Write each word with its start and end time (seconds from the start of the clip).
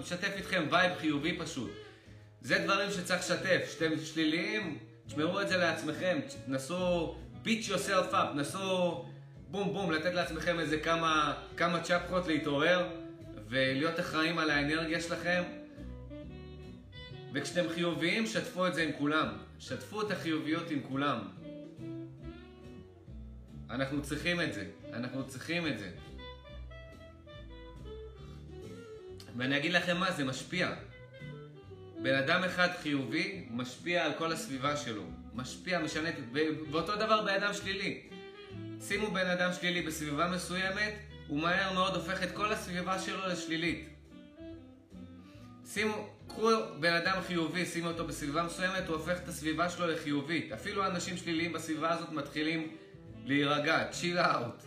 לשתף 0.00 0.32
איתכם 0.36 0.66
וייב 0.70 0.92
חיובי 0.98 1.38
פשוט. 1.38 1.70
זה 2.40 2.58
דברים 2.58 2.90
שצריך 2.90 3.20
לשתף. 3.20 3.70
שאתם 3.72 4.04
שליליים, 4.04 4.78
תשמרו 5.06 5.40
את 5.40 5.48
זה 5.48 5.56
לעצמכם. 5.56 6.18
תנסו 6.46 7.14
beat 7.44 7.68
yourself 7.68 8.12
up, 8.12 8.34
נסו 8.34 9.04
בום 9.50 9.72
בום, 9.72 9.92
לתת 9.92 10.14
לעצמכם 10.14 10.60
איזה 10.60 10.78
כמה, 10.78 11.34
כמה 11.56 11.80
צ'פחות 11.80 12.26
להתעורר 12.26 12.88
ולהיות 13.48 14.00
אחראים 14.00 14.38
על 14.38 14.50
האנרגיה 14.50 15.00
שלכם. 15.00 15.42
וכשאתם 17.32 17.68
חיוביים, 17.68 18.26
שתפו 18.26 18.66
את 18.66 18.74
זה 18.74 18.82
עם 18.82 18.90
כולם. 18.98 19.28
שתפו 19.58 20.02
את 20.02 20.10
החיוביות 20.10 20.70
עם 20.70 20.80
כולם. 20.82 21.18
אנחנו 23.70 24.02
צריכים 24.02 24.40
את 24.40 24.54
זה. 24.54 24.64
אנחנו 24.92 25.26
צריכים 25.26 25.66
את 25.66 25.78
זה. 25.78 25.90
ואני 29.38 29.56
אגיד 29.56 29.72
לכם 29.72 29.96
מה, 29.96 30.12
זה 30.12 30.24
משפיע. 30.24 30.74
בן 32.02 32.14
אדם 32.14 32.44
אחד 32.44 32.68
חיובי 32.82 33.46
משפיע 33.50 34.04
על 34.04 34.12
כל 34.18 34.32
הסביבה 34.32 34.76
שלו. 34.76 35.02
משפיע, 35.34 35.78
משנה, 35.78 36.08
ואותו 36.70 36.96
דבר 36.96 37.22
בן 37.22 37.34
אדם 37.34 37.54
שלילי. 37.54 38.02
שימו 38.80 39.10
בן 39.10 39.26
אדם 39.26 39.50
שלילי 39.52 39.82
בסביבה 39.82 40.28
מסוימת, 40.28 40.94
הוא 41.26 41.40
מהר 41.40 41.72
מאוד 41.72 41.94
הופך 41.94 42.22
את 42.22 42.32
כל 42.32 42.52
הסביבה 42.52 42.98
שלו 42.98 43.28
לשלילית. 43.28 43.88
שימו, 45.66 46.08
קחו 46.28 46.50
בן 46.80 46.92
אדם 46.92 47.20
חיובי, 47.26 47.66
שימו 47.66 47.88
אותו 47.88 48.06
בסביבה 48.06 48.42
מסוימת, 48.42 48.86
הוא 48.86 48.96
הופך 48.96 49.18
את 49.22 49.28
הסביבה 49.28 49.70
שלו 49.70 49.86
לחיובית. 49.86 50.52
אפילו 50.52 50.86
אנשים 50.86 51.16
שליליים 51.16 51.52
בסביבה 51.52 51.90
הזאת 51.90 52.12
מתחילים 52.12 52.76
להירגע, 53.24 53.86
chill 53.90 54.18
out. 54.18 54.64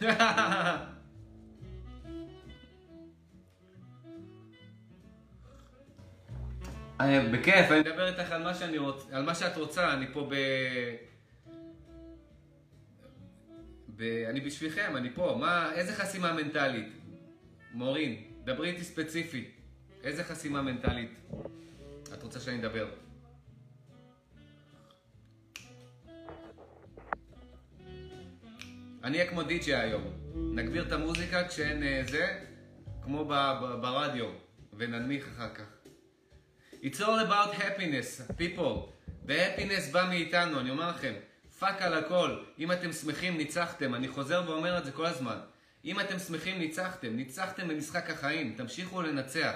בכיף, 7.02 7.70
אני 7.70 7.80
מדבר 7.80 8.08
איתך 8.08 8.32
על 8.32 8.42
מה 8.42 8.54
שאני 8.54 8.78
רוצה, 8.78 9.16
על 9.16 9.22
מה 9.22 9.34
שאת 9.34 9.56
רוצה, 9.56 9.92
אני 9.92 10.06
פה 10.12 10.28
ב... 10.30 10.34
ב... 13.96 14.02
אני 14.02 14.40
בשבילכם, 14.40 14.96
אני 14.96 15.10
פה. 15.14 15.36
מה, 15.40 15.72
איזה 15.72 15.92
חסימה 15.92 16.32
מנטלית? 16.32 16.88
מורין, 17.72 18.22
דברי 18.44 18.70
איתי 18.70 18.84
ספציפי. 18.84 19.50
איזה 20.04 20.24
חסימה 20.24 20.62
מנטלית 20.62 21.10
את 22.14 22.22
רוצה 22.22 22.40
שאני 22.40 22.60
אדבר? 22.60 22.88
אני 29.04 29.18
אהיה 29.18 29.30
כמו 29.30 29.42
די.ג'יי 29.42 29.74
היום. 29.74 30.04
נגביר 30.34 30.86
את 30.86 30.92
המוזיקה 30.92 31.48
כשאין 31.48 31.82
אה, 31.82 32.02
זה, 32.08 32.44
כמו 33.02 33.24
ברדיו, 33.82 34.26
וננמיך 34.72 35.28
אחר 35.28 35.54
כך. 35.54 35.73
It's 36.84 37.00
all 37.00 37.18
about 37.18 37.54
happiness, 37.54 38.20
people. 38.38 38.92
ו-happiness 39.26 39.92
בא 39.92 40.06
מאיתנו, 40.08 40.60
אני 40.60 40.70
אומר 40.70 40.88
לכם. 40.88 41.12
fuck 41.58 41.82
על 41.82 41.94
הכל. 41.94 42.38
אם 42.58 42.72
אתם 42.72 42.92
שמחים, 42.92 43.36
ניצחתם. 43.36 43.94
אני 43.94 44.08
חוזר 44.08 44.42
ואומר 44.46 44.78
את 44.78 44.84
זה 44.84 44.92
כל 44.92 45.06
הזמן. 45.06 45.38
אם 45.84 46.00
אתם 46.00 46.18
שמחים, 46.18 46.58
ניצחתם. 46.58 47.16
ניצחתם 47.16 47.68
במשחק 47.68 48.10
החיים. 48.10 48.54
תמשיכו 48.56 49.02
לנצח. 49.02 49.54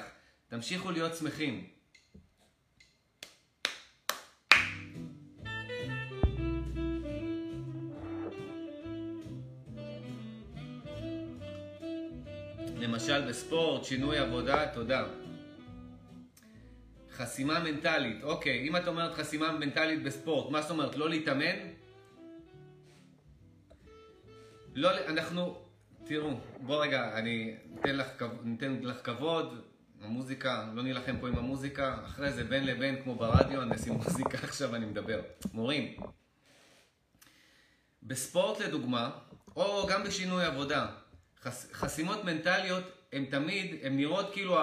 תמשיכו 0.48 0.90
להיות 0.90 1.16
שמחים. 1.16 1.66
למשל 12.76 13.28
בספורט, 13.28 13.84
שינוי 13.84 14.18
עבודה, 14.18 14.66
תודה. 14.74 15.27
חסימה 17.19 17.61
מנטלית, 17.61 18.22
אוקיי, 18.22 18.69
אם 18.69 18.77
את 18.77 18.88
אומרת 18.88 19.14
חסימה 19.14 19.52
מנטלית 19.52 20.02
בספורט, 20.02 20.50
מה 20.50 20.62
זאת 20.62 20.70
אומרת? 20.70 20.97
לא 20.97 21.11
להתאמן? 21.11 21.56
לא, 24.75 25.06
אנחנו, 25.06 25.62
תראו, 26.04 26.31
בוא 26.60 26.82
רגע, 26.82 27.19
אני 27.19 27.56
אתן 27.81 27.97
לך, 27.97 28.06
אתן 28.56 28.81
לך 28.82 28.97
כבוד, 29.04 29.62
המוזיקה, 30.00 30.66
לא 30.75 30.82
נילחם 30.82 31.16
פה 31.20 31.28
עם 31.28 31.38
המוזיקה, 31.38 31.97
אחרי 32.04 32.32
זה 32.32 32.44
בין 32.44 32.66
לבין 32.66 33.03
כמו 33.03 33.15
ברדיו, 33.15 33.62
אני 33.62 33.75
אשים 33.75 33.92
מוזיקה 33.92 34.38
עכשיו 34.48 34.75
אני 34.75 34.87
מדבר. 34.87 35.21
מורים, 35.54 35.97
בספורט 38.03 38.60
לדוגמה, 38.60 39.10
או 39.56 39.87
גם 39.91 40.04
בשינוי 40.04 40.44
עבודה, 40.44 40.87
חס, 41.42 41.72
חסימות 41.72 42.25
מנטליות 42.25 42.84
הן 43.12 43.25
תמיד, 43.25 43.76
הן 43.82 43.97
נראות 43.97 44.32
כאילו 44.32 44.59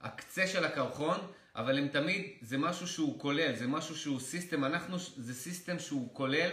הקצה 0.00 0.46
של 0.46 0.64
הקרחון, 0.64 1.18
אבל 1.58 1.78
הם 1.78 1.88
תמיד, 1.88 2.26
זה 2.40 2.58
משהו 2.58 2.88
שהוא 2.88 3.20
כולל, 3.20 3.54
זה 3.54 3.66
משהו 3.66 3.96
שהוא 3.96 4.20
system, 4.20 4.64
אנחנו, 4.64 4.96
זה 4.98 5.34
system 5.34 5.78
שהוא 5.78 6.08
כולל 6.12 6.50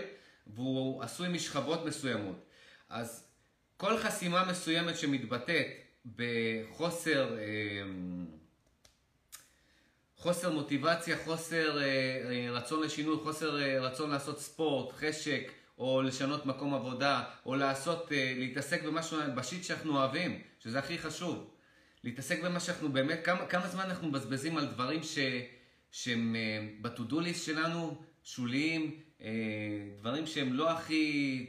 והוא 0.47 1.03
עשוי 1.03 1.27
משכבות 1.29 1.85
מסוימות. 1.85 2.45
אז 2.89 3.27
כל 3.77 3.97
חסימה 3.97 4.45
מסוימת 4.45 4.97
שמתבטאת 4.97 5.67
בחוסר 6.15 7.37
אמ, 7.39 8.25
חוסר 10.17 10.51
מוטיבציה, 10.51 11.17
חוסר 11.23 11.81
אה, 11.81 11.85
אה, 11.85 12.51
רצון 12.51 12.83
לשינוי, 12.83 13.17
חוסר 13.23 13.61
אה, 13.61 13.81
רצון 13.81 14.09
לעשות 14.11 14.39
ספורט, 14.39 14.93
חשק, 14.95 15.51
או 15.77 16.01
לשנות 16.01 16.45
מקום 16.45 16.73
עבודה, 16.73 17.23
או 17.45 17.55
לעשות, 17.55 18.07
להתעסק 18.11 18.83
במשהו, 18.83 19.17
בשיט 19.35 19.63
שאנחנו 19.63 19.97
אוהבים, 19.97 20.41
שזה 20.59 20.79
הכי 20.79 20.97
חשוב. 20.97 21.54
להתעסק 22.05 22.43
במה 22.43 22.59
שאנחנו 22.59 22.93
באמת, 22.93 23.19
כמה, 23.23 23.45
כמה 23.45 23.67
זמן 23.67 23.83
אנחנו 23.83 24.07
מבזבזים 24.07 24.57
על 24.57 24.65
דברים 24.65 25.03
ש, 25.03 25.17
שהם 25.91 26.35
בטודו 26.81 27.19
ליסט 27.19 27.45
שלנו, 27.45 28.01
שוליים, 28.23 28.99
דברים 29.99 30.27
שהם 30.27 30.53
לא 30.53 30.71
הכי, 30.71 31.45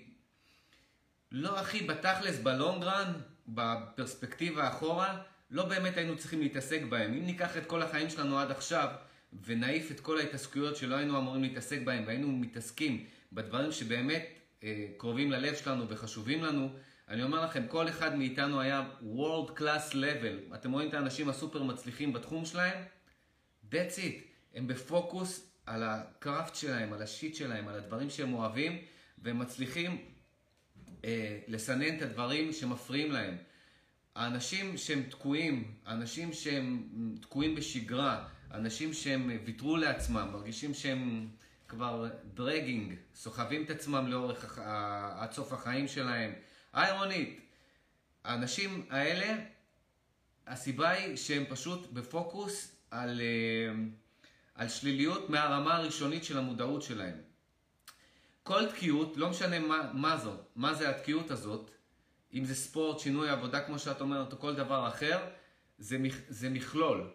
לא 1.33 1.61
הכי 1.61 1.81
בתכלס, 1.83 2.39
בלונגרן, 2.39 3.13
בפרספקטיבה 3.49 4.69
אחורה, 4.69 5.23
לא 5.51 5.65
באמת 5.65 5.97
היינו 5.97 6.17
צריכים 6.17 6.41
להתעסק 6.41 6.83
בהם. 6.89 7.15
אם 7.15 7.27
ניקח 7.27 7.57
את 7.57 7.67
כל 7.67 7.83
החיים 7.83 8.11
שלנו 8.11 8.39
עד 8.39 8.51
עכשיו, 8.51 8.89
ונעיף 9.45 9.91
את 9.91 10.01
כל 10.01 10.19
ההתעסקויות 10.19 10.77
שלא 10.77 10.97
היינו 10.97 11.19
אמורים 11.19 11.43
להתעסק 11.43 11.81
בהם, 11.85 12.05
והיינו 12.07 12.29
מתעסקים 12.29 13.05
בדברים 13.33 13.73
שבאמת 13.73 14.27
אה, 14.63 14.87
קרובים 14.97 15.31
ללב 15.31 15.55
שלנו 15.55 15.89
וחשובים 15.89 16.45
לנו, 16.45 16.71
אני 17.09 17.23
אומר 17.23 17.45
לכם, 17.45 17.67
כל 17.69 17.89
אחד 17.89 18.17
מאיתנו 18.17 18.61
היה 18.61 18.89
World 19.03 19.59
Class 19.59 19.93
Level. 19.93 20.55
אתם 20.55 20.73
רואים 20.73 20.89
את 20.89 20.95
האנשים 20.95 21.29
הסופר 21.29 21.63
מצליחים 21.63 22.13
בתחום 22.13 22.45
שלהם? 22.45 22.85
That's 23.71 23.97
it. 23.97 24.23
הם 24.55 24.67
בפוקוס 24.67 25.51
על 25.67 25.83
הקראפט 25.83 26.55
שלהם, 26.55 26.93
על 26.93 27.03
השיט 27.03 27.35
שלהם, 27.35 27.69
על 27.69 27.75
הדברים 27.75 28.11
שהם 28.11 28.35
אוהבים, 28.35 28.79
והם 29.19 29.39
מצליחים 29.39 30.05
אה, 31.05 31.39
לסנן 31.49 31.97
את 31.97 32.03
הדברים 32.03 32.53
שמפריעים 32.53 33.13
להם. 33.13 33.37
האנשים 34.15 34.77
שהם 34.77 35.03
תקועים, 35.03 35.75
האנשים 35.85 36.33
שהם 36.33 36.89
תקועים 37.21 37.55
בשגרה, 37.55 38.29
אנשים 38.55 38.93
שהם 38.93 39.31
ויתרו 39.45 39.77
לעצמם, 39.77 40.29
מרגישים 40.33 40.75
שהם 40.75 41.29
כבר 41.69 42.09
דרגינג, 42.35 42.95
סוחבים 43.15 43.65
את 43.65 43.71
עצמם 43.71 44.07
לאורך, 44.09 44.59
עד 45.17 45.33
סוף 45.33 45.53
החיים 45.53 45.89
שלהם. 45.89 46.33
איירונית, 46.77 47.41
האנשים 48.25 48.87
האלה, 48.91 49.39
הסיבה 50.47 50.91
היא 50.91 51.17
שהם 51.17 51.45
פשוט 51.49 51.93
בפוקוס 51.93 52.77
על, 52.91 53.21
אה, 53.21 53.75
על 54.55 54.69
שליליות 54.69 55.31
מהרמה 55.31 55.77
הראשונית 55.77 56.25
של 56.25 56.39
המודעות 56.39 56.83
שלהם. 56.83 57.19
כל 58.43 58.67
תקיעות, 58.71 59.17
לא 59.17 59.31
משנה 59.31 59.59
מה, 59.59 59.91
מה 59.93 60.17
זו, 60.17 60.33
מה 60.57 60.75
זה 60.75 60.91
התקיעות 60.91 61.31
הזאת, 61.31 61.71
אם 62.35 62.45
זה 62.45 62.55
ספורט, 62.55 62.99
שינוי 62.99 63.29
עבודה, 63.29 63.61
כמו 63.61 63.79
שאת 63.79 64.01
אומרת, 64.01 64.33
או 64.33 64.39
כל 64.39 64.55
דבר 64.55 64.89
אחר, 64.89 65.19
זה, 65.79 65.99
זה 66.29 66.51
מכלול. 66.51 67.11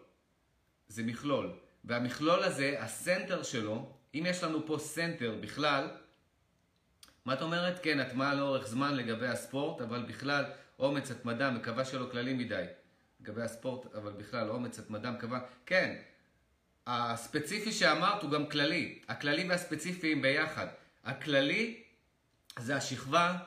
זה 0.88 1.04
מכלול. 1.04 1.54
והמכלול 1.84 2.44
הזה, 2.44 2.76
ה 2.80 2.89
center 2.89 3.44
שלו, 3.44 3.94
אם 4.16 4.24
יש 4.28 4.44
לנו 4.44 4.66
פה 4.66 4.78
center 4.80 5.36
בכלל, 5.42 5.88
מה 7.26 7.34
את 7.34 7.42
אומרת? 7.42 7.80
כן, 7.84 8.00
הטמעה 8.00 8.36
לאורך 8.36 8.68
זמן 8.68 8.96
לגבי 8.96 9.28
הספורט, 9.28 9.82
אבל 9.82 10.04
בכלל, 10.04 10.46
אומץ, 10.80 11.12
התמדה, 11.12 11.52
מקווה 11.52 11.86
שלא 11.86 12.08
כללי 12.12 12.34
מדי. 12.34 12.66
לגבי 13.22 13.42
הספורט, 13.42 13.96
אבל 13.96 14.12
בכלל, 14.12 14.50
אומץ, 14.50 14.80
התמדה, 14.80 15.12
מקווה... 15.12 15.40
כן, 15.66 15.96
הספציפי 16.88 17.72
שאמרת 17.72 18.24
הוא 18.24 18.32
גם 18.32 18.46
כללי. 18.50 19.00
הכללי 19.08 19.50
והספציפי 19.50 20.12
הם 20.12 20.22
ביחד. 20.22 20.68
הכללי 21.04 21.84
זה 22.60 22.76
השכבה, 22.76 23.38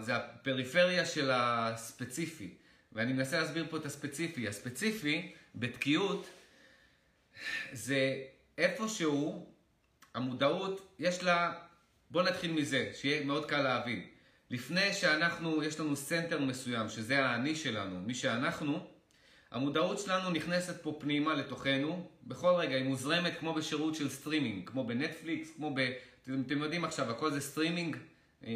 זה 0.00 0.16
הפריפריה 0.16 1.06
של 1.06 1.30
הספציפי. 1.32 2.54
ואני 2.92 3.12
מנסה 3.12 3.40
להסביר 3.40 3.66
פה 3.70 3.76
את 3.76 3.86
הספציפי. 3.86 4.48
הספציפי, 4.48 5.32
בתקיעות, 5.54 6.26
זה 7.72 8.22
איפשהו, 8.58 9.52
המודעות, 10.14 10.94
יש 10.98 11.22
לה, 11.22 11.52
בואו 12.14 12.24
נתחיל 12.24 12.52
מזה, 12.52 12.90
שיהיה 12.94 13.24
מאוד 13.24 13.46
קל 13.46 13.62
להבין. 13.62 14.06
לפני 14.50 14.92
שאנחנו, 14.92 15.62
יש 15.62 15.80
לנו 15.80 15.96
center 15.96 16.40
מסוים, 16.40 16.88
שזה 16.88 17.24
האני 17.26 17.56
שלנו, 17.56 18.00
מי 18.00 18.14
שאנחנו, 18.14 18.86
המודעות 19.50 19.98
שלנו 19.98 20.30
נכנסת 20.30 20.82
פה 20.82 20.96
פנימה 21.00 21.34
לתוכנו, 21.34 22.10
בכל 22.22 22.54
רגע 22.58 22.76
היא 22.76 22.84
מוזרמת 22.84 23.38
כמו 23.38 23.54
בשירות 23.54 23.94
של 23.94 24.08
סטרימינג, 24.08 24.68
כמו 24.70 24.86
בנטפליקס, 24.86 25.50
כמו 25.56 25.74
ב... 25.74 25.92
אתם, 26.22 26.58
יודעים 26.58 26.84
עכשיו, 26.84 27.10
הכל 27.10 27.30
זה 27.30 27.40
סטרימינג, 27.40 27.96
אה, 28.44 28.52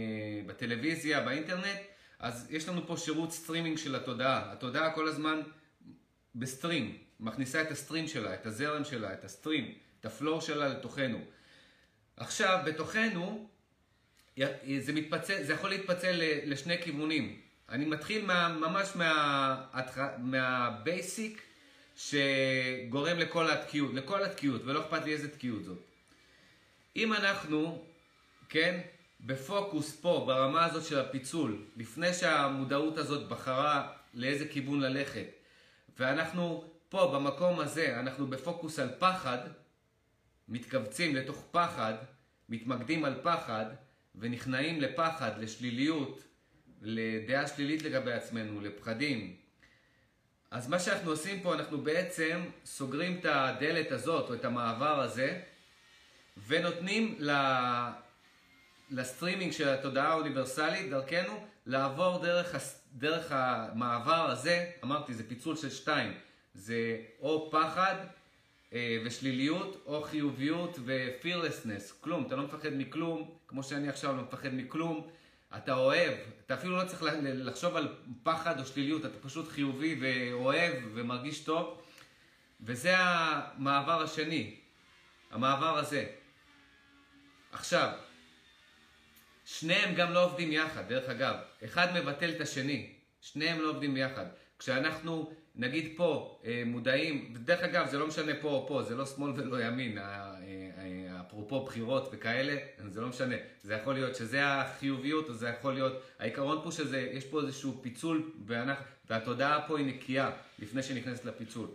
בטלוויזיה, 0.47 1.21
באינטרנט, 1.21 1.79
אז 2.19 2.47
יש 2.51 2.69
לנו 2.69 2.87
פה 2.87 2.97
שירות 2.97 3.33
סטרימינג 3.33 3.79
של 3.79 3.95
התודעה. 3.95 4.53
התודעה 4.53 4.91
כל 4.93 5.09
הזמן 5.09 5.41
ב 6.35 6.43
stream, 6.43 6.99
מכניסה 7.21 7.63
את 7.63 7.71
ה 7.71 7.76
stream 7.76 8.09
שלה, 8.09 8.35
את 8.35 8.47
הזרם 8.47 8.85
שלה, 8.85 9.13
את 9.13 9.25
ה 9.25 9.31
stream, 9.31 9.75
את 10.01 10.07
ה 10.07 10.14
flow 10.14 10.41
שלה 10.41 10.69
לתוכנו. 10.69 11.19
עכשיו, 12.19 12.59
בתוכנו, 12.65 13.49
זה, 14.79 14.93
מתפצל, 14.93 15.43
זה 15.43 15.53
יכול 15.53 15.71
להתפצל 15.71 16.21
לשני 16.45 16.83
כיוונים. 16.83 17.41
אני 17.69 17.85
מתחיל 17.85 18.25
מה, 18.27 18.49
ממש 18.49 18.89
מה 20.19 20.51
basic 20.51 21.33
מה, 21.35 21.41
שגורם 21.97 23.19
לכל 23.19 23.51
התקיעות, 23.51 23.95
לכל 23.95 24.25
התקיעות, 24.25 24.63
ולא 24.65 24.81
אכפת 24.81 25.05
לי 25.05 25.13
איזה 25.13 25.31
תקיעות 25.31 25.65
זאת. 25.65 25.79
אם 26.97 27.13
אנחנו, 27.13 27.85
כן, 28.49 28.81
בפוקוס 29.21 29.97
פה, 30.01 30.25
ברמה 30.27 30.65
הזאת 30.65 30.85
של 30.85 30.99
הפיצול, 31.01 31.65
לפני 31.77 32.15
שהמודעות 32.15 32.99
הזאת 32.99 33.29
בחרה 33.29 33.93
לאיזה 34.15 34.49
כיוון 34.49 34.81
ללכת, 34.81 35.27
ואנחנו 35.99 36.65
פה, 36.89 37.11
במקום 37.15 37.61
הזה, 37.61 38.01
אנחנו 38.01 38.27
בפוקוס 38.27 38.79
על 38.79 38.89
פחד, 38.99 39.39
מתכווצים 40.49 41.17
לתוך 41.17 41.45
פחד, 41.51 41.95
מתמקדים 42.49 43.05
על 43.05 43.15
פחד, 43.23 43.67
ונכנעים 44.15 44.81
לפחד, 44.81 45.31
לשליליות, 45.39 46.23
לדעה 46.83 47.47
שלילית 47.47 47.83
לגבי 47.83 48.13
עצמנו, 48.13 48.61
לפחדים. 48.61 49.37
אז 50.51 50.69
מה 50.69 50.79
שאנחנו 50.79 51.11
עושים 51.11 51.41
פה, 51.41 51.55
אנחנו 51.55 51.79
בעצם 51.79 52.41
סוגרים 52.65 53.19
את 53.21 53.25
הדלת 53.25 53.93
הזאת, 53.93 54.29
או 54.29 54.35
את 54.35 54.45
המעבר 54.45 55.01
הזה, 55.01 55.41
ונותנים 56.47 57.19
לסטרימינג 58.91 59.53
של 59.53 59.69
התודעה 59.69 60.09
האוניברסלית, 60.09 60.91
דרכנו, 60.91 61.47
לעבור 61.67 62.23
דרך, 62.23 62.55
דרך 62.93 63.33
המעבר 63.33 64.31
הזה, 64.31 64.71
אמרתי, 64.85 65.15
זה 65.15 65.29
פיצול 65.29 65.57
של 65.57 65.71
שתיים, 65.71 66.15
זה 66.55 66.97
או 67.21 67.51
פחד 67.53 67.95
ושליליות, 68.73 69.83
או 69.87 70.03
חיוביות 70.03 70.79
ו-fearlessness, 70.85 71.93
כלום, 72.01 72.27
אתה 72.27 72.37
לא 72.37 72.43
מפחד 72.43 72.69
מכלום, 72.73 73.31
כמו 73.47 73.63
שאני 73.63 73.89
עכשיו 73.89 74.17
לא 74.17 74.23
מפחד 74.23 74.55
מכלום, 74.55 75.09
אתה 75.57 75.75
אוהב, 75.75 76.13
אתה 76.47 76.55
אפילו 76.55 76.77
לא 76.77 76.85
צריך 76.85 77.03
לחשוב 77.23 77.77
על 77.77 77.97
פחד 78.23 78.61
או 78.61 78.67
שליליות, 78.67 79.05
אתה 79.05 79.19
פשוט 79.19 79.49
חיובי 79.49 79.99
ואוהב 80.01 80.75
ומרגיש 80.95 81.41
טוב, 81.41 81.83
וזה 82.61 82.95
המעבר 82.99 84.03
השני, 84.03 84.57
המעבר 85.31 85.79
הזה. 85.79 86.07
עכשיו, 87.53 87.93
שניהם 89.45 89.95
גם 89.95 90.13
לא 90.13 90.25
עובדים 90.25 90.53
יחד, 90.53 90.89
דרך 90.89 91.09
אגב. 91.09 91.37
אחד 91.65 92.01
מבטל 92.01 92.31
את 92.31 92.41
השני. 92.41 92.93
שניהם 93.21 93.61
לא 93.61 93.71
עובדים 93.71 93.97
יחד. 93.97 94.27
כשאנחנו, 94.59 95.33
נגיד 95.59 95.93
פה, 95.97 96.41
אה, 96.45 96.63
מודעים, 96.67 97.33
ודרך 97.35 97.61
אגב, 97.61 97.87
זה 97.87 97.99
לא 97.99 98.07
משנה 98.07 98.33
פה 98.41 98.49
או 98.49 98.67
פה, 98.69 98.83
זה 98.83 98.97
לא 98.97 99.07
שמאל 99.07 99.33
ולא 99.37 99.63
ימין, 99.65 99.99
אה, 99.99 100.35
אפרופו 101.21 101.65
בחירות 101.65 102.09
וכאלה, 102.13 102.57
זה 102.89 103.01
לא 103.01 103.09
משנה. 103.09 103.37
זה 103.63 103.75
יכול 103.75 103.95
להיות 103.95 104.17
שזה 104.17 104.47
החיוביות, 104.47 105.29
או 105.29 105.35
זה 105.35 105.49
יכול 105.49 105.75
להיות, 105.75 106.03
העיקרון 106.19 106.61
פה 106.65 106.73
שזה, 106.73 107.01
יש 107.01 107.25
פה 107.25 107.41
איזשהו 107.41 107.79
פיצול, 107.83 108.33
ואנחנו, 108.47 108.85
והתודעה 109.11 109.69
פה 109.69 109.79
היא 109.79 109.87
נקייה, 109.87 110.31
לפני 110.59 110.83
שנכנסת 110.83 111.25
לפיצול. 111.25 111.69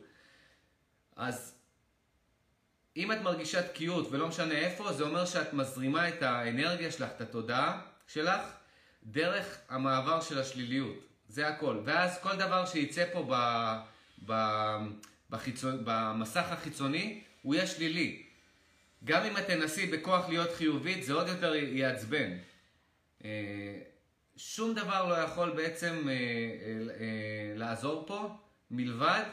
אז 1.15 1.55
אם 2.97 3.11
את 3.11 3.21
מרגישה 3.21 3.67
תקיעות 3.67 4.07
ולא 4.11 4.27
משנה 4.27 4.53
איפה, 4.53 4.93
זה 4.93 5.03
אומר 5.03 5.25
שאת 5.25 5.53
מזרימה 5.53 6.09
את 6.09 6.21
האנרגיה 6.21 6.91
שלך, 6.91 7.09
את 7.15 7.21
התודעה 7.21 7.81
שלך, 8.07 8.41
דרך 9.03 9.57
המעבר 9.69 10.21
של 10.21 10.39
השליליות. 10.39 11.12
זה 11.33 11.47
הכל. 11.47 11.79
ואז 11.85 12.19
כל 12.21 12.35
דבר 12.35 12.65
שיצא 12.65 13.05
פה 13.13 13.27
ב, 13.29 13.35
ב, 14.25 14.33
בחיצון, 15.29 15.81
במסך 15.85 16.51
החיצוני, 16.51 17.21
הוא 17.41 17.55
יהיה 17.55 17.67
שלילי. 17.67 18.23
גם 19.03 19.23
אם 19.23 19.37
את 19.37 19.47
תנסי 19.47 19.85
בכוח 19.85 20.29
להיות 20.29 20.49
חיובית, 20.51 21.03
זה 21.03 21.13
עוד 21.13 21.27
יותר 21.27 21.55
יעצבן. 21.55 22.37
אה, 23.25 23.79
שום 24.37 24.73
דבר 24.73 25.09
לא 25.09 25.13
יכול 25.13 25.49
בעצם 25.49 26.09
אה, 26.09 26.13
אה, 26.13 27.53
לעזור 27.55 28.03
פה, 28.07 28.37
מלבד 28.71 29.23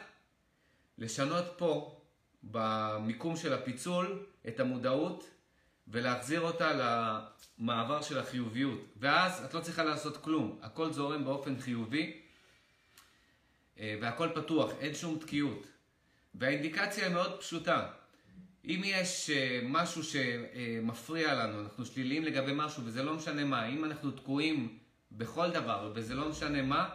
לשנות 0.98 1.44
פה 1.56 2.00
במיקום 2.42 3.36
של 3.36 3.52
הפיצול 3.52 4.26
את 4.48 4.60
המודעות 4.60 5.30
ולהחזיר 5.90 6.40
אותה 6.40 6.72
למעבר 7.58 8.02
של 8.02 8.18
החיוביות. 8.18 8.80
ואז 8.96 9.44
את 9.44 9.54
לא 9.54 9.60
צריכה 9.60 9.84
לעשות 9.84 10.16
כלום, 10.16 10.58
הכל 10.62 10.92
זורם 10.92 11.24
באופן 11.24 11.60
חיובי 11.60 12.20
אה, 13.78 13.98
והכל 14.00 14.28
פתוח, 14.34 14.70
אין 14.80 14.94
שום 14.94 15.18
תקיעות. 15.18 15.66
והאינדיקציה 16.34 17.06
היא 17.06 17.14
מאוד 17.14 17.40
פשוטה. 17.40 17.86
אם 18.64 18.80
יש 18.84 19.30
אה, 19.30 19.60
משהו 19.64 20.02
שמפריע 20.04 21.34
לנו, 21.34 21.60
אנחנו 21.60 21.86
שליליים 21.86 22.24
לגבי 22.24 22.52
משהו 22.54 22.82
וזה 22.84 23.02
לא 23.02 23.14
משנה 23.14 23.44
מה, 23.44 23.66
אם 23.66 23.84
אנחנו 23.84 24.10
תקועים 24.10 24.78
בכל 25.12 25.50
דבר 25.50 25.92
וזה 25.94 26.14
לא 26.14 26.28
משנה 26.28 26.62
מה, 26.62 26.88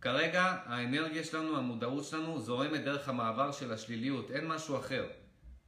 כרגע 0.00 0.56
האנרגיה 0.64 1.24
שלנו, 1.24 1.56
המודעות 1.56 2.04
שלנו, 2.04 2.40
זורמת 2.40 2.84
דרך 2.84 3.08
המעבר 3.08 3.52
של 3.52 3.72
השליליות, 3.72 4.30
אין 4.30 4.46
משהו 4.46 4.78
אחר. 4.78 5.06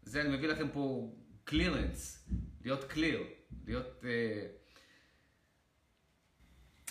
זה 0.03 0.21
אני 0.21 0.37
מביא 0.37 0.49
לכם 0.49 0.69
פה 0.73 1.13
קלירנס, 1.45 2.29
להיות 2.65 2.85
קליר, 2.85 3.25
להיות... 3.67 4.03
Uh... 4.03 4.07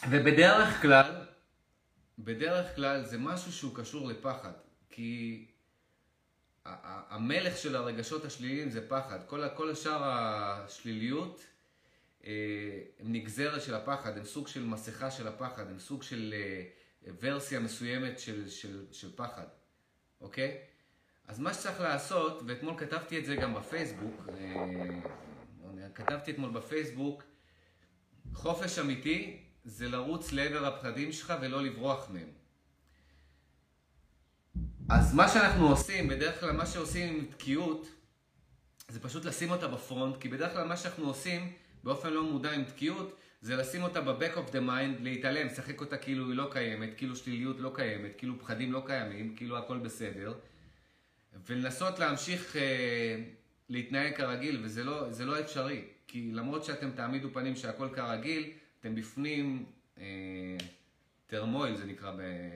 ובדרך 0.10 0.82
כלל, 0.82 1.26
בדרך 2.20 2.76
כלל 2.76 3.06
זה 3.06 3.18
משהו 3.18 3.52
שהוא 3.52 3.76
קשור 3.76 4.08
לפחד, 4.08 4.52
כי 4.90 5.46
המלך 6.66 7.58
של 7.58 7.76
הרגשות 7.76 8.26
השליליים 8.26 8.70
זה 8.70 8.90
פחד. 8.90 9.20
כל, 9.28 9.70
השאר 9.72 10.04
השליליות 10.04 11.46
אה, 12.26 12.32
הם 13.00 13.14
נגזרת 13.14 13.62
של 13.62 13.76
הפחד, 13.76 14.18
הם 14.18 14.26
סוג 14.26 14.48
של 14.48 14.64
מסכה 14.66 15.12
של 15.12 15.28
הפחד, 15.28 15.70
הם 15.70 15.80
סוג 15.80 16.04
של... 16.04 16.34
אה, 16.38 16.64
ורסיה 17.20 17.60
מסוימת 17.60 18.20
של, 18.20 18.50
של, 18.50 18.86
של 18.92 19.16
פחד, 19.16 19.46
אוקיי? 20.22 20.58
אז 21.28 21.40
מה 21.40 21.54
שצריך 21.54 21.82
לעשות, 21.82 22.42
ואתמול 22.48 22.74
כתבתי 22.78 23.20
את 23.20 23.26
זה 23.26 23.36
גם 23.36 23.54
בפייסבוק, 23.54 24.22
אה, 24.30 25.00
כתבתי 25.96 26.32
אתמול 26.32 26.50
בפייסבוק, 26.52 27.24
חופש 28.34 28.80
אמיתי 28.80 29.38
זה 29.66 29.90
לרוץ 29.90 30.32
לעבר 30.32 30.66
הפחדים 30.66 31.12
שלך 31.12 31.34
ולא 31.42 31.64
לברוח 31.64 32.10
מהם. 32.10 32.30
אז 34.90 35.14
מה 35.14 35.28
שאנחנו 35.28 35.70
עושים, 35.70 36.08
בדרך 36.08 36.40
כלל 36.40 36.52
מה 36.52 36.66
שעושים 36.66 37.16
עם 37.16 37.26
תקיעות, 37.26 37.88
זה 38.90 39.00
פשוט 39.00 39.26
לשים 39.26 39.52
אותה 39.52 39.68
בפרונט, 39.68 40.18
כי 40.18 40.30
בדרך 40.30 40.54
כלל 40.54 40.68
מה 40.68 40.78
שאנחנו 40.78 41.08
עושים 41.08 41.54
באופן 41.84 42.10
לא 42.14 42.24
מודע 42.24 42.52
עם 42.52 42.64
תקיעות, 42.64 43.18
זה 43.42 43.56
לשים 43.56 43.84
אותה 43.84 44.02
ב-back 44.02 44.36
of 44.36 44.52
the 44.52 44.68
mind, 44.68 45.02
להתעלם, 45.02 45.48
לשחק 45.48 45.82
אותה 45.82 45.98
כאילו 45.98 46.30
היא 46.30 46.36
לא 46.36 46.50
קיימת, 46.52 46.90
כאילו 46.98 47.16
שליליות 47.16 47.60
לא 47.60 47.72
קיימת, 47.76 48.12
כאילו 48.18 48.40
פחדים 48.40 48.72
לא 48.72 48.84
קיימים, 48.86 49.36
כאילו 49.36 49.58
הכל 49.58 49.78
בסדר, 49.78 50.34
ולנסות 51.48 52.00
להמשיך 52.00 52.56
אה, 52.56 53.24
להתנהג 53.72 54.16
כרגיל, 54.16 54.60
וזה 54.64 54.84
לא, 54.84 55.08
לא 55.26 55.40
אפשרי, 55.40 55.84
כי 56.08 56.32
למרות 56.32 56.64
שאתם 56.64 56.92
תעמידו 56.92 57.34
פנים 57.34 57.56
שהכל 57.56 57.90
כרגיל, 57.94 58.52
אתם 58.80 58.96
בפנים, 58.96 59.66
אה, 59.98 60.06
טרמויל 61.28 61.76
זה 61.76 61.86
נקרא 61.86 62.12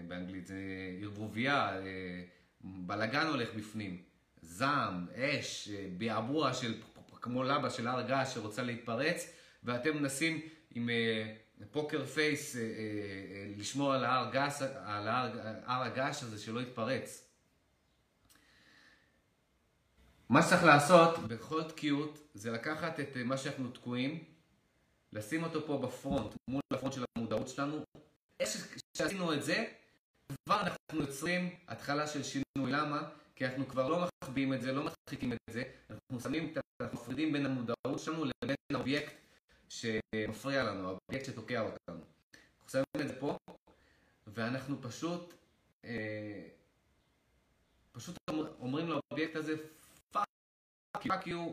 באנגלית, 0.08 0.48
זה 0.48 0.56
ערבוביה, 1.02 1.78
אה, 1.78 2.24
בלאגן 2.62 3.28
הולך 3.28 3.54
בפנים, 3.54 3.98
זעם, 4.42 5.08
אש, 5.16 5.70
אה, 5.70 5.88
ביעבוע 5.98 6.54
של, 6.54 6.74
כמו 7.22 7.44
לבה 7.44 7.70
של 7.70 7.88
הר 7.88 8.08
געש 8.08 8.34
שרוצה 8.34 8.64
להתפרץ, 8.64 9.34
ואתם 9.64 9.98
מנסים 9.98 10.42
עם 10.76 10.90
uh, 10.90 11.64
פוקר 11.72 12.06
פייס 12.06 12.56
uh, 12.56 12.58
uh, 12.58 12.60
uh, 12.60 13.60
לשמור 13.60 13.94
על 13.94 14.06
ההר, 14.06 14.30
הר 15.66 15.84
הגעש 15.84 16.24
הזה 16.24 16.40
שלא 16.40 16.60
יתפרץ. 16.60 17.25
מה 20.30 20.42
שצריך 20.42 20.64
לעשות 20.64 21.20
בכל 21.20 21.64
תקיעות 21.64 22.20
זה 22.34 22.52
לקחת 22.52 23.00
את 23.00 23.18
מה 23.26 23.38
שאנחנו 23.38 23.72
תקועים, 23.72 24.24
לשים 25.14 25.44
אותו 25.44 25.68
פה 25.68 25.78
בפרונט, 25.78 26.36
מול 26.48 26.62
הפרונט 26.74 26.94
של 26.94 27.04
המודעות 27.18 27.48
שלנו. 27.48 27.84
איך 28.40 28.50
שעשינו 28.98 29.34
את 29.34 29.44
זה, 29.44 29.66
כבר 30.46 30.62
אנחנו 30.62 31.02
יוצרים 31.02 31.56
התחלה 31.68 32.08
של 32.08 32.24
שינוי. 32.24 32.46
למה? 32.72 33.10
כי 33.36 33.46
אנחנו 33.46 33.68
כבר 33.68 33.90
לא 33.90 34.08
מחביאים 34.24 34.54
את 34.54 34.62
זה, 34.62 34.72
לא 34.74 34.84
מדחיקים 34.84 35.34
את 35.34 35.38
זה, 35.50 35.64
אנחנו 35.90 36.20
שמים, 36.20 36.54
אנחנו 36.82 37.00
מפרידים 37.00 37.34
בין 37.34 37.46
המודעות 37.46 38.00
שלנו 38.00 38.26
לבין 38.26 38.56
האובייקט 38.74 39.14
שמפריע 39.70 40.64
לנו, 40.64 40.88
האובייקט 40.88 41.26
שתוקע 41.26 41.62
אותנו. 41.62 42.04
אנחנו 42.56 42.70
שמים 42.70 42.86
את 43.02 43.08
זה 43.08 43.20
פה, 43.20 43.38
ואנחנו 44.28 44.82
פשוט 44.82 45.34
אה, 45.86 46.48
פשוט 47.92 48.18
אומרים 48.60 48.88
לאובייקט 48.88 49.36
הזה, 49.36 49.56
fuck 51.04 51.28
you, 51.28 51.52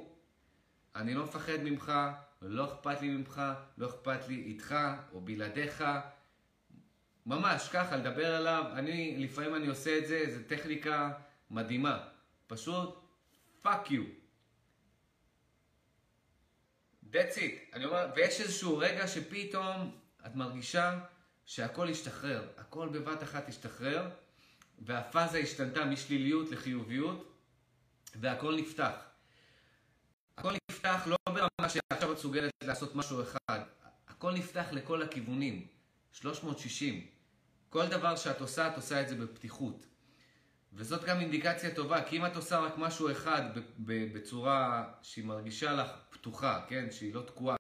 אני 0.97 1.15
לא 1.15 1.25
מפחד 1.25 1.59
ממך, 1.63 1.93
לא 2.43 2.65
אכפת 2.65 3.01
לי 3.01 3.09
ממך, 3.09 3.43
לא 3.79 3.87
אכפת 3.87 4.29
לי 4.29 4.35
איתך 4.35 4.75
או 5.13 5.21
בלעדיך. 5.21 5.85
ממש 7.27 7.69
ככה, 7.69 7.97
לדבר 7.97 8.35
עליו, 8.35 8.65
אני, 8.75 9.17
לפעמים 9.19 9.55
אני 9.55 9.67
עושה 9.67 9.99
את 9.99 10.07
זה, 10.07 10.25
זו 10.29 10.41
טכניקה 10.47 11.13
מדהימה. 11.51 12.09
פשוט, 12.47 12.99
fuck 13.63 13.91
you. 13.91 14.05
That's 17.13 17.37
it. 17.37 17.73
אני 17.73 17.85
אומר, 17.85 18.07
ויש 18.17 18.41
איזשהו 18.41 18.79
רגע 18.79 19.09
שפתאום 19.09 19.99
את 20.27 20.35
מרגישה 20.35 20.99
שהכל 21.47 21.89
השתחרר, 21.89 22.49
הכל 22.57 22.89
בבת 22.89 23.23
אחת 23.23 23.49
השתחרר, 23.49 24.11
והפאזה 24.79 25.39
השתנתה 25.39 25.85
משליליות 25.85 26.51
לחיוביות, 26.51 27.39
והכל 28.15 28.57
נפתח. 28.57 29.12
נפתח 30.87 31.07
לא 31.07 31.17
ברמה 31.27 31.69
שעכשיו 31.69 32.13
את 32.13 32.19
מסוגלת 32.19 32.51
לעשות 32.65 32.95
משהו 32.95 33.23
אחד, 33.23 33.61
הכל 34.09 34.33
נפתח 34.33 34.67
לכל 34.73 35.03
הכיוונים, 35.03 35.67
360. 36.13 37.07
כל 37.71 37.87
דבר 37.87 38.17
שאת 38.17 38.41
עושה, 38.41 38.69
את 38.69 38.77
עושה 38.77 39.01
את 39.01 39.09
זה 39.09 39.17
בפתיחות. 39.17 39.87
וזאת 40.73 41.05
גם 41.05 41.21
אינדיקציה 41.21 41.75
טובה, 41.75 42.05
כי 42.05 42.17
אם 42.17 42.27
את 42.27 42.37
עושה 42.37 42.59
רק 42.59 42.75
משהו 42.79 43.11
אחד 43.11 43.43
בצורה 43.87 44.85
שהיא 45.03 45.25
מרגישה 45.25 45.73
לך 45.73 45.91
פתוחה, 46.11 46.65
כן, 46.69 46.91
שהיא 46.91 47.15
לא 47.15 47.23
תקועה, 47.23 47.57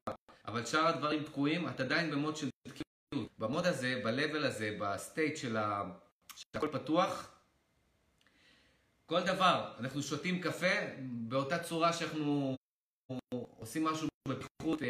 אבל 0.47 0.67
שאר 0.67 0.87
הדברים 0.87 1.23
תקועים, 1.23 1.69
את 1.69 1.81
עדיין 1.81 2.11
במוד 2.11 2.37
של 2.37 2.49
תקיעות. 2.69 3.31
במוד 3.39 3.67
הזה, 3.67 4.01
ב-level 4.05 4.47
הזה, 4.47 4.77
ב 4.81 4.90
state 4.90 5.37
של, 5.37 5.57
ה... 5.57 5.83
של 6.37 6.47
הכל 6.55 6.69
פתוח, 6.73 7.31
כל 9.07 9.23
דבר, 9.23 9.73
אנחנו 9.81 10.03
שותים 10.03 10.41
קפה 10.41 10.75
באותה 11.29 11.59
צורה 11.59 11.93
שאנחנו 11.93 12.57
עושים 13.59 13.85
משהו 13.85 14.09
בפתיחות 14.29 14.83
אה, 14.83 14.89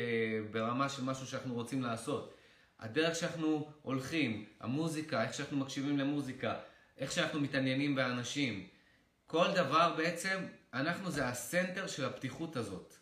ברמה 0.50 0.88
של 0.88 1.04
משהו 1.04 1.26
שאנחנו 1.26 1.54
רוצים 1.54 1.82
לעשות. 1.82 2.34
הדרך 2.80 3.16
שאנחנו 3.16 3.70
הולכים, 3.82 4.44
המוזיקה, 4.60 5.22
איך 5.22 5.34
שאנחנו 5.34 5.56
מקשיבים 5.56 5.98
למוזיקה, 5.98 6.54
איך 6.98 7.12
שאנחנו 7.12 7.40
מתעניינים 7.40 7.94
באנשים. 7.94 8.66
כל 9.26 9.46
דבר 9.54 9.94
בעצם, 9.96 10.38
אנחנו 10.74 11.10
זה 11.10 11.28
הסנטר 11.28 11.86
של 11.86 12.04
הפתיחות 12.04 12.56
הזאת. 12.56 12.94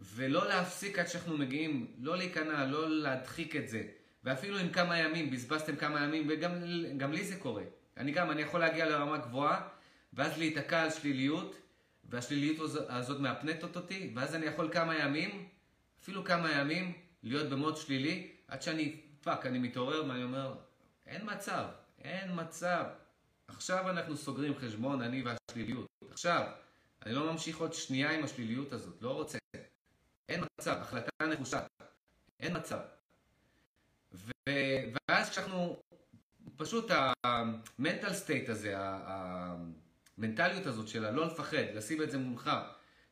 ולא 0.00 0.48
להפסיק 0.48 0.98
עד 0.98 1.08
שאנחנו 1.08 1.38
מגיעים, 1.38 1.86
לא 1.98 2.16
להיכנע, 2.16 2.66
לא 2.66 2.90
להדחיק 2.90 3.56
את 3.56 3.68
זה. 3.68 3.82
ואפילו 4.24 4.58
עם 4.58 4.68
כמה 4.68 4.98
ימים, 4.98 5.30
בזבזתם 5.30 5.76
כמה 5.76 6.04
ימים, 6.04 6.26
וגם 6.28 7.12
לי 7.12 7.24
זה 7.24 7.36
קורה. 7.36 7.62
אני 7.96 8.12
גם, 8.12 8.30
אני 8.30 8.42
יכול 8.42 8.60
להגיע 8.60 8.88
לרמה 8.88 9.18
גבוהה, 9.18 9.68
ואז 10.12 10.38
להיתקע 10.38 10.82
על 10.82 10.90
שליליות, 10.90 11.56
והשליליות 12.08 12.70
הזאת 12.88 13.20
מהפנטת 13.20 13.76
אותי, 13.76 14.12
ואז 14.14 14.34
אני 14.34 14.46
יכול 14.46 14.72
כמה 14.72 14.96
ימים, 14.96 15.48
אפילו 16.02 16.24
כמה 16.24 16.52
ימים, 16.52 16.92
להיות 17.22 17.50
במוד 17.50 17.76
שלילי, 17.76 18.32
עד 18.48 18.62
שאני, 18.62 19.00
fuck, 19.20 19.46
אני 19.46 19.58
מתעורר 19.58 20.04
ואני 20.08 20.22
אומר, 20.22 20.54
אין 21.06 21.22
מצב, 21.24 21.64
אין 21.98 22.30
מצב. 22.34 22.84
עכשיו 23.48 23.90
אנחנו 23.90 24.16
סוגרים 24.16 24.54
חשבון, 24.58 25.02
אני 25.02 25.22
והשליליות. 25.22 25.86
עכשיו, 26.10 26.46
אני 27.06 27.14
לא 27.14 27.32
ממשיך 27.32 27.58
עוד 27.58 27.72
שנייה 27.72 28.10
עם 28.10 28.24
השליליות 28.24 28.72
הזאת, 28.72 29.02
לא 29.02 29.10
רוצה. 29.10 29.38
אין 30.28 30.44
מצב, 30.60 30.76
החלטה 30.80 31.26
נחושה. 31.26 31.60
אין 32.40 32.56
מצב. 32.56 32.78
ו... 34.12 34.30
ואז 35.08 35.30
כשאנחנו, 35.30 35.82
פשוט 36.56 36.90
המנטל 37.24 38.14
סטייט 38.14 38.48
הזה, 38.48 38.74
המנטליות 40.18 40.66
הזאת 40.66 40.88
של 40.88 41.04
הלא 41.04 41.26
לפחד, 41.26 41.64
לשים 41.74 42.02
את 42.02 42.10
זה 42.10 42.18
מולך, 42.18 42.50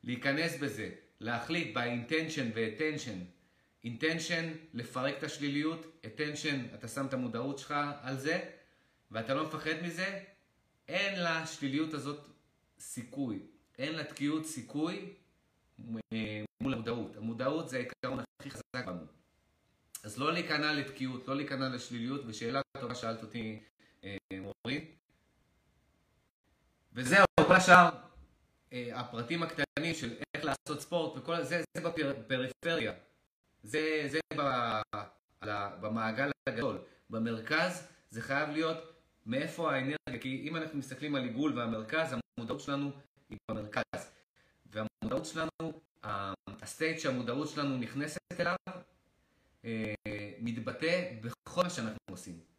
להיכנס 0.05 0.57
בזה, 0.61 0.91
להחליט 1.21 1.77
ב-intention 1.77 2.53
ו-attention. 2.55 3.35
intention, 3.87 4.45
לפרק 4.75 5.15
את 5.19 5.23
השליליות, 5.23 6.03
attention, 6.07 6.75
אתה 6.75 6.89
שם 6.89 7.07
את 7.07 7.15
המודעות 7.15 7.59
שלך 7.59 7.75
על 8.01 8.19
זה, 8.19 8.41
ואתה 9.11 9.35
לא 9.35 9.47
מפחד 9.47 9.83
מזה, 9.83 10.21
אין 10.89 11.23
לשליליות 11.23 11.95
הזאת 11.95 12.29
סיכוי. 12.79 13.39
אין 13.79 13.95
לתקיעות 13.95 14.47
סיכוי 14.47 15.13
מול 15.79 16.75
המודעות. 16.75 17.17
המודעות 17.17 17.69
זה 17.69 17.77
העיקרון 17.77 18.25
הכי 18.41 18.51
חזק 18.51 18.87
בנו. 18.87 19.07
אז 20.03 20.19
לא 20.19 20.33
להיכנע 20.33 20.73
לתקיעות, 20.73 21.29
לא 21.29 21.37
להיכנע 21.37 21.69
לשליליות, 21.69 22.21
ושאלה 22.27 22.61
טובה 22.81 22.95
שאלת 22.95 23.23
אותי, 23.23 23.61
אה, 24.05 24.17
מורין. 24.33 24.85
וזהו, 26.95 27.25
כל 27.47 27.55
השאר, 27.55 27.89
אה, 28.73 29.01
הפרטים 29.01 29.43
הקטנים 29.43 29.95
של 29.95 30.15
איך 30.35 30.45
לעשות 30.45 30.81
ספורט 30.81 31.17
וכל 31.17 31.43
זה, 31.43 31.63
זה 31.77 31.89
בפריפריה. 31.89 32.93
זה, 33.63 34.07
זה 34.07 34.21
במעגל 35.81 36.31
הגדול. 36.49 36.79
במרכז 37.11 37.87
זה 38.11 38.23
חייב 38.23 38.49
להיות 38.51 38.79
מאיפה 39.27 39.73
האנרגיה, 39.73 40.21
כי 40.21 40.45
אם 40.49 40.57
אנחנו 40.57 40.79
מסתכלים 40.79 41.15
על 41.15 41.23
עיגול 41.23 41.59
והמרכז, 41.59 42.15
המודעות 42.39 42.61
שלנו 42.61 42.91
היא 43.31 43.39
במרכז. 43.51 44.11
והמודעות 44.67 45.27
שלנו, 45.27 45.81
הסטייט 46.63 46.99
שהמודעות 46.99 47.49
שלנו 47.49 47.77
נכנסת 47.77 48.19
אליו, 48.41 48.57
אה, 49.65 49.95
מתבטא 50.41 51.11
בכל 51.21 51.63
מה 51.63 51.71
שאנחנו 51.71 51.99
עושים. 52.11 52.54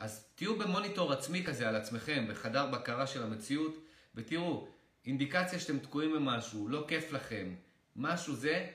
אז 0.00 0.24
תהיו 0.34 0.58
במוניטור 0.58 1.12
עצמי 1.12 1.44
כזה 1.44 1.68
על 1.68 1.76
עצמכם, 1.76 2.26
בחדר 2.30 2.66
בקרה 2.66 3.06
של 3.06 3.22
המציאות, 3.22 3.84
ותראו, 4.14 4.68
אינדיקציה 5.06 5.58
שאתם 5.58 5.78
תקועים 5.78 6.12
במשהו, 6.12 6.68
לא 6.68 6.84
כיף 6.88 7.12
לכם, 7.12 7.54
משהו 7.96 8.36
זה, 8.36 8.70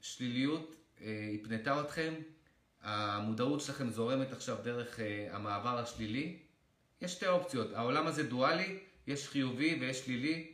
שליליות 0.00 0.74
אה, 1.00 1.30
הפנתה 1.34 1.80
אתכם, 1.80 2.14
המודעות 2.82 3.60
שלכם 3.60 3.90
זורמת 3.90 4.32
עכשיו 4.32 4.56
דרך 4.62 5.00
אה, 5.00 5.28
המעבר 5.32 5.78
השלילי. 5.78 6.38
יש 7.02 7.12
שתי 7.12 7.28
אופציות, 7.28 7.72
העולם 7.72 8.06
הזה 8.06 8.22
דואלי, 8.22 8.78
יש 9.06 9.28
חיובי 9.28 9.78
ויש 9.80 9.98
שלילי, 10.04 10.52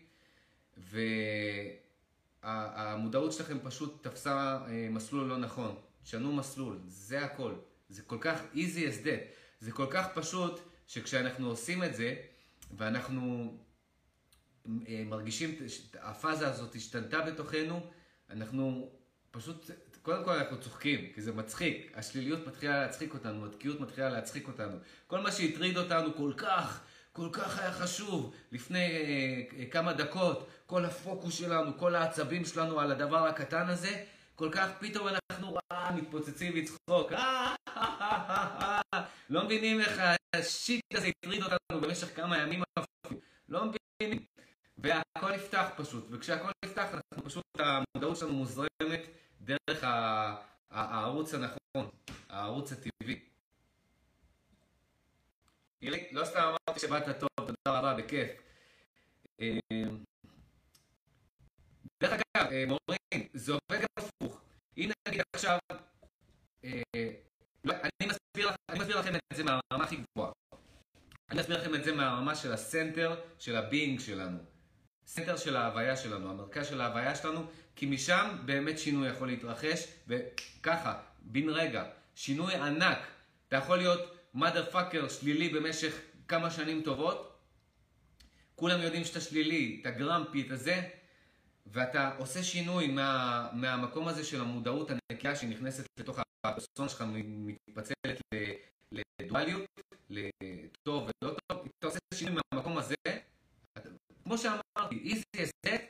והמודעות 2.42 3.32
שלכם 3.32 3.58
פשוט 3.62 4.06
תפסה 4.06 4.58
אה, 4.68 4.88
מסלול 4.90 5.26
לא 5.28 5.38
נכון. 5.38 5.76
שנו 6.04 6.32
מסלול, 6.32 6.78
זה 6.86 7.24
הכל. 7.24 7.52
זה 7.88 8.02
כל 8.02 8.18
כך 8.20 8.40
easy 8.54 8.58
as 8.58 9.04
that. 9.04 9.45
זה 9.60 9.72
כל 9.72 9.86
כך 9.90 10.06
פשוט, 10.14 10.60
שכשאנחנו 10.86 11.48
עושים 11.48 11.84
את 11.84 11.94
זה, 11.94 12.14
ואנחנו 12.76 13.54
אה, 14.88 15.02
מרגישים, 15.06 15.54
הפאזה 16.00 16.48
הזאת 16.48 16.74
השתנתה 16.74 17.20
בתוכנו, 17.20 17.80
אנחנו 18.30 18.90
פשוט, 19.30 19.70
קודם 20.02 20.24
כל 20.24 20.30
אנחנו 20.30 20.60
צוחקים, 20.60 21.12
כי 21.14 21.22
זה 21.22 21.32
מצחיק. 21.32 21.92
השליליות 21.94 22.46
מתחילה 22.46 22.80
להצחיק 22.80 23.14
אותנו, 23.14 23.46
התקיעות 23.46 23.80
מתחילה 23.80 24.08
להצחיק 24.08 24.48
אותנו. 24.48 24.76
כל 25.06 25.20
מה 25.20 25.32
שהטריד 25.32 25.78
אותנו 25.78 26.14
כל 26.16 26.32
כך, 26.36 26.80
כל 27.12 27.28
כך 27.32 27.58
היה 27.58 27.72
חשוב 27.72 28.34
לפני 28.52 28.78
אה, 28.78 29.42
אה, 29.58 29.66
כמה 29.70 29.92
דקות, 29.92 30.48
כל 30.66 30.84
הפוקוס 30.84 31.34
שלנו, 31.34 31.78
כל 31.78 31.94
העצבים 31.94 32.44
שלנו 32.44 32.80
על 32.80 32.92
הדבר 32.92 33.26
הקטן 33.26 33.68
הזה, 33.68 34.04
כל 34.34 34.48
כך 34.52 34.68
פתאום 34.80 35.08
אנחנו 35.08 35.56
אה, 35.72 35.92
מתפוצצים 35.92 36.56
לצחוק. 36.56 37.12
אה, 37.12 38.80
לא 39.28 39.44
מבינים 39.44 39.80
איך 39.80 40.00
השיט 40.34 40.94
הזה 40.94 41.06
הטריד 41.06 41.42
אותנו 41.42 41.80
במשך 41.80 42.16
כמה 42.16 42.38
ימים 42.38 42.62
אפילו. 42.78 43.20
לא 43.48 43.64
מבינים. 43.64 44.24
והכל 44.78 45.32
נפתח 45.32 45.68
פשוט, 45.76 46.06
וכשהכל 46.10 46.50
נפתח 46.64 46.86
אנחנו 46.94 47.24
פשוט, 47.24 47.44
המודעות 47.58 48.16
שלנו 48.16 48.32
מוזרמת 48.32 49.06
דרך 49.40 49.84
הערוץ 50.70 51.34
הנכון, 51.34 51.90
הערוץ 52.28 52.72
הטבעי. 52.72 53.20
לא 56.12 56.24
סתם 56.24 56.40
אמרתי 56.40 56.80
שבאת 56.80 57.20
טוב, 57.20 57.28
תודה 57.36 57.78
רבה, 57.78 57.94
בכיף. 57.94 58.30
אה, 59.40 59.58
דרך 62.00 62.12
אגב, 62.12 62.52
אה, 62.52 62.64
מורים, 62.66 63.28
זה 63.34 63.52
עובד 63.52 63.80
גם 63.80 63.86
הפוך. 63.96 64.40
הנה 64.76 64.94
נגיד 65.08 65.22
עכשיו, 65.34 65.58
אה, 66.64 66.82
אני 67.70 68.08
מסביר, 68.08 68.50
אני 68.68 68.78
מסביר 68.78 69.00
לכם 69.00 69.14
את 69.14 69.36
זה 69.36 69.44
מהרמה 69.44 69.84
הכי 69.84 69.96
גבוהה. 69.96 70.32
אני 71.30 71.40
אסביר 71.40 71.60
לכם 71.60 71.74
את 71.74 71.84
זה 71.84 71.92
מהרמה 71.92 72.34
של 72.34 72.52
ה 72.52 72.62
center 72.62 73.20
של 73.38 73.56
ה 73.56 73.64
being 73.64 74.00
שלנו. 74.00 74.38
center 75.06 75.36
של 75.36 75.56
ההוויה 75.56 75.96
שלנו, 75.96 76.30
המרכז 76.30 76.66
של 76.66 76.80
ההוויה 76.80 77.14
שלנו, 77.14 77.46
כי 77.76 77.86
משם 77.86 78.36
באמת 78.44 78.78
שינוי 78.78 79.08
יכול 79.08 79.28
להתרחש, 79.28 79.86
וככה, 80.08 81.00
בן 81.20 81.48
רגע, 81.48 81.84
שינוי 82.14 82.54
ענק. 82.54 82.98
אתה 83.48 83.56
יכול 83.56 83.78
להיות 83.78 84.00
mother 84.36 84.74
fucker 84.74 85.08
שלילי 85.08 85.48
במשך 85.48 86.00
כמה 86.28 86.50
שנים 86.50 86.82
טובות, 86.82 87.38
כולם 88.54 88.82
יודעים 88.82 89.04
שאתה 89.04 89.20
שלילי, 89.20 89.78
אתה 89.80 89.90
grumpy, 89.90 90.46
אתה 90.46 90.56
זה, 90.56 90.88
ואתה 91.66 92.16
עושה 92.18 92.42
שינוי 92.42 92.86
מה, 92.88 93.48
מהמקום 93.52 94.08
הזה 94.08 94.24
של 94.24 94.40
המודעות 94.40 94.90
הנקייה 94.90 95.36
שנכנסת 95.36 95.86
לתוך 96.00 96.18
הפרסונה 96.44 96.88
שלך, 96.88 97.04
מתפצלת 97.24 98.20
לדואליות, 98.92 99.64
לטוב 100.10 101.10
ולא 101.22 101.36
טוב, 101.48 101.68
אתה 101.78 101.86
עושה 101.86 101.98
שינוי 102.14 102.34
מהמקום 102.52 102.78
הזה, 102.78 102.94
כמו 104.24 104.38
שאמרתי, 104.38 105.04
easy 105.04 105.40
as 105.40 105.68
that, 105.68 105.82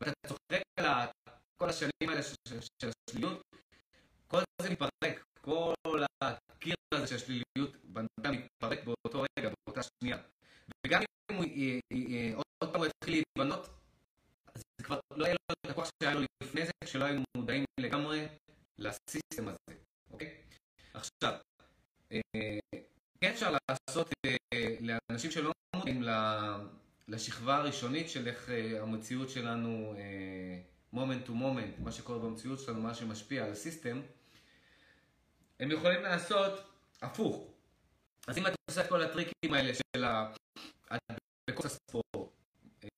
ואתה 0.00 0.12
צוחק 0.26 0.62
על 0.76 0.86
כל 1.56 1.68
השנים 1.68 2.08
האלה 2.08 2.22
של, 2.22 2.34
של, 2.48 2.60
של 2.82 2.90
השליליות, 3.08 3.42
כל 4.26 4.40
זה 4.62 4.70
מתפרק, 4.70 5.24
כל 5.40 6.02
הקיר 6.22 6.74
הזה 6.94 7.06
של 7.06 7.14
השליליות 7.14 7.76
בינתיים 7.84 8.40
מתפרק 8.40 8.84
באותו 8.84 9.24
רגע, 9.38 9.50
באותה 9.66 9.80
שנייה. 9.82 10.18
וגם 10.86 11.02
אם 11.30 11.36
הוא 11.36 11.44
עוד 12.34 12.72
פעם 12.72 12.80
הוא 12.80 12.86
יתחיל 12.86 13.14
להתבנות, 13.14 13.81
אז 14.54 14.62
זה 14.78 14.84
כבר 14.84 15.00
לא 15.16 15.24
יהיה 15.24 15.34
לו 15.34 15.54
את 15.66 15.70
הכוח 15.70 15.90
שהיה 16.02 16.14
לו 16.14 16.20
לפני 16.42 16.66
זה, 16.66 16.72
כשלא 16.84 17.04
היינו 17.04 17.22
מודעים 17.36 17.64
לגמרי 17.80 18.26
ל 18.78 18.88
system 18.88 19.48
הזה, 19.48 19.78
אוקיי? 20.10 20.36
עכשיו, 20.94 21.32
אה, 22.12 22.20
כן 23.20 23.30
אפשר 23.30 23.56
לעשות 23.70 24.08
אה, 24.26 24.76
לאנשים 24.80 25.30
שלא 25.30 25.52
מודעים 25.76 26.02
לשכבה 27.08 27.56
הראשונית 27.56 28.10
של 28.10 28.28
איך 28.28 28.50
אה, 28.50 28.82
המציאות 28.82 29.30
שלנו, 29.30 29.94
moment 30.92 31.26
to 31.26 31.34
moment, 31.34 31.78
מה 31.78 31.92
שקורה 31.92 32.18
במציאות 32.18 32.60
שלנו, 32.60 32.80
מה 32.80 32.94
שמשפיע 32.94 33.44
על 33.44 33.52
ה 33.52 33.58
system, 33.58 34.00
הם 35.60 35.70
יכולים 35.70 36.02
לעשות 36.02 36.52
הפוך. 37.02 37.48
אז 38.26 38.38
אם 38.38 38.46
את 38.46 38.52
עושה 38.70 38.84
את 38.84 38.88
כל 38.88 39.02
הטריקים 39.02 39.54
האלה 39.54 39.72
של 39.74 40.04
ה... 40.04 40.32
בקורס 41.50 41.72
הספורט, 41.72 42.30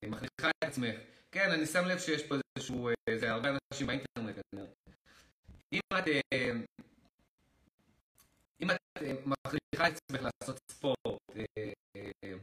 מכריחה 0.05 0.49
את 0.49 0.63
עצמך, 0.63 0.95
כן, 1.35 1.51
אני 1.51 1.65
שם 1.65 1.85
לב 1.85 1.99
שיש 1.99 2.23
פה 2.23 2.35
איזשהו, 2.57 2.89
זה 3.19 3.31
הרבה 3.31 3.49
אנשים 3.49 3.87
באינטרנט 3.87 4.35
כנראה. 4.51 4.67
אם 5.73 5.79
את 5.97 6.03
אם 8.61 8.71
את 8.71 8.77
אה, 9.01 9.13
מכריחה 9.25 9.87
את 9.87 9.97
עצמך 9.97 10.27
לעשות 10.41 10.59
ספורט, 10.71 10.97
אה, 11.35 11.43
אה, 11.95 12.33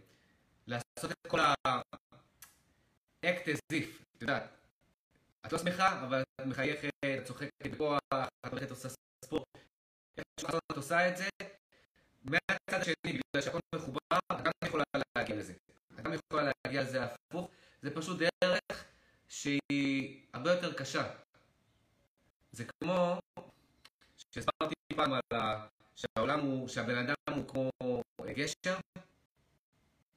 לעשות 0.67 1.13
את 1.13 1.27
כל 1.29 1.41
האקט 1.41 3.49
הזיף, 3.49 4.03
את 4.17 4.23
יודעת, 4.23 4.43
את 5.47 5.53
לא 5.53 5.59
שמחה, 5.59 6.07
אבל 6.07 6.23
את 6.41 6.47
מחייכת, 6.47 6.91
את 7.05 7.25
צוחקת 7.25 7.67
בכוח, 7.73 8.01
את 8.47 8.51
הולכת 8.51 8.71
עושה 8.71 8.89
ספורט, 9.25 9.45
איך 10.19 10.25
את 10.73 10.77
עושה 10.77 11.09
את 11.09 11.17
זה, 11.17 11.29
מהצד 12.25 12.81
השני, 12.81 12.95
בגלל 13.05 13.43
שהכל 13.43 13.59
מחובר, 13.75 13.99
את 14.33 14.45
גם 14.45 14.53
יכולה 14.65 14.85
להגיע 15.17 15.37
לזה. 15.37 15.53
את 15.95 16.01
גם 16.01 16.13
יכולה 16.13 16.51
להגיע 16.65 16.83
לזה 16.83 17.05
הפוך, 17.05 17.51
זה 17.83 17.95
פשוט 17.95 18.19
דרך 18.19 18.85
שהיא 19.29 20.27
הרבה 20.33 20.53
יותר 20.53 20.73
קשה. 20.73 21.15
זה 22.53 22.65
כמו 22.65 23.19
שהסברתי 24.17 24.75
פעם 24.97 25.12
על 25.12 25.21
ה... 25.35 25.67
שהעולם 25.97 26.41
הוא, 26.41 26.69
שהבן 26.69 26.97
אדם 26.97 27.15
הוא 27.37 27.49
כמו 27.49 27.71
גשר, 28.35 28.77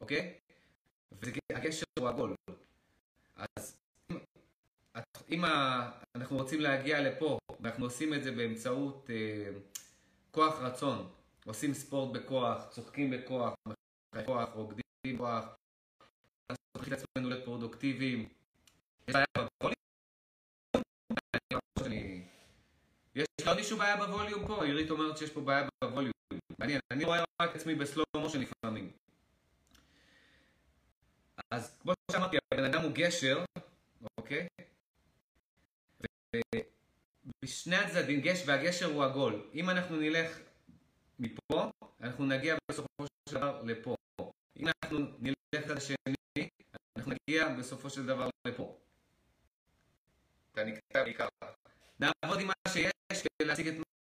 אוקיי? 0.01 0.39
והגשר 1.22 1.86
הוא 2.00 2.10
עגול. 2.10 2.36
אז 3.36 3.77
אם, 4.12 4.17
אם 5.29 5.45
אנחנו 6.15 6.38
רוצים 6.38 6.62
להגיע 6.62 7.01
לפה, 7.01 7.38
ואנחנו 7.60 7.86
עושים 7.86 8.13
את 8.13 8.24
זה 8.24 8.31
באמצעות 8.31 9.10
אה, 9.10 9.50
כוח 10.31 10.60
רצון, 10.60 11.10
עושים 11.45 11.74
ספורט 11.74 12.17
בכוח, 12.17 12.69
צוחקים 12.69 13.12
בכוח, 13.12 13.53
בכוח, 14.15 14.50
רוקדים 14.53 14.84
בכוח, 15.07 15.45
צוחקים 16.75 16.94
את 16.94 17.00
עצמנו 17.00 17.29
להיות 17.29 17.46
פרודוקטיביים, 17.46 18.29
יש 19.08 19.13
בעיה 19.13 19.25
בווליום? 19.38 19.75
יש 23.15 23.25
לעוד 23.46 23.58
מישהו 23.58 23.77
בעיה 23.77 23.98
בווליום 23.98 24.48
פה? 24.48 24.65
עירית 24.65 24.89
אומרת 24.89 25.17
שיש 25.17 25.29
פה 25.29 25.41
בעיה 25.41 25.67
בווליום. 25.84 26.12
מעניין, 26.60 26.79
אני 26.91 27.03
רואה 27.05 27.20
רק 27.41 27.50
את 27.51 27.55
עצמי 27.55 27.75
בסלואו 27.75 28.08
מושן 28.15 28.39
לפעמים. 28.41 28.91
אז 31.51 31.77
כמו 31.82 31.94
שאמרתי, 32.12 32.38
הבן 32.53 32.63
אדם 32.63 32.82
הוא 32.82 32.91
גשר, 32.94 33.44
אוקיי? 34.17 34.48
ובשני 37.25 37.75
הצדדים, 37.75 38.22
גש 38.22 38.44
והגשר 38.46 38.85
הוא 38.85 39.03
עגול. 39.03 39.50
אם 39.53 39.70
אנחנו 39.70 39.96
נלך 39.96 40.40
מפה, 41.20 41.72
אנחנו 42.01 42.25
נגיע 42.25 42.55
בסופו 42.72 43.05
של 43.29 43.35
דבר 43.35 43.61
לפה. 43.64 43.96
אם 44.57 44.68
אנחנו 44.68 45.00
נלך 45.20 45.35
לצד 45.55 45.77
השני, 45.77 45.96
אנחנו 46.96 47.12
נגיע 47.12 47.50
בסופו 47.50 47.90
של 47.90 48.05
דבר 48.05 48.29
לפה. 48.48 48.77
אתה 50.51 50.64
נקטע 50.64 51.03
בעיקר. 51.03 51.27
נעבוד 52.00 52.40
עם 52.40 52.48
מה 52.48 52.53
שיש 52.68 52.92
כדי 53.12 53.48
להשיג 53.48 53.68
את 53.68 53.74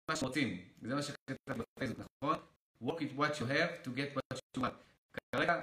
מה 0.08 0.16
שרוצים. 0.16 0.68
זה 0.82 0.94
מה 0.94 1.02
שכתבתי 1.02 1.60
בפייסבוק, 1.76 2.06
נכון? 2.22 2.36
work 2.82 2.98
with 2.98 3.18
what 3.18 3.40
you 3.40 3.44
have 3.44 3.84
to 3.84 3.88
get 3.88 4.16
what 4.16 4.38
you 4.56 4.62
want. 4.62 4.74
כרגע 5.32 5.60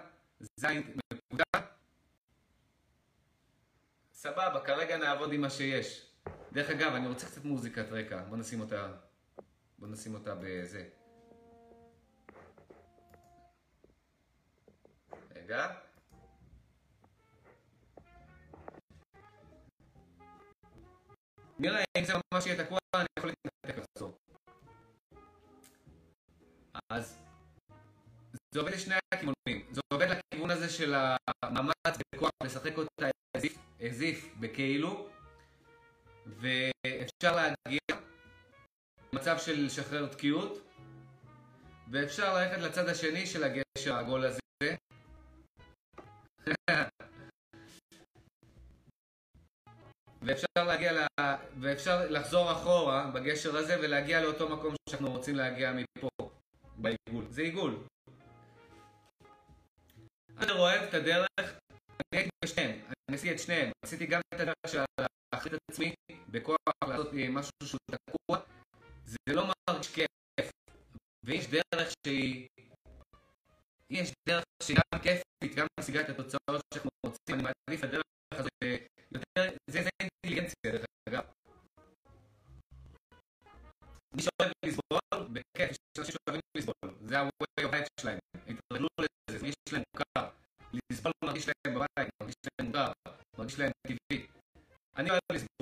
זה 0.55 0.67
נקודה. 1.13 1.43
סבבה, 4.13 4.61
כרגע 4.65 4.97
נעבוד 4.97 5.33
עם 5.33 5.41
מה 5.41 5.49
שיש. 5.49 6.11
דרך 6.51 6.69
אגב, 6.69 6.93
אני 6.93 7.07
רוצה 7.07 7.27
קצת 7.27 7.43
מוזיקת 7.43 7.85
רקע. 7.91 8.23
בוא 8.23 8.37
נשים 8.37 8.59
אותה, 8.59 8.93
בוא 9.79 9.87
נשים 9.87 10.13
אותה 10.13 10.35
בזה. 10.35 10.89
רגע. 15.35 15.73
נראה 21.59 21.83
אם 21.97 22.05
זה 22.05 22.13
ממש 22.33 22.45
יהיה 22.45 22.65
תקוע, 22.65 22.77
אני 22.95 23.05
יכול 23.19 23.29
להתנתק 23.29 23.85
לחזור. 23.95 24.17
אז 26.89 27.19
זה 28.53 28.59
עובד 28.59 28.73
לשני 28.73 28.95
הכיוונים. 29.13 29.67
זה 29.71 29.81
עובד 29.93 30.07
לכיוון 30.09 30.51
הזה 30.51 30.69
של 30.69 30.95
המאמץ 31.43 31.97
בכוח 32.15 32.29
לשחק 32.43 32.77
אותה 32.77 33.09
הזיף 33.79 34.29
בכאילו, 34.39 35.09
ואפשר 36.25 37.35
להגיע 37.35 37.79
למצב 39.13 39.37
של 39.37 39.65
לשחרר 39.65 40.07
תקיעות, 40.07 40.71
ואפשר 41.91 42.33
ללכת 42.33 42.61
לצד 42.61 42.89
השני 42.89 43.25
של 43.25 43.43
הגשר 43.43 43.95
העגול 43.95 44.25
הזה. 44.25 44.39
ואפשר 50.25 50.47
להגיע 50.55 50.91
ל... 50.93 51.05
ואפשר 51.59 52.11
לחזור 52.11 52.51
אחורה 52.51 53.11
בגשר 53.13 53.57
הזה 53.57 53.79
ולהגיע 53.79 54.21
לאותו 54.21 54.49
מקום 54.49 54.75
שאנחנו 54.89 55.11
רוצים 55.11 55.35
להגיע 55.35 55.71
מפה, 55.71 56.09
בעיגול. 56.77 57.25
זה 57.29 57.41
עיגול. 57.41 57.77
אני 60.37 60.51
אוהב 60.51 60.81
את 60.81 60.93
הדרך, 60.93 61.27
אני 61.39 62.19
הייתי 62.19 62.29
בשניהם, 62.45 62.79
אני 63.09 63.15
עשיתי 63.17 63.33
את 63.33 63.39
שניהם. 63.39 63.71
עשיתי 63.85 64.05
גם 64.05 64.21
את 64.35 64.39
הדרך 64.39 64.55
של 64.67 64.81
להחליט 65.33 65.53
את 65.53 65.59
עצמי 65.71 65.93
בכוח 66.29 66.57
לעשות 66.83 67.09
משהו 67.29 67.51
שהוא 67.63 67.79
תקוע. 67.91 68.39
זה 69.05 69.33
לא 69.33 69.47
מרגיש 69.69 69.93
כיף. 69.93 70.51
ויש 71.25 71.47
דרך 71.47 71.93
שהיא... 72.07 72.47
יש 73.89 74.11
דרך 74.29 74.43
שהיא 74.63 74.77
גם 74.77 74.99
כיפית, 74.99 75.55
גם 75.55 75.67
משיגה 75.79 76.01
את 76.01 76.09
התוצאות 76.09 76.61
שאנחנו 76.73 76.89
רוצים, 77.05 77.35
אני 77.35 77.43
מעדיף 77.43 77.83
את 77.83 77.89
הדרך 77.89 78.03
הזאת 78.31 78.94
יותר... 79.15 79.57
זה, 79.69 79.83
זה 79.83 79.89
אינטליגנציה, 80.01 80.71
דרך 80.71 80.85
אגב. 81.09 81.23
מי 84.13 84.21
שאוהב 84.21 84.51
לסבול, 84.65 85.27
בכיף, 85.33 85.71
יש 85.71 85.77
אנשים 85.99 86.15
שאוהבים 86.15 86.41
לסבול, 86.57 86.75
זה 87.01 87.19
ה-way 87.19 87.61
of 87.61 87.71
life 87.71 87.87
שלהם, 88.01 88.19
הם 88.47 88.57
התרגלו 88.57 88.87
לזה, 88.99 89.47
יש 89.47 89.73
להם 89.73 89.83
מוכר, 89.93 90.29
לסבול 90.91 91.11
מרגיש 91.23 91.45
להם 91.47 91.75
בבית, 91.75 92.09
מרגיש 92.21 92.35
להם 92.59 92.67
מוכר, 92.67 92.91
מרגיש 93.37 93.59
להם 93.59 93.71
טבעי. 93.87 94.27
אני 94.97 95.09
אוהב 95.09 95.21
לסבול, 95.31 95.54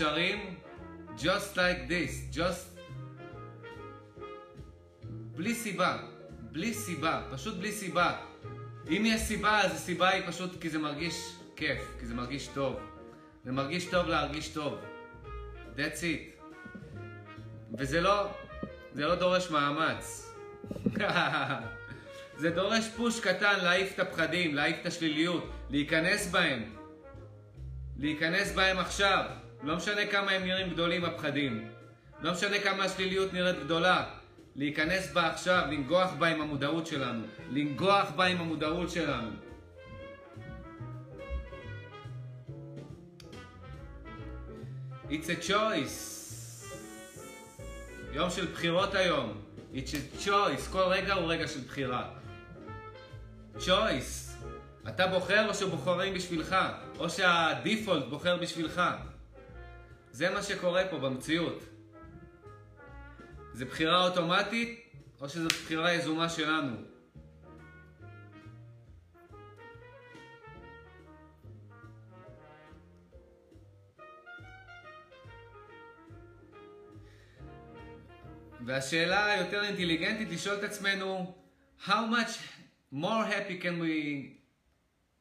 מאושרים 0.00 0.54
just 1.18 1.56
like 1.56 1.88
this, 1.88 2.36
just 2.36 2.80
בלי 5.36 5.54
סיבה, 5.54 5.98
בלי 6.52 6.74
סיבה, 6.74 7.22
פשוט 7.32 7.56
בלי 7.56 7.72
סיבה. 7.72 8.16
אם 8.88 9.02
יש 9.06 9.20
סיבה, 9.20 9.60
אז 9.60 9.72
הסיבה 9.72 10.08
היא 10.08 10.22
פשוט 10.26 10.60
כי 10.60 10.70
זה 10.70 10.78
מרגיש 10.78 11.36
כיף, 11.56 11.96
כי 12.00 12.06
זה 12.06 12.14
מרגיש 12.14 12.48
טוב. 12.48 12.76
זה 13.44 13.52
מרגיש 13.52 13.84
טוב 13.84 14.06
להרגיש 14.06 14.48
טוב. 14.48 14.78
That's 15.76 16.00
it. 16.00 16.46
וזה 17.78 18.00
לא, 18.00 18.30
זה 18.92 19.06
לא 19.06 19.14
דורש 19.14 19.50
מאמץ. 19.50 20.32
זה 22.40 22.50
דורש 22.50 22.88
פוש 22.96 23.20
קטן 23.20 23.60
להעיף 23.62 23.94
את 23.94 23.98
הפחדים, 23.98 24.54
להעיף 24.54 24.76
את 24.80 24.86
השליליות, 24.86 25.50
להיכנס 25.70 26.30
בהם. 26.30 26.76
להיכנס 27.96 28.52
בהם 28.52 28.78
עכשיו. 28.78 29.45
לא 29.66 29.76
משנה 29.76 30.06
כמה 30.06 30.30
הם 30.30 30.44
נראים 30.44 30.70
גדולים 30.70 31.04
הפחדים. 31.04 31.68
לא 32.20 32.32
משנה 32.32 32.58
כמה 32.58 32.84
השליליות 32.84 33.32
נראית 33.32 33.56
גדולה. 33.64 34.04
להיכנס 34.56 35.12
בה 35.12 35.26
עכשיו, 35.26 35.64
לנגוח 35.70 36.12
בה 36.18 36.26
עם 36.28 36.40
המודעות 36.40 36.86
שלנו. 36.86 37.24
לנגוח 37.50 38.10
בה 38.10 38.24
עם 38.24 38.40
המודעות 38.40 38.90
שלנו. 38.90 39.30
It's 45.10 45.26
a 45.26 45.48
choice. 45.48 46.16
יום 48.12 48.30
של 48.30 48.46
בחירות 48.46 48.94
היום. 48.94 49.42
It's 49.74 49.76
a 49.76 50.26
choice. 50.26 50.70
כל 50.72 50.82
רגע 50.82 51.14
הוא 51.14 51.32
רגע 51.32 51.48
של 51.48 51.60
בחירה. 51.60 52.08
choice. 53.58 54.46
אתה 54.88 55.06
בוחר 55.06 55.48
או 55.48 55.54
שבוחרים 55.54 56.14
בשבילך, 56.14 56.56
או 56.98 57.10
שהדיפולט 57.10 58.04
בוחר 58.04 58.36
בשבילך. 58.36 58.82
זה 60.16 60.30
מה 60.30 60.42
שקורה 60.42 60.82
פה 60.90 60.98
במציאות. 60.98 61.62
זה 63.52 63.64
בחירה 63.64 64.08
אוטומטית, 64.08 64.80
או 65.20 65.28
שזו 65.28 65.48
בחירה 65.48 65.94
יזומה 65.94 66.28
שלנו. 66.28 66.76
והשאלה 78.64 79.32
היותר 79.32 79.64
אינטליגנטית 79.64 80.30
לשאול 80.30 80.56
את 80.58 80.64
עצמנו, 80.64 81.34
how 81.84 81.88
much 81.88 82.32
more 82.92 83.24
happy 83.28 83.62
can 83.62 83.78
we, 83.80 84.26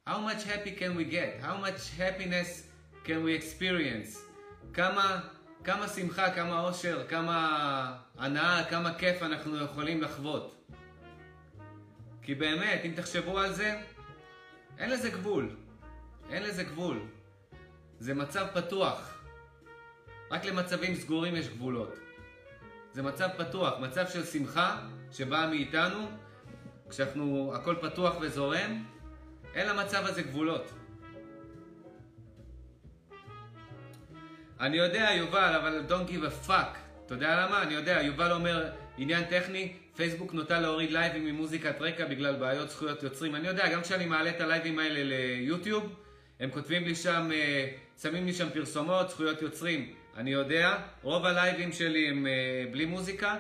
how 0.08 0.20
much 0.20 0.44
happy 0.44 0.72
can 0.80 0.96
we 0.96 1.04
get? 1.12 1.42
How 1.42 1.58
much 1.58 1.82
happiness 1.98 2.64
can 3.04 3.24
we 3.26 3.34
experience? 3.34 4.25
כמה, 4.76 5.20
כמה 5.64 5.88
שמחה, 5.88 6.32
כמה 6.32 6.60
אושר, 6.60 7.08
כמה 7.08 7.98
הנאה, 8.18 8.64
כמה 8.70 8.94
כיף 8.94 9.24
אנחנו 9.24 9.64
יכולים 9.64 10.02
לחוות. 10.02 10.56
כי 12.22 12.36
באמת, 12.36 12.82
אם 12.86 12.92
תחשבו 12.96 13.40
על 13.40 13.54
זה, 13.54 13.82
אין 14.78 14.90
לזה 14.90 15.10
גבול. 15.10 15.56
אין 16.30 16.44
לזה 16.44 16.64
גבול. 16.64 17.00
זה 18.00 18.14
מצב 18.14 18.48
פתוח. 18.54 19.18
רק 20.32 20.46
למצבים 20.46 20.96
סגורים 20.96 21.36
יש 21.36 21.50
גבולות. 21.50 21.96
זה 22.94 23.04
מצב 23.04 23.28
פתוח, 23.38 23.74
מצב 23.80 24.08
של 24.08 24.26
שמחה 24.26 24.82
שבאה 25.12 25.48
מאיתנו, 25.48 26.10
כשאנחנו, 26.90 27.52
הכל 27.56 27.76
פתוח 27.82 28.16
וזורם, 28.22 28.84
אין 29.54 29.68
למצב 29.68 30.06
הזה 30.06 30.22
גבולות. 30.22 30.72
אני 34.60 34.78
יודע, 34.78 35.10
יובל, 35.18 35.56
אבל 35.62 35.84
don't 35.90 36.10
give 36.10 36.48
a 36.48 36.48
fuck. 36.48 36.78
אתה 37.06 37.14
יודע 37.14 37.46
למה? 37.46 37.64
אני 37.64 37.74
יודע, 37.74 38.02
יובל 38.02 38.32
אומר, 38.32 38.70
עניין 38.98 39.24
טכני, 39.24 39.74
פייסבוק 39.96 40.34
נוטה 40.34 40.60
להוריד 40.60 40.92
לייבים 40.92 41.26
ממוזיקת 41.26 41.82
רקע 41.82 42.06
בגלל 42.06 42.36
בעיות 42.36 42.70
זכויות 42.70 43.04
יוצרים. 43.04 43.36
אני 43.36 43.48
יודע, 43.48 43.70
גם 43.70 43.82
כשאני 43.82 44.06
מעלה 44.06 44.30
את 44.30 44.42
הלייבים 44.42 44.80
האלה 44.80 45.04
ליוטיוב, 45.04 45.96
הם 46.40 46.50
כותבים 46.52 46.84
לי 46.84 46.96
שם, 46.96 47.30
אה, 47.34 47.68
שמים 48.02 48.26
לי 48.26 48.34
שם 48.34 48.50
פרסומות, 48.50 49.10
זכויות 49.10 49.42
יוצרים. 49.42 49.94
אני 50.18 50.34
יודע, 50.34 50.78
רוב 51.02 51.26
הלייבים 51.26 51.72
שלי 51.72 52.10
הם 52.10 52.26
אה, 52.26 52.72
בלי 52.72 52.86
מוזיקה, 52.86 53.36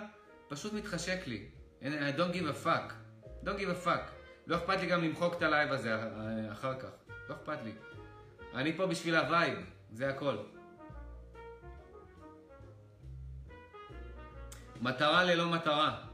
פשוט 0.47 0.73
מתחשק 0.73 1.27
לי. 1.27 1.45
I 1.81 1.85
don't 2.17 2.33
give 2.33 2.47
a 2.47 2.65
fuck. 2.65 2.93
don't 3.43 3.59
give 3.59 3.85
a 3.85 3.87
fuck. 3.87 4.11
לא 4.47 4.55
אכפת 4.55 4.79
לי 4.81 4.87
גם 4.87 5.03
למחוק 5.03 5.33
את 5.37 5.41
הלייב 5.41 5.71
הזה 5.71 5.93
אה, 5.93 6.51
אחר 6.51 6.79
כך. 6.79 6.89
לא 7.29 7.35
אכפת 7.35 7.57
לי. 7.63 7.71
אני 8.55 8.73
פה 8.73 8.85
בשביל 8.85 9.15
הווייב, 9.15 9.59
זה 9.91 10.09
הכל. 10.09 10.37
מטרה 14.81 15.23
ללא 15.23 15.47
מטרה. 15.49 16.04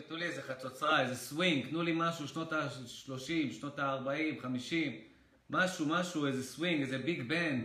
תנו 0.00 0.16
לי, 0.16 0.24
איזה 0.24 0.42
חצוצרה, 0.42 1.00
איזה 1.00 1.16
סווינג, 1.16 1.66
תנו 1.68 1.82
לי 1.82 1.92
משהו, 1.96 2.28
שנות 2.28 2.52
ה-30, 2.52 3.52
שנות 3.52 3.78
ה-40, 3.78 4.42
50, 4.42 4.92
משהו, 5.50 5.86
משהו, 5.86 6.26
איזה 6.26 6.44
סווינג, 6.44 6.80
איזה 6.80 6.98
ביג 6.98 7.28
בנד. 7.28 7.64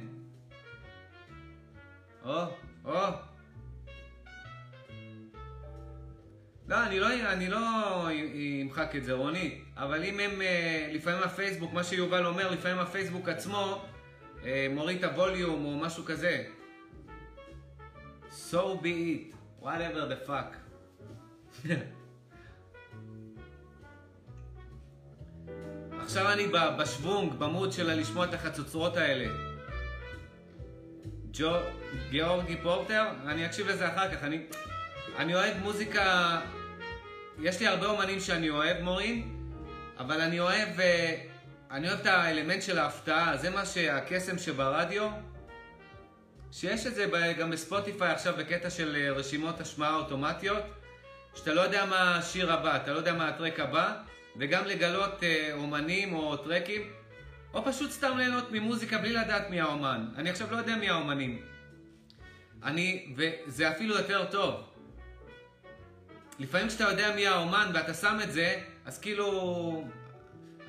או, 2.25 2.43
או. 2.85 2.99
לא, 6.67 6.83
אני 6.83 6.99
לא, 6.99 7.31
אני 7.31 7.49
לא 7.49 7.59
אמחק 8.61 8.95
את 8.95 9.03
זה, 9.03 9.13
רוני, 9.13 9.61
אבל 9.77 10.03
אם 10.03 10.19
הם, 10.19 10.41
אה, 10.41 10.89
לפעמים 10.93 11.23
הפייסבוק, 11.23 11.73
מה 11.73 11.83
שיובל 11.83 12.25
אומר, 12.25 12.51
לפעמים 12.51 12.79
הפייסבוק 12.79 13.29
עצמו 13.29 13.85
אה, 14.45 14.67
מוריד 14.69 15.03
את 15.03 15.11
הווליום 15.11 15.65
או 15.65 15.77
משהו 15.77 16.05
כזה. 16.05 16.43
So 18.29 18.79
be 18.81 18.85
it, 18.85 19.35
whatever 19.61 20.05
the 20.05 20.27
fuck. 20.27 20.55
עכשיו 26.09 26.31
אני 26.31 26.47
בשוונג, 26.77 27.33
במוד 27.33 27.71
של 27.71 27.99
לשמוע 27.99 28.25
את 28.25 28.33
החצוצרות 28.33 28.97
האלה. 28.97 29.25
ג'ו, 31.33 31.51
גיאורגי 32.09 32.57
פורטר, 32.63 33.05
אני 33.27 33.45
אקשיב 33.45 33.67
לזה 33.67 33.87
אחר 33.87 34.15
כך. 34.15 34.23
אני, 34.23 34.41
אני 35.17 35.35
אוהב 35.35 35.57
מוזיקה, 35.57 36.39
יש 37.39 37.59
לי 37.59 37.67
הרבה 37.67 37.85
אומנים 37.85 38.19
שאני 38.19 38.49
אוהב, 38.49 38.81
מורים, 38.81 39.39
אבל 39.97 40.21
אני 40.21 40.39
אוהב, 40.39 40.79
אה, 40.79 41.15
אני 41.71 41.87
אוהב 41.87 41.99
את 41.99 42.05
האלמנט 42.05 42.61
של 42.61 42.79
ההפתעה, 42.79 43.37
זה 43.37 43.49
מה 43.49 43.65
שהקסם 43.65 44.37
שברדיו, 44.37 45.09
שיש 46.51 46.87
את 46.87 46.95
זה 46.95 47.05
גם 47.39 47.51
בספוטיפיי 47.51 48.11
עכשיו 48.11 48.33
בקטע 48.37 48.69
של 48.69 48.95
אה, 48.95 49.11
רשימות 49.11 49.61
השמעה 49.61 49.95
אוטומטיות, 49.95 50.63
שאתה 51.35 51.53
לא 51.53 51.61
יודע 51.61 51.85
מה 51.85 52.17
השיר 52.17 52.53
הבא, 52.53 52.75
אתה 52.75 52.93
לא 52.93 52.97
יודע 52.97 53.13
מה 53.13 53.27
הטרק 53.27 53.59
הבא, 53.59 53.93
וגם 54.37 54.65
לגלות 54.65 55.23
אה, 55.23 55.53
אומנים 55.53 56.13
או 56.13 56.37
טרקים, 56.37 56.81
או 57.53 57.65
פשוט 57.65 57.91
סתם 57.91 58.17
ליהנות 58.17 58.51
ממוזיקה 58.51 58.97
בלי 58.97 59.13
לדעת 59.13 59.49
מי 59.49 59.61
האומן. 59.61 60.05
אני 60.15 60.29
עכשיו 60.29 60.51
לא 60.51 60.57
יודע 60.57 60.75
מי 60.75 60.89
האומנים. 60.89 61.41
אני, 62.63 63.15
וזה 63.15 63.71
אפילו 63.71 63.95
יותר 63.95 64.25
טוב. 64.31 64.55
לפעמים 66.39 66.67
כשאתה 66.67 66.83
יודע 66.83 67.15
מי 67.15 67.27
האומן 67.27 67.71
ואתה 67.73 67.93
שם 67.93 68.17
את 68.23 68.31
זה, 68.31 68.61
אז 68.85 68.99
כאילו, 68.99 69.83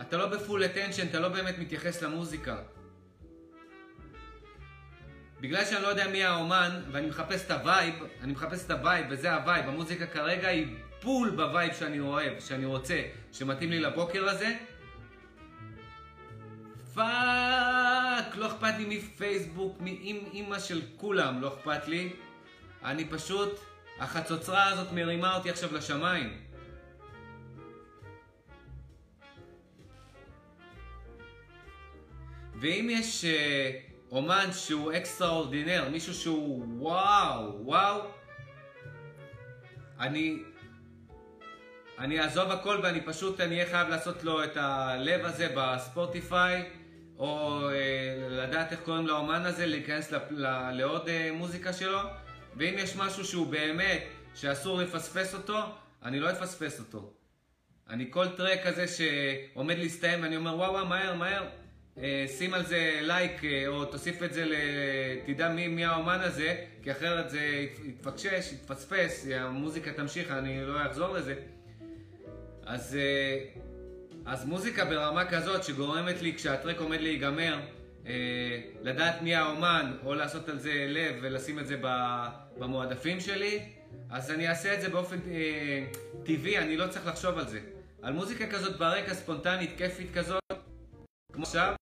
אתה 0.01 0.17
לא 0.17 0.27
בפול 0.27 0.65
אטנשן, 0.65 1.07
אתה 1.07 1.21
לא 1.21 1.29
באמת 1.29 1.59
מתייחס 1.59 2.03
למוזיקה. 2.03 2.57
בגלל 5.41 5.65
שאני 5.65 5.83
לא 5.83 5.89
יודע 5.89 6.09
מי 6.09 6.25
האומן, 6.25 6.83
ואני 6.93 7.07
מחפש 7.07 7.47
את 7.47 7.51
הווייב, 7.51 7.95
אני 8.23 8.33
מחפש 8.33 8.67
את 8.67 8.71
הווייב, 8.71 9.07
וזה 9.11 9.35
הווייב, 9.35 9.69
המוזיקה 9.69 10.07
כרגע 10.07 10.49
היא 10.49 10.67
בול 11.03 11.31
בווייב 11.31 11.75
שאני 11.75 12.01
אוהב, 12.01 12.41
שאני 12.41 12.67
רוצה, 12.67 13.03
שמתאים 13.33 13.71
לי 13.71 13.81
לבוקר 13.81 14.29
הזה. 14.29 14.57
Fuck! 16.95 18.37
לא 18.37 18.47
אכפת 18.47 18.75
לי 18.79 18.97
מפייסבוק, 18.97 19.81
מאימא 19.81 20.59
של 20.59 20.83
כולם, 20.97 21.41
לא 21.41 21.49
אכפת 21.49 21.89
לי. 21.89 22.13
אני 22.85 23.05
פשוט, 23.05 23.61
החצוצרה 23.99 24.69
הזאת 24.69 24.93
מרימה 24.93 25.37
אותי 25.37 25.51
עכשיו 25.51 25.75
לשמיים. 25.75 26.37
ואם 32.61 32.89
יש 32.91 33.25
אה, 33.25 33.90
אומן 34.13 34.49
שהוא 34.53 34.93
אקסטרה 34.93 35.29
אורדינר, 35.29 35.89
מישהו 35.91 36.15
שהוא 36.15 36.65
וואו, 36.79 37.67
וואו, 37.67 38.01
אני, 40.01 40.43
אני 41.99 42.21
אעזוב 42.21 42.51
הכל 42.51 42.81
ואני 42.83 43.01
פשוט, 43.01 43.41
אני 43.41 43.55
אהיה 43.55 43.71
חייב 43.71 43.89
לעשות 43.89 44.25
לו 44.25 44.45
את 44.45 44.57
הלב 44.57 45.25
הזה 45.25 45.49
בספוטיפיי, 45.57 46.71
או 47.19 47.61
אה, 47.71 48.29
לדעת 48.31 48.73
איך 48.73 48.81
קוראים 48.81 49.07
לאומן 49.07 49.47
הזה, 49.47 49.67
להיכנס 49.67 50.13
ל, 50.13 50.17
ל, 50.31 50.71
לעוד 50.71 51.09
אה, 51.09 51.31
מוזיקה 51.33 51.73
שלו, 51.73 52.01
ואם 52.57 52.75
יש 52.79 52.97
משהו 52.97 53.25
שהוא 53.25 53.47
באמת, 53.47 54.03
שאסור 54.35 54.79
לפספס 54.79 55.35
אותו, 55.35 55.59
אני 56.03 56.21
לא 56.21 56.31
אפספס 56.31 56.79
אותו. 56.79 57.13
אני 57.91 58.07
כל 58.11 58.29
טרק 58.29 58.67
כזה 58.67 58.85
שעומד 58.89 59.79
להסתיים 59.79 60.23
ואני 60.23 60.37
אומר 60.37 60.57
וואו 60.57 60.73
וואו 60.73 60.87
מהר 60.87 61.15
מהר 61.15 61.49
שים 62.39 62.55
על 62.55 62.67
זה 62.67 62.99
לייק 63.03 63.45
אה, 63.45 63.67
או 63.67 63.85
תוסיף 63.85 64.23
את 64.23 64.33
זה, 64.33 64.45
ל... 64.45 64.55
תדע 65.27 65.49
מי, 65.49 65.69
מי 65.69 65.85
האומן 65.85 66.21
הזה, 66.21 66.57
כי 66.83 66.93
אחרת 66.93 67.31
זה 67.31 67.67
יתפקשש, 67.85 68.53
יתפספס, 68.53 69.27
המוזיקה 69.35 69.93
תמשיך, 69.93 70.31
אני 70.31 70.67
לא 70.67 70.87
אחזור 70.87 71.15
לזה. 71.15 71.35
אז, 72.67 72.97
אה, 72.97 73.39
אז 74.27 74.45
מוזיקה 74.45 74.85
ברמה 74.85 75.25
כזאת 75.25 75.65
שגורמת 75.65 76.23
לי, 76.23 76.35
כשהטרק 76.35 76.81
עומד 76.81 77.01
להיגמר, 77.01 77.59
לדעת 78.83 79.23
מי 79.23 79.35
האומן, 79.35 79.93
או 80.05 80.15
לעשות 80.15 80.49
על 80.49 80.59
זה 80.59 80.87
לב 80.89 81.15
ולשים 81.23 81.59
את 81.59 81.67
זה 81.67 81.77
במועדפים 82.59 83.21
שלי, 83.21 83.61
אז 84.11 84.31
אני 84.31 84.49
אעשה 84.49 84.75
את 84.75 84.81
זה 84.81 84.89
באופן 84.89 85.17
טבעי, 86.25 86.59
אני 86.59 86.77
לא 86.77 86.87
צריך 86.87 87.07
לחשוב 87.07 87.39
על 87.39 87.49
זה. 87.49 87.61
על 88.03 88.13
מוזיקה 88.13 88.47
כזאת 88.47 88.79
ברקע, 88.79 89.15
ספונטנית, 89.15 89.71
כיפית 89.79 90.09
כזאת, 90.15 90.41
כמו 91.33 91.43
עכשיו, 91.43 91.75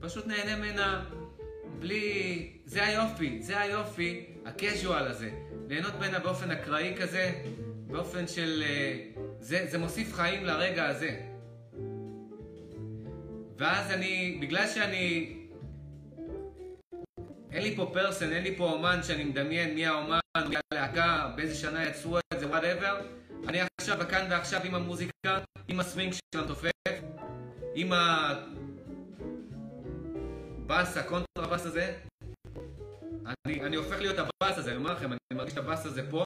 פשוט 0.00 0.26
נהנה 0.26 0.56
ממנה 0.56 1.04
בלי... 1.78 2.52
זה 2.64 2.84
היופי, 2.84 3.42
זה 3.42 3.60
היופי, 3.60 4.26
הקז'ואל 4.44 5.06
הזה. 5.06 5.30
ליהנות 5.68 5.94
ממנה 5.94 6.18
באופן 6.18 6.50
אקראי 6.50 6.94
כזה, 7.00 7.42
באופן 7.86 8.28
של... 8.28 8.62
אה, 8.66 8.98
זה, 9.40 9.66
זה 9.70 9.78
מוסיף 9.78 10.14
חיים 10.14 10.44
לרגע 10.44 10.86
הזה. 10.86 11.20
ואז 13.58 13.90
אני, 13.90 14.38
בגלל 14.42 14.66
שאני... 14.66 15.36
אין 17.52 17.62
לי 17.62 17.76
פה 17.76 17.90
person, 17.92 18.32
אין 18.32 18.42
לי 18.42 18.56
פה 18.56 18.70
אומן 18.70 19.02
שאני 19.02 19.24
מדמיין 19.24 19.74
מי 19.74 19.86
האומן, 19.86 20.20
מי 20.48 20.56
הלהקה, 20.72 21.30
באיזה 21.36 21.54
שנה 21.54 21.88
יצרו 21.88 22.18
את 22.18 22.40
זה, 22.40 22.46
whatever. 22.48 23.00
אני 23.48 23.58
עכשיו, 23.80 23.98
כאן 24.10 24.26
ועכשיו 24.30 24.60
עם 24.64 24.74
המוזיקה, 24.74 25.38
עם 25.68 25.80
הסווינג 25.80 26.12
של 26.12 26.40
התופף, 26.44 26.70
עם 27.74 27.92
הבאס, 30.62 30.96
הקונטרבאס 30.96 31.66
הזה, 31.66 31.98
אני, 33.46 33.62
אני 33.62 33.76
הופך 33.76 34.00
להיות 34.00 34.16
הבאס 34.18 34.58
הזה, 34.58 34.70
אני 34.70 34.78
אומר 34.78 34.92
לכם, 34.92 35.12
אני 35.12 35.18
מרגיש 35.34 35.52
את 35.52 35.58
הבאס 35.58 35.86
הזה 35.86 36.10
פה, 36.10 36.24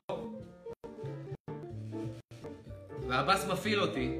והבאס 3.08 3.46
מפעיל 3.48 3.80
אותי. 3.80 4.18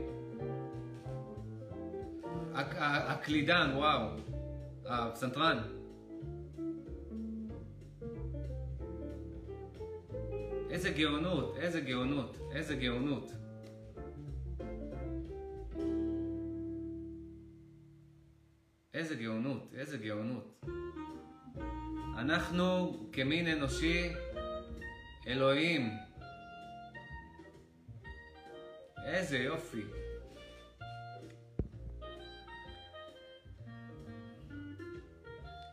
הקלידן, 2.55 3.70
וואו, 3.74 4.09
הפסנתרן. 4.85 5.59
איזה 10.70 10.90
גאונות, 10.90 11.57
איזה 11.57 11.81
גאונות, 11.81 12.38
איזה 12.52 12.74
גאונות. 12.74 13.33
איזה 18.96 19.14
גאונות, 19.14 19.74
איזה 19.74 19.98
גאונות. 19.98 20.64
אנחנו 22.18 22.96
כמין 23.12 23.46
אנושי, 23.46 24.12
אלוהים. 25.26 25.90
איזה 29.04 29.38
יופי. 29.38 29.82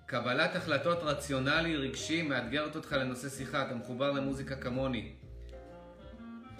קבלת 0.05 0.55
החלטות 0.55 0.97
רציונלי 1.03 1.75
רגשי 1.75 2.21
מאתגרת 2.21 2.75
אותך 2.75 2.91
לנושא 2.91 3.29
שיחה, 3.29 3.67
אתה 3.67 3.75
מחובר 3.75 4.11
למוזיקה 4.11 4.55
כמוני. 4.55 5.15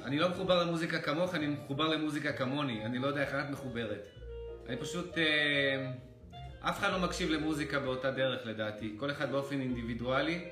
אני 0.04 0.20
לא 0.20 0.30
מחובר 0.30 0.64
למוזיקה 0.64 1.02
כמוך, 1.02 1.36
אני 1.36 1.48
מחובר 1.48 1.88
למוזיקה 1.88 2.34
כמוני. 2.34 2.86
אני 2.86 3.00
לא 3.00 3.08
יודע 3.08 3.22
איך 3.22 3.36
את 3.36 3.50
מחוברת. 3.50 4.08
אני 4.68 4.78
פשוט... 4.78 5.18
אה... 5.18 6.13
אף 6.70 6.80
אחד 6.80 6.92
לא 6.92 7.00
מקשיב 7.00 7.30
למוזיקה 7.30 7.80
באותה 7.80 8.12
דרך 8.12 8.46
לדעתי, 8.46 8.96
כל 9.00 9.12
אחד 9.12 9.32
באופן 9.32 9.62
אינדיבידואלי, 9.62 10.50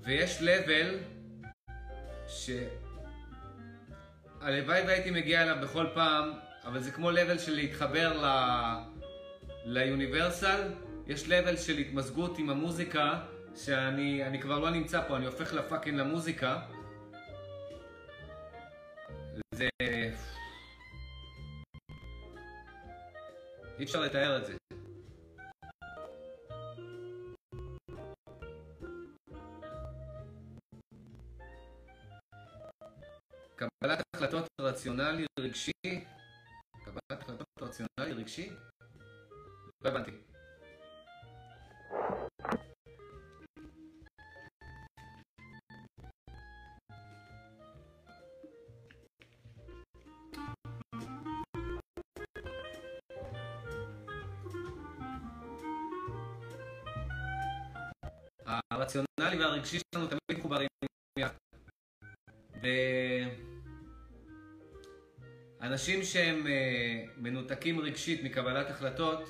ויש 0.00 0.38
לבל 0.40 0.98
ש... 2.28 2.50
הלוואי 4.40 4.82
והייתי 4.86 5.10
מגיע 5.10 5.42
אליו 5.42 5.56
בכל 5.62 5.86
פעם, 5.94 6.32
אבל 6.64 6.80
זה 6.80 6.90
כמו 6.90 7.10
לבל 7.10 7.38
של 7.38 7.54
להתחבר 7.54 8.22
ל... 8.22 8.26
ליוניברסל, 9.64 10.72
יש 11.06 11.28
לבל 11.28 11.56
של 11.56 11.78
התמזגות 11.78 12.38
עם 12.38 12.50
המוזיקה, 12.50 13.20
שאני 13.56 14.40
כבר 14.42 14.58
לא 14.58 14.70
נמצא 14.70 15.02
פה, 15.08 15.16
אני 15.16 15.26
הופך 15.26 15.52
לפאקינג 15.52 15.98
למוזיקה. 15.98 16.58
זה... 19.54 19.68
אי 23.78 23.84
אפשר 23.84 24.00
לתאר 24.00 24.36
את 24.36 24.46
זה. 24.46 24.56
קבלת 33.56 34.02
החלטות 34.14 34.48
רציונלי 34.60 35.26
רגשי, 35.40 35.72
קבלת 36.84 37.22
החלטות 37.22 37.46
רציונלי 37.60 38.12
רגשי? 38.22 38.50
לא 39.84 39.90
הבנתי. 39.90 40.35
הרציונלי 58.76 59.38
והרגשי 59.38 59.78
שלנו 59.78 60.06
תמיד 60.06 60.38
מחוברים 60.38 60.68
יחד. 61.18 61.34
ואנשים 65.60 66.04
שהם 66.04 66.46
אה, 66.46 67.04
מנותקים 67.16 67.80
רגשית 67.80 68.22
מקבלת 68.24 68.70
החלטות, 68.70 69.28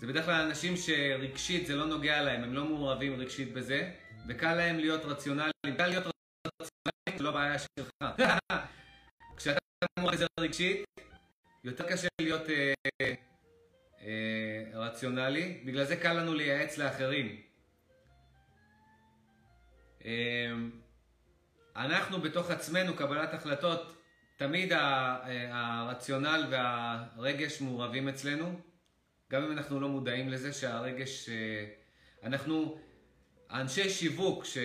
זה 0.00 0.06
בדרך 0.06 0.24
כלל 0.24 0.40
אנשים 0.40 0.76
שרגשית 0.76 1.66
זה 1.66 1.76
לא 1.76 1.86
נוגע 1.86 2.22
להם, 2.22 2.42
הם 2.42 2.54
לא 2.54 2.64
מעורבים 2.64 3.20
רגשית 3.20 3.52
בזה, 3.52 3.92
וקל 4.28 4.54
להם 4.54 4.78
להיות 4.78 5.04
רציונליים. 5.04 5.52
קל 5.76 5.86
להיות 5.86 6.04
רציונליים, 6.06 7.18
זה 7.18 7.24
לא 7.24 7.30
בעיה 7.30 7.58
שלך. 7.58 7.90
כשאתה 9.36 9.58
מעורב 9.98 10.14
בזה 10.14 10.26
רגשית, 10.40 10.84
יותר 11.64 11.88
קשה 11.88 12.08
להיות 12.20 12.50
אה, 12.50 12.74
אה, 14.00 14.64
רציונלי, 14.74 15.62
בגלל 15.64 15.84
זה 15.84 15.96
קל 15.96 16.12
לנו 16.12 16.34
לייעץ 16.34 16.78
לאחרים. 16.78 17.45
אמ, 20.06 20.70
אנחנו 21.76 22.20
בתוך 22.20 22.50
עצמנו, 22.50 22.96
קבלת 22.96 23.34
החלטות, 23.34 23.96
תמיד 24.36 24.72
הרציונל 25.50 26.46
והרגש 26.50 27.60
מעורבים 27.60 28.08
אצלנו, 28.08 28.60
גם 29.30 29.44
אם 29.44 29.52
אנחנו 29.52 29.80
לא 29.80 29.88
מודעים 29.88 30.28
לזה 30.28 30.52
שהרגש... 30.52 31.28
אה, 31.28 31.66
אנחנו 32.22 32.78
אנשי 33.50 33.90
שיווק 33.90 34.44
ש... 34.44 34.58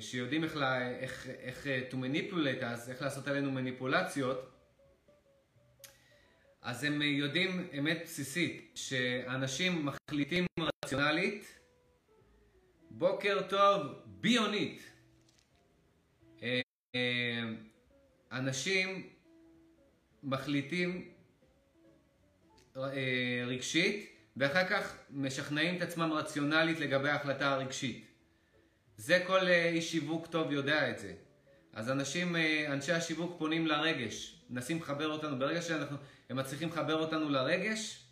שיודעים 0.00 0.44
איך, 0.44 0.56
לה... 0.56 0.90
איך, 0.98 1.26
איך 1.26 1.66
אה, 1.66 1.80
to 1.90 1.94
manipulate 1.94 2.62
us, 2.62 2.90
איך 2.90 3.02
לעשות 3.02 3.28
עלינו 3.28 3.52
מניפולציות, 3.52 4.50
אז 6.62 6.84
הם 6.84 7.02
יודעים 7.02 7.68
אמת 7.78 8.00
בסיסית, 8.04 8.72
שאנשים 8.74 9.86
מחליטים 9.86 10.46
רציונלית, 10.60 11.58
בוקר 12.90 13.42
טוב, 13.48 13.82
ביונית. 14.20 14.82
אה, 16.42 16.60
אנשים 18.32 19.08
מחליטים 20.22 21.08
אה, 22.76 23.44
רגשית, 23.46 24.10
ואחר 24.36 24.68
כך 24.68 24.96
משכנעים 25.10 25.76
את 25.76 25.82
עצמם 25.82 26.12
רציונלית 26.12 26.80
לגבי 26.80 27.08
ההחלטה 27.08 27.52
הרגשית. 27.52 28.06
זה 28.96 29.24
כל 29.26 29.48
אה, 29.48 29.68
איש 29.68 29.90
שיווק 29.90 30.26
טוב 30.26 30.52
יודע 30.52 30.90
את 30.90 30.98
זה. 30.98 31.12
אז 31.72 31.90
אנשים, 31.90 32.36
אה, 32.36 32.72
אנשי 32.72 32.92
השיווק 32.92 33.38
פונים 33.38 33.66
לרגש, 33.66 34.40
מנסים 34.50 34.78
לחבר 34.78 35.08
אותנו, 35.08 35.38
ברגע 35.38 35.62
שהם 35.62 36.36
מצליחים 36.36 36.68
לחבר 36.68 36.94
אותנו 36.94 37.30
לרגש, 37.30 38.04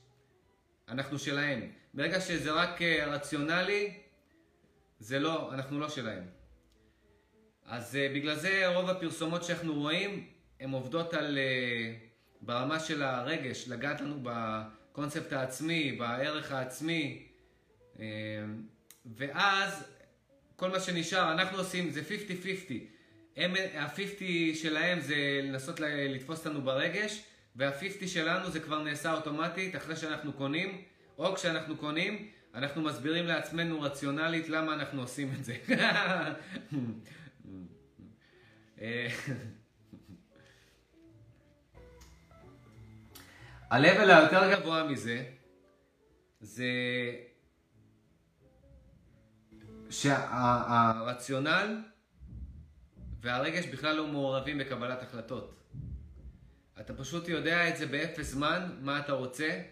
אנחנו 0.88 1.18
שלהם. 1.18 1.70
ברגע 1.94 2.20
שזה 2.20 2.52
רק 2.52 2.82
אה, 2.82 3.06
רציונלי, 3.06 3.92
זה 4.98 5.18
לא, 5.18 5.54
אנחנו 5.54 5.80
לא 5.80 5.88
שלהם. 5.88 6.24
אז 7.64 7.98
בגלל 8.14 8.34
זה 8.34 8.66
רוב 8.74 8.90
הפרסומות 8.90 9.44
שאנחנו 9.44 9.74
רואים, 9.74 10.26
הן 10.60 10.70
עובדות 10.70 11.14
על, 11.14 11.38
ברמה 12.40 12.80
של 12.80 13.02
הרגש, 13.02 13.68
לגעת 13.68 14.00
לנו 14.00 14.20
בקונספט 14.22 15.32
העצמי, 15.32 15.92
בערך 15.92 16.52
העצמי, 16.52 17.26
ואז 19.06 19.84
כל 20.56 20.70
מה 20.70 20.80
שנשאר, 20.80 21.32
אנחנו 21.32 21.58
עושים, 21.58 21.90
זה 21.90 22.00
50-50. 23.36 23.40
ה-50 23.74 24.24
שלהם 24.54 25.00
זה 25.00 25.40
לנסות 25.42 25.80
לתפוס 25.80 26.46
אותנו 26.46 26.62
ברגש, 26.62 27.22
וה-50 27.56 28.06
שלנו 28.06 28.50
זה 28.50 28.60
כבר 28.60 28.82
נעשה 28.82 29.12
אוטומטית 29.12 29.76
אחרי 29.76 29.96
שאנחנו 29.96 30.32
קונים, 30.32 30.82
או 31.18 31.34
כשאנחנו 31.34 31.76
קונים, 31.76 32.28
אנחנו 32.56 32.82
מסבירים 32.82 33.26
לעצמנו 33.26 33.80
רציונלית 33.80 34.48
למה 34.48 34.74
אנחנו 34.74 35.00
עושים 35.00 35.32
את 35.32 35.44
זה. 35.44 35.56
ה-level 43.70 44.10
היותר 44.12 44.52
גבוה 44.52 44.84
מזה, 44.84 45.24
זה 46.40 46.70
שהרציונל 49.90 51.82
והרגש 53.20 53.66
בכלל 53.66 53.96
לא 53.96 54.06
מעורבים 54.06 54.58
בקבלת 54.58 55.02
החלטות. 55.02 55.54
אתה 56.80 56.94
פשוט 56.94 57.28
יודע 57.28 57.68
את 57.68 57.76
זה 57.76 57.86
באפס 57.86 58.30
זמן, 58.30 58.76
מה 58.80 58.98
אתה 58.98 59.12
רוצה, 59.12 59.62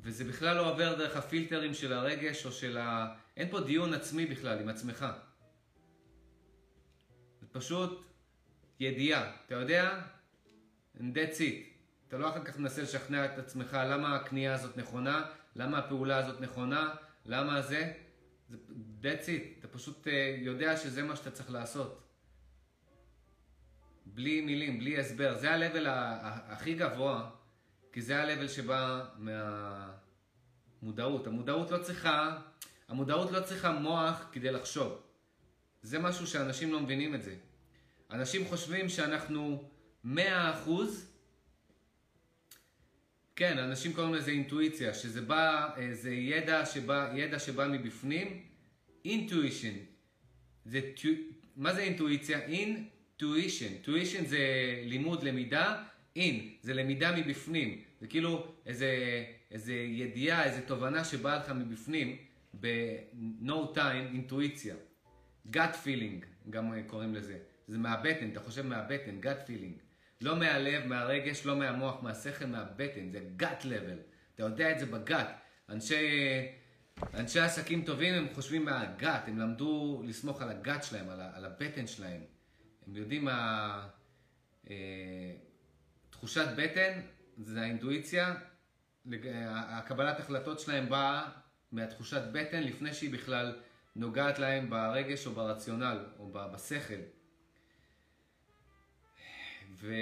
וזה 0.00 0.24
בכלל 0.24 0.56
לא 0.56 0.72
עובר 0.72 0.94
דרך 0.98 1.16
הפילטרים 1.16 1.74
של 1.74 1.92
הרגש 1.92 2.46
או 2.46 2.52
של 2.52 2.78
ה... 2.78 3.14
אין 3.36 3.50
פה 3.50 3.60
דיון 3.60 3.94
עצמי 3.94 4.26
בכלל 4.26 4.58
עם 4.60 4.68
עצמך. 4.68 5.06
זה 7.40 7.46
פשוט 7.52 8.04
ידיעה. 8.80 9.32
אתה 9.46 9.54
יודע? 9.54 10.00
That's 10.96 11.38
it. 11.38 11.78
אתה 12.08 12.18
לא 12.18 12.28
אחר 12.28 12.44
כך 12.44 12.58
מנסה 12.58 12.82
לשכנע 12.82 13.24
את 13.24 13.38
עצמך 13.38 13.78
למה 13.90 14.16
הקנייה 14.16 14.54
הזאת 14.54 14.76
נכונה, 14.76 15.30
למה 15.56 15.78
הפעולה 15.78 16.16
הזאת 16.16 16.40
נכונה, 16.40 16.94
למה 17.26 17.62
זה. 17.62 17.92
זה 18.48 18.56
that's 19.02 19.26
it, 19.26 19.58
אתה 19.58 19.68
פשוט 19.68 20.06
uh, 20.06 20.10
יודע 20.38 20.76
שזה 20.76 21.02
מה 21.02 21.16
שאתה 21.16 21.30
צריך 21.30 21.50
לעשות. 21.50 22.08
בלי 24.06 24.40
מילים, 24.40 24.78
בלי 24.78 24.98
הסבר. 24.98 25.38
זה 25.38 25.50
ה-level 25.50 25.84
הכי 26.48 26.74
גבוה, 26.74 27.30
כי 27.92 28.02
זה 28.02 28.22
ה-level 28.22 28.48
שבא 28.48 29.04
מהמודעות. 30.82 31.26
המודעות 31.26 31.70
לא 31.70 31.78
צריכה, 31.78 32.38
המודעות 32.88 33.30
לא 33.30 33.40
צריכה 33.40 33.72
מוח 33.72 34.28
כדי 34.32 34.52
לחשוב. 34.52 35.02
זה 35.82 35.98
משהו 35.98 36.26
שאנשים 36.26 36.72
לא 36.72 36.80
מבינים 36.80 37.14
את 37.14 37.22
זה. 37.22 37.34
אנשים 38.10 38.44
חושבים 38.44 38.88
שאנחנו 38.88 39.70
100% 40.04 40.08
כן, 43.38 43.58
אנשים 43.58 43.92
קוראים 43.92 44.14
לזה 44.14 44.30
אינטואיציה, 44.30 44.94
שזה 44.94 45.20
בא, 45.20 45.68
אה, 45.76 45.94
זה 45.94 46.10
ידע 46.10 46.66
שבא, 46.66 47.12
ידע 47.14 47.38
שבא 47.38 47.68
מבפנים, 47.68 48.42
אינטואישן. 49.04 49.74
זה, 50.64 50.80
מה 51.56 51.74
זה 51.74 51.80
אינטואיציה? 51.80 52.40
אינטואישן. 52.40 53.74
טואישן 53.82 54.26
זה 54.26 54.38
לימוד, 54.84 55.22
למידה, 55.22 55.84
אין, 56.18 56.50
זה 56.62 56.74
למידה 56.74 57.16
מבפנים. 57.16 57.82
זה 58.00 58.06
כאילו 58.06 58.46
איזה, 58.66 58.90
איזה 59.50 59.72
ידיעה, 59.74 60.44
איזה 60.44 60.66
תובנה 60.66 61.04
שבאה 61.04 61.36
לך 61.36 61.50
מבפנים, 61.50 62.16
ב-no 62.60 63.76
time, 63.76 64.12
אינטואיציה. 64.12 64.74
gut 65.52 65.74
feeling, 65.84 66.50
גם 66.50 66.72
קוראים 66.86 67.14
לזה. 67.14 67.38
זה 67.68 67.78
מהבטן, 67.78 68.30
אתה 68.32 68.40
חושב 68.40 68.66
מהבטן, 68.66 69.20
gut 69.22 69.48
feeling. 69.48 69.80
לא 70.20 70.36
מהלב, 70.36 70.86
מהרגש, 70.86 71.46
לא 71.46 71.56
מהמוח, 71.56 72.02
מהשכל, 72.02 72.46
מהבטן, 72.46 73.10
זה 73.10 73.20
גאט 73.36 73.64
לבל. 73.64 73.98
אתה 74.34 74.42
יודע 74.42 74.72
את 74.72 74.78
זה 74.78 74.86
בגאט. 74.86 75.28
אנשי, 75.68 76.06
אנשי 77.14 77.40
עסקים 77.40 77.82
טובים 77.82 78.14
הם 78.14 78.26
חושבים 78.34 78.64
מהגאט, 78.64 79.28
הם 79.28 79.38
למדו 79.38 80.02
לסמוך 80.06 80.42
על 80.42 80.48
הגאט 80.48 80.84
שלהם, 80.84 81.08
על, 81.08 81.20
על 81.34 81.44
הבטן 81.44 81.86
שלהם. 81.86 82.20
הם 82.86 82.96
יודעים 82.96 83.24
מה... 83.24 83.88
אה, 84.70 85.47
תחושת 86.18 86.46
בטן 86.56 87.00
זה 87.38 87.60
האינטואיציה, 87.60 88.34
הקבלת 89.44 90.20
החלטות 90.20 90.60
שלהם 90.60 90.88
באה 90.88 91.30
מהתחושת 91.72 92.22
בטן 92.32 92.62
לפני 92.62 92.94
שהיא 92.94 93.12
בכלל 93.12 93.60
נוגעת 93.96 94.38
להם 94.38 94.70
ברגש 94.70 95.26
או 95.26 95.32
ברציונל 95.32 96.04
או 96.18 96.32
בשכל. 96.32 97.00
ו... 99.74 99.94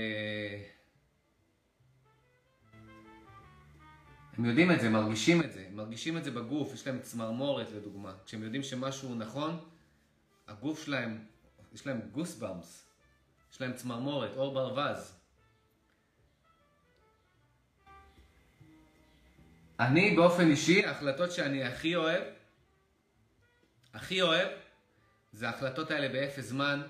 הם 4.38 4.44
יודעים 4.44 4.72
את 4.72 4.80
זה, 4.80 4.88
מרגישים 4.88 5.42
את 5.42 5.52
זה, 5.52 5.68
מרגישים 5.72 6.16
את 6.16 6.24
זה 6.24 6.30
בגוף, 6.30 6.74
יש 6.74 6.86
להם 6.86 6.98
צמרמורת 7.00 7.72
לדוגמה. 7.72 8.14
כשהם 8.26 8.42
יודעים 8.42 8.62
שמשהו 8.62 9.14
נכון, 9.14 9.68
הגוף 10.48 10.84
שלהם, 10.84 11.24
יש 11.74 11.86
להם 11.86 12.00
גוסבאמס, 12.12 12.86
יש 13.52 13.60
להם 13.60 13.72
צמרמורת, 13.72 14.36
אור 14.36 14.54
ברווז. 14.54 15.15
אני 19.80 20.16
באופן 20.16 20.50
אישי, 20.50 20.86
ההחלטות 20.86 21.32
שאני 21.32 21.64
הכי 21.64 21.96
אוהב, 21.96 22.22
הכי 23.94 24.22
אוהב, 24.22 24.48
זה 25.32 25.46
ההחלטות 25.46 25.90
האלה 25.90 26.08
באפס 26.08 26.44
זמן, 26.44 26.82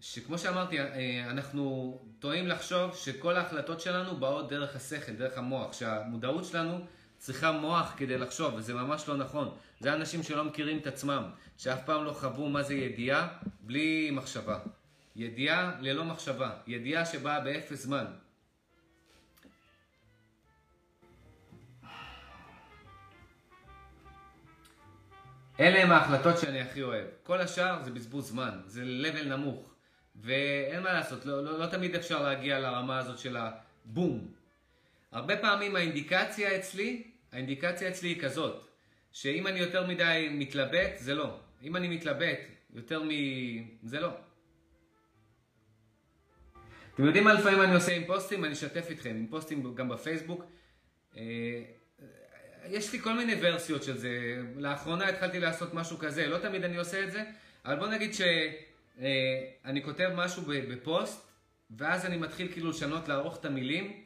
שכמו 0.00 0.38
שאמרתי, 0.38 0.80
אה, 0.80 1.26
אנחנו 1.30 1.98
טועים 2.18 2.48
לחשוב 2.48 2.96
שכל 2.96 3.36
ההחלטות 3.36 3.80
שלנו 3.80 4.16
באות 4.16 4.48
דרך 4.48 4.76
השכל, 4.76 5.12
דרך 5.12 5.38
המוח, 5.38 5.72
שהמודעות 5.72 6.44
שלנו 6.44 6.84
צריכה 7.18 7.52
מוח 7.52 7.94
כדי 7.96 8.18
לחשוב, 8.18 8.54
וזה 8.54 8.74
ממש 8.74 9.08
לא 9.08 9.16
נכון. 9.16 9.56
זה 9.80 9.94
אנשים 9.94 10.22
שלא 10.22 10.44
מכירים 10.44 10.78
את 10.78 10.86
עצמם, 10.86 11.30
שאף 11.58 11.84
פעם 11.84 12.04
לא 12.04 12.12
חוו 12.12 12.48
מה 12.48 12.62
זה 12.62 12.74
ידיעה 12.74 13.28
בלי 13.60 14.10
מחשבה. 14.10 14.58
ידיעה 15.16 15.72
ללא 15.80 16.04
מחשבה, 16.04 16.50
ידיעה 16.66 17.06
שבאה 17.06 17.40
באפס 17.40 17.82
זמן. 17.82 18.04
אלה 25.60 25.82
הם 25.82 25.92
ההחלטות 25.92 26.38
שאני 26.38 26.60
הכי 26.60 26.82
אוהב. 26.82 27.06
כל 27.22 27.40
השאר 27.40 27.82
זה 27.82 27.90
בזבוז 27.90 28.28
זמן, 28.28 28.60
זה 28.66 28.82
level 28.82 29.24
נמוך. 29.24 29.72
ואין 30.16 30.82
מה 30.82 30.92
לעשות, 30.92 31.26
לא, 31.26 31.44
לא, 31.44 31.58
לא 31.58 31.66
תמיד 31.66 31.94
אפשר 31.94 32.22
להגיע 32.22 32.58
לרמה 32.58 32.98
הזאת 32.98 33.18
של 33.18 33.36
הבום. 33.36 34.28
הרבה 35.12 35.36
פעמים 35.36 35.76
האינדיקציה 35.76 36.56
אצלי, 36.56 37.02
האינדיקציה 37.32 37.88
אצלי 37.88 38.08
היא 38.08 38.20
כזאת, 38.20 38.66
שאם 39.12 39.46
אני 39.46 39.58
יותר 39.58 39.86
מדי 39.86 40.28
מתלבט, 40.32 40.90
זה 40.96 41.14
לא. 41.14 41.38
אם 41.62 41.76
אני 41.76 41.88
מתלבט 41.88 42.38
יותר 42.74 43.02
מ... 43.02 43.08
זה 43.82 44.00
לא. 44.00 44.10
אתם 46.94 47.04
יודעים 47.04 47.24
מה 47.24 47.32
לפעמים 47.32 47.62
אני 47.62 47.74
עושה 47.74 47.92
עם 47.96 48.04
פוסטים? 48.04 48.44
אני 48.44 48.52
אשתף 48.52 48.90
איתכם, 48.90 49.10
עם 49.10 49.26
פוסטים 49.26 49.74
גם 49.74 49.88
בפייסבוק. 49.88 50.44
יש 52.66 52.92
לי 52.92 52.98
כל 52.98 53.12
מיני 53.12 53.34
ורסיות 53.40 53.82
של 53.82 53.98
זה. 53.98 54.42
לאחרונה 54.56 55.08
התחלתי 55.08 55.40
לעשות 55.40 55.74
משהו 55.74 55.98
כזה, 55.98 56.26
לא 56.26 56.38
תמיד 56.38 56.64
אני 56.64 56.76
עושה 56.76 57.04
את 57.04 57.12
זה, 57.12 57.24
אבל 57.64 57.76
בוא 57.76 57.86
נגיד 57.86 58.14
ש... 58.14 58.20
אה, 59.00 59.50
אני 59.64 59.82
כותב 59.82 60.10
משהו 60.14 60.42
בפוסט, 60.46 61.30
ואז 61.70 62.06
אני 62.06 62.16
מתחיל 62.16 62.52
כאילו 62.52 62.70
לשנות, 62.70 63.08
לערוך 63.08 63.38
את 63.40 63.44
המילים. 63.44 64.04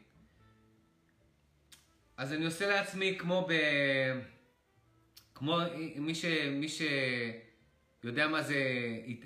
אז 2.17 2.33
אני 2.33 2.45
עושה 2.45 2.67
לעצמי 2.67 3.15
כמו 3.19 3.47
ב... 3.49 3.53
כמו 5.35 5.59
מי, 5.95 6.15
ש... 6.15 6.25
מי 6.51 6.67
שיודע 8.03 8.27
מה 8.27 8.41
זה 8.41 8.55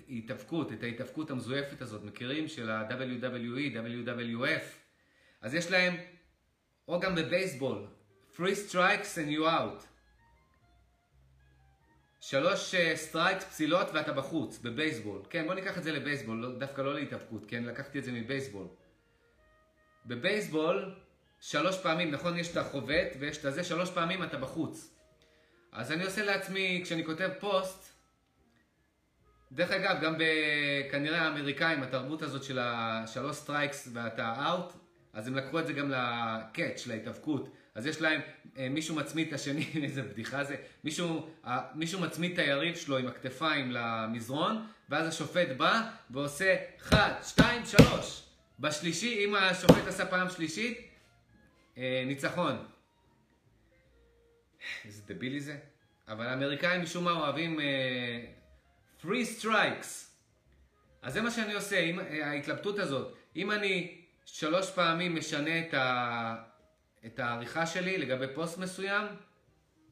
התאבקות, 0.10 0.72
את 0.72 0.84
ההתאבקות 0.84 1.32
המזויפת 1.32 1.82
הזאת, 1.82 2.04
מכירים? 2.04 2.48
של 2.48 2.70
ה-WWE, 2.70 3.76
WWF. 3.76 4.64
אז 5.42 5.54
יש 5.54 5.72
להם, 5.72 5.96
או 6.88 7.00
גם 7.00 7.16
בבייסבול, 7.16 7.88
3 8.36 8.56
strikes 8.56 9.18
and 9.18 9.30
you 9.30 9.46
out. 9.46 9.92
שלוש 12.22 12.76
strikes, 12.96 13.44
אה, 13.44 13.50
פסילות 13.50 13.88
ואתה 13.94 14.14
בחוץ, 14.14 14.58
בבייסבול. 14.58 15.22
כן, 15.30 15.46
בוא 15.46 15.54
ניקח 15.54 15.78
את 15.78 15.84
זה 15.84 15.92
לבייסבול, 15.92 16.38
לא, 16.38 16.60
דווקא 16.60 16.82
לא 16.82 16.96
להתאבקות, 16.96 17.46
כן? 17.48 17.64
לקחתי 17.64 18.00
את 18.00 18.04
זה 18.04 18.12
מבייסבול. 18.12 18.68
בבייסבול, 20.06 20.96
שלוש 21.40 21.78
פעמים, 21.78 22.12
נכון, 22.12 22.38
יש 22.38 22.52
את 22.52 22.58
החובט 22.58 23.16
ויש 23.20 23.38
את 23.38 23.46
הזה, 23.46 23.64
שלוש 23.64 23.92
פעמים 23.92 24.24
אתה 24.24 24.38
בחוץ. 24.38 24.96
אז 25.72 25.92
אני 25.92 26.04
עושה 26.04 26.24
לעצמי, 26.24 26.82
כשאני 26.84 27.06
כותב 27.06 27.30
פוסט, 27.40 27.94
דרך 29.52 29.72
אגב, 29.72 30.02
גם 30.02 30.16
כנראה 30.92 31.22
האמריקאים, 31.22 31.84
התרבות 31.84 32.22
הזאת 32.22 32.44
של 32.44 32.60
השלוש 32.62 33.36
strikes 33.36 33.90
ואתה 33.94 34.34
out, 34.46 34.74
אז 35.14 35.28
הם 35.28 35.36
לקחו 35.36 35.60
את 35.60 35.68
זה 35.68 35.74
גם 35.74 35.92
לקאץ', 35.92 36.88
להתאבקות. 36.88 37.50
אז 37.76 37.86
יש 37.86 38.02
להם, 38.02 38.22
אה, 38.58 38.70
מישהו 38.70 38.96
מצמיד 38.96 39.28
את 39.28 39.34
השני, 39.34 39.66
איזה 39.84 40.02
בדיחה 40.02 40.44
זה, 40.44 40.56
מישהו, 40.84 41.30
מישהו 41.76 42.02
מצמיד 42.02 42.32
את 42.32 42.40
היריב 42.40 42.76
שלו 42.76 42.98
עם 42.98 43.08
הכתפיים 43.08 43.72
למזרון, 43.72 44.68
ואז 44.90 45.08
השופט 45.08 45.48
בא 45.58 45.90
ועושה 46.10 46.56
1, 46.82 47.24
2, 47.24 47.66
3. 47.66 48.24
בשלישי, 48.60 49.26
אם 49.26 49.36
השופט 49.36 49.88
עשה 49.88 50.06
פעם 50.06 50.30
שלישית, 50.30 50.78
אה, 51.78 52.04
ניצחון. 52.06 52.66
איזה 54.86 55.02
דבילי 55.08 55.40
זה. 55.40 55.58
אבל 56.08 56.28
האמריקאים 56.28 56.82
משום 56.82 57.04
מה 57.04 57.12
אוהבים 57.12 57.60
אה, 57.60 58.26
three 59.02 59.40
strikes. 59.40 60.12
אז 61.02 61.14
זה 61.14 61.22
מה 61.22 61.32
שאני 61.32 61.54
עושה, 61.54 61.76
אה, 61.76 62.30
ההתלבטות 62.30 62.80
הזאת. 62.80 63.16
אם 63.36 63.52
אני 63.52 64.02
שלוש 64.26 64.72
פעמים 64.72 65.16
משנה 65.16 65.60
את, 65.60 65.74
ה, 65.74 66.36
את 67.06 67.20
העריכה 67.20 67.66
שלי 67.66 67.98
לגבי 67.98 68.26
פוסט 68.36 68.58
מסוים, 68.58 69.06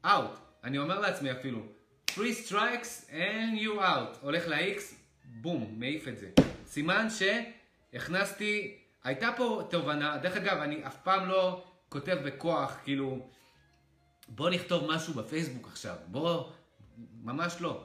out. 0.04 0.38
אני 0.64 0.78
אומר 0.78 1.00
לעצמי 1.00 1.32
אפילו, 1.32 1.66
three 2.10 2.48
strikes 2.48 3.10
and 3.10 3.60
you 3.60 3.80
out. 3.80 4.16
הולך 4.20 4.48
ל-X, 4.48 4.80
בום, 5.24 5.74
מעיף 5.78 6.08
את 6.08 6.18
זה. 6.18 6.30
סימן 6.66 7.06
שהכנסתי, 7.10 8.76
הייתה 9.04 9.30
פה 9.36 9.68
תובנה, 9.70 10.18
דרך 10.18 10.36
אגב, 10.36 10.58
אני 10.58 10.86
אף 10.86 10.96
פעם 11.02 11.28
לא 11.28 11.64
כותב 11.88 12.18
בכוח, 12.24 12.76
כאילו, 12.84 13.28
בוא 14.28 14.50
נכתוב 14.50 14.90
משהו 14.92 15.14
בפייסבוק 15.14 15.66
עכשיו, 15.66 15.96
בוא, 16.06 16.50
ממש 17.22 17.56
לא. 17.60 17.84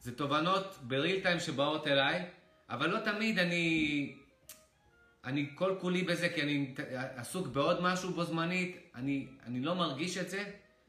זה 0.00 0.16
תובנות 0.16 0.78
בריל 0.82 1.22
טיים 1.22 1.40
שבאות 1.40 1.86
אליי, 1.86 2.24
אבל 2.70 2.90
לא 2.90 2.98
תמיד 2.98 3.38
אני, 3.38 4.16
אני 5.24 5.50
כל 5.54 5.74
כולי 5.80 6.02
בזה 6.02 6.28
כי 6.28 6.42
אני 6.42 6.74
עסוק 7.16 7.46
בעוד 7.46 7.82
משהו 7.82 8.10
בו 8.10 8.24
זמנית, 8.24 8.76
אני, 8.94 9.26
אני 9.46 9.60
לא 9.60 9.74
מרגיש 9.74 10.18
את 10.18 10.30
זה, 10.30 10.44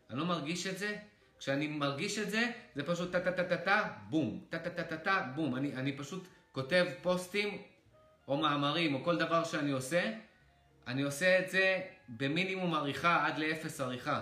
אני 0.10 0.20
לא 0.20 0.26
מרגיש 0.26 0.68
את 0.68 0.78
זה. 0.78 0.96
כשאני 1.40 1.68
מרגיש 1.68 2.20
את 2.20 2.30
זה, 2.30 2.52
זה 2.76 2.84
פשוט 2.84 3.12
טה 3.12 3.20
טה 3.20 3.32
טה 3.32 3.44
טה 3.44 3.58
טה, 3.58 3.84
בום, 4.10 4.46
טה 4.50 4.60
טה 4.60 4.70
טה 4.70 4.84
טה 4.84 4.98
טה, 4.98 5.28
בום. 5.36 5.56
אני, 5.56 5.76
אני 5.76 5.98
פשוט 5.98 6.28
כותב 6.52 6.86
פוסטים 7.02 7.62
או 8.28 8.38
מאמרים 8.38 8.96
או 8.96 9.04
כל 9.04 9.18
דבר 9.18 9.44
שאני 9.44 9.72
עושה, 9.72 10.12
אני 10.88 11.02
עושה 11.02 11.40
את 11.40 11.50
זה 11.50 11.82
במינימום 12.10 12.74
עריכה 12.74 13.28
עד 13.28 13.38
לאפס 13.38 13.82
עריכה. 13.82 14.22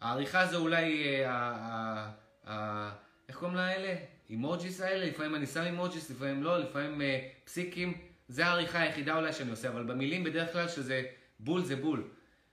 העריכה 0.00 0.46
זה 0.46 0.56
אולי, 0.56 1.04
אה, 1.04 1.30
אה, 1.30 2.10
אה, 2.48 2.90
איך 3.28 3.36
קוראים 3.36 3.56
לה 3.56 3.66
האלה? 3.66 3.94
emojis 4.30 4.80
האלה? 4.80 5.06
לפעמים 5.06 5.34
אני 5.34 5.46
שם 5.46 5.62
emojis, 5.62 6.10
לפעמים 6.10 6.42
לא, 6.42 6.58
לפעמים 6.58 7.02
אה, 7.02 7.28
פסיקים. 7.44 8.09
זה 8.30 8.46
העריכה 8.46 8.80
היחידה 8.80 9.16
אולי 9.16 9.32
שאני 9.32 9.50
עושה, 9.50 9.68
אבל 9.68 9.82
במילים 9.82 10.24
בדרך 10.24 10.52
כלל 10.52 10.68
שזה 10.68 11.02
בול 11.38 11.64
זה 11.64 11.76
בול. 11.76 12.08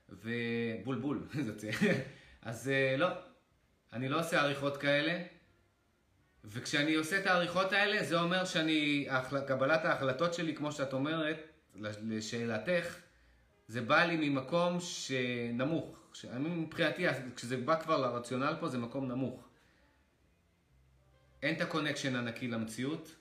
ובול 0.08 0.98
בול, 0.98 1.28
אז 2.42 2.68
אה, 2.68 2.96
לא, 2.98 3.08
אני 3.92 4.08
לא 4.08 4.20
עושה 4.20 4.40
עריכות 4.40 4.76
כאלה. 4.76 5.22
וכשאני 6.44 6.94
עושה 6.94 7.18
את 7.18 7.26
העריכות 7.26 7.72
האלה, 7.72 8.04
זה 8.04 8.20
אומר 8.20 8.44
שאני, 8.44 9.08
קבלת 9.46 9.84
ההחלטות 9.84 10.34
שלי, 10.34 10.54
כמו 10.54 10.72
שאת 10.72 10.92
אומרת, 10.92 11.36
לשאלתך, 11.74 12.96
זה 13.68 13.80
בא 13.80 14.04
לי 14.04 14.28
ממקום 14.28 14.80
שנמוך. 14.80 15.98
אני 16.30 16.48
מבחינתי, 16.48 17.04
כשזה 17.36 17.56
בא 17.56 17.80
כבר 17.80 17.98
לרציונל 17.98 18.54
פה, 18.60 18.68
זה 18.68 18.78
מקום 18.78 19.08
נמוך. 19.08 19.48
אין 21.42 21.56
את 21.56 21.60
ה 21.60 21.65
connection 21.65 22.16
הנקי 22.16 22.48
למציאות, 22.48 23.17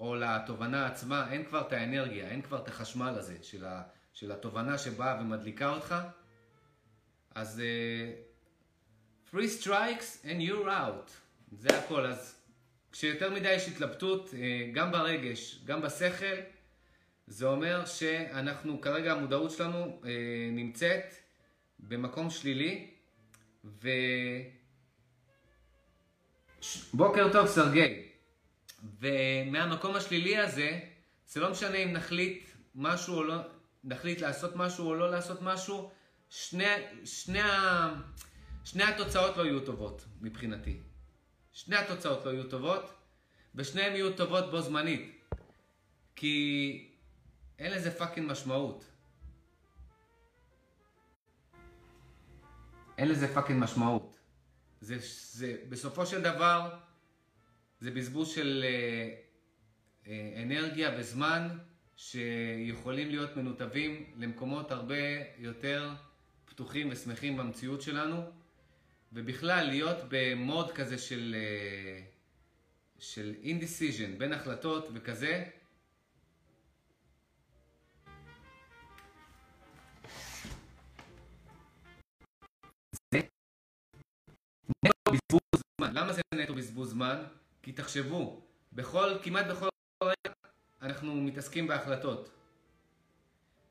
או 0.00 0.14
לתובנה 0.14 0.86
עצמה, 0.86 1.32
אין 1.32 1.44
כבר 1.44 1.60
את 1.60 1.72
האנרגיה, 1.72 2.28
אין 2.28 2.42
כבר 2.42 2.58
את 2.62 2.68
החשמל 2.68 3.14
הזה 3.18 3.36
של, 3.42 3.64
ה, 3.64 3.82
של 4.12 4.32
התובנה 4.32 4.78
שבאה 4.78 5.20
ומדליקה 5.20 5.68
אותך. 5.68 5.94
אז 7.34 7.62
אה, 9.30 9.34
three 9.34 9.62
strikes 9.62 10.24
and 10.24 10.40
you're 10.48 10.66
out. 10.66 11.10
זה 11.52 11.78
הכל. 11.78 12.06
אז 12.06 12.34
כשיותר 12.92 13.30
מדי 13.34 13.52
יש 13.52 13.68
התלבטות, 13.68 14.30
uh, 14.30 14.34
גם 14.74 14.92
ברגש, 14.92 15.60
גם 15.64 15.82
בשכל, 15.82 16.36
זה 17.28 17.46
אומר 17.46 17.86
שאנחנו, 17.86 18.80
כרגע 18.80 19.12
המודעות 19.12 19.50
שלנו 19.50 20.00
אה, 20.04 20.10
נמצאת 20.52 21.14
במקום 21.78 22.30
שלילי, 22.30 22.90
ו... 23.64 23.88
ש... 26.60 26.82
בוקר 26.92 27.32
טוב 27.32 27.46
סרגי. 27.46 28.07
ומהמקום 29.00 29.96
השלילי 29.96 30.38
הזה, 30.38 30.80
זה 31.26 31.40
לא 31.40 31.50
משנה 31.50 31.76
אם 31.76 31.92
נחליט 31.92 32.48
משהו 32.74 33.14
או 33.14 33.24
לא, 33.24 33.36
נחליט 33.84 34.20
לעשות 34.20 34.56
משהו 34.56 34.86
או 34.86 34.94
לא 34.94 35.10
לעשות 35.10 35.42
משהו, 35.42 35.90
שני, 36.30 36.64
שני, 37.04 37.40
שני 38.64 38.84
התוצאות 38.84 39.36
לא 39.36 39.42
יהיו 39.42 39.60
טובות 39.60 40.04
מבחינתי. 40.20 40.80
שני 41.52 41.76
התוצאות 41.76 42.24
לא 42.24 42.30
יהיו 42.30 42.44
טובות, 42.44 42.94
ושניהם 43.54 43.92
יהיו 43.92 44.16
טובות 44.16 44.50
בו 44.50 44.60
זמנית. 44.60 45.18
כי 46.16 46.88
אין 47.58 47.72
לזה 47.72 47.90
fucking 47.90 48.30
משמעות. 48.30 48.84
אין 52.98 53.08
לזה 53.08 53.34
fucking 53.34 53.62
משמעות. 53.62 54.18
זה, 54.80 54.96
זה, 55.32 55.56
בסופו 55.68 56.06
של 56.06 56.22
דבר, 56.22 56.78
זה 57.80 57.90
בזבוז 57.90 58.28
של 58.28 58.64
אה, 58.66 59.14
אה, 60.06 60.42
אנרגיה 60.42 60.94
וזמן 60.98 61.48
שיכולים 61.96 63.08
להיות 63.08 63.36
מנותבים 63.36 64.04
למקומות 64.16 64.70
הרבה 64.70 64.94
יותר 65.38 65.90
פתוחים 66.44 66.88
ושמחים 66.90 67.36
במציאות 67.36 67.82
שלנו, 67.82 68.22
ובכלל 69.12 69.66
להיות 69.66 69.96
במוד 70.08 70.70
כזה 70.70 70.98
של, 70.98 71.36
אה, 71.38 72.04
של 72.98 73.34
indecision 73.42 74.18
בין 74.18 74.32
החלטות 74.32 74.88
וכזה, 74.94 75.44
נטו 84.84 85.12
בזבוז 85.12 85.62
זמן. 85.80 85.94
למה 85.94 86.12
זה 86.12 86.20
נטו 86.34 86.54
בזבוז 86.54 86.90
זמן? 86.90 87.37
כי 87.68 87.72
תחשבו, 87.72 88.40
בכל, 88.72 89.18
כמעט 89.22 89.46
בכל 89.46 89.68
רגע 90.02 90.34
אנחנו 90.82 91.14
מתעסקים 91.14 91.66
בהחלטות. 91.66 92.30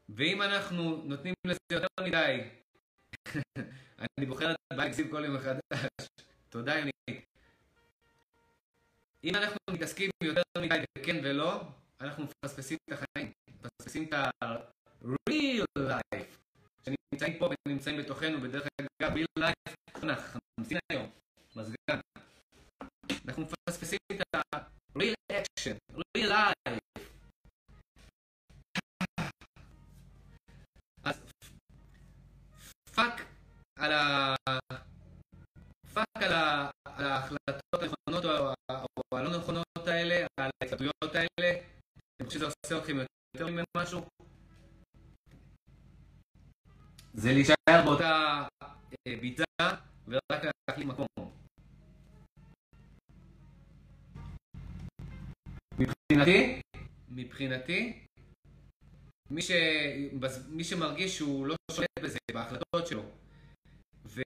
ואם 0.10 0.41
אנחנו 0.41 1.02
נותנים 1.06 1.34
לזה 1.48 1.60
יותר 1.72 1.88
מדי, 2.02 2.50
אני 4.00 4.26
בוחר 4.26 4.52
את 4.52 4.58
באקזיב 4.78 5.12
כל 5.12 5.26
יום 5.26 5.36
מחדש. 5.36 5.62
תודה 6.50 6.76
יונית. 6.76 7.26
אם 9.24 9.36
אנחנו 9.36 9.58
מתעסקים 9.70 10.10
יותר 10.24 10.41
מדי 10.58 10.80
בכן 10.98 11.20
ולא, 11.24 11.62
אנחנו 12.02 12.24
מפספסים 12.24 12.78
את 12.89 12.93
החיים, 12.93 13.32
מפספסים 13.48 14.04
את 14.04 14.14
ה-real 14.14 15.80
life, 15.80 16.38
שנמצאים 16.86 17.39
פה 17.39 17.50
ונמצאים 17.68 17.98
בתוכנו, 17.98 18.41
בדרך 18.41 18.68
אגב, 19.02 19.16
real 19.16 19.43
life, 19.43 20.04
אנחנו 20.04 20.39
נמצאים 20.60 20.80
היום. 20.91 21.10
מזגן. 21.56 22.00
אנחנו 23.28 23.43
מפספסים 23.43 23.99
את 24.11 24.36
ה-real 24.36 25.13
action, 25.32 25.78
real 25.97 26.30
life. 26.30 27.01
אז 31.03 31.15
fuck 32.95 33.22
על 33.80 33.91
ה... 33.91 34.36
fuck 35.93 36.05
על, 36.15 36.32
ההחלטות 36.86 37.82
הנכונות 37.82 38.25
או, 38.25 38.53
הלא 39.17 39.38
נכונות 39.38 39.88
האלה, 39.88 40.28
על 40.38 40.49
ההתלבטויות 40.63 41.15
האלה. 41.15 41.59
אני 42.19 42.28
חושב 42.28 42.39
שזה 42.39 42.45
עושה 42.45 42.78
אתכם 42.78 42.97
יותר 43.34 43.47
ממנו 43.47 43.65
משהו. 43.78 44.01
זה 47.13 47.34
להישאר 47.34 47.84
באותה 47.86 48.43
אה, 49.07 49.15
ביצה 49.21 49.43
ורק 50.07 50.43
להחליף 50.70 50.88
מקום. 50.88 51.07
מבחינתי, 55.80 56.61
מבחינתי, 57.09 57.99
מי, 59.30 59.41
ש... 59.41 59.51
מי 60.47 60.63
שמרגיש 60.63 61.17
שהוא 61.17 61.47
לא 61.47 61.55
שולט 61.71 61.88
בזה, 62.01 62.17
בהחלטות 62.34 62.88
שלו, 62.88 63.03
וצריך 64.05 64.23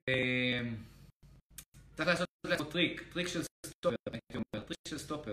לעשות 1.98 2.28
לעצמו 2.48 2.66
טריק, 2.66 3.04
טריק 3.14 3.28
של 3.28 3.42
סטופר, 3.66 3.96
הייתי 4.12 4.38
אומר, 4.38 4.66
טריק 4.66 4.80
של 4.88 4.98
סטופר. 4.98 5.32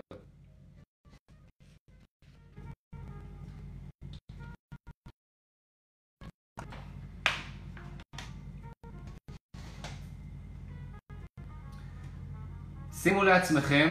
שימו 13.03 13.23
לעצמכם, 13.23 13.87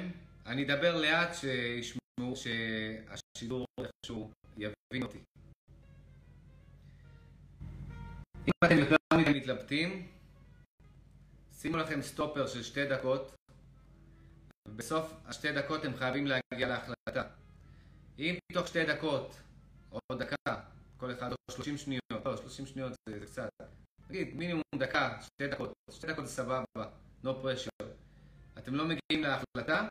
אני 0.46 0.64
אדבר 0.64 1.00
לאט 1.00 1.34
שישמעו 1.34 1.97
שהשידור 2.36 3.66
איכשהו 3.80 4.30
יבין 4.56 5.02
אותי. 5.02 5.18
אם 8.46 8.52
אתם 8.64 8.78
יותר 8.78 8.96
מדי 9.14 9.40
מתלבטים, 9.40 10.08
שימו 11.52 11.76
לכם 11.76 12.02
סטופר 12.02 12.46
של 12.46 12.62
שתי 12.62 12.86
דקות, 12.86 13.34
ובסוף 14.68 15.14
השתי 15.26 15.52
דקות 15.52 15.84
הם 15.84 15.96
חייבים 15.96 16.26
להגיע 16.26 16.68
להחלטה. 16.68 17.22
אם 18.18 18.34
תוך 18.52 18.68
שתי 18.68 18.84
דקות, 18.84 19.34
או 19.92 19.98
דקה, 20.18 20.60
כל 20.96 21.12
אחד 21.12 21.32
או 21.32 21.36
30 21.50 21.76
שניות, 21.76 22.02
לא, 22.24 22.36
30 22.36 22.66
שניות 22.66 22.92
זה, 22.92 23.18
זה 23.20 23.26
קצת, 23.26 23.48
נגיד 24.10 24.36
מינימום 24.36 24.62
דקה, 24.76 25.18
שתי 25.22 25.48
דקות, 25.48 25.72
שתי 25.90 26.06
דקות 26.06 26.26
זה 26.26 26.32
סבבה, 26.32 26.64
no 27.24 27.28
pressure. 27.28 27.84
אתם 28.58 28.74
לא 28.74 28.84
מגיעים 28.84 29.22
להחלטה, 29.22 29.88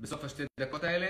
בסוף 0.00 0.24
השתי 0.24 0.42
דקות 0.60 0.84
האלה, 0.84 1.06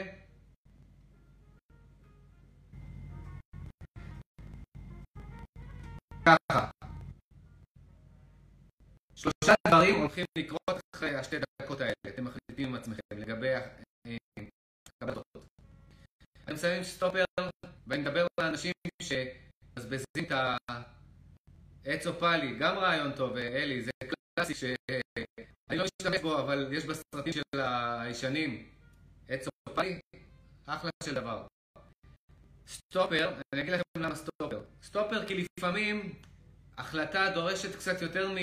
ככה. 6.26 6.70
שלושה 9.14 9.55
דברים 9.68 9.95
הולכים 9.95 10.24
לקרות 10.39 10.80
אחרי 10.97 11.14
השתי 11.14 11.36
דקות 11.62 11.80
האלה, 11.80 11.93
אתם 12.09 12.24
מחליטים 12.24 12.68
עם 12.68 12.74
עצמכם 12.74 13.01
לגבי 13.16 13.55
הקבלת 13.55 15.22
אני 16.47 16.55
מסיים 16.55 16.82
סטופר 16.82 17.24
ואני 17.86 18.03
מדבר 18.03 18.26
לאנשים 18.41 18.72
שמבזבזים 19.03 20.24
את 20.26 20.32
העץ 21.86 22.07
או 22.07 22.24
פלי, 22.24 22.59
גם 22.59 22.78
רעיון 22.78 23.12
טוב, 23.12 23.36
אלי, 23.36 23.82
זה 23.82 23.91
קלאסי 24.36 24.55
שאני 24.55 25.78
לא 25.78 25.84
משתמש 25.84 26.20
בו, 26.20 26.41
אבל 26.41 26.68
יש 26.72 26.84
בסרטים 26.84 27.32
של 27.32 27.43
הישנים 27.61 28.78
או 29.68 29.78
פלי, 29.78 29.99
אחלה 30.66 30.90
של 31.02 31.14
דבר. 31.14 31.46
סטופר, 32.68 33.40
אני 33.52 33.60
אגיד 33.62 33.72
לכם 33.72 33.82
למה 33.96 34.14
סטופר. 34.14 34.64
סטופר 34.82 35.26
כי 35.26 35.46
לפעמים 35.58 36.14
החלטה 36.76 37.30
דורשת 37.34 37.76
קצת 37.76 38.02
יותר 38.02 38.32
מ... 38.32 38.36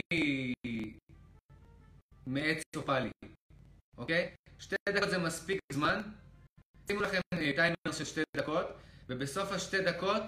מעץ 2.28 2.62
או 2.76 2.87
פלי, 2.87 3.10
אוקיי? 3.98 4.36
שתי 4.60 4.76
דקות 4.90 5.10
זה 5.10 5.18
מספיק 5.18 5.60
זמן. 5.74 6.02
שימו 6.88 7.02
לכם 7.02 7.20
טיימר 7.56 7.92
של 7.98 8.06
שתי 8.06 8.22
דקות, 8.38 8.68
ובסוף 9.10 9.52
השתי 9.52 9.82
דקות 9.82 10.24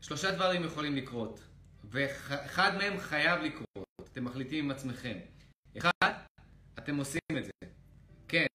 שלושה 0.00 0.30
דברים 0.30 0.64
יכולים 0.64 0.96
לקרות, 0.96 1.40
ואחד 1.84 2.76
מהם 2.78 2.98
חייב 2.98 3.40
לקרות, 3.40 3.88
אתם 4.12 4.24
מחליטים 4.24 4.64
עם 4.64 4.70
עצמכם. 4.70 5.18
אחד, 5.78 6.12
אתם 6.78 6.96
עושים 6.96 7.20
את 7.38 7.44
זה. 7.44 7.50
כן. 8.28 8.46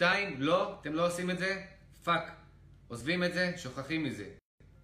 שתיים, 0.00 0.42
לא, 0.42 0.80
אתם 0.80 0.92
לא 0.92 1.06
עושים 1.06 1.30
את 1.30 1.38
זה, 1.38 1.66
fuck. 2.04 2.32
עוזבים 2.88 3.24
את 3.24 3.32
זה, 3.32 3.52
שוכחים 3.56 4.04
מזה. 4.04 4.34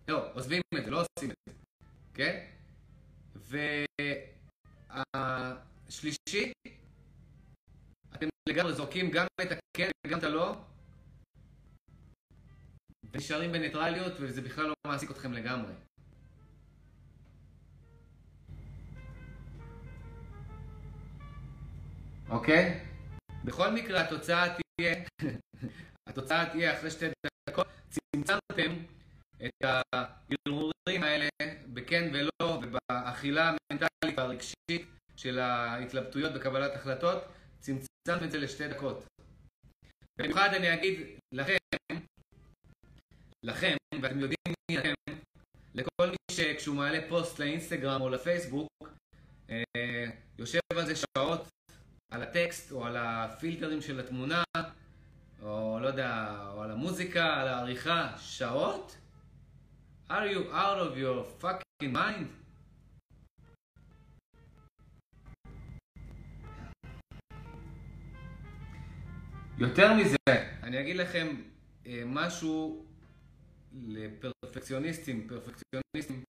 לא, 0.09 0.33
עוזבים 0.33 0.63
את 0.75 0.85
זה, 0.85 0.91
לא 0.91 1.01
עושים 1.01 1.31
את 1.31 1.37
זה. 1.49 1.53
כן? 2.15 2.47
והשלישי, 5.15 6.53
אתם 8.15 8.29
לגמרי 8.49 8.73
זורקים 8.75 9.11
גם 9.11 9.27
את 9.43 9.49
הכן 9.53 9.91
וגם 10.07 10.19
את 10.19 10.25
הלא, 10.25 10.57
ונשארים 13.13 13.53
בניטרליות, 13.53 14.13
וזה 14.21 14.43
בכלל 14.43 14.67
לא 14.67 14.75
מעסיק 14.87 15.11
אתכם 15.11 15.33
לגמרי. 15.33 15.73
אוקיי? 22.29 22.85
בכל 23.45 23.71
מקרה 23.73 24.01
התוצאה 24.01 24.47
תהיה, 24.49 24.66
התוצאה 26.09 26.51
תהיה 26.51 26.79
אחרי 26.79 26.91
שתי 26.91 27.07
דקות, 27.49 27.67
צמצמתם 27.89 28.85
את 29.45 29.65
ההרהורים 29.65 31.03
האלה 31.03 31.29
בכן 31.67 32.11
ולא 32.13 32.61
ובאכילה 32.63 33.49
המנטלית 33.49 34.19
והרגשית 34.19 34.87
של 35.17 35.39
ההתלבטויות 35.39 36.33
בקבלת 36.33 36.75
החלטות, 36.75 37.25
צמצמתם 37.61 38.25
את 38.25 38.31
זה 38.31 38.39
לשתי 38.39 38.69
דקות. 38.69 39.07
במיוחד 40.19 40.49
אני 40.55 40.75
אגיד 40.75 41.01
לכם, 41.33 41.57
לכם, 43.43 43.77
ואתם 44.03 44.21
יודעים 44.21 44.55
מי 44.71 44.79
אתם, 44.79 44.95
לכל 45.75 46.11
מי 46.11 46.17
שכשהוא 46.31 46.77
מעלה 46.77 47.09
פוסט 47.09 47.39
לאינסטגרם 47.39 48.01
או 48.01 48.09
לפייסבוק, 48.09 48.69
אה, 49.51 50.05
יושב 50.39 50.61
על 50.71 50.87
זה 50.87 50.95
שעות 50.97 51.49
על 52.11 52.23
הטקסט 52.23 52.73
או 52.73 52.85
על 52.85 52.97
הפילטרים 52.97 53.83
של 53.83 54.01
התמונה, 54.01 54.43
או 55.43 55.79
לא 55.83 55.87
יודע, 55.87 56.37
או 56.53 56.63
על 56.63 56.71
המוזיקה, 56.71 57.41
על 57.41 57.49
העריכה, 57.49 58.13
שעות? 58.19 58.97
are 60.09 60.27
you 60.27 60.43
out 60.53 60.79
of 60.79 60.97
your 60.97 61.25
fucking 61.41 61.93
mind? 61.93 62.27
יותר 69.59 69.95
מזה, 69.95 70.17
אני 70.63 70.81
אגיד 70.81 70.97
לכם 70.97 71.27
אה, 71.87 72.03
משהו 72.07 72.85
לפרפקציוניסטים, 73.87 75.29
פרפקציוניסטים 75.29 76.23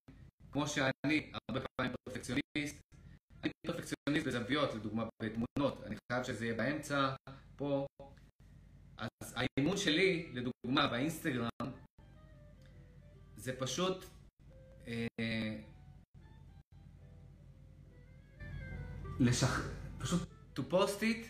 כמו 0.52 0.68
שאני, 0.68 1.32
הרבה 1.50 1.62
פעמים 1.78 1.94
פרפקציוניסט, 2.06 2.87
אני 3.48 3.74
פרפקציוניסט 3.74 4.28
בזוויות, 4.28 4.74
לדוגמה 4.74 5.06
בתמונות, 5.24 5.84
אני 5.86 5.96
חייב 6.12 6.24
שזה 6.24 6.46
יהיה 6.46 6.56
באמצע, 6.56 7.16
פה. 7.56 7.88
אז 8.98 9.36
האימון 9.36 9.78
שלי, 9.78 10.30
לדוגמה, 10.34 10.88
באינסטגרם, 10.88 11.50
זה 13.38 13.60
פשוט... 13.60 14.06
אה, 14.88 15.08
לשח... 19.20 19.70
פשוט 19.98 20.22
to 20.56 20.62
post 20.72 21.02
it 21.02 21.28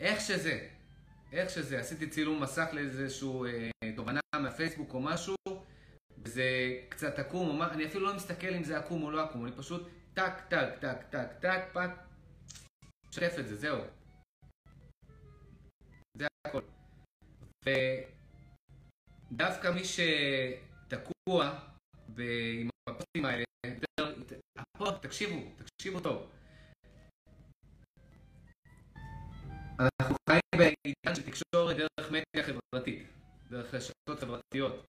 איך 0.00 0.20
שזה, 0.20 0.68
איך 1.32 1.50
שזה. 1.50 1.80
עשיתי 1.80 2.06
צילום 2.10 2.42
מסך 2.42 2.66
לאיזשהו 2.72 3.44
אה, 3.44 3.70
תובנה 3.96 4.20
מהפייסבוק 4.36 4.94
או 4.94 5.00
משהו, 5.00 5.34
וזה 6.18 6.42
קצת 6.88 7.18
עקום, 7.18 7.62
אני 7.62 7.86
אפילו 7.86 8.06
לא 8.06 8.16
מסתכל 8.16 8.54
אם 8.54 8.64
זה 8.64 8.78
עקום 8.78 9.02
או 9.02 9.10
לא 9.10 9.24
עקום, 9.24 9.46
אני 9.46 9.52
פשוט 9.56 9.88
טק, 10.14 10.40
טק, 10.48 10.78
טק, 10.80 11.02
טק, 11.10 11.28
טק, 11.40 11.62
פק, 11.72 11.90
שתף 13.10 13.34
את 13.38 13.48
זה, 13.48 13.56
זהו. 13.56 13.80
זה 16.16 16.26
הכל. 16.46 16.62
ודווקא 19.30 19.68
מי 19.68 19.82
שתקוע 19.84 21.58
ב... 22.14 22.20
עם 22.60 22.68
הפוסטים 22.88 23.24
האלה, 23.24 23.44
הפוסט, 24.58 25.02
תקשיבו, 25.02 25.36
תקשיבו 25.56 26.00
טוב. 26.00 26.30
אנחנו 29.80 30.16
חיים 30.28 30.40
בעידן 30.56 31.14
של 31.14 31.22
תקשורת 31.22 31.76
דרך 31.76 32.10
מדיה 32.10 32.42
חברתית, 32.46 33.06
דרך 33.50 33.74
רשתות 33.74 34.20
חברתיות, 34.20 34.84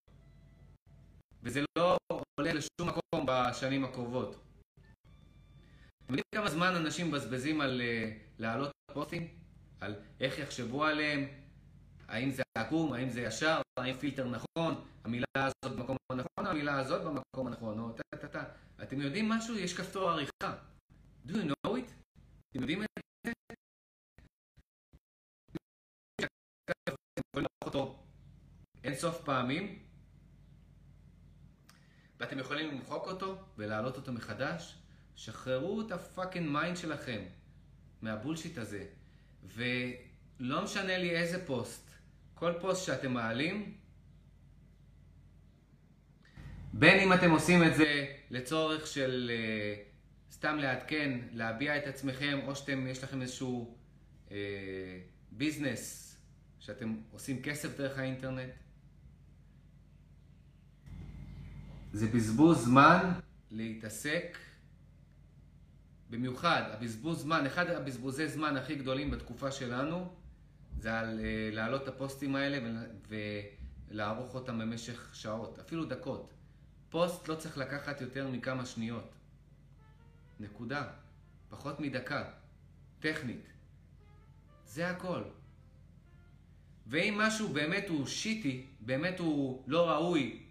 וזה 1.43 1.61
לא 1.77 1.97
עולה 2.09 2.53
לשום 2.53 2.89
מקום 2.89 3.25
בשנים 3.25 3.83
הקרובות. 3.83 4.52
אתם 6.05 6.13
יודעים 6.13 6.23
כמה 6.35 6.49
זמן 6.49 6.75
אנשים 6.75 7.07
מבזבזים 7.07 7.61
על 7.61 7.81
uh, 7.81 8.13
להעלות 8.39 8.71
פוסטים? 8.93 9.27
על 9.81 9.95
איך 10.19 10.39
יחשבו 10.39 10.85
עליהם? 10.85 11.27
האם 12.07 12.31
זה 12.31 12.43
עקום? 12.57 12.93
האם 12.93 13.09
זה 13.09 13.21
ישר? 13.21 13.61
האם 13.79 13.93
פילטר 13.93 14.27
נכון? 14.27 14.85
המילה 15.03 15.25
הזאת 15.35 15.75
במקום 15.75 15.97
הנכון? 16.11 16.45
המילה 16.45 16.79
הזאת 16.79 17.01
במקום 17.03 17.47
הנכון? 17.47 17.79
או 17.79 17.91
טה 17.91 18.17
טה 18.17 18.27
טה. 18.27 18.43
אתם 18.83 19.01
יודעים 19.01 19.29
משהו? 19.29 19.57
יש 19.57 19.77
כפתור 19.77 20.09
עריכה. 20.09 20.57
Do 21.27 21.31
you 21.31 21.35
know 21.35 21.67
it? 21.67 21.91
אתם 22.49 22.61
יודעים 22.61 22.83
את 22.83 22.87
זה? 23.25 23.31
אין 28.83 28.95
סוף 28.95 29.21
פעמים, 29.21 29.79
ואתם 32.19 32.39
יכולים 32.39 32.71
למחוק 32.71 33.07
אותו 33.07 33.43
ולהעלות 33.57 33.95
אותו 33.95 34.13
מחדש. 34.13 34.82
שחררו 35.15 35.81
את 35.81 35.91
ה 35.91 35.98
fucking 35.98 36.49
mind 36.49 36.77
שלכם 36.77 37.21
מה 38.01 38.12
bullshit 38.12 38.57
הזה. 38.57 38.85
ולא 39.43 40.63
משנה 40.63 40.97
לי 40.97 41.15
איזה 41.15 41.45
פוסט, 41.45 41.89
כל 42.33 42.53
פוסט 42.61 42.85
שאתם 42.85 43.13
מעלים, 43.13 43.77
בין 46.73 46.99
אם 46.99 47.13
אתם 47.13 47.31
עושים 47.31 47.63
את 47.63 47.75
זה 47.75 48.05
לצורך 48.29 48.87
של 48.87 49.31
uh, 49.31 50.33
סתם 50.33 50.57
לעדכן, 50.57 51.19
להביע 51.31 51.77
את 51.77 51.87
עצמכם, 51.87 52.39
או 52.47 52.55
שאתם, 52.55 52.87
יש 52.87 53.03
לכם 53.03 53.21
איזשהו 53.21 53.77
uh, 54.27 54.31
ביזנס 55.31 56.15
שאתם 56.59 56.95
עושים 57.11 57.41
כסף 57.41 57.77
דרך 57.77 57.99
האינטרנט. 57.99 58.49
זה 61.93 62.07
בזבוז 62.07 62.65
זמן 62.65 63.11
להתעסק 63.51 64.37
במיוחד, 66.13 66.63
הבזבוז 66.73 67.21
זמן, 67.21 67.45
אחד 67.45 67.69
הבזבוזי 67.69 68.27
זמן 68.27 68.57
הכי 68.57 68.75
גדולים 68.75 69.11
בתקופה 69.11 69.51
שלנו, 69.51 70.13
זה 70.79 70.99
על 70.99 71.19
uh, 71.19 71.55
להעלות 71.55 71.83
את 71.83 71.87
הפוסטים 71.87 72.35
האלה 72.35 72.69
ולערוך 73.89 74.35
אותם 74.35 74.59
במשך 74.59 75.09
שעות, 75.13 75.59
אפילו 75.59 75.85
דקות. 75.85 76.33
פוסט 76.89 77.27
לא 77.27 77.35
צריך 77.35 77.57
לקחת 77.57 78.01
יותר 78.01 78.27
מכמה 78.27 78.65
שניות. 78.65 79.15
נקודה. 80.39 80.87
פחות 81.49 81.79
מדקה. 81.79 82.23
טכנית. 82.99 83.47
זה 84.65 84.89
הכל. 84.89 85.23
ואם 86.87 87.17
משהו 87.17 87.49
באמת 87.49 87.89
הוא 87.89 88.07
שיטי, 88.07 88.65
באמת 88.79 89.19
הוא 89.19 89.63
לא 89.67 89.89
ראוי 89.89 90.43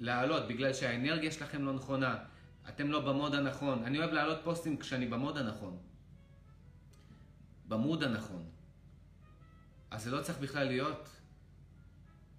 לעלות 0.00 0.48
בגלל 0.48 0.72
שהאנרגיה 0.72 1.32
שלכם 1.32 1.64
לא 1.64 1.72
נכונה, 1.72 2.18
אתם 2.68 2.90
לא 2.90 3.00
במוד 3.00 3.34
הנכון. 3.34 3.84
אני 3.84 3.98
אוהב 3.98 4.10
להעלות 4.10 4.38
פוסטים 4.44 4.76
כשאני 4.76 5.06
במוד 5.06 5.36
הנכון. 5.36 5.78
במוד 7.68 8.02
הנכון. 8.02 8.50
אז 9.90 10.04
זה 10.04 10.10
לא 10.10 10.22
צריך 10.22 10.38
בכלל 10.38 10.66
להיות. 10.66 11.08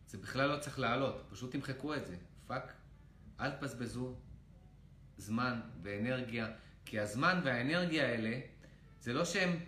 זה 0.07 0.17
בכלל 0.17 0.49
לא 0.49 0.57
צריך 0.59 0.79
לעלות. 0.79 1.27
פשוט 1.29 1.51
תמחקו 1.51 1.95
את 1.95 2.05
זה. 2.05 2.15
fuck. 2.47 2.73
אל 3.39 3.51
תבזבזו 3.51 4.15
זמן 5.17 5.59
ואנרגיה. 5.81 6.47
כי 6.85 6.99
הזמן 6.99 7.41
והאנרגיה 7.43 8.07
האלה, 8.07 8.39
זה 8.99 9.13
לא 9.13 9.25
שהם 9.25 9.59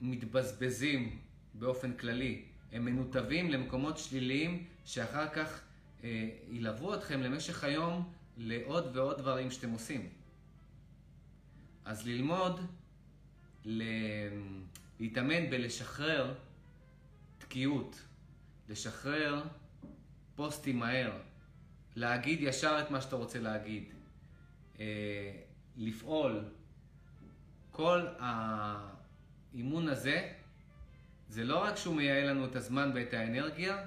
מתבזבזים 0.00 1.18
באופן 1.54 1.92
כללי. 1.92 2.44
הם 2.72 2.84
מנותבים 2.84 3.50
למקומות 3.50 3.98
שליליים 3.98 4.66
שאחר 4.84 5.28
כך 5.28 5.60
אה, 6.04 6.28
ילוו 6.48 6.94
אתכם 6.94 7.20
למשך 7.20 7.64
היום 7.64 8.12
לעוד 8.38 8.96
ועוד 8.96 9.18
דברים 9.18 9.50
שאתם 9.50 9.70
עושים. 9.70 10.08
אז 11.84 12.06
ללמוד. 12.06 12.60
להתאמן 15.00 15.50
בלשחרר 15.50 16.34
תקיעות, 17.38 18.02
לשחרר 18.68 19.44
פוסטים 20.36 20.78
מהר, 20.78 21.12
להגיד 21.96 22.38
ישר 22.42 22.80
את 22.84 22.90
מה 22.90 23.00
שאתה 23.00 23.16
רוצה 23.16 23.40
להגיד, 23.40 23.84
אה, 24.80 25.32
לפעול. 25.76 26.44
כל 27.70 28.06
האימון 28.18 29.88
הזה, 29.88 30.32
זה 31.28 31.44
לא 31.44 31.64
רק 31.64 31.76
שהוא 31.76 31.96
מייעל 31.96 32.30
לנו 32.30 32.46
את 32.46 32.56
הזמן 32.56 32.90
ואת 32.94 33.14
האנרגיה, 33.14 33.86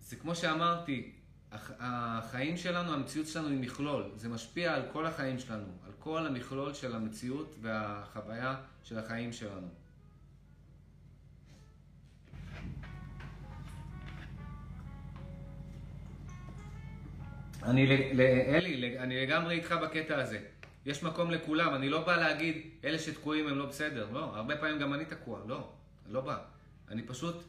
זה 0.00 0.16
כמו 0.16 0.34
שאמרתי, 0.34 1.12
החיים 1.52 2.56
שלנו, 2.56 2.94
המציאות 2.94 3.26
שלנו 3.26 3.48
היא 3.48 3.58
מכלול. 3.60 4.10
זה 4.16 4.28
משפיע 4.28 4.74
על 4.74 4.82
כל 4.92 5.06
החיים 5.06 5.38
שלנו, 5.38 5.66
על 5.86 5.92
כל 5.98 6.26
המכלול 6.26 6.74
של 6.74 6.94
המציאות 6.94 7.56
והחוויה 7.60 8.56
של 8.82 8.98
החיים 8.98 9.32
שלנו. 9.32 9.68
אני, 17.62 18.12
אלי, 18.48 18.98
אני 18.98 19.26
לגמרי 19.26 19.54
איתך 19.54 19.72
בקטע 19.72 20.18
הזה. 20.18 20.40
יש 20.86 21.02
מקום 21.02 21.30
לכולם, 21.30 21.74
אני 21.74 21.88
לא 21.88 22.06
בא 22.06 22.16
להגיד, 22.16 22.70
אלה 22.84 22.98
שתקועים 22.98 23.48
הם 23.48 23.58
לא 23.58 23.66
בסדר. 23.66 24.10
לא, 24.12 24.36
הרבה 24.36 24.56
פעמים 24.56 24.78
גם 24.78 24.94
אני 24.94 25.04
תקוע, 25.04 25.40
לא, 25.46 25.72
אני 26.04 26.14
לא 26.14 26.20
בא. 26.20 26.38
אני 26.88 27.02
פשוט, 27.02 27.44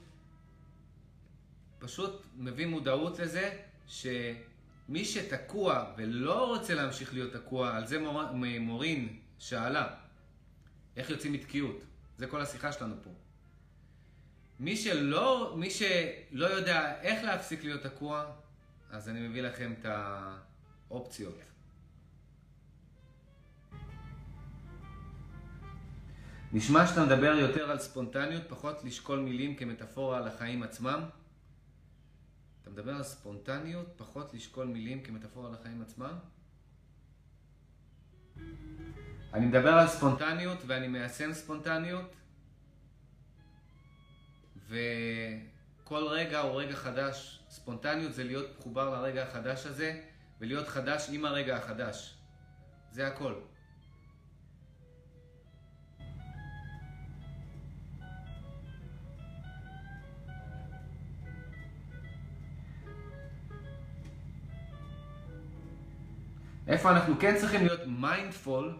פשוט 1.79 2.21
מביא 2.37 2.65
מודעות 2.65 3.19
לזה 3.19 3.57
שמי 3.91 5.05
שתקוע 5.05 5.93
ולא 5.97 6.47
רוצה 6.47 6.73
להמשיך 6.73 7.13
להיות 7.13 7.33
תקוע, 7.33 7.75
על 7.75 7.87
זה 7.87 7.99
מור, 7.99 8.21
מורין 8.59 9.19
שאלה, 9.39 9.87
איך 10.97 11.09
יוצאים 11.09 11.33
מתקיעות? 11.33 11.83
זה 12.17 12.27
כל 12.27 12.41
השיחה 12.41 12.71
שלנו 12.71 12.95
פה. 13.03 13.09
מי 14.59 14.77
שלא, 14.77 15.55
מי 15.57 15.69
שלא 15.69 16.45
יודע 16.45 17.01
איך 17.01 17.23
להפסיק 17.23 17.63
להיות 17.63 17.81
תקוע, 17.81 18.25
אז 18.91 19.09
אני 19.09 19.27
מביא 19.27 19.41
לכם 19.41 19.73
את 19.79 19.85
האופציות. 20.89 21.39
נשמע 26.53 26.87
שאתה 26.87 27.05
מדבר 27.05 27.33
יותר 27.39 27.71
על 27.71 27.79
ספונטניות, 27.79 28.43
פחות 28.47 28.83
לשקול 28.83 29.19
מילים 29.19 29.55
כמטאפורה 29.55 30.17
על 30.17 30.27
החיים 30.27 30.63
עצמם. 30.63 31.01
מדבר 32.71 32.95
על 32.95 33.03
ספונטניות, 33.03 33.87
פחות 33.97 34.33
לשקול 34.33 34.67
מילים 34.67 35.03
כמטאפורה 35.03 35.47
על 35.47 35.53
החיים 35.53 35.81
עצמם? 35.81 36.17
אני 39.33 39.45
מדבר 39.45 39.73
על 39.73 39.87
ספונטניות 39.87 40.57
ואני 40.67 40.87
מיישם 40.87 41.33
ספונטניות 41.33 42.15
וכל 44.67 46.03
רגע 46.07 46.39
הוא 46.39 46.61
רגע 46.61 46.75
חדש. 46.75 47.43
ספונטניות 47.49 48.13
זה 48.13 48.23
להיות 48.23 48.59
מחובר 48.59 48.89
לרגע 48.89 49.23
החדש 49.23 49.65
הזה 49.65 50.01
ולהיות 50.39 50.67
חדש 50.67 51.09
עם 51.11 51.25
הרגע 51.25 51.57
החדש. 51.57 52.17
זה 52.91 53.07
הכל. 53.07 53.33
איפה 66.71 66.91
אנחנו 66.91 67.19
כן 67.19 67.35
צריכים 67.37 67.65
להיות 67.65 67.81
מיינדפול 67.87 68.77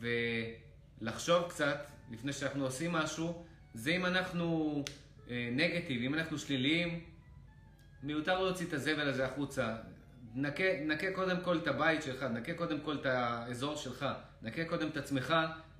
ולחשוב 0.00 1.48
קצת 1.48 1.90
לפני 2.10 2.32
שאנחנו 2.32 2.64
עושים 2.64 2.92
משהו, 2.92 3.44
זה 3.74 3.90
אם 3.90 4.06
אנחנו 4.06 4.74
נגטיב, 5.30 6.00
אה, 6.00 6.06
אם 6.06 6.14
אנחנו 6.14 6.38
שליליים, 6.38 7.04
מיותר 8.02 8.42
להוציא 8.42 8.66
את 8.66 8.72
הזבל 8.72 9.08
הזה 9.08 9.26
החוצה. 9.26 9.76
נקה, 10.34 10.64
נקה 10.86 11.06
קודם 11.14 11.40
כל 11.40 11.56
את 11.56 11.66
הבית 11.66 12.02
שלך, 12.02 12.22
נקה 12.22 12.54
קודם 12.54 12.80
כל 12.80 12.96
את 13.00 13.06
האזור 13.06 13.76
שלך, 13.76 14.06
נקה 14.42 14.64
קודם 14.64 14.88
את 14.88 14.96
עצמך 14.96 15.34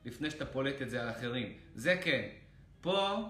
לפני 0.05 0.31
שאתה 0.31 0.47
פולט 0.47 0.83
את 0.83 0.91
זה 0.91 1.03
על 1.03 1.11
אחרים. 1.11 1.53
זה 1.75 1.97
כן. 2.03 2.29
פה, 2.81 3.29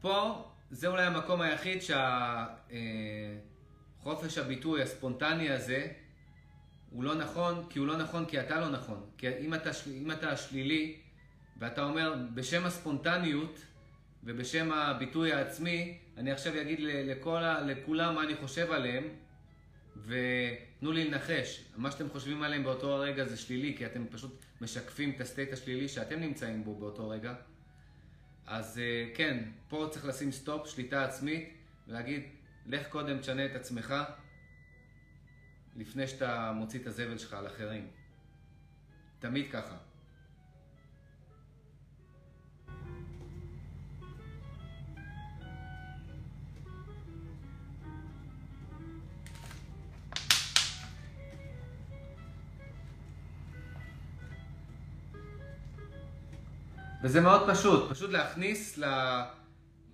פה 0.00 0.44
זה 0.70 0.86
אולי 0.86 1.02
המקום 1.02 1.40
היחיד 1.40 1.82
שה... 1.82 2.46
אה, 2.70 2.76
חופש 4.06 4.38
הביטוי 4.38 4.82
הספונטני 4.82 5.50
הזה 5.50 5.86
הוא 6.90 7.04
לא 7.04 7.14
נכון, 7.14 7.66
כי 7.70 7.78
הוא 7.78 7.86
לא 7.86 7.96
נכון 7.96 8.26
כי 8.26 8.40
אתה 8.40 8.60
לא 8.60 8.68
נכון. 8.70 9.06
כי 9.18 9.28
אם 9.28 9.54
אתה, 9.54 9.70
אם 10.02 10.12
אתה 10.12 10.36
שלילי 10.36 10.96
ואתה 11.58 11.84
אומר 11.84 12.14
בשם 12.34 12.66
הספונטניות 12.66 13.58
ובשם 14.24 14.72
הביטוי 14.72 15.32
העצמי, 15.32 15.98
אני 16.16 16.32
עכשיו 16.32 16.60
אגיד 16.60 16.78
לכל, 16.80 17.42
לכולם 17.66 18.14
מה 18.14 18.22
אני 18.22 18.36
חושב 18.36 18.70
עליהם 18.72 19.04
ותנו 19.96 20.92
לי 20.92 21.04
לנחש. 21.04 21.64
מה 21.76 21.90
שאתם 21.90 22.08
חושבים 22.08 22.42
עליהם 22.42 22.64
באותו 22.64 22.92
הרגע 22.92 23.24
זה 23.24 23.36
שלילי, 23.36 23.74
כי 23.78 23.86
אתם 23.86 24.06
פשוט 24.10 24.44
משקפים 24.60 25.10
את 25.10 25.20
ה 25.20 25.25
state 25.25 25.52
השלילי 25.52 25.88
שאתם 25.88 26.20
נמצאים 26.20 26.64
בו 26.64 26.74
באותו 26.74 27.08
רגע. 27.08 27.34
אז 28.46 28.78
אה, 28.78 29.08
כן, 29.14 29.44
פה 29.68 29.88
צריך 29.90 30.04
לשים 30.04 30.32
סטופ, 30.32 30.68
שליטה 30.68 31.04
עצמית, 31.04 31.48
ולהגיד, 31.88 32.22
לך 32.66 32.88
קודם 32.88 33.18
תשנה 33.18 33.46
את 33.46 33.54
עצמך 33.54 33.94
לפני 35.76 36.06
שאתה 36.06 36.52
מוציא 36.54 36.80
את 36.80 36.86
הזבל 36.86 37.18
שלך 37.18 37.32
על 37.32 37.46
אחרים. 37.46 37.88
תמיד 39.18 39.52
ככה. 39.52 39.76
וזה 57.02 57.20
מאוד 57.20 57.50
פשוט, 57.50 57.90
פשוט 57.90 58.10
להכניס 58.10 58.78
ל... 58.78 58.84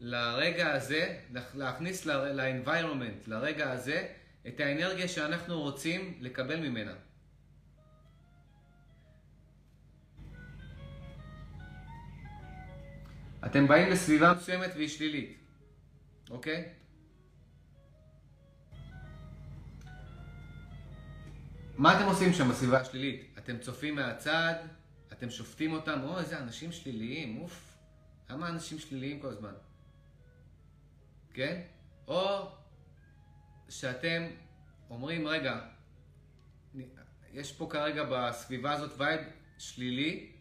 לרגע 0.05 0.73
הזה, 0.73 1.19
להכניס 1.55 2.07
ל-environment, 2.07 3.27
לרגע 3.27 3.73
הזה, 3.73 4.09
את 4.49 4.61
האנרגיה 4.61 5.09
שאנחנו 5.09 5.61
רוצים 5.61 6.19
לקבל 6.21 6.69
ממנה. 6.69 6.95
אתם 13.47 13.69
באים 13.69 13.91
לסביבה 13.91 14.35
מסוימת 14.35 14.71
והיא 14.75 14.89
שלילית, 14.89 15.39
אוקיי? 16.31 16.69
מה 21.77 21.97
אתם 21.97 22.07
עושים 22.09 22.33
שם 22.33 22.49
בסביבה 22.49 22.81
השלילית? 22.81 23.35
אתם 23.39 23.59
צופים 23.59 23.95
מהצד, 23.95 24.55
אתם 25.13 25.31
שופטים 25.31 25.73
אותם, 25.73 26.01
או 26.05 26.19
איזה 26.19 26.39
אנשים 26.39 26.73
שליליים, 26.73 27.41
אוף, 27.41 27.77
למה 28.31 28.49
אנשים 28.49 28.79
שליליים 28.79 29.21
כל 29.21 29.29
הזמן? 29.29 29.53
כן? 31.35 31.61
או 32.07 32.49
שאתם 33.69 34.23
אומרים, 34.91 35.27
רגע, 35.27 35.61
יש 37.33 37.53
פה 37.53 37.69
כרגע 37.71 38.05
בסביבה 38.11 38.73
הזאת 38.73 38.93
וייב 38.99 39.21
שלילי, 39.59 40.33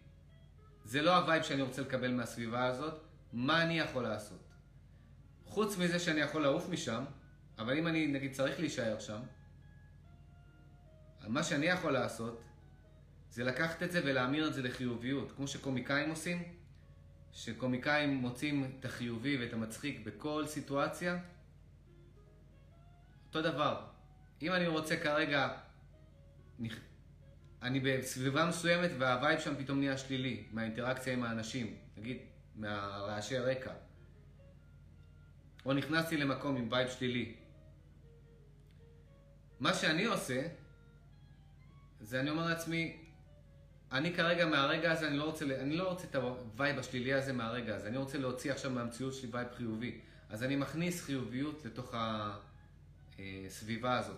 זה 0.85 1.01
לא 1.01 1.15
הווייב 1.15 1.43
שאני 1.43 1.61
רוצה 1.61 1.81
לקבל 1.81 2.11
מהסביבה 2.11 2.65
הזאת, 2.65 3.01
מה 3.33 3.63
אני 3.63 3.79
יכול 3.79 4.03
לעשות? 4.03 4.47
חוץ 5.45 5.77
מזה 5.77 5.99
שאני 5.99 6.19
יכול 6.19 6.41
לעוף 6.41 6.69
משם, 6.69 7.03
אבל 7.57 7.77
אם 7.77 7.87
אני 7.87 8.07
נגיד 8.07 8.33
צריך 8.33 8.59
להישאר 8.59 8.99
שם, 8.99 9.19
מה 11.27 11.43
שאני 11.43 11.65
יכול 11.65 11.93
לעשות 11.93 12.41
זה 13.29 13.43
לקחת 13.43 13.83
את 13.83 13.91
זה 13.91 14.01
ולהמיר 14.05 14.47
את 14.47 14.53
זה 14.53 14.61
לחיוביות, 14.61 15.31
כמו 15.31 15.47
שקומיקאים 15.47 16.09
עושים, 16.09 16.43
שקומיקאים 17.33 18.15
מוצאים 18.15 18.71
את 18.79 18.85
החיובי 18.85 19.37
ואת 19.37 19.53
המצחיק 19.53 20.05
בכל 20.05 20.43
סיטואציה, 20.47 21.19
אותו 23.27 23.41
דבר. 23.41 23.85
אם 24.41 24.53
אני 24.53 24.67
רוצה 24.67 24.97
כרגע, 24.97 25.57
אני 27.61 27.79
בסביבה 27.79 28.45
מסוימת 28.45 28.91
והווייב 28.99 29.39
שם 29.39 29.55
פתאום 29.63 29.79
נהיה 29.79 29.97
שלילי, 29.97 30.43
מהאינטראקציה 30.51 31.13
עם 31.13 31.23
האנשים, 31.23 31.75
נגיד 31.97 32.17
מהרעשי 32.55 33.37
רקע. 33.37 33.73
או 35.65 35.73
נכנסתי 35.73 36.17
למקום 36.17 36.55
עם 36.55 36.67
וייב 36.71 36.89
שלילי. 36.89 37.35
מה 39.59 39.73
שאני 39.73 40.05
עושה, 40.05 40.47
זה 42.01 42.19
אני 42.19 42.29
אומר 42.29 42.45
לעצמי, 42.45 43.00
אני 43.91 44.13
כרגע 44.13 44.45
מהרגע 44.45 44.91
הזה, 44.91 45.07
אני 45.07 45.17
לא 45.17 45.23
רוצה, 45.23 45.45
אני 45.45 45.77
לא 45.77 45.89
רוצה 45.89 46.07
את 46.07 46.15
הווייב 46.15 46.79
השלילי 46.79 47.13
הזה 47.13 47.33
מהרגע 47.33 47.75
הזה, 47.75 47.87
אני 47.87 47.97
רוצה 47.97 48.17
להוציא 48.17 48.51
עכשיו 48.51 48.71
מהמציאות 48.71 49.13
שלי 49.13 49.29
וייב 49.31 49.47
חיובי. 49.57 49.99
אז 50.29 50.43
אני 50.43 50.55
מכניס 50.55 51.03
חיוביות 51.03 51.65
לתוך 51.65 51.95
הסביבה 53.19 53.97
הזאת. 53.97 54.17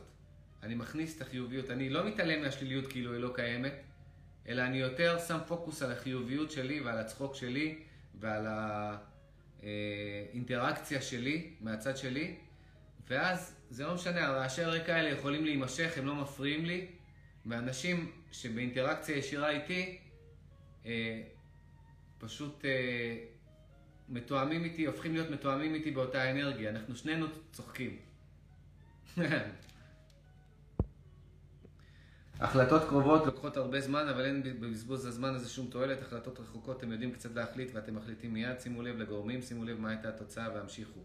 אני 0.63 0.76
מכניס 0.76 1.17
את 1.17 1.21
החיוביות, 1.21 1.69
אני 1.69 1.89
לא 1.89 2.07
מתעלם 2.07 2.41
מהשליליות 2.41 2.88
כאילו 2.88 3.13
היא 3.13 3.19
לא 3.19 3.32
קיימת, 3.36 3.74
אלא 4.47 4.61
אני 4.61 4.78
יותר 4.78 5.19
שם 5.28 5.38
פוקוס 5.47 5.82
על 5.82 5.91
החיוביות 5.91 6.51
שלי 6.51 6.80
ועל 6.80 6.97
הצחוק 6.97 7.36
שלי 7.36 7.80
ועל 8.19 8.47
האינטראקציה 9.63 11.01
שלי 11.01 11.53
מהצד 11.61 11.97
שלי, 11.97 12.36
ואז 13.07 13.55
זה 13.69 13.84
לא 13.84 13.93
משנה, 13.93 14.28
הרעשי 14.28 14.63
הרקע 14.63 14.95
האלה 14.95 15.09
יכולים 15.09 15.45
להימשך, 15.45 15.97
הם 15.97 16.05
לא 16.05 16.15
מפריעים 16.15 16.65
לי, 16.65 16.88
ואנשים 17.45 18.11
שבאינטראקציה 18.34 19.17
ישירה 19.17 19.49
איתי, 19.49 19.97
אה, 20.86 21.21
פשוט 22.17 22.65
אה, 22.65 23.17
מתואמים 24.09 24.63
איתי, 24.63 24.86
הופכים 24.86 25.13
להיות 25.13 25.29
מתואמים 25.29 25.73
איתי 25.73 25.91
באותה 25.91 26.31
אנרגיה. 26.31 26.69
אנחנו 26.69 26.95
שנינו 26.95 27.27
צוחקים. 27.51 27.97
החלטות 32.39 32.89
קרובות 32.89 33.25
לוקחות 33.25 33.57
הרבה 33.57 33.81
זמן, 33.81 34.07
אבל 34.07 34.25
אין 34.25 34.43
בבזבוז 34.43 35.05
הזמן 35.05 35.36
הזה 35.36 35.49
שום 35.49 35.67
תועלת. 35.67 36.01
החלטות 36.01 36.39
רחוקות, 36.39 36.77
אתם 36.77 36.91
יודעים 36.91 37.11
קצת 37.11 37.36
להחליט 37.36 37.69
ואתם 37.73 37.95
מחליטים 37.95 38.34
מיד. 38.34 38.59
שימו 38.59 38.81
לב 38.81 38.97
לגורמים, 38.97 39.41
שימו 39.41 39.63
לב 39.63 39.79
מה 39.79 39.89
הייתה 39.89 40.09
התוצאה 40.09 40.53
והמשיכו. 40.53 40.99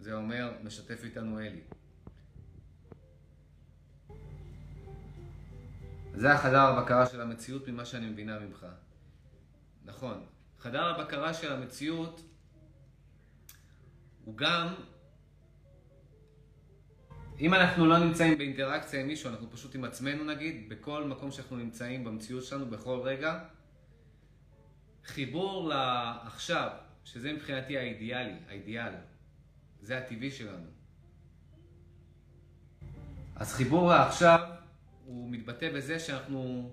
זה 0.00 0.14
אומר, 0.14 0.52
משתף 0.64 1.04
איתנו 1.04 1.40
אלי. 1.40 1.60
זה 6.18 6.32
החדר 6.32 6.60
הבקרה 6.60 7.06
של 7.06 7.20
המציאות 7.20 7.68
ממה 7.68 7.84
שאני 7.84 8.06
מבינה 8.06 8.38
ממך. 8.38 8.66
נכון. 9.84 10.26
חדר 10.58 10.84
הבקרה 10.84 11.34
של 11.34 11.52
המציאות 11.52 12.22
הוא 14.24 14.36
גם, 14.36 14.74
אם 17.40 17.54
אנחנו 17.54 17.86
לא 17.86 17.98
נמצאים 17.98 18.38
באינטראקציה 18.38 19.00
עם 19.00 19.06
מישהו, 19.06 19.30
אנחנו 19.30 19.50
פשוט 19.50 19.74
עם 19.74 19.84
עצמנו 19.84 20.24
נגיד, 20.24 20.68
בכל 20.68 21.04
מקום 21.04 21.30
שאנחנו 21.30 21.56
נמצאים 21.56 22.04
במציאות 22.04 22.44
שלנו, 22.44 22.66
בכל 22.66 23.00
רגע, 23.04 23.38
חיבור 25.04 25.68
לעכשיו, 25.68 26.70
שזה 27.04 27.32
מבחינתי 27.32 27.78
האידיאלי, 27.78 28.36
האידיאל, 28.48 28.92
זה 29.80 29.98
הטבעי 29.98 30.30
שלנו. 30.30 30.66
אז 33.36 33.52
חיבור 33.52 33.88
לעכשיו 33.88 34.57
הוא 35.08 35.30
מתבטא 35.30 35.72
בזה 35.72 35.98
שאנחנו 35.98 36.72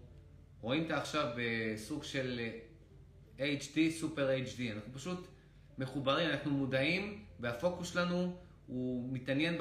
רואים 0.62 0.86
את 0.86 0.92
עכשיו 0.92 1.32
בסוג 1.38 2.04
של 2.04 2.50
HD, 3.38 3.78
סופר 3.90 4.30
HD. 4.30 4.62
אנחנו 4.76 4.94
פשוט 4.94 5.28
מחוברים, 5.78 6.30
אנחנו 6.30 6.52
מודעים, 6.52 7.24
והפוקוס 7.40 7.94
שלנו 7.94 8.36
הוא 8.68 9.14
מתעניין 9.14 9.58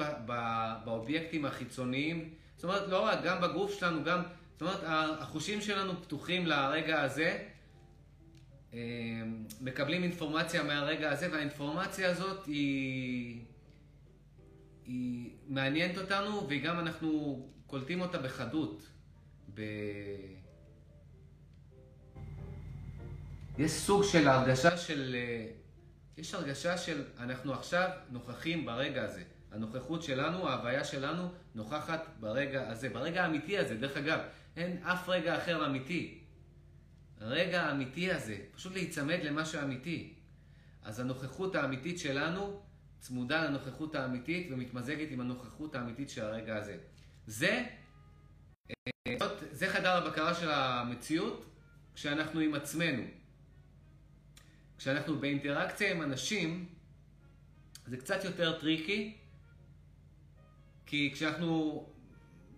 באובייקטים 0.85 1.45
החיצוניים. 1.45 2.33
זאת 2.55 2.63
אומרת, 2.63 2.87
לא 2.87 3.05
רק, 3.05 3.23
גם 3.23 3.41
בגוף 3.41 3.79
שלנו, 3.79 4.03
גם, 4.03 4.21
זאת 4.53 4.61
אומרת, 4.61 4.79
החושים 5.19 5.61
שלנו 5.61 6.01
פתוחים 6.03 6.45
לרגע 6.45 7.01
הזה, 7.01 7.43
אה, 8.73 8.79
מקבלים 9.61 10.03
אינפורמציה 10.03 10.63
מהרגע 10.63 11.11
הזה, 11.11 11.31
והאינפורמציה 11.31 12.09
הזאת 12.09 12.45
היא, 12.45 13.41
היא 14.85 15.31
מעניינת 15.47 15.97
אותנו, 15.97 16.47
וגם 16.49 16.79
אנחנו 16.79 17.39
קולטים 17.67 18.01
אותה 18.01 18.17
בחדות. 18.17 18.87
ב... 19.53 19.61
יש 23.57 23.71
סוג 23.71 24.03
של 24.03 24.27
הרגשה 24.27 24.77
של... 24.77 25.15
אה, 25.15 25.47
יש 26.17 26.33
הרגשה 26.33 26.77
של 26.77 27.03
אנחנו 27.19 27.53
עכשיו 27.53 27.89
נוכחים 28.09 28.65
ברגע 28.65 29.03
הזה. 29.03 29.23
הנוכחות 29.51 30.03
שלנו, 30.03 30.49
ההוויה 30.49 30.83
שלנו, 30.83 31.31
נוכחת 31.55 32.07
ברגע 32.19 32.69
הזה, 32.69 32.89
ברגע 32.89 33.23
האמיתי 33.23 33.57
הזה. 33.57 33.75
דרך 33.75 33.97
אגב, 33.97 34.19
אין 34.57 34.83
אף 34.83 35.09
רגע 35.09 35.37
אחר 35.37 35.65
אמיתי. 35.65 36.19
הרגע 37.21 37.63
האמיתי 37.63 38.11
הזה, 38.11 38.37
פשוט 38.55 38.73
להיצמד 38.73 39.19
למה 39.23 39.45
שאמיתי. 39.45 40.13
אז 40.83 40.99
הנוכחות 40.99 41.55
האמיתית 41.55 41.99
שלנו 41.99 42.61
צמודה 43.05 43.45
לנוכחות 43.45 43.95
האמיתית 43.95 44.47
ומתמזגת 44.51 45.07
עם 45.11 45.21
הנוכחות 45.21 45.75
האמיתית 45.75 46.09
של 46.09 46.25
הרגע 46.25 46.57
הזה. 46.57 46.77
זה, 47.27 47.65
אה, 49.07 49.15
זה 49.51 49.69
חדר 49.69 49.91
הבקרה 49.91 50.33
של 50.33 50.51
המציאות 50.51 51.45
כשאנחנו 51.95 52.39
עם 52.39 52.53
עצמנו. 52.53 53.03
כשאנחנו 54.77 55.19
באינטראקציה 55.19 55.91
עם 55.91 56.01
אנשים, 56.01 56.65
זה 57.85 57.97
קצת 57.97 58.23
יותר 58.23 58.59
tricky, 58.59 59.17
כי 60.85 61.11
כשאנחנו 61.13 61.85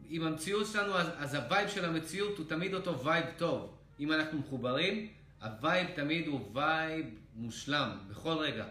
עם 0.10 0.24
המציאות 0.24 0.68
שלנו, 0.68 0.98
אז, 0.98 1.08
אז 1.18 1.34
הווייב 1.34 1.70
של 1.70 1.86
המציאות 1.86 2.38
הוא 2.38 2.46
תמיד 2.50 2.74
אותו 2.74 3.04
וייב 3.06 3.26
טוב. 3.38 3.78
אם 4.00 4.12
אנחנו 4.12 4.40
מחוברים, 4.40 5.10
הווייב 5.42 5.88
תמיד 5.96 6.28
הוא 6.28 6.52
וייב 6.54 7.06
מושלם, 7.36 7.98
בכל 8.10 8.38
רגע. 8.38 8.66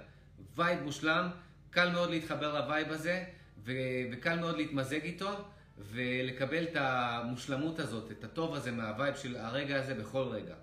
וייב 0.56 0.82
מושלם, 0.82 1.30
קל 1.76 1.90
מאוד 1.90 2.10
להתחבר 2.10 2.60
לווייב 2.60 2.92
הזה, 2.92 3.24
ו- 3.64 3.72
וקל 4.12 4.38
מאוד 4.38 4.56
להתמזג 4.56 5.02
איתו, 5.02 5.44
ולקבל 5.78 6.64
את 6.64 6.76
המושלמות 6.76 7.78
הזאת, 7.78 8.10
את 8.10 8.24
הטוב 8.24 8.54
הזה 8.54 8.70
מהווייב 8.72 9.16
של 9.16 9.36
הרגע 9.36 9.80
הזה 9.80 9.94
בכל 9.94 10.22
רגע. 10.22 10.54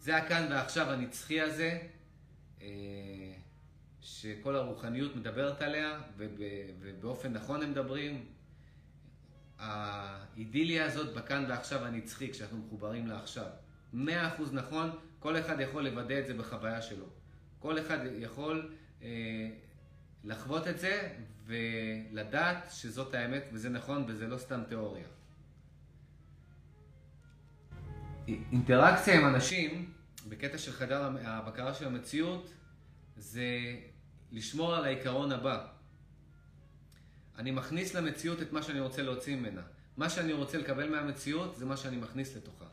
זה 0.00 0.16
הכאן 0.16 0.46
ועכשיו 0.50 0.90
הנצחי 0.90 1.40
הזה, 1.40 1.78
אה, 2.60 2.66
שכל 4.00 4.56
הרוחניות 4.56 5.16
מדברת 5.16 5.62
עליה, 5.62 6.00
ובאופן 6.80 7.32
נכון 7.32 7.62
הם 7.62 7.70
מדברים. 7.70 8.26
האידיליה 9.58 10.84
הזאת 10.84 11.14
בכאן 11.14 11.44
ועכשיו 11.48 11.84
הנצחי, 11.84 12.32
כשאנחנו 12.32 12.58
מחוברים 12.58 13.06
לעכשיו. 13.06 13.46
מאה 13.92 14.28
אחוז 14.28 14.52
נכון, 14.52 14.90
כל 15.18 15.38
אחד 15.38 15.60
יכול 15.60 15.88
לוודא 15.88 16.18
את 16.18 16.26
זה 16.26 16.34
בחוויה 16.34 16.82
שלו. 16.82 17.06
כל 17.58 17.78
אחד 17.78 17.98
יכול 18.18 18.72
אה, 19.02 19.08
לחוות 20.24 20.68
את 20.68 20.78
זה 20.78 21.08
ולדעת 21.46 22.68
שזאת 22.70 23.14
האמת 23.14 23.44
וזה 23.52 23.68
נכון 23.68 24.04
וזה 24.08 24.26
לא 24.26 24.38
סתם 24.38 24.62
תיאוריה. 24.68 25.06
אינטראקציה 28.28 29.20
עם 29.20 29.26
אנשים, 29.26 29.92
בקטע 30.28 30.58
של 30.58 30.72
חדר 30.72 31.10
הבקרה 31.24 31.74
של 31.74 31.86
המציאות, 31.86 32.50
זה 33.16 33.46
לשמור 34.32 34.74
על 34.74 34.84
העיקרון 34.84 35.32
הבא. 35.32 35.66
אני 37.38 37.50
מכניס 37.50 37.94
למציאות 37.94 38.42
את 38.42 38.52
מה 38.52 38.62
שאני 38.62 38.80
רוצה 38.80 39.02
להוציא 39.02 39.36
ממנה. 39.36 39.62
מה 39.96 40.10
שאני 40.10 40.32
רוצה 40.32 40.58
לקבל 40.58 40.90
מהמציאות 40.90 41.56
זה 41.56 41.66
מה 41.66 41.76
שאני 41.76 41.96
מכניס 41.96 42.36
לתוכה. 42.36 42.64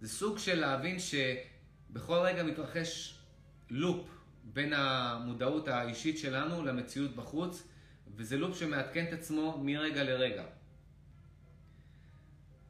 זה 0.00 0.08
סוג 0.08 0.38
של 0.38 0.60
להבין 0.60 0.96
שבכל 0.98 2.18
רגע 2.18 2.42
מתרחש 2.42 3.18
לופ 3.70 4.15
בין 4.52 4.72
המודעות 4.72 5.68
האישית 5.68 6.18
שלנו 6.18 6.64
למציאות 6.64 7.16
בחוץ, 7.16 7.68
וזה 8.16 8.36
לופ 8.36 8.58
שמעדכן 8.58 9.04
את 9.08 9.12
עצמו 9.12 9.60
מרגע 9.64 10.04
לרגע. 10.04 10.44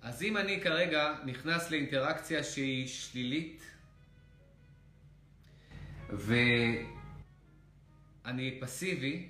אז 0.03 0.23
אם 0.23 0.37
אני 0.37 0.61
כרגע 0.61 1.15
נכנס 1.25 1.71
לאינטראקציה 1.71 2.45
שהיא 2.45 2.89
שלילית, 2.89 3.63
ואני 8.25 8.59
פסיבי, 8.61 9.29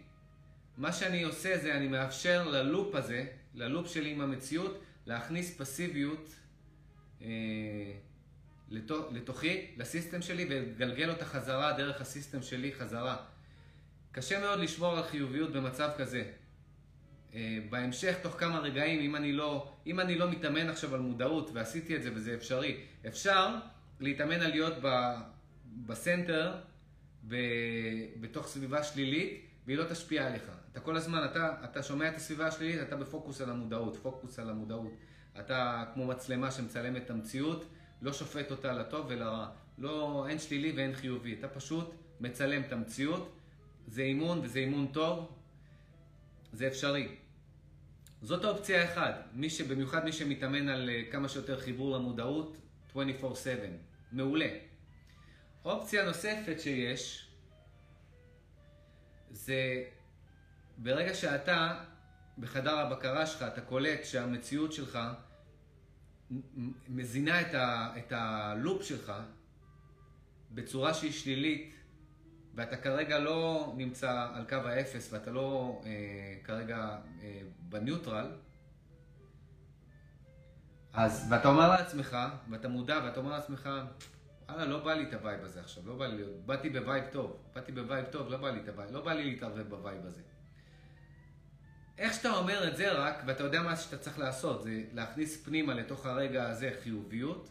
מה 0.76 0.92
שאני 0.92 1.22
עושה 1.22 1.58
זה 1.58 1.76
אני 1.76 1.88
מאפשר 1.88 2.48
ללופ 2.48 2.94
הזה 2.94 3.26
ללופ 3.54 3.86
שלי 3.86 4.10
עם 4.10 4.20
המציאות, 4.20 4.82
להכניס 5.06 5.56
פסיביות 5.60 6.34
אה, 7.22 7.26
לתוכי, 9.10 9.70
לסיסטם 9.76 10.22
שלי, 10.22 10.46
ולגלגל 10.50 11.10
אותה 11.10 11.24
חזרה 11.24 11.72
דרך 11.72 12.00
הסיסטם 12.00 12.42
שלי 12.42 12.72
חזרה. 12.72 13.16
קשה 14.12 14.40
מאוד 14.40 14.58
לשמור 14.58 14.96
על 14.96 15.02
חיוביות 15.02 15.52
במצב 15.52 15.90
כזה. 15.98 16.24
אה, 17.34 17.58
בהמשך, 17.70 18.16
תוך 18.22 18.34
כמה 18.40 18.58
רגעים, 18.58 19.00
אם 19.00 19.16
אני, 19.16 19.32
לא, 19.32 19.72
אם 19.86 20.00
אני 20.00 20.18
לא 20.18 20.30
מתאמן 20.30 20.68
עכשיו 20.68 20.94
על 20.94 21.00
מודעות, 21.00 21.50
ועשיתי 21.54 21.96
את 21.96 22.02
זה 22.02 22.10
וזה 22.14 22.34
אפשרי, 22.34 22.80
אפשר 23.06 23.56
להתאמן 24.00 24.40
על 24.40 24.50
להיות 24.50 24.74
ב, 24.82 25.14
בסנטר, 25.86 26.54
ב, 27.28 27.36
בתוך 28.20 28.46
סביבה 28.46 28.82
שלילית, 28.82 29.46
והיא 29.66 29.78
לא 29.78 29.84
תשפיע 29.84 30.26
עליך. 30.26 30.42
אתה 30.72 30.80
כל 30.80 30.96
הזמן, 30.96 31.24
אתה, 31.24 31.54
אתה 31.64 31.82
שומע 31.82 32.08
את 32.08 32.16
הסביבה 32.16 32.46
השלילית, 32.46 32.82
אתה 32.82 32.96
בפוקוס 32.96 33.40
על 33.40 33.50
המודעות, 33.50 33.96
פוקוס 34.02 34.38
על 34.38 34.50
המודעות. 34.50 34.92
אתה 35.38 35.84
כמו 35.94 36.06
מצלמה 36.06 36.50
שמצלמת 36.50 37.02
את 37.02 37.10
המציאות, 37.10 37.64
לא 38.02 38.12
שופט 38.12 38.50
אותה 38.50 38.72
לטוב 38.72 39.06
ולרע. 39.08 39.48
לא, 39.78 40.26
אין 40.28 40.38
שלילי 40.38 40.72
ואין 40.72 40.94
חיובי. 40.94 41.36
אתה 41.38 41.48
פשוט 41.48 41.94
מצלם 42.20 42.62
את 42.62 42.72
המציאות. 42.72 43.32
זה 43.86 44.02
אימון 44.02 44.40
וזה 44.42 44.58
אימון 44.58 44.86
טוב. 44.86 45.32
זה 46.52 46.66
אפשרי. 46.66 47.16
זאת 48.22 48.44
האופציה 48.44 48.82
האחת. 48.82 49.14
מי 49.32 49.50
שבמיוחד 49.50 50.04
מי 50.04 50.12
שמתאמן 50.12 50.68
על 50.68 50.90
אה, 50.90 51.02
כמה 51.10 51.28
שיותר 51.28 51.60
חיבור 51.60 51.96
למודעות, 51.96 52.56
24/7. 52.94 52.96
מעולה. 54.12 54.48
אופציה 55.64 56.04
נוספת 56.04 56.60
שיש, 56.60 57.26
זה 59.30 59.84
ברגע 60.78 61.14
שאתה 61.14 61.84
בחדר 62.38 62.78
הבקרה 62.78 63.26
שלך, 63.26 63.42
אתה 63.42 63.60
קולט 63.60 64.04
שהמציאות 64.04 64.72
שלך 64.72 64.98
מזינה 66.88 67.40
את, 67.40 67.54
ה, 67.54 67.92
את 67.98 68.12
הלופ 68.12 68.82
שלך 68.82 69.12
בצורה 70.50 70.94
שהיא 70.94 71.12
שלילית, 71.12 71.74
ואתה 72.54 72.76
כרגע 72.76 73.18
לא 73.18 73.72
נמצא 73.76 74.28
על 74.34 74.44
קו 74.48 74.56
האפס 74.56 75.12
ואתה 75.12 75.30
לא 75.30 75.80
אה, 75.86 76.34
כרגע 76.44 76.98
אה, 77.22 77.40
ב 77.58 77.66
neutral, 77.66 78.26
אז, 80.92 81.26
ואתה 81.30 81.48
אומר 81.48 81.68
לעצמך, 81.68 82.16
ואתה 82.50 82.68
מודע, 82.68 83.00
ואתה 83.04 83.20
אומר 83.20 83.30
לעצמך, 83.30 83.70
וואלה, 84.48 84.64
לא 84.64 84.84
בא 84.84 84.94
לי 84.94 85.08
את 85.08 85.14
הווייב 85.14 85.44
הזה 85.44 85.60
עכשיו, 85.60 85.86
לא 85.86 85.96
בא 85.96 86.06
לי 86.06 86.22
באתי 86.46 86.70
בווייב 86.70 87.04
טוב, 87.12 87.42
באתי 87.54 87.72
בווייב 87.72 88.04
טוב, 88.04 88.28
לא 88.28 88.36
בא 88.36 88.50
לי 88.50 88.60
את 88.60 88.68
הווייב, 88.68 88.90
לא 88.92 89.04
בא 89.04 89.12
לי 89.12 89.24
להתערבב 89.30 89.68
בווייב 89.68 90.06
הזה. 90.06 90.22
איך 91.98 92.14
שאתה 92.14 92.30
אומר 92.30 92.68
את 92.68 92.76
זה 92.76 92.92
רק, 92.92 93.22
ואתה 93.26 93.42
יודע 93.42 93.62
מה 93.62 93.76
שאתה 93.76 93.98
צריך 93.98 94.18
לעשות, 94.18 94.62
זה 94.62 94.84
להכניס 94.92 95.44
פנימה 95.44 95.74
לתוך 95.74 96.06
הרגע 96.06 96.48
הזה 96.48 96.70
חיוביות, 96.82 97.48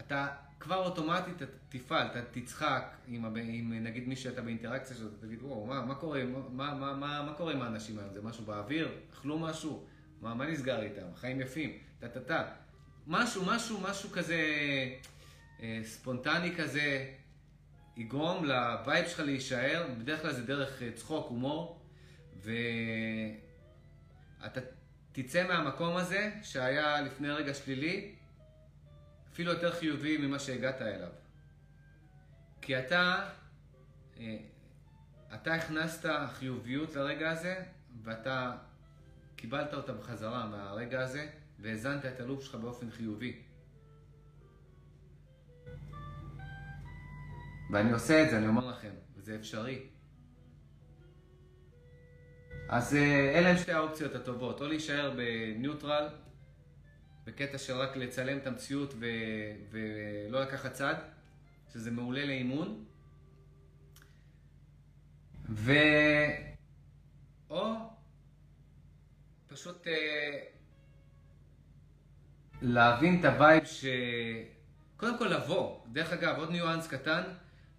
אתה 0.00 0.28
כבר 0.60 0.76
אוטומטית 0.76 1.42
תפעל, 1.68 2.06
אתה 2.06 2.22
תצחק 2.30 2.94
עם, 3.08 3.24
עם 3.36 3.72
נגיד 3.72 4.08
מי 4.08 4.16
שאתה 4.16 4.42
באינטראקציה 4.42 4.96
שלו, 4.96 5.08
אתה 5.08 5.26
תגיד, 5.26 5.42
וואו, 5.42 5.66
מה, 5.66 5.84
מה 5.84 5.94
קורה, 5.94 6.24
מה, 6.24 6.74
מה, 6.74 6.94
מה, 6.94 7.22
מה 7.22 7.32
קורה 7.32 7.52
עם 7.52 7.62
האנשים 7.62 7.98
היום? 7.98 8.12
זה 8.12 8.22
משהו 8.22 8.44
באוויר? 8.44 8.88
אכלו 9.12 9.38
משהו? 9.38 9.86
מה, 10.20 10.34
מה 10.34 10.46
נסגר 10.46 10.82
איתם? 10.82 11.06
חיים 11.16 11.40
יפים, 11.40 11.78
טה-טה-טה. 11.98 12.44
משהו, 13.06 13.44
משהו, 13.46 13.80
משהו 13.80 14.10
כזה 14.10 14.36
אה, 15.62 15.80
ספונטני 15.84 16.56
כזה, 16.56 17.06
יגרום 17.96 18.44
לווייב 18.44 19.08
שלך 19.08 19.20
להישאר, 19.20 19.86
בדרך 19.98 20.22
כלל 20.22 20.32
זה 20.32 20.42
דרך 20.42 20.82
אה, 20.82 20.92
צחוק, 20.92 21.28
הומור. 21.28 21.81
ואתה 24.40 24.60
תצא 25.12 25.48
מהמקום 25.48 25.96
הזה 25.96 26.30
שהיה 26.42 27.00
לפני 27.00 27.30
רגע 27.30 27.54
שלילי, 27.54 28.14
אפילו 29.32 29.52
יותר 29.52 29.72
חיובי 29.72 30.16
ממה 30.16 30.38
שהגעת 30.38 30.82
אליו. 30.82 31.08
כי 32.60 32.78
אתה, 32.78 33.28
אה, 34.18 34.36
אתה 35.34 35.54
הכנסת 35.54 36.10
חיוביות 36.32 36.96
לרגע 36.96 37.30
הזה, 37.30 37.64
ואתה 38.02 38.56
קיבלת 39.36 39.74
אותה 39.74 39.92
בחזרה 39.92 40.46
מהרגע 40.46 41.00
הזה, 41.00 41.28
והאזנת 41.58 42.04
את 42.04 42.20
הלופ 42.20 42.44
שלך 42.44 42.54
באופן 42.54 42.90
חיובי. 42.90 43.42
ואני 47.72 47.92
עושה 47.92 48.24
את 48.24 48.30
זה, 48.30 48.38
אני 48.38 48.46
אומר 48.46 48.66
לכם, 48.66 48.92
וזה 49.16 49.36
אפשרי. 49.36 49.86
אז 52.68 52.94
אה, 52.94 53.38
אלה 53.38 53.48
הם 53.48 53.56
שתי 53.56 53.72
האופציות 53.72 54.14
הטובות, 54.14 54.60
או 54.60 54.66
להישאר 54.66 55.14
ב 55.16 55.26
neutral, 55.26 56.08
בקטע 57.26 57.58
של 57.58 57.72
רק 57.72 57.96
לצלם 57.96 58.38
את 58.38 58.46
המציאות 58.46 58.94
ו... 58.98 59.06
ולא 59.70 60.42
לקחת 60.42 60.72
צד, 60.72 60.94
שזה 61.72 61.90
מעולה 61.90 62.24
לאימון, 62.24 62.84
ו... 65.48 65.72
או 67.50 67.74
פשוט 69.48 69.86
אה, 69.86 70.38
להבין 72.62 73.20
את 73.20 73.24
הווייב 73.24 73.64
ש... 73.64 73.84
קודם 74.96 75.18
כל 75.18 75.26
לבוא, 75.26 75.80
דרך 75.92 76.12
אגב, 76.12 76.38
עוד 76.38 76.50
ניואנס 76.50 76.86
קטן, 76.86 77.22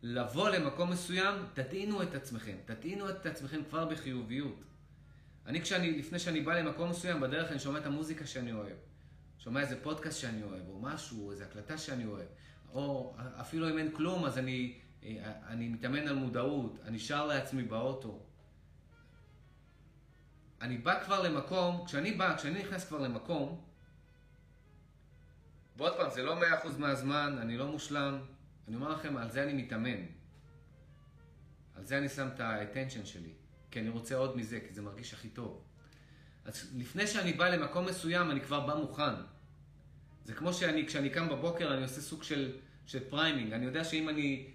לבוא 0.02 0.50
למקום 0.50 0.92
מסוים, 0.92 1.36
תטעינו 1.54 2.04
את 2.04 2.16
עצמכם, 2.16 2.56
תטעינו 2.66 3.10
את 3.10 3.26
עצמכם 3.26 3.60
כבר 3.70 3.86
בחיוביות. 3.86 4.72
אני 5.46 5.62
כשאני, 5.62 5.98
לפני 6.00 6.20
שאני 6.20 6.41
בא 6.41 6.60
למקום 6.60 6.89
מסוים, 6.89 7.22
בדרך 7.22 7.52
אני 7.52 7.60
שומע 7.60 7.80
את 7.80 7.86
המוזיקה 7.86 8.26
שאני 8.26 8.52
אוהב. 8.52 8.78
שומע 9.39 9.62
איזה 9.62 9.84
פודקאסט 9.84 10.20
שאני 10.20 10.44
אוהב, 10.44 10.70
או 10.70 10.80
משהו, 10.80 11.32
איזה 11.32 11.46
הקלטה 11.46 11.78
שאני 11.78 12.06
אוהב. 12.06 12.28
או 12.74 13.16
אפילו 13.41 13.70
אם 13.70 13.78
אין 13.78 13.91
כלום, 13.91 14.26
אז 14.26 14.38
אני, 14.38 14.80
אני 15.48 15.68
מתאמן 15.68 16.08
על 16.08 16.16
מודעות, 16.16 16.80
אני 16.86 17.00
שר 17.00 17.26
לעצמי 17.26 17.64
באוטו. 17.64 18.20
אני 20.62 20.78
בא 20.78 21.04
כבר 21.04 21.22
למקום, 21.22 21.86
כשאני 21.86 22.12
בא, 22.12 22.38
כשאני 22.38 22.64
נכנס 22.64 22.86
כבר 22.86 23.00
למקום, 23.00 23.62
ועוד 25.78 25.98
פעם, 25.98 26.10
זה 26.10 26.24
לא 26.24 26.36
מאה 26.36 26.60
אחוז 26.60 26.78
מהזמן, 26.78 27.38
אני 27.41 27.58
לא 27.58 27.72
מושלם, 27.72 28.20
אני 28.68 28.76
אומר 28.76 28.89
לכם, 28.89 29.18
על 29.18 29.32
זה 29.32 29.44
אני 29.44 29.54
מתאמן. 29.54 30.06
על 31.76 31.86
זה 31.86 31.98
אני 31.98 32.10
שם 32.10 32.28
את 32.36 32.39
ה-attention 32.39 33.06
שלי. 33.06 33.34
כי 33.74 33.80
אני 33.80 33.89
רוצה 33.89 34.15
עוד 34.15 34.38
מזה, 34.38 34.59
כי 34.67 34.74
זה 34.74 34.82
מרגיש 34.82 35.13
הכי 35.13 35.30
טוב. 35.30 35.61
אז 36.45 36.71
לפני 36.78 37.07
שאני 37.07 37.34
בא 37.34 37.49
למקום 37.49 37.86
מסוים, 37.86 38.32
אני 38.32 38.41
כבר 38.41 38.59
בא 38.59 38.76
מוכן. 38.76 39.13
זה 40.26 40.34
כמו 40.34 40.53
שאני, 40.53 40.88
כשאני 40.88 41.09
קם 41.09 41.30
בבוקר, 41.30 41.74
אני 41.74 41.84
עושה 41.84 42.01
סוג 42.01 42.24
של, 42.24 42.57
של 42.86 43.09
framing. 43.10 43.54
אני 43.53 43.65
יודע 43.65 43.84
שאם 43.84 44.09
אני 44.09 44.47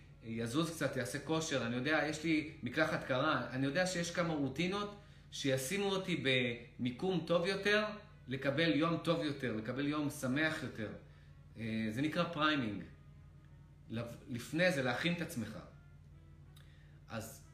אזוז 0.42 0.70
קצת, 0.70 0.98
אעשה 0.98 1.18
כושר, 1.18 1.66
אני 1.66 1.76
יודע, 1.76 2.00
יש 2.08 2.24
לי 2.24 2.52
מקלחת 2.62 3.04
קרה, 3.04 3.46
אני 3.50 3.66
יודע 3.66 3.86
שיש 3.86 4.10
כמה 4.10 4.34
רוטינות 4.34 5.00
שישימו 5.32 5.90
אותי 5.90 6.24
במיקום 6.78 7.24
טוב 7.26 7.46
יותר, 7.46 7.84
לקבל 8.28 8.76
יום 8.76 8.96
טוב 8.96 9.24
יותר, 9.24 9.56
לקבל 9.56 9.86
יום 9.86 10.10
שמח 10.10 10.62
יותר. 10.62 10.92
אה, 11.58 11.88
זה 11.90 12.02
נקרא 12.02 12.24
framing. 12.24 12.82
לפני 14.28 14.72
זה 14.72 14.82
להכין 14.82 15.12
את 15.12 15.20
עצמך. 15.20 15.58
אז 17.08 17.47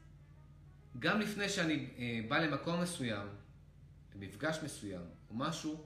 גם 0.99 1.21
לפני 1.21 1.49
שאני 1.49 1.87
אה, 1.97 2.19
בא 2.27 2.37
למקום 2.37 2.81
מסוים, 2.81 3.27
למפגש 4.15 4.59
מסוים, 4.63 5.01
או 5.29 5.35
משהו, 5.35 5.85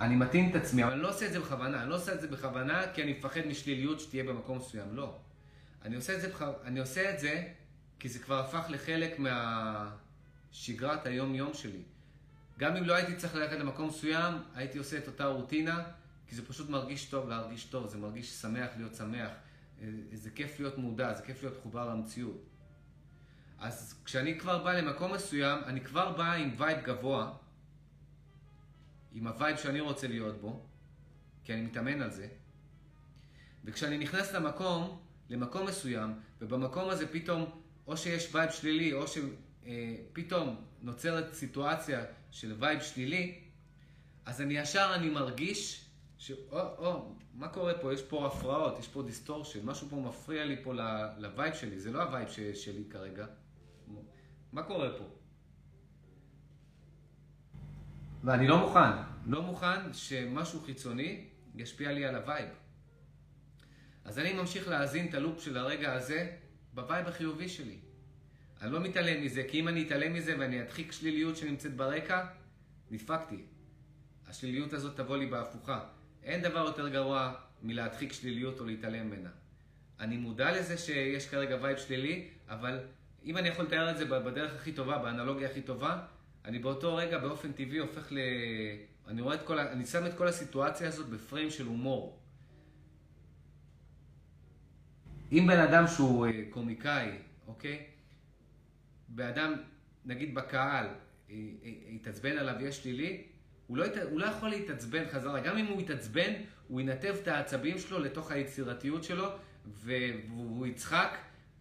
אני 0.00 0.16
מתאים 0.16 0.50
את 0.50 0.56
עצמי, 0.56 0.84
אבל 0.84 0.92
אני 0.92 1.02
לא 1.02 1.08
עושה 1.08 1.26
את 1.26 1.32
זה 1.32 1.40
בכוונה. 1.40 1.82
אני 1.82 1.90
לא 1.90 1.94
עושה 1.94 2.14
את 2.14 2.20
זה 2.20 2.28
בכוונה 2.28 2.82
כי 2.94 3.02
אני 3.02 3.12
מפחד 3.12 3.40
משליליות 3.46 4.00
שתהיה 4.00 4.24
במקום 4.24 4.58
מסוים. 4.58 4.96
לא. 4.96 5.18
אני 5.84 5.96
עושה 5.96 6.16
את 6.16 6.20
זה, 6.20 6.28
בכ... 6.28 6.44
אני 6.64 6.80
עושה 6.80 7.14
את 7.14 7.18
זה 7.18 7.44
כי 7.98 8.08
זה 8.08 8.18
כבר 8.18 8.40
הפך 8.40 8.64
לחלק 8.68 9.18
מהשגרת 9.18 11.06
היום-יום 11.06 11.54
שלי. 11.54 11.82
גם 12.58 12.76
אם 12.76 12.84
לא 12.84 12.94
הייתי 12.94 13.16
צריך 13.16 13.34
ללכת 13.34 13.56
למקום 13.56 13.88
מסוים, 13.88 14.34
הייתי 14.54 14.78
עושה 14.78 14.98
את 14.98 15.06
אותה 15.06 15.26
רוטינה, 15.26 15.82
כי 16.28 16.34
זה 16.34 16.46
פשוט 16.46 16.70
מרגיש 16.70 17.04
טוב 17.04 17.28
להרגיש 17.28 17.64
טוב, 17.64 17.86
זה 17.86 17.98
מרגיש 17.98 18.32
שמח 18.32 18.68
להיות 18.76 18.94
שמח. 18.94 19.30
זה 20.12 20.30
כיף 20.30 20.60
להיות 20.60 20.78
מודע, 20.78 21.14
זה 21.14 21.22
כיף 21.22 21.42
להיות 21.42 21.58
מחובר 21.58 21.88
למציאות. 21.88 22.44
אז 23.58 24.00
כשאני 24.04 24.38
כבר 24.38 24.64
בא 24.64 24.72
למקום 24.72 25.12
מסוים, 25.12 25.58
אני 25.64 25.80
כבר 25.80 26.16
בא 26.16 26.32
עם 26.32 26.54
וייב 26.56 26.84
גבוה, 26.84 27.32
עם 29.12 29.26
הווייב 29.26 29.56
שאני 29.56 29.80
רוצה 29.80 30.08
להיות 30.08 30.40
בו, 30.40 30.66
כי 31.44 31.54
אני 31.54 31.62
מתאמן 31.62 32.02
על 32.02 32.10
זה. 32.10 32.28
וכשאני 33.64 33.98
נכנס 33.98 34.32
למקום, 34.32 35.00
למקום 35.30 35.66
מסוים, 35.66 36.12
ובמקום 36.40 36.88
הזה 36.88 37.12
פתאום, 37.12 37.60
או 37.86 37.96
שיש 37.96 38.34
וייב 38.34 38.50
שלילי, 38.50 38.92
או 38.92 39.04
שפתאום 39.06 40.64
נוצרת 40.82 41.34
סיטואציה 41.34 42.04
של 42.30 42.54
וייב 42.58 42.80
שלילי, 42.80 43.40
אז 44.26 44.40
אני 44.40 44.54
ישר 44.54 44.92
אני 44.94 45.10
מרגיש 45.10 45.83
ש... 46.18 46.32
או, 46.50 46.58
או, 46.78 47.14
מה 47.34 47.48
קורה 47.48 47.74
פה? 47.78 47.92
יש 47.92 48.02
פה 48.02 48.26
הפרעות, 48.26 48.78
יש 48.78 48.88
פה 48.88 49.02
distortion, 49.02 49.66
משהו 49.66 49.88
פה 49.88 49.96
מפריע 49.96 50.44
לי 50.44 50.62
פה 50.62 50.72
לווייב 51.18 51.54
שלי, 51.54 51.80
זה 51.80 51.92
לא 51.92 52.02
הווייב 52.02 52.28
ש... 52.28 52.40
שלי 52.40 52.84
כרגע. 52.90 53.26
מה 54.52 54.62
קורה 54.62 54.88
פה? 54.98 55.04
ואני 58.24 58.48
לא 58.48 58.58
מוכן, 58.58 58.90
לא 59.26 59.42
מוכן 59.42 59.92
שמשהו 59.92 60.60
חיצוני 60.60 61.24
ישפיע 61.54 61.92
לי 61.92 62.04
על 62.06 62.14
הווייב. 62.14 62.48
אז 64.04 64.18
אני 64.18 64.32
ממשיך 64.32 64.68
להזין 64.68 65.08
את 65.08 65.14
הלופ 65.14 65.40
של 65.40 65.56
הרגע 65.56 65.92
הזה 65.92 66.36
בווייב 66.74 67.06
החיובי 67.06 67.48
שלי. 67.48 67.78
אני 68.60 68.72
לא 68.72 68.80
מתעלם 68.80 69.24
מזה, 69.24 69.42
כי 69.48 69.60
אם 69.60 69.68
אני 69.68 69.86
אתעלם 69.86 70.14
מזה 70.14 70.36
ואני 70.38 70.62
אדחיק 70.62 70.92
שליליות 70.92 71.36
שנמצאת 71.36 71.76
ברקע, 71.76 72.26
נדפקתי. 72.90 73.44
השליליות 74.26 74.72
הזאת 74.72 74.96
תבוא 74.96 75.16
לי 75.16 75.26
בהפוכה. 75.26 75.84
אין 76.24 76.42
דבר 76.42 76.58
יותר 76.58 76.88
גרוע 76.88 77.34
מלהדחיק 77.62 78.12
שליליות 78.12 78.60
או 78.60 78.64
להתעלם 78.64 79.06
ממנה. 79.06 79.30
אני 80.00 80.16
מודע 80.16 80.58
לזה 80.58 80.78
שיש 80.78 81.28
כרגע 81.28 81.56
וייב 81.62 81.78
שלילי, 81.78 82.28
אבל 82.48 82.80
אם 83.24 83.36
אני 83.36 83.48
יכול 83.48 83.64
לתאר 83.64 83.90
את 83.90 83.96
זה 83.96 84.04
בדרך 84.04 84.54
הכי 84.54 84.72
טובה, 84.72 84.98
באנלוגיה 84.98 85.50
הכי 85.50 85.62
טובה, 85.62 86.02
אני 86.44 86.58
באותו 86.58 86.96
רגע 86.96 87.18
באופן 87.18 87.52
טבעי 87.52 87.78
הופך 87.78 88.12
ל... 88.12 88.18
אני 89.08 89.20
רואה 89.20 89.34
את 89.34 89.42
כל 89.42 89.58
ה... 89.58 89.72
אני 89.72 89.86
שם 89.86 90.06
את 90.06 90.14
כל 90.14 90.28
הסיטואציה 90.28 90.88
הזאת 90.88 91.08
בפריים 91.08 91.50
של 91.50 91.66
הומור. 91.66 92.18
אם 95.32 95.46
בן 95.46 95.58
אדם 95.58 95.86
שהוא 95.86 96.26
אה, 96.26 96.42
קומיקאי, 96.50 97.10
אוקיי? 97.46 97.86
בן 99.08 99.26
אדם, 99.26 99.52
נגיד 100.04 100.34
בקהל, 100.34 100.86
אה, 100.86 101.34
אה, 101.64 101.70
יתעצבן 101.88 102.38
עליו, 102.38 102.54
יש 102.60 102.82
שלילי, 102.82 103.26
הוא 103.66 103.76
לא, 103.76 103.84
ית... 103.84 103.96
הוא 103.96 104.20
לא 104.20 104.26
יכול 104.26 104.48
להתעצבן 104.48 105.04
חזרה. 105.12 105.40
גם 105.40 105.56
אם 105.56 105.66
הוא 105.66 105.80
יתעצבן, 105.80 106.32
הוא 106.68 106.80
ינתב 106.80 107.14
את 107.22 107.28
העצבים 107.28 107.78
שלו 107.78 107.98
לתוך 107.98 108.30
היצירתיות 108.30 109.04
שלו, 109.04 109.28
והוא 109.66 110.66
יצחק, 110.66 111.18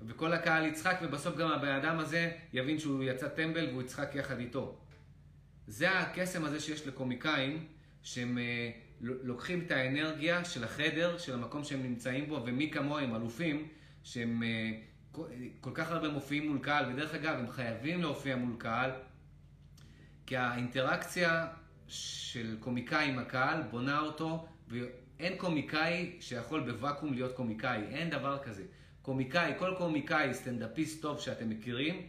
וכל 0.07 0.33
הקהל 0.33 0.65
יצחק, 0.65 0.99
ובסוף 1.01 1.37
גם 1.37 1.51
הבן 1.51 1.71
אדם 1.71 1.99
הזה 1.99 2.31
יבין 2.53 2.79
שהוא 2.79 3.03
יצא 3.03 3.27
טמבל 3.27 3.69
והוא 3.69 3.81
יצחק 3.81 4.11
יחד 4.15 4.39
איתו. 4.39 4.77
זה 5.67 5.99
הקסם 5.99 6.45
הזה 6.45 6.59
שיש 6.59 6.87
לקומיקאים, 6.87 7.67
שהם 8.03 8.37
אה, 8.37 8.71
לוקחים 9.01 9.63
את 9.65 9.71
האנרגיה 9.71 10.45
של 10.45 10.63
החדר, 10.63 11.17
של 11.17 11.33
המקום 11.33 11.63
שהם 11.63 11.83
נמצאים 11.83 12.27
בו, 12.27 12.43
ומי 12.45 12.71
כמוהם, 12.71 13.15
אלופים, 13.15 13.67
שהם 14.03 14.43
אה, 14.43 14.71
כל 15.61 15.71
כך 15.73 15.91
הרבה 15.91 16.09
מופיעים 16.09 16.49
מול 16.49 16.59
קהל, 16.59 16.93
ודרך 16.93 17.13
אגב, 17.13 17.39
הם 17.39 17.51
חייבים 17.51 18.01
להופיע 18.01 18.35
מול 18.35 18.55
קהל, 18.57 18.91
כי 20.25 20.37
האינטראקציה 20.37 21.47
של 21.87 22.57
קומיקאי 22.59 23.09
עם 23.09 23.19
הקהל 23.19 23.61
בונה 23.71 23.99
אותו, 23.99 24.47
ואין 24.67 25.37
קומיקאי 25.37 26.17
שיכול 26.19 26.71
בוואקום 26.71 27.13
להיות 27.13 27.35
קומיקאי, 27.35 27.81
אין 27.91 28.09
דבר 28.09 28.37
כזה. 28.43 28.63
קומיקאי, 29.01 29.53
כל 29.59 29.73
קומיקאי, 29.77 30.33
סטנדאפיסט 30.33 31.01
טוב 31.01 31.19
שאתם 31.19 31.49
מכירים, 31.49 32.01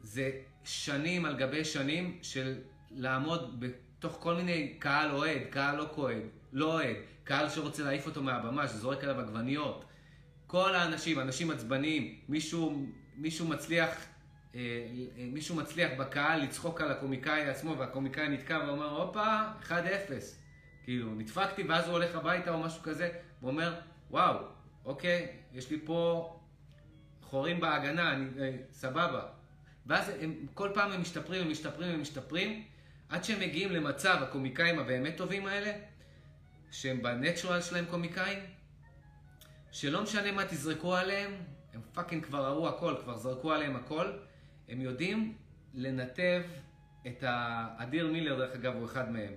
זה 0.00 0.30
שנים 0.64 1.24
על 1.24 1.36
גבי 1.36 1.64
שנים 1.64 2.18
של 2.22 2.54
לעמוד 2.90 3.60
בתוך 3.60 4.16
כל 4.20 4.34
מיני 4.34 4.76
קהל 4.78 5.10
אוהד, 5.10 5.42
קהל 5.50 5.76
לא 5.76 5.88
כועד, 5.94 6.22
לא 6.52 6.72
אוהד, 6.72 6.96
קהל 7.24 7.48
שרוצה 7.48 7.82
להעיף 7.82 8.06
אותו 8.06 8.22
מהבמה, 8.22 8.68
שזורק 8.68 9.04
עליו 9.04 9.20
עגבניות. 9.20 9.84
כל 10.46 10.74
האנשים, 10.74 11.20
אנשים 11.20 11.50
עצבניים, 11.50 12.20
מישהו, 12.28 12.86
מישהו 13.16 13.48
מצליח 13.48 14.06
מישהו 15.16 15.56
מצליח 15.56 15.90
בקהל 15.98 16.42
לצחוק 16.42 16.80
על 16.80 16.90
הקומיקאי 16.90 17.48
עצמו, 17.48 17.78
והקומיקאי 17.78 18.28
נתקע 18.28 18.58
ואומר, 18.66 18.90
הופה, 18.90 19.42
1-0. 19.62 19.72
כאילו, 20.84 21.14
נדפקתי, 21.14 21.62
ואז 21.62 21.84
הוא 21.84 21.92
הולך 21.92 22.14
הביתה 22.14 22.50
או 22.50 22.58
משהו 22.58 22.82
כזה, 22.82 23.10
ואומר, 23.42 23.80
וואו, 24.10 24.38
אוקיי, 24.84 25.36
יש 25.52 25.70
לי 25.70 25.78
פה 25.84 26.30
חורים 27.22 27.60
בהגנה, 27.60 28.12
אני, 28.12 28.26
אה, 28.40 28.56
סבבה. 28.72 29.22
ואז 29.86 30.12
הם, 30.20 30.46
כל 30.54 30.70
פעם 30.74 30.92
הם 30.92 31.00
משתפרים, 31.00 31.42
הם 31.42 31.50
משתפרים, 31.50 31.94
הם 31.94 32.00
משתפרים, 32.00 32.64
עד 33.08 33.24
שהם 33.24 33.40
מגיעים 33.40 33.72
למצב, 33.72 34.18
הקומיקאים 34.22 34.78
הבאמת 34.78 35.16
טובים 35.16 35.46
האלה, 35.46 35.72
שהם 36.70 37.02
ב 37.02 37.09
natural 37.09 37.60
שלהם 37.60 37.84
קומיקאים, 37.90 38.38
שלא 39.72 40.02
משנה 40.02 40.32
מה 40.32 40.44
תזרקו 40.44 40.94
עליהם, 40.94 41.32
הם 41.74 41.80
fucking 41.92 42.24
כבר 42.24 42.46
ראו 42.46 42.68
הכל, 42.68 42.94
כבר 43.02 43.16
זרקו 43.16 43.52
עליהם 43.52 43.76
הכל, 43.76 44.12
הם 44.68 44.80
יודעים 44.80 45.36
לנתב 45.74 46.42
את 47.06 47.22
ה... 47.22 47.66
אדיר 47.76 48.12
מילר, 48.12 48.38
דרך 48.38 48.54
אגב, 48.54 48.74
הוא 48.74 48.84
אחד 48.84 49.12
מהם. 49.12 49.32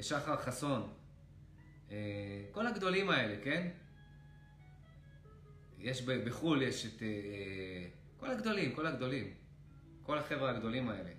שחר 0.00 0.36
חסון. 0.36 0.92
אה, 1.90 1.96
כל 2.52 2.66
הגדולים 2.66 3.10
האלה, 3.10 3.36
כן? 3.44 3.68
יש 5.78 6.02
בחו"ל, 6.02 6.62
יש 6.62 6.86
את... 6.86 7.02
אה, 7.02 7.86
כל 8.20 8.30
הגדולים, 8.30 8.74
כל 8.74 8.86
הגדולים. 8.86 9.34
כל 10.02 10.18
החבר'ה 10.18 10.50
הגדולים 10.50 10.88
האלה. 10.88 11.10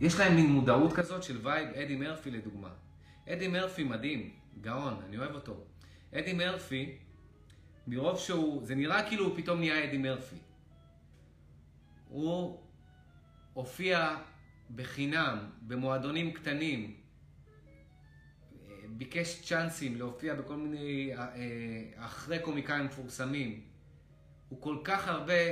יש 0.00 0.18
להם 0.18 0.36
מין 0.36 0.46
מודעות 0.46 0.92
כזאת 0.92 1.22
של 1.22 1.46
וייב, 1.46 1.68
אדי 1.68 1.96
מרפי 1.96 2.30
לדוגמה. 2.30 2.70
אדי 3.28 3.48
מרפי 3.48 3.84
מדהים, 3.84 4.30
גאון, 4.60 5.02
אני 5.08 5.18
אוהב 5.18 5.34
אותו. 5.34 5.64
אדי 6.14 6.32
מרפי, 6.32 6.98
מרוב 7.86 8.18
שהוא, 8.18 8.66
זה 8.66 8.74
נראה 8.74 9.08
כאילו 9.08 9.24
הוא 9.24 9.36
פתאום 9.36 9.58
נהיה 9.58 9.84
אדי 9.84 9.98
מרפי. 9.98 10.36
הוא 12.10 12.62
הופיע 13.52 14.16
בחינם 14.74 15.50
במועדונים 15.62 16.32
קטנים, 16.32 16.96
ביקש 18.88 19.42
צ'אנסים 19.48 19.96
להופיע 19.96 20.34
בכל 20.34 20.56
מיני, 20.56 21.12
אה, 21.16 21.24
אחרי 21.96 22.38
קומיקאים 22.38 22.84
מפורסמים. 22.84 23.60
הוא 24.48 24.60
כל 24.62 24.76
כך 24.84 25.08
הרבה 25.08 25.42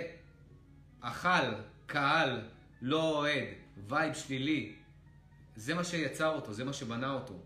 אכל 1.01 1.55
קהל 1.87 2.49
לא 2.83 3.19
אוהד, 3.19 3.49
וייב 3.89 4.15
שלילי. 4.15 4.75
זה 5.57 5.75
מה 5.75 5.85
שיצר 5.85 6.29
אותו, 6.29 6.53
זה 6.53 6.65
מה 6.65 6.73
שבנה 6.73 7.13
אותו. 7.13 7.43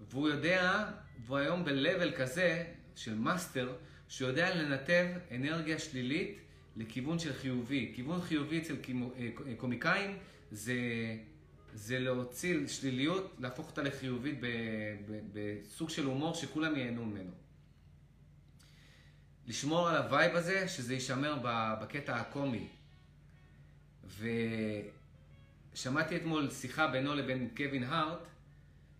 והוא 0.00 0.28
יודע, 0.28 0.90
והוא 1.26 1.38
היום 1.38 1.64
ב-level 1.64 2.16
כזה 2.16 2.64
של 2.94 3.14
מאסטר, 3.14 3.76
שהוא 4.08 4.28
יודע 4.28 4.54
לנתב 4.54 5.06
אנרגיה 5.34 5.78
שלילית 5.78 6.45
לכיוון 6.76 7.18
של 7.18 7.32
חיובי. 7.32 7.92
כיוון 7.94 8.20
חיובי 8.20 8.58
אצל 8.58 8.76
אה, 9.46 9.54
קומיקאים 9.56 10.18
זה, 10.50 10.76
זה 11.74 11.98
להוציא 11.98 12.66
שליליות, 12.66 13.36
להפוך 13.38 13.70
אותה 13.70 13.82
לחיובית 13.82 14.38
בסוג 15.32 15.90
של 15.90 16.04
הומור 16.04 16.34
שכולם 16.34 16.76
ייהנו 16.76 17.04
ממנו. 17.04 17.32
לשמור 19.46 19.88
על 19.88 19.96
הווייב 19.96 20.36
הזה, 20.36 20.68
שזה 20.68 20.94
יישמר 20.94 21.38
בקטע 21.80 22.16
הקומי. 22.16 22.68
ושמעתי 25.72 26.16
אתמול 26.16 26.50
שיחה 26.50 26.86
בינו 26.86 27.14
לבין 27.14 27.48
קווין 27.56 27.84
הארט, 27.84 28.26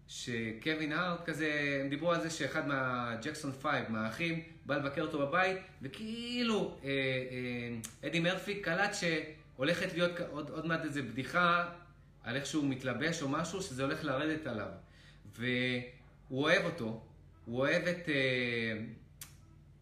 שקווין 0.09 0.93
הארט 0.93 1.25
כזה, 1.25 1.81
הם 1.83 1.89
דיברו 1.91 2.13
על 2.13 2.21
זה 2.21 2.31
שאחד 2.31 2.69
מהג'קסון 2.69 3.53
פייב, 3.53 3.91
מהאחים, 3.91 4.43
בא 4.67 4.77
לבקר 4.77 5.03
אותו 5.03 5.19
בבית, 5.19 5.59
וכאילו 5.83 6.79
אה, 6.85 6.89
אה, 6.89 8.09
אדי 8.09 8.21
מרפי 8.21 8.61
קלט 8.61 8.91
שהולכת 8.95 9.93
להיות 9.93 10.21
עוד, 10.31 10.51
עוד 10.51 10.67
מעט 10.67 10.85
איזה 10.85 11.03
בדיחה 11.03 11.69
על 12.23 12.37
איך 12.37 12.47
שהוא 12.47 12.65
מתלבש 12.65 13.23
או 13.23 13.29
משהו, 13.29 13.63
שזה 13.63 13.83
הולך 13.83 14.05
לרדת 14.05 14.47
עליו. 14.47 14.69
והוא 15.37 16.43
אוהב 16.43 16.65
אותו, 16.65 17.03
הוא 17.45 17.59
אוהב 17.59 17.83
את... 17.87 18.09
אה, 18.09 18.85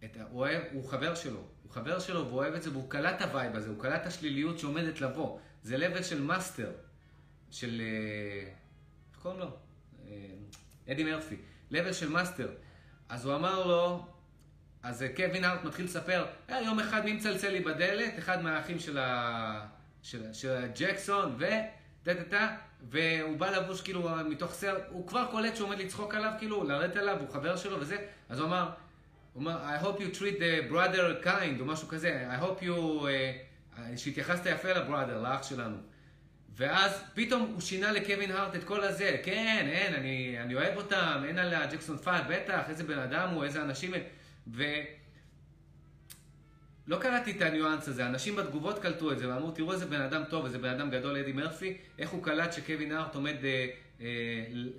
את 0.05 0.17
הוא, 0.31 0.41
אוהב, 0.41 0.63
הוא 0.73 0.89
חבר 0.89 1.15
שלו, 1.15 1.41
הוא 1.63 1.73
חבר 1.73 1.99
שלו 1.99 2.27
והוא 2.27 2.39
אוהב 2.39 2.55
את 2.55 2.63
זה, 2.63 2.71
והוא 2.71 2.91
קלט 2.91 3.17
את 3.17 3.23
הווייב 3.23 3.57
הזה, 3.57 3.71
הוא 3.71 3.81
קלט 3.81 4.03
את 4.03 4.07
השליליות 4.07 4.59
שעומדת 4.59 5.01
לבוא. 5.01 5.39
זה 5.63 5.77
level 5.77 6.03
של 6.03 6.23
מאסטר, 6.23 6.71
של... 7.51 7.83
איך 9.13 9.23
קוראים 9.23 9.41
לו? 9.41 9.51
אדי 10.89 11.05
מרפי, 11.05 11.37
level 11.71 11.93
של 11.93 12.09
מאסטר. 12.09 12.49
אז 13.09 13.27
הוא 13.27 13.35
אמר 13.35 13.67
לו, 13.67 14.07
אז 14.85 15.05
קווין 15.17 15.45
הארט 15.45 15.65
מתחיל 15.65 15.85
לספר, 15.85 16.27
אה, 16.51 16.63
יום 16.63 16.81
אחד 16.81 17.05
מי 17.05 17.13
מצלצל 17.13 17.49
לי 17.49 17.61
בדלת, 17.61 18.19
אחד 18.19 18.43
מהאחים 18.43 18.79
של, 18.79 18.99
ה... 18.99 19.67
של, 20.03 20.33
של 20.33 20.51
הג'קסון, 20.51 21.35
ו... 21.39 21.47
דה, 22.05 22.49
והוא 22.91 23.37
בא 23.39 23.51
לבוש 23.51 23.83
כאילו 23.83 24.11
מתוך 24.29 24.53
סרט, 24.53 24.83
הוא 24.89 25.09
כבר 25.09 25.27
קולט 25.31 25.57
שהוא 25.57 25.67
עומד 25.67 25.79
לצחוק 25.79 26.15
עליו, 26.15 26.33
כאילו, 26.39 26.65
לרדת 26.65 26.97
עליו, 26.97 27.17
הוא 27.21 27.29
חבר 27.29 27.57
שלו 27.57 27.81
וזה, 27.81 27.97
אז 28.29 28.39
הוא 28.39 28.49
אמר, 28.49 28.69
הוא 29.33 29.43
אמר, 29.43 29.79
I 29.79 29.85
hope 29.85 29.99
you 29.99 30.19
treat 30.19 30.39
the 30.39 30.73
brother 30.73 31.27
kind, 31.27 31.61
או 31.61 31.65
משהו 31.65 31.89
כזה, 31.89 32.29
I 32.39 32.43
hope 32.43 32.63
you, 32.63 33.03
uh, 33.03 33.81
שהתייחסת 33.97 34.47
יפה 34.47 34.73
ל 34.73 34.78
brother, 34.78 35.23
לאח 35.23 35.43
שלנו. 35.43 35.77
ואז 36.57 37.03
פתאום 37.15 37.43
הוא 37.43 37.61
שינה 37.61 37.93
לקווין 37.93 38.31
הארט 38.31 38.55
את 38.55 38.65
כל 38.65 38.85
הזה, 38.85 39.17
כן, 39.23 39.69
אין, 39.73 39.95
אני, 39.95 40.37
אני 40.41 40.55
אוהב 40.55 40.77
אותם, 40.77 41.23
אין 41.29 41.39
על 41.39 41.67
הג'קסון 41.67 41.99
פייב, 41.99 42.25
בטח, 42.29 42.63
איזה 42.69 42.85
בן 42.85 42.99
אדם 42.99 43.29
הוא, 43.29 43.45
איזה 43.45 43.63
אנשים 43.63 43.95
הם, 43.95 44.01
ולא 44.47 44.67
קראתי 47.01 47.31
את 47.31 47.43
הניואנס 47.43 47.89
הזה, 47.89 48.07
אנשים 48.07 48.37
בתגובות 48.37 48.79
קלטו 48.79 49.13
את 49.13 49.19
זה 49.19 49.29
ואמרו, 49.29 49.51
תראו 49.51 49.73
איזה 49.73 49.87
בן 49.87 50.01
אדם 50.01 50.23
טוב, 50.25 50.45
איזה 50.45 50.59
בן 50.59 50.69
אדם 50.69 50.91
גדול, 50.91 51.17
אדי 51.17 51.33
מרפי, 51.33 51.79
איך 51.99 52.11
הוא 52.11 52.23
קלט 52.23 52.53
שקווין 52.53 52.93
הארט 52.93 53.15
עומד 53.15 53.37
אה, 53.45 53.67
אה, 54.01 54.07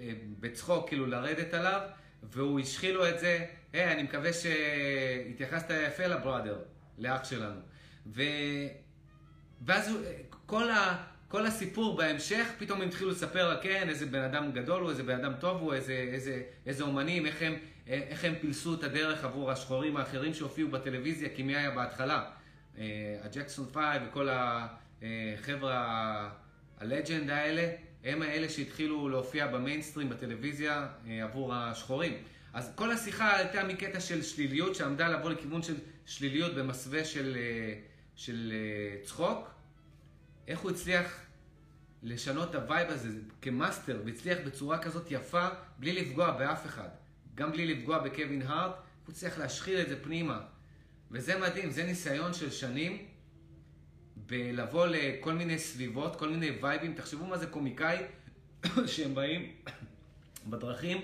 אה, 0.01 0.13
בצחוק, 0.39 0.87
כאילו 0.87 1.05
לרדת 1.05 1.53
עליו, 1.53 1.81
והוא 2.23 2.59
השחיל 2.59 3.01
את 3.01 3.19
זה, 3.19 3.45
היי, 3.73 3.89
hey, 3.89 3.91
אני 3.91 4.03
מקווה 4.03 4.29
שהתייחסת 4.33 5.69
יפה 5.87 6.07
לבראדר, 6.07 6.59
לאח 6.97 7.23
שלנו. 7.23 7.59
ו... 8.07 8.21
ואז 9.61 9.97
כל, 10.45 10.69
ה, 10.69 11.03
כל 11.27 11.45
הסיפור 11.45 11.97
בהמשך, 11.97 12.47
פתאום 12.57 12.81
הם 12.81 12.87
התחילו 12.87 13.11
לספר 13.11 13.61
כן, 13.61 13.89
איזה 13.89 14.05
בן 14.05 14.21
אדם 14.21 14.51
גדול 14.51 14.81
הוא, 14.81 14.89
איזה 14.89 15.03
בן 15.03 15.15
אדם 15.15 15.33
טוב 15.39 15.61
הוא, 15.61 15.73
איזה, 15.73 15.93
איזה, 15.93 16.41
איזה 16.65 16.83
אומנים, 16.83 17.25
איך 17.25 17.41
הם, 17.41 17.55
איך 17.87 18.25
הם 18.25 18.33
פילסו 18.41 18.73
את 18.73 18.83
הדרך 18.83 19.23
עבור 19.23 19.51
השחורים 19.51 19.97
האחרים 19.97 20.33
שהופיעו 20.33 20.69
בטלוויזיה, 20.69 21.29
כי 21.35 21.43
מי 21.43 21.55
היה 21.55 21.71
בהתחלה? 21.71 22.31
הג'קסון 23.23 23.65
פייב 23.73 24.01
וכל 24.09 24.29
החבר'ה, 24.31 26.29
ה 26.77 26.84
legend 26.84 27.29
האלה, 27.29 27.71
הם 28.03 28.21
האלה 28.21 28.49
שהתחילו 28.49 29.09
להופיע 29.09 29.47
במיינסטרים 29.47 30.09
בטלוויזיה 30.09 30.87
עבור 31.23 31.53
השחורים. 31.53 32.13
אז 32.53 32.71
כל 32.75 32.91
השיחה 32.91 33.37
הייתה 33.37 33.63
מקטע 33.63 33.99
של 33.99 34.23
שליליות, 34.23 34.75
שעמדה 34.75 35.07
לבוא 35.07 35.29
לכיוון 35.29 35.63
של 35.63 35.75
שליליות 36.05 36.55
במסווה 36.55 37.05
של, 37.05 37.37
של 38.15 38.53
צחוק. 39.03 39.54
איך 40.47 40.59
הוא 40.59 40.71
הצליח 40.71 41.19
לשנות 42.03 42.49
את 42.49 42.55
הווייב 42.55 42.89
הזה 42.89 43.09
כמאסטר, 43.41 44.01
והצליח 44.05 44.37
בצורה 44.45 44.77
כזאת 44.77 45.11
יפה, 45.11 45.47
בלי 45.79 46.01
לפגוע 46.01 46.31
באף 46.31 46.65
אחד. 46.65 46.89
גם 47.35 47.51
בלי 47.51 47.75
לפגוע 47.75 47.99
בקווין 47.99 48.41
הארט, 48.41 48.75
הוא 49.05 49.13
הצליח 49.13 49.37
להשחיל 49.37 49.81
את 49.81 49.89
זה 49.89 50.03
פנימה. 50.03 50.41
וזה 51.11 51.39
מדהים, 51.39 51.71
זה 51.71 51.83
ניסיון 51.83 52.33
של 52.33 52.51
שנים 52.51 53.05
בלבוא 54.15 54.87
לכל 54.87 55.33
מיני 55.33 55.59
סביבות, 55.59 56.15
כל 56.15 56.29
מיני 56.29 56.51
וייבים. 56.61 56.93
תחשבו 56.93 57.25
מה 57.25 57.37
זה 57.37 57.47
קומיקאי 57.47 57.97
שהם 58.87 59.15
באים 59.15 59.51
בדרכים, 60.49 61.01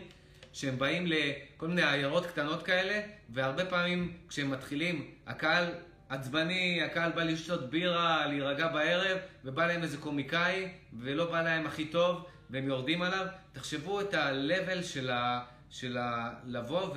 שהם 0.53 0.79
באים 0.79 1.07
לכל 1.07 1.67
מיני 1.67 1.83
עיירות 1.83 2.25
קטנות 2.25 2.63
כאלה, 2.63 3.01
והרבה 3.29 3.65
פעמים 3.65 4.17
כשהם 4.29 4.51
מתחילים, 4.51 5.11
הקהל 5.27 5.73
עצבני, 6.11 6.83
הקהל 6.83 7.11
בא 7.11 7.23
לשתות 7.23 7.69
בירה, 7.69 8.27
להירגע 8.27 8.67
בערב, 8.67 9.17
ובא 9.45 9.67
להם 9.67 9.83
איזה 9.83 9.97
קומיקאי, 9.97 10.69
ולא 10.99 11.31
בא 11.31 11.41
להם 11.41 11.65
הכי 11.65 11.85
טוב, 11.85 12.25
והם 12.49 12.67
יורדים 12.67 13.01
עליו. 13.01 13.25
תחשבו 13.53 14.01
את 14.01 14.13
ה-level 14.13 14.83
של, 14.83 15.09
ה, 15.09 15.45
של 15.69 15.97
ה, 15.97 16.33
לבוא 16.45 16.95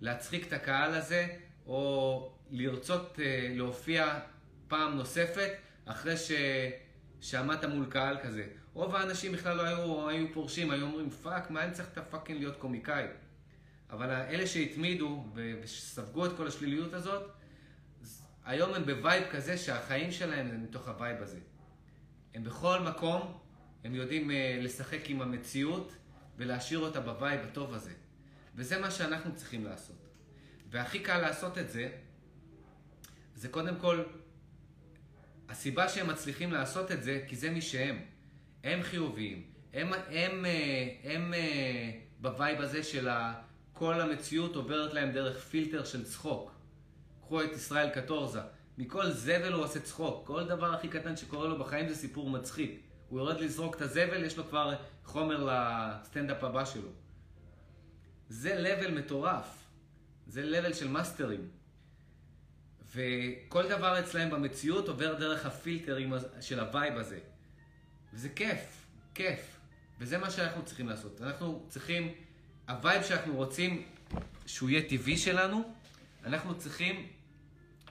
ולהצחיק 0.00 0.46
את 0.46 0.52
הקהל 0.52 0.94
הזה, 0.94 1.26
או 1.66 2.32
לרצות 2.50 3.18
להופיע 3.56 4.18
פעם 4.68 4.96
נוספת, 4.96 5.50
אחרי 5.86 6.16
ש... 6.16 6.32
שעמדת 7.20 7.64
מול 7.64 7.86
קהל 7.88 8.16
כזה. 8.22 8.46
רוב 8.74 8.94
האנשים 8.94 9.32
בכלל 9.32 9.56
לא 9.56 9.62
היו, 9.62 10.08
היו 10.08 10.26
פורשים, 10.32 10.70
היו 10.70 10.86
אומרים, 10.86 11.10
fuck, 11.10 11.50
מה 11.50 11.64
אני 11.64 11.72
צריך 11.72 11.88
את 11.92 11.98
ה 11.98 12.03
fucking 12.03 12.38
להיות 12.38 12.56
קומיקאי? 12.56 13.04
אבל 13.90 14.10
אלה 14.10 14.46
שהתמידו 14.46 15.24
וספגו 15.34 16.26
את 16.26 16.36
כל 16.36 16.46
השליליות 16.46 16.94
הזאת, 16.94 17.37
היום 18.48 18.74
הם 18.74 18.86
ב 18.86 18.94
vibe 18.94 19.24
כזה 19.30 19.58
שהחיים 19.58 20.12
שלהם 20.12 20.48
הם 20.48 20.62
מתוך 20.62 20.88
ה 20.88 20.95
vibe 20.95 21.22
הזה. 21.22 21.38
הם 22.34 22.44
בכל 22.44 22.80
מקום, 22.80 23.38
הם 23.84 23.94
יודעים 23.94 24.30
לשחק 24.60 25.10
עם 25.10 25.22
המציאות 25.22 25.92
ולהשאיר 26.36 26.78
אותה 26.78 27.00
ב 27.00 27.08
vibe 27.08 27.40
הטוב 27.40 27.74
הזה. 27.74 27.92
וזה 28.54 28.80
מה 28.80 28.90
שאנחנו 28.90 29.36
צריכים 29.36 29.64
לעשות. 29.64 29.96
והכי 30.70 31.00
קל 31.00 31.18
לעשות 31.18 31.58
את 31.58 31.70
זה, 31.70 31.90
זה 33.34 33.48
קודם 33.48 33.76
כל, 33.76 34.02
הסיבה 35.48 35.88
שהם 35.88 36.10
מצליחים 36.10 36.52
לעשות 36.52 36.92
את 36.92 37.02
זה, 37.02 37.24
כי 37.28 37.36
זה 37.36 37.50
מי 37.50 37.62
שהם. 37.62 38.02
הם 38.64 38.82
חיוביים. 38.82 39.42
הם, 39.72 39.92
הם, 39.92 40.02
הם, 40.10 40.44
הם 41.04 41.34
ב 42.20 42.28
vibe 42.28 42.60
הזה 42.60 42.82
של 42.82 43.08
כל 43.72 44.00
המציאות 44.00 44.56
עוברת 44.56 44.94
להם 44.94 45.12
דרך 45.12 45.38
פילטר 45.38 45.84
של 45.84 46.04
צחוק. 46.04 46.57
קחו 47.28 47.42
את 47.42 47.52
ישראל 47.52 47.90
קטורזה. 47.90 48.40
מכל 48.78 49.10
זבל 49.10 49.52
הוא 49.52 49.64
עושה 49.64 49.80
צחוק. 49.80 50.26
כל 50.26 50.44
דבר 50.44 50.74
הכי 50.74 50.88
קטן 50.88 51.16
שקורה 51.16 51.48
לו 51.48 51.58
בחיים 51.58 51.88
זה 51.88 51.94
סיפור 51.94 52.30
מצחיק. 52.30 52.80
הוא 53.08 53.18
יורד 53.18 53.40
לזרוק 53.40 53.76
את 53.76 53.80
הזבל, 53.80 54.24
יש 54.24 54.36
לו 54.36 54.44
כבר 54.48 54.74
חומר 55.04 55.48
לסטנדאפ 55.50 56.44
הבא 56.44 56.64
שלו. 56.64 56.88
זה 58.28 58.54
level 58.54 58.98
מטורף. 58.98 59.64
זה 60.26 60.42
level 60.42 60.72
של 60.72 60.88
מאסטרים. 60.88 61.48
וכל 62.94 63.68
דבר 63.68 64.00
אצלהם 64.00 64.30
במציאות 64.30 64.88
עובר 64.88 65.14
דרך 65.14 65.46
הפילטרים 65.46 66.12
של 66.40 66.60
ה 66.60 66.67
vibe 66.67 66.96
הזה. 66.96 67.18
וזה 68.14 68.28
כיף, 68.28 68.86
כיף. 69.14 69.56
וזה 69.98 70.18
מה 70.18 70.30
שאנחנו 70.30 70.64
צריכים 70.64 70.88
לעשות. 70.88 71.22
אנחנו 71.22 71.66
צריכים, 71.68 72.14
ה 72.68 72.75
vibe 72.75 73.02
שאנחנו 73.02 73.34
רוצים 73.34 73.82
שהוא 74.46 74.70
יהיה 74.70 74.88
טבעי 74.88 75.16
שלנו, 75.16 75.72
אנחנו 76.24 76.58
צריכים 76.58 77.17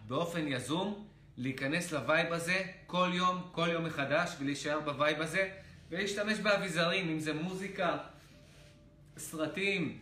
באופן 0.07 0.47
יזום 0.47 1.07
להיכנס 1.37 1.91
ל 1.91 1.99
vibe 1.99 2.33
הזה 2.33 2.63
כל 2.87 3.09
יום, 3.13 3.49
כל 3.51 3.69
יום 3.71 3.85
מחדש, 3.85 4.35
ולהישאר 4.39 4.79
ב 4.79 4.88
vibe 4.88 5.21
הזה, 5.21 5.49
ולהשתמש 5.89 6.39
באביזרים, 6.39 7.09
אם 7.09 7.19
זה 7.19 7.33
מוזיקה, 7.33 7.97
סרטים, 9.17 9.99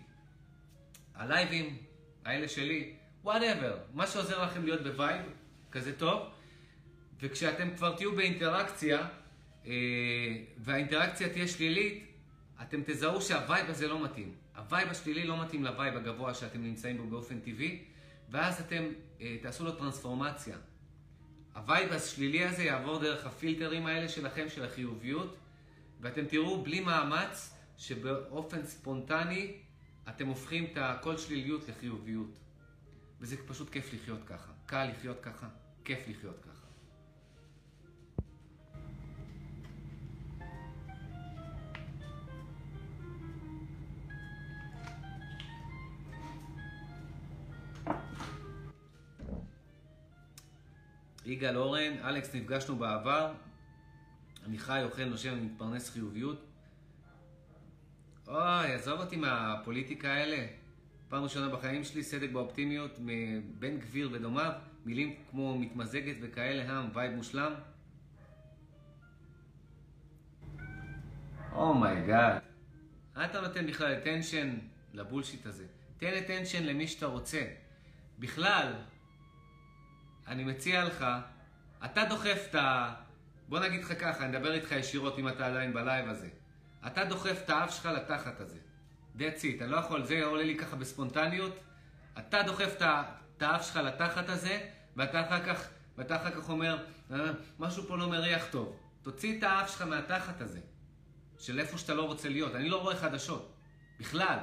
הלייבים, 1.15 1.77
האלה 2.25 2.47
שלי, 2.47 2.93
whatever, 3.23 3.77
מה 3.93 4.07
שעוזר 4.07 4.43
לכם 4.43 4.65
להיות 4.65 4.83
ב 4.83 4.91
vibe 4.91 5.21
כזה 5.71 5.97
טוב, 5.97 6.29
וכשאתם 7.21 7.75
כבר 7.75 7.95
תהיו 7.95 8.15
באינטראקציה, 8.15 9.07
והאינטראקציה 10.57 11.29
תהיה 11.29 11.47
שלילית, 11.47 12.03
אתם 12.61 12.81
תזהו 12.85 13.21
שה 13.21 13.42
vibe 13.42 13.69
הזה 13.69 13.87
לא 13.87 14.03
מתאים. 14.03 14.33
ה 14.57 14.64
vibe 14.64 14.89
השלילי 14.89 15.27
לא 15.27 15.43
מתאים 15.43 15.63
ל 15.63 15.70
vibe 15.70 15.95
הגבוה 15.97 16.33
שאתם 16.33 16.63
נמצאים 16.63 16.97
בו 16.97 17.07
באופן 17.07 17.39
טבעי, 17.39 17.83
ואז 18.35 18.61
אתם 18.61 18.83
תעשו 19.41 19.63
לו 19.63 19.71
טרנספורמציה. 19.71 20.57
ה 21.55 21.63
vibe 21.63 21.93
השלילי 21.93 22.45
הזה 22.45 22.63
יעבור 22.63 22.99
דרך 22.99 23.25
הפילטרים 23.25 23.85
האלה 23.85 24.09
שלכם, 24.09 24.49
של 24.49 24.65
החיוביות, 24.65 25.35
ואתם 26.01 26.25
תראו 26.25 26.63
בלי 26.63 26.79
מאמץ 26.79 27.53
שבאופן 27.77 28.65
ספונטני 28.65 29.57
אתם 30.09 30.27
הופכים 30.27 30.65
את 30.65 30.77
הכל 30.77 31.17
שליליות 31.17 31.69
לחיוביות. 31.69 32.39
וזה 33.21 33.47
פשוט 33.47 33.69
כיף 33.69 33.93
לחיות 33.93 34.23
ככה. 34.25 34.51
קל 34.65 34.85
לחיות 34.85 35.19
ככה, 35.21 35.47
כיף 35.83 35.99
לחיות 36.07 36.39
ככה. 36.41 36.64
יגאל 51.35 51.57
אורן, 51.57 51.93
אלכס, 52.03 52.35
נפגשנו 52.35 52.75
בעבר. 52.75 53.33
אני 54.45 54.57
חי, 54.57 54.81
אוכל, 54.83 55.05
נושם 55.05 55.33
ומתפרנס 55.39 55.89
חיוביות. 55.89 56.45
אוי, 58.27 58.73
עזוב 58.73 58.99
אותי 58.99 59.15
מהפוליטיקה 59.15 60.13
האלה. 60.13 60.47
פעם 61.09 61.23
ראשונה 61.23 61.55
בחיים 61.55 61.83
שלי, 61.83 62.03
סדק 62.03 62.29
באופטימיות, 62.31 62.91
מבן 62.99 63.77
גביר 63.79 64.09
ודומיו, 64.13 64.51
מילים 64.85 65.15
כמו 65.29 65.59
מתמזגת 65.59 66.15
וכאלה, 66.21 66.71
העם, 66.71 66.89
vibe 66.93 67.11
מושלם. 67.11 67.53
oh 71.51 71.74
my 71.74 71.96
god. 71.96 72.41
אל 73.17 73.25
תיתן 73.25 73.67
בכלל 73.67 73.95
attention 74.03 74.47
ל 74.93 74.99
bullshit 74.99 75.45
הזה. 75.45 75.65
תן 75.97 76.11
attention 76.27 76.61
למי 76.61 76.87
שאתה 76.87 77.05
רוצה. 77.05 77.45
בכלל, 78.19 78.73
אני 80.27 80.43
מציע 80.43 80.83
לך, 80.83 81.05
אתה 81.85 82.05
דוחף 82.09 82.47
את 82.49 82.55
ה... 82.55 82.93
בוא 83.49 83.59
נגיד 83.59 83.83
לך 83.83 83.93
ככה, 84.01 84.25
אני 84.25 84.37
אדבר 84.37 84.53
איתך 84.53 84.71
ישירות 84.71 85.19
אם 85.19 85.27
אתה 85.27 85.47
עדיין 85.47 85.73
ב 85.73 85.80
live 85.80 86.09
הזה. 86.09 86.29
אתה 86.87 87.05
דוחף 87.05 87.41
את 87.43 87.49
האף 87.49 87.75
שלך 87.75 87.85
לתחת 87.85 88.39
הזה. 88.39 88.59
That's 89.17 89.41
it, 89.41 89.63
אני 89.63 89.71
לא 89.71 89.77
יכול, 89.77 90.03
זה 90.03 90.25
עולה 90.25 90.43
לי 90.43 90.57
ככה 90.57 90.75
בספונטניות. 90.75 91.59
אתה 92.19 92.43
דוחף 92.43 92.75
את 92.77 93.41
האף 93.41 93.67
שלך 93.67 93.75
לתחת 93.75 94.29
הזה, 94.29 94.59
ואתה 94.95 95.27
אחר 95.27 95.43
כך, 95.45 95.67
ואתה 95.97 96.15
אחר 96.15 96.31
כך 96.31 96.49
אומר, 96.49 96.85
משהו 97.59 97.83
פה 97.87 97.97
לא 97.97 98.09
מריח 98.09 98.45
טוב. 98.51 98.79
תוציא 99.01 99.37
את 99.37 99.43
האף 99.43 99.71
שלך 99.71 99.81
מהתחת 99.81 100.41
הזה, 100.41 100.59
של 101.39 101.59
איפה 101.59 101.77
שאתה 101.77 101.93
לא 101.93 102.03
רוצה 102.03 102.29
להיות. 102.29 102.55
אני 102.55 102.69
לא 102.69 102.81
רואה 102.81 102.95
חדשות, 102.95 103.53
בכלל. 103.99 104.37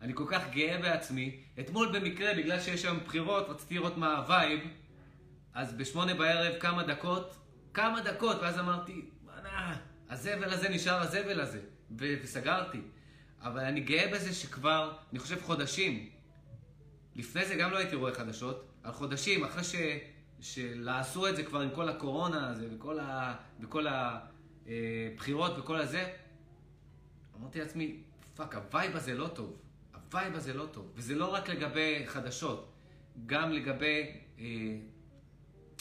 אני 0.00 0.12
כל 0.14 0.24
כך 0.28 0.42
גאה 0.50 0.78
בעצמי. 0.78 1.40
אתמול 1.60 1.98
במקרה, 1.98 2.34
בגלל 2.34 2.60
שיש 2.60 2.84
היום 2.84 2.98
בחירות, 3.04 3.48
רציתי 3.48 3.74
לראות 3.74 3.96
מה 3.96 4.16
ה 4.16 4.23
vibe, 4.23 4.60
אז 5.54 5.72
בשמונה 5.74 6.14
בערב 6.14 6.58
כמה 6.60 6.82
דקות, 6.82 7.36
כמה 7.74 8.00
דקות, 8.00 8.36
ואז 8.42 8.58
אמרתי, 8.58 9.04
מה, 9.24 9.76
הזבל 10.08 10.52
הזה 10.52 10.68
נשאר 10.68 11.00
הזבל 11.00 11.40
הזה, 11.40 11.60
ו- 11.98 12.14
וסגרתי. 12.22 12.80
אבל 13.40 13.64
אני 13.64 13.80
גאה 13.80 14.12
בזה 14.12 14.34
שכבר, 14.34 14.96
אני 15.10 15.18
חושב 15.18 15.42
חודשים, 15.42 16.10
לפני 17.16 17.46
זה 17.46 17.54
גם 17.54 17.70
לא 17.70 17.78
הייתי 17.78 17.96
רואה 17.96 18.14
חדשות, 18.14 18.72
על 18.82 18.92
חודשים, 18.92 19.44
אחרי 19.44 19.64
ש... 19.64 19.74
שלעשו 20.40 21.28
את 21.28 21.36
זה 21.36 21.42
כבר 21.42 21.60
עם 21.60 21.70
כל 21.74 21.88
הקורונה 21.88 22.50
הזה, 22.50 22.68
וכל, 22.76 22.98
ה... 23.00 23.34
וכל 23.60 23.86
הבחירות 24.66 25.58
וכל 25.58 25.76
הזה, 25.76 26.12
אמרתי 27.40 27.60
לעצמי, 27.60 28.02
fuck, 28.36 28.54
ה 28.54 28.62
vibe 28.62 28.96
הזה 28.96 29.14
לא 29.14 29.28
טוב. 29.28 29.56
ה 29.94 30.02
vibe 30.02 30.34
הזה 30.34 30.54
לא 30.54 30.66
טוב. 30.66 30.92
וזה 30.94 31.14
לא 31.14 31.34
רק 31.34 31.48
לגבי 31.48 32.02
חדשות, 32.06 32.72
גם 33.26 33.52
לגבי 33.52 34.20
אה, 34.38 34.44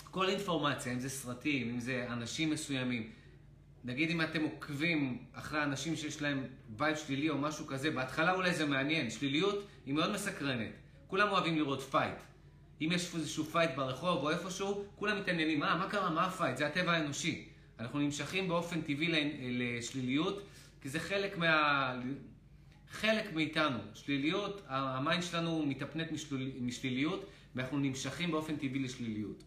כל 0.04 0.30
אינפורמציה, 0.30 0.94
אם 0.94 1.00
זה 1.00 1.10
סרטים, 1.10 1.70
אם 1.70 1.80
זה 1.80 2.06
אנשים 2.10 2.50
מסוימים. 2.50 3.10
נגיד 3.84 4.10
אם 4.10 4.22
אתם 4.22 4.44
עוקבים 4.44 5.18
אחרי 5.34 5.64
אנשים 5.64 5.96
שיש 5.96 6.22
להם 6.22 6.44
vibe 6.78 6.98
שלילי 6.98 7.30
או 7.30 7.38
משהו 7.38 7.68
כזה, 7.68 7.92
בהתחלה 7.92 8.34
אולי 8.34 8.54
זה 8.54 8.66
מעניין, 8.66 9.10
שליליות 9.10 9.68
היא 9.86 9.94
מאוד 9.94 10.12
מסקרנת. 10.12 10.72
כולם 11.08 11.30
אוהבים 11.30 11.56
לראות 11.56 11.82
fight. 11.82 12.16
אם 12.82 12.90
יש 12.92 13.16
איזשהו 13.16 13.44
fight 13.46 13.72
ברחוב 13.76 14.24
או 14.24 14.30
איפשהו, 14.30 14.86
כולם 14.96 15.20
מתעניינים, 15.20 15.60
מה, 15.60 15.76
מה 15.76 15.90
קרה, 15.90 16.10
מה 16.10 16.26
ה 16.26 16.31
fight? 16.31 16.58
זה 16.58 16.68
הטבע 16.68 16.92
האנושי. 16.92 17.48
אנחנו 17.80 18.00
נמשכים 18.00 18.48
באופן 18.48 18.82
טבעי 18.82 19.32
לשליליות, 19.42 20.44
כי 20.82 20.90
זה 20.90 21.00
חלק 21.00 21.38
מה... 21.38 21.94
חלק 22.92 23.34
מאיתנו. 23.34 23.80
שליליות, 23.94 24.62
ה 24.68 24.79
mind 24.79 25.24
שלנו 25.24 25.66
מתהפנט 25.66 26.12
משליל... 26.12 26.52
משליליות, 26.62 27.30
ואנחנו 27.56 27.80
נמשכים 27.80 28.32
באופן 28.32 28.56
טבעי 28.56 28.80
לשליליות. 28.80 29.44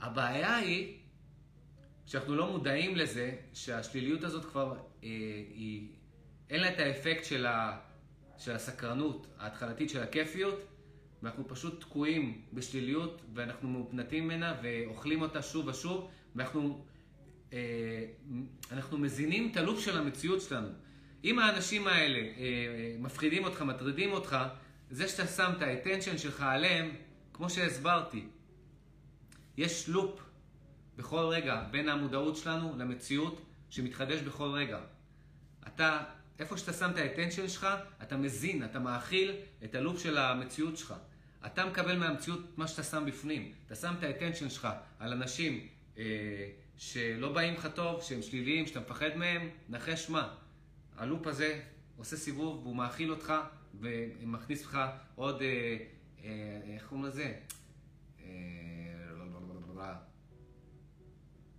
הבעיה 0.00 0.56
היא 0.56 0.96
שאנחנו 2.06 2.34
לא 2.34 2.50
מודעים 2.50 2.96
לזה 2.96 3.36
שהשליליות 3.52 4.24
הזאת 4.24 4.44
כבר, 4.44 4.72
אה, 4.72 5.08
היא, 5.54 5.88
אין 6.50 6.60
לה 6.60 6.72
את 6.72 6.78
האפקט 6.78 7.24
של, 7.24 7.46
ה, 7.46 7.78
של 8.38 8.52
הסקרנות 8.52 9.26
ההתחלתית 9.38 9.90
של 9.90 10.02
הכיפיות, 10.02 10.60
ואנחנו 11.22 11.48
פשוט 11.48 11.80
תקועים 11.80 12.42
בשליליות, 12.52 13.22
ואנחנו 13.34 13.68
מהופנטים 13.68 14.24
ממנה 14.24 14.54
ואוכלים 14.62 15.22
אותה 15.22 15.42
שוב 15.42 15.66
ושוב, 15.66 16.10
ואנחנו 16.36 16.84
אה, 17.52 18.06
אנחנו 18.72 18.98
מזינים 18.98 19.48
את 19.52 19.56
ה 19.56 19.61
loop 19.61 19.80
של 19.80 19.98
המציאות 19.98 20.40
שלנו. 20.40 20.68
אם 21.24 21.38
האנשים 21.38 21.86
האלה 21.86 22.18
אה, 22.18 22.96
מפחידים 22.98 23.44
אותך, 23.44 23.62
מטרידים 23.62 24.12
אותך, 24.12 24.36
זה 24.90 25.08
שאתה 25.08 25.26
שם 25.26 25.52
את 25.56 25.62
ה 25.62 25.68
attention 25.68 26.18
שלך 26.18 26.40
עליהם, 26.40 26.90
כמו 27.32 27.50
שהסברתי, 27.50 28.26
יש 29.60 29.88
loop 29.88 30.20
בכל 30.96 31.24
רגע 31.30 31.64
בין 31.70 31.88
המודעות 31.88 32.36
שלנו 32.36 32.74
למציאות 32.78 33.46
שמתחדש 33.70 34.20
בכל 34.20 34.48
רגע. 34.48 34.80
אתה, 35.66 36.02
איפה 36.38 36.56
שאתה 36.56 36.72
שם 36.72 36.90
את 36.90 36.96
ה 36.96 37.01
attention 37.01 37.48
שלך, 37.48 37.66
אתה 38.02 38.16
מזין, 38.16 38.64
אתה 38.64 38.78
מאכיל 38.78 39.36
את 39.64 39.74
ה 39.74 39.79
loop 39.79 39.98
של 39.98 40.18
המציאות 40.18 40.76
שלך. 40.76 40.94
אתה 41.46 41.66
מקבל 41.66 41.98
מהמציאות 41.98 42.40
מה 42.56 42.68
שאתה 42.68 42.82
שם 42.82 43.04
בפנים. 43.06 43.52
אתה 43.66 43.74
שם 43.74 43.94
את 43.98 44.02
ה 44.02 44.07
attention 44.07 44.48
שלך 44.48 44.68
על 44.98 45.12
אנשים 45.12 45.66
אה, 45.98 46.04
שלא 46.76 47.32
באים 47.32 47.54
לך 47.54 47.68
טוב, 47.74 48.02
שהם 48.02 48.22
שליליים, 48.22 48.66
שאתה 48.66 48.80
מפחד 48.80 49.16
מהם, 49.16 49.48
נחש 49.68 50.10
מה. 50.10 50.34
הלופ 50.96 51.26
הזה 51.26 51.60
עושה 51.96 52.16
סיבוב 52.16 52.62
והוא 52.62 52.76
מאכיל 52.76 53.10
אותך 53.10 53.32
ומכניס 53.80 54.64
לך 54.64 54.78
עוד, 55.14 55.42
אה, 55.42 55.76
אה, 56.24 56.60
איך 56.74 56.86
קוראים 56.86 57.06
לזה? 57.06 57.34
אה, 58.20 58.59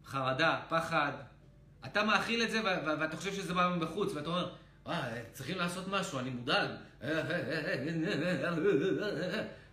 חרדה, 0.06 0.61
פחד. 0.69 1.11
אתה 1.85 2.03
מאכיל 2.03 2.43
את 2.43 2.52
זה 2.52 2.61
ואתה 2.99 3.18
חושב 3.18 3.34
שזה 3.34 3.53
בא 3.53 3.76
מבחוץ, 3.77 4.14
ואתה 4.14 4.30
אומר, 4.30 4.53
אה, 4.88 5.22
צריכים 5.31 5.57
לעשות 5.57 5.88
משהו, 5.88 6.19
אני 6.19 6.30
מודאג. 6.30 6.69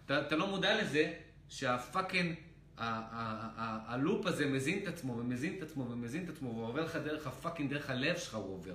אתה 0.07 0.37
לא 0.37 0.47
מודע 0.47 0.83
לזה 0.83 1.12
שה 1.49 1.72
fucking, 1.72 2.35
ה 2.79 3.08
loop 3.08 4.27
הזה 4.27 4.47
מזין 4.47 4.83
את 4.83 4.89
עצמו 4.89 5.16
ומזין 5.19 5.55
את 5.57 5.62
עצמו 5.62 5.91
ומזין 5.91 6.25
את 6.25 6.29
עצמו 6.29 6.57
ועובר 6.57 6.85
לך 6.85 6.97
דרך 6.97 7.27
ה 7.27 7.31
fucking, 7.31 7.70
דרך 7.70 7.91
הלב 7.91 8.19
שלך 8.19 8.35
הוא 8.35 8.55
עובר. 8.55 8.75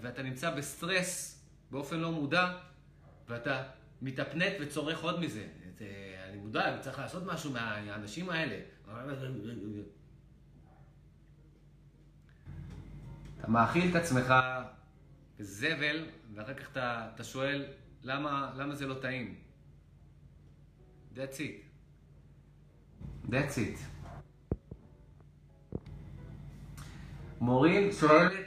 ואתה 0.00 0.22
נמצא 0.22 0.50
בסטרס 0.50 1.42
באופן 1.70 2.00
לא 2.00 2.12
מודע, 2.12 2.58
ואתה 3.28 3.62
מתהפנט 4.02 4.52
וצורך 4.60 5.02
עוד 5.02 5.20
מזה. 5.20 5.46
אני 6.28 6.36
מודע, 6.36 6.78
צריך 6.80 6.98
לעשות 6.98 7.22
משהו 7.26 7.52
מהאנשים 7.52 8.30
האלה. 8.30 8.60
אתה 13.40 13.48
מאכיל 13.48 13.90
את 13.90 13.94
עצמך 13.94 14.34
זבל, 15.38 16.06
ואחר 16.34 16.54
כך 16.54 16.70
אתה, 16.72 17.10
אתה 17.14 17.24
שואל, 17.24 17.66
למה, 18.02 18.52
למה 18.56 18.74
זה 18.74 18.86
לא 18.86 18.94
טעים? 18.94 19.38
That's 21.14 21.38
it. 21.38 21.72
That's 23.28 23.56
it. 23.56 23.78
מורין 27.40 27.92
שואלת, 27.92 28.46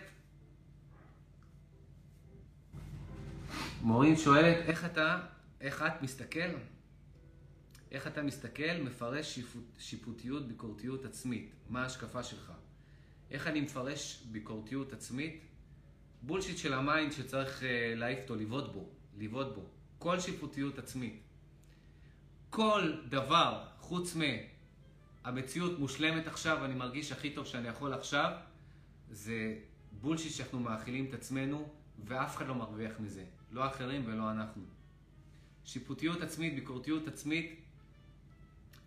מורין 3.81 4.17
שואלת, 4.17 4.57
איך 4.57 4.85
אתה, 4.85 5.19
איך 5.61 5.81
את 5.81 6.01
מסתכל? 6.01 6.49
איך 7.91 8.07
אתה 8.07 8.23
מסתכל, 8.23 8.77
מפרש 8.83 9.35
שיפוט, 9.35 9.63
שיפוטיות, 9.79 10.47
ביקורתיות 10.47 11.05
עצמית? 11.05 11.51
מה 11.69 11.83
ההשקפה 11.83 12.23
שלך? 12.23 12.51
איך 13.31 13.47
אני 13.47 13.61
מפרש 13.61 14.23
ביקורתיות 14.31 14.93
עצמית? 14.93 15.41
bullshit 16.21 16.57
של 16.57 16.73
ה 16.73 16.81
mind 16.81 17.11
שצריך 17.11 17.61
uh, 17.61 17.63
להעיף 17.95 18.19
אותו, 18.21 18.35
לבעוט 18.35 18.73
בו, 18.73 18.89
לבעוט 19.17 19.55
בו. 19.55 19.65
כל 19.99 20.19
שיפוטיות 20.19 20.79
עצמית. 20.79 21.21
כל 22.49 22.93
דבר 23.09 23.65
חוץ 23.79 24.17
מהמציאות 25.23 25.79
מושלמת 25.79 26.27
עכשיו, 26.27 26.65
אני 26.65 26.73
מרגיש 26.73 27.11
הכי 27.11 27.29
טוב 27.29 27.45
שאני 27.45 27.67
יכול 27.67 27.93
עכשיו, 27.93 28.31
זה 29.11 29.57
bullshit 29.91 30.31
שאנחנו 30.31 30.59
מאכילים 30.59 31.05
את 31.05 31.13
עצמנו, 31.13 31.69
ואף 32.05 32.37
אחד 32.37 32.47
לא 32.47 32.55
מרוויח 32.55 32.99
מזה. 32.99 33.23
לא 33.51 33.67
אחרים 33.67 34.03
ולא 34.05 34.31
אנחנו. 34.31 34.63
שיפוטיות 35.65 36.21
עצמית, 36.21 36.55
ביקורתיות 36.55 37.07
עצמית, 37.07 37.64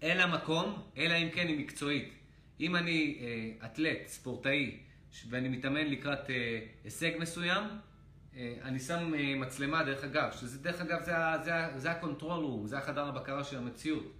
אין 0.03 0.17
לה 0.17 0.27
מקום, 0.27 0.83
אלא 0.97 1.15
אם 1.15 1.29
כן 1.31 1.47
היא 1.49 1.59
מקצועית. 1.59 2.13
אם 2.61 2.77
אני 2.77 3.19
אה, 3.21 3.67
אתלט, 3.67 4.07
ספורטאי, 4.07 4.79
ואני 5.31 5.49
מתאמן 5.49 5.87
לקראת 5.87 6.31
אה, 6.31 6.61
הישג 6.85 7.11
מסוים, 7.19 7.65
אה, 8.37 8.55
אני 8.63 8.79
שם 8.79 9.15
אה, 9.15 9.35
מצלמה, 9.37 9.85
דרך 9.85 10.05
אגב, 10.05 10.33
שזה 10.33 10.59
דרך 10.59 10.81
אגב 10.81 11.03
זה, 11.03 11.13
זה, 11.45 11.53
זה 11.77 11.91
ה 11.91 11.98
control 11.98 12.45
room, 12.45 12.67
זה 12.67 12.79
החדר 12.79 13.07
הבקרה 13.07 13.45
של 13.45 13.59
המציאות. 13.59 14.13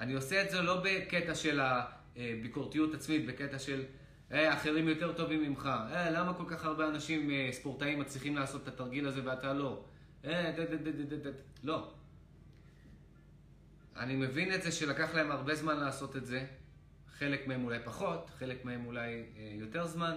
אני 0.00 0.12
עושה 0.12 0.42
את 0.42 0.50
זה 0.50 0.62
לא 0.62 0.82
בקטע 0.84 1.34
של 1.34 1.60
הביקורתיות 1.60 2.94
עצמית, 2.94 3.26
בקטע 3.26 3.58
של 3.58 3.84
אה, 4.32 4.54
אחרים 4.54 4.88
יותר 4.88 5.12
טובים 5.12 5.42
ממך, 5.42 5.66
אה, 5.66 6.10
למה 6.10 6.34
כל 6.34 6.44
כך 6.46 6.64
הרבה 6.64 6.88
אנשים 6.88 7.30
אה, 7.30 7.48
ספורטאים 7.52 7.98
מצליחים 7.98 8.36
לעשות 8.36 8.62
את 8.62 8.68
התרגיל 8.68 9.08
הזה 9.08 9.20
ואתה 9.24 9.52
לא? 9.52 9.84
אה, 10.24 10.52
ד, 10.56 10.60
ד, 10.60 10.88
ד, 10.88 11.12
ד, 11.12 11.26
ד, 11.26 11.32
לא. 11.62 11.90
אני 13.98 14.16
מבין 14.16 14.54
את 14.54 14.62
זה 14.62 14.72
שלקח 14.72 15.14
להם 15.14 15.30
הרבה 15.30 15.54
זמן 15.54 15.76
לעשות 15.76 16.16
את 16.16 16.26
זה, 16.26 16.46
חלק 17.18 17.46
מהם 17.46 17.64
אולי 17.64 17.78
פחות, 17.84 18.30
חלק 18.38 18.64
מהם 18.64 18.86
אולי 18.86 19.24
אה, 19.36 19.52
יותר 19.54 19.86
זמן, 19.86 20.16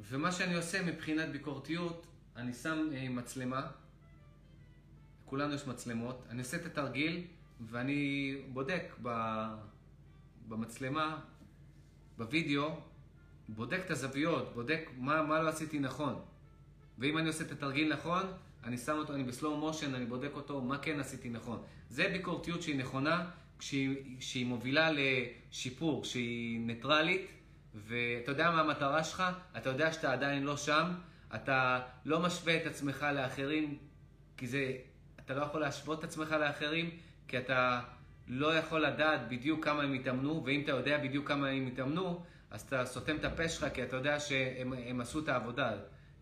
ומה 0.00 0.32
שאני 0.32 0.54
עושה 0.54 0.82
מבחינת 0.82 1.28
ביקורתיות, 1.28 2.06
אני 2.36 2.52
שם 2.52 2.88
אה, 2.92 3.08
מצלמה, 3.08 3.66
לכולנו 5.24 5.54
יש 5.54 5.66
מצלמות, 5.66 6.26
אני 6.30 6.38
עושה 6.38 6.56
את 6.56 6.66
התרגיל 6.66 7.24
ואני 7.60 8.36
בודק 8.52 8.94
במצלמה, 10.48 11.20
בווידאו, 12.18 12.80
בודק 13.48 13.80
את 13.86 13.90
הזוויות, 13.90 14.54
בודק 14.54 14.90
מה, 14.96 15.22
מה 15.22 15.42
לא 15.42 15.48
עשיתי 15.48 15.78
נכון. 15.78 16.22
ואם 16.98 17.18
אני 17.18 17.28
עושה 17.28 17.44
את 17.44 17.52
התרגיל 17.52 17.92
נכון, 17.92 18.22
אני 18.64 18.78
שם 18.78 18.96
אותו, 18.98 19.14
אני 19.14 19.24
בסלואו 19.24 19.56
מושן, 19.56 19.94
אני 19.94 20.06
בודק 20.06 20.30
אותו, 20.32 20.60
מה 20.60 20.78
כן 20.78 21.00
עשיתי 21.00 21.28
נכון. 21.28 21.62
זה 21.88 22.08
ביקורתיות 22.12 22.62
שהיא 22.62 22.76
נכונה, 22.78 23.30
כשהיא, 23.58 23.96
כשהיא 24.18 24.46
מובילה 24.46 24.90
לשיפור, 24.92 26.02
כשהיא 26.02 26.60
ניטרלית, 26.60 27.26
ואתה 27.74 28.30
יודע 28.30 28.50
מה 28.50 28.60
המטרה 28.60 29.04
שלך, 29.04 29.22
אתה 29.56 29.70
יודע 29.70 29.92
שאתה 29.92 30.12
עדיין 30.12 30.42
לא 30.42 30.56
שם, 30.56 30.84
אתה 31.34 31.80
לא 32.04 32.20
משווה 32.20 32.56
את 32.56 32.66
עצמך 32.66 33.06
לאחרים, 33.14 33.78
כי 34.36 34.46
זה, 34.46 34.76
אתה 35.24 35.34
לא 35.34 35.42
יכול 35.42 35.60
להשוות 35.60 35.98
את 35.98 36.04
עצמך 36.04 36.32
לאחרים, 36.32 36.90
כי 37.28 37.38
אתה 37.38 37.80
לא 38.28 38.54
יכול 38.54 38.80
לדעת 38.80 39.28
בדיוק 39.28 39.64
כמה 39.64 39.82
הם 39.82 39.92
התאמנו, 39.92 40.42
ואם 40.44 40.60
אתה 40.64 40.72
יודע 40.72 40.98
בדיוק 40.98 41.28
כמה 41.28 41.48
הם 41.48 41.66
התאמנו, 41.66 42.24
אז 42.50 42.60
אתה 42.60 42.86
סותם 42.86 43.16
את 43.16 43.24
הפה 43.24 43.48
שלך, 43.48 43.66
כי 43.74 43.82
אתה 43.82 43.96
יודע 43.96 44.20
שהם 44.20 45.00
עשו 45.00 45.18
את 45.18 45.28
העבודה. 45.28 45.72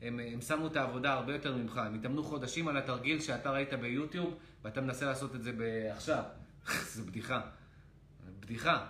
הם, 0.03 0.21
הם 0.33 0.41
שמו 0.41 0.67
את 0.67 0.77
העבודה 0.77 1.13
הרבה 1.13 1.33
יותר 1.33 1.57
ממך. 1.57 1.77
הם 1.77 1.95
התאמנו 1.95 2.25
חודשים 2.25 2.69
על 2.69 2.77
התרגיל 2.77 3.21
שאתה 3.21 3.51
ראית 3.51 3.75
ביוטיוב, 3.75 4.39
ואתה 4.65 4.81
מנסה 4.81 5.07
לעשות 5.07 5.35
את 5.35 5.43
זה 5.43 5.53
עכשיו. 5.93 6.23
זה 6.95 7.03
בדיחה. 7.03 7.41
בדיחה. 8.41 8.87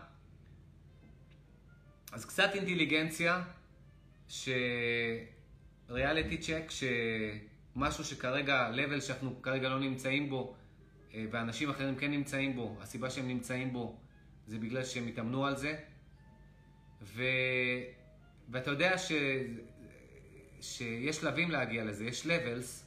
אז 2.12 2.24
קצת 2.24 2.50
אינטליגנציה, 2.54 3.42
שריאליטי 5.88 6.38
צ'ק, 6.38 6.64
שמשהו 6.70 8.04
שכרגע, 8.04 8.70
level 8.74 9.00
שאנחנו 9.00 9.42
כרגע 9.42 9.68
לא 9.68 9.80
נמצאים 9.80 10.30
בו, 10.30 10.56
אה, 11.14 11.24
ואנשים 11.30 11.70
אחרים 11.70 11.96
כן 11.96 12.10
נמצאים 12.10 12.56
בו, 12.56 12.76
הסיבה 12.80 13.10
שהם 13.10 13.28
נמצאים 13.28 13.72
בו 13.72 13.98
זה 14.46 14.58
בגלל 14.58 14.84
שהם 14.84 15.06
התאמנו 15.06 15.46
על 15.46 15.56
זה. 15.56 15.76
ו... 17.02 17.22
ואתה 18.48 18.70
יודע 18.70 18.98
ש... 18.98 19.12
שיש 20.60 21.16
שלבים 21.16 21.50
להגיע 21.50 21.84
לזה, 21.84 22.04
יש 22.04 22.26
levels, 22.26 22.84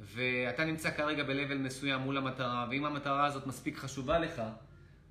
ואתה 0.00 0.64
נמצא 0.64 0.90
כרגע 0.90 1.24
ב-level 1.24 1.58
מסוים 1.58 2.00
מול 2.00 2.16
המטרה, 2.16 2.66
ואם 2.70 2.84
המטרה 2.84 3.26
הזאת 3.26 3.46
מספיק 3.46 3.78
חשובה 3.78 4.18
לך, 4.18 4.42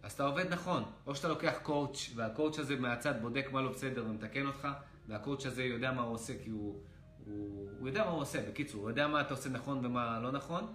אז 0.03 0.11
אתה 0.11 0.23
עובד 0.23 0.53
נכון. 0.53 0.83
או 1.07 1.15
שאתה 1.15 1.27
לוקח 1.27 1.53
קואוצ' 1.63 2.09
והקואוצ' 2.15 2.59
הזה 2.59 2.75
מהצד 2.75 3.21
בודק 3.21 3.49
מה 3.51 3.61
לא 3.61 3.71
בסדר 3.71 4.05
ומתקן 4.05 4.45
אותך, 4.45 4.67
והקואוצ' 5.07 5.45
הזה 5.45 5.63
יודע 5.63 5.91
מה 5.91 6.01
הוא 6.01 6.13
עושה 6.13 6.33
כי 6.43 6.49
הוא, 6.49 6.79
הוא, 7.25 7.69
הוא 7.79 7.87
יודע 7.87 8.03
מה 8.03 8.09
הוא 8.09 8.21
עושה, 8.21 8.49
בקיצור, 8.49 8.81
הוא 8.81 8.89
יודע 8.89 9.07
מה 9.07 9.21
אתה 9.21 9.33
עושה 9.33 9.49
נכון 9.49 9.85
ומה 9.85 10.19
לא 10.19 10.31
נכון. 10.31 10.73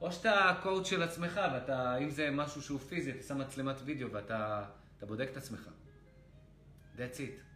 או 0.00 0.12
שאתה 0.12 0.54
קואוצ' 0.62 0.86
של 0.86 1.02
עצמך, 1.02 1.40
ואתה, 1.52 1.96
אם 1.96 2.10
זה 2.10 2.30
משהו 2.30 2.62
שהוא 2.62 2.80
פיזי, 2.80 3.10
אתה 3.10 3.22
שם 3.22 3.38
מצלמת 3.38 3.76
וידאו 3.84 4.12
ואתה 4.12 4.64
בודק 5.00 5.28
את 5.32 5.36
עצמך. 5.36 5.68
That's 6.96 7.16
it. 7.16 7.47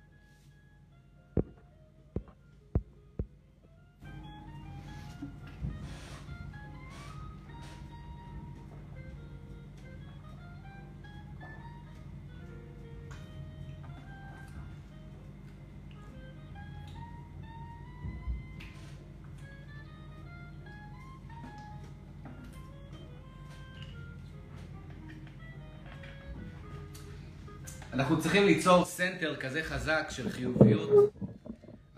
אנחנו 28.02 28.20
צריכים 28.20 28.46
ליצור 28.46 28.84
center 28.84 29.36
כזה 29.36 29.62
חזק 29.64 30.06
של 30.10 30.30
חיוביות, 30.30 31.12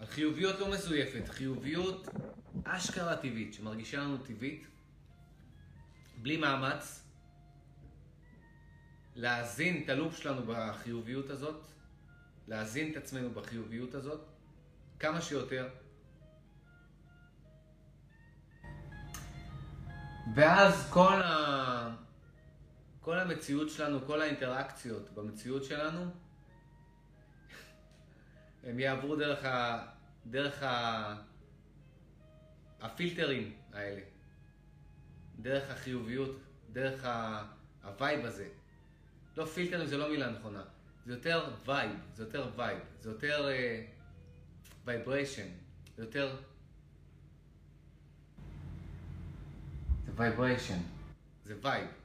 חיוביות 0.05 0.61
לא 0.61 0.71
מזויפת, 0.71 1.29
חיוביות 1.29 2.09
אשכרה 2.65 3.17
טבעית, 3.17 3.55
שמרגישה 3.55 4.01
לנו 4.01 4.19
טבעית, 4.19 4.67
בלי 6.23 6.37
מאמץ, 6.37 7.05
להזין 9.15 9.83
את 9.85 9.89
ה 9.89 9.94
loop 9.94 10.17
שלנו 10.17 10.43
בחיוביות 10.47 11.31
הזאת, 11.31 11.67
להזין 12.49 12.93
את 12.93 12.97
עצמנו 12.97 13.31
בחיוביות 13.31 13.95
הזאת, 13.95 14.21
כמה 14.99 15.21
שיותר. 15.21 15.69
ואז 20.35 20.91
כל 20.91 21.23
ה... 21.23 22.04
כל 23.05 23.19
המציאות 23.19 23.71
שלנו, 23.71 24.07
כל 24.07 24.21
האינטראקציות 24.21 25.11
במציאות 25.15 25.65
שלנו, 25.65 26.05
הם 28.65 28.81
יעברו 28.81 29.17
דרך, 29.17 29.45
ה, 29.45 29.87
דרך 30.27 30.63
ה, 30.63 31.15
הפילטרים 32.81 33.53
האלה, 33.73 34.01
דרך 35.39 35.71
החיוביות, 35.71 36.37
דרך 36.73 37.09
ה 37.85 37.93
vibe 37.93 38.25
הזה. 38.25 38.49
לא 39.37 39.45
פילטרים 39.45 39.87
זה 39.87 39.97
לא 39.97 40.09
מילה 40.09 40.31
נכונה, 40.31 40.63
זה 41.07 41.13
יותר 41.13 41.51
vibe, 41.67 41.97
זה 42.15 42.23
יותר 42.23 42.51
vibe, 42.57 42.79
זה 43.01 43.11
יותר 43.11 43.49
vibration, 44.85 45.43
אה, 45.43 45.91
זה 45.97 46.03
יותר... 46.03 46.37
זה 50.07 50.13
vibration, 50.17 50.79
זה 51.45 51.55
vibe. 51.63 52.04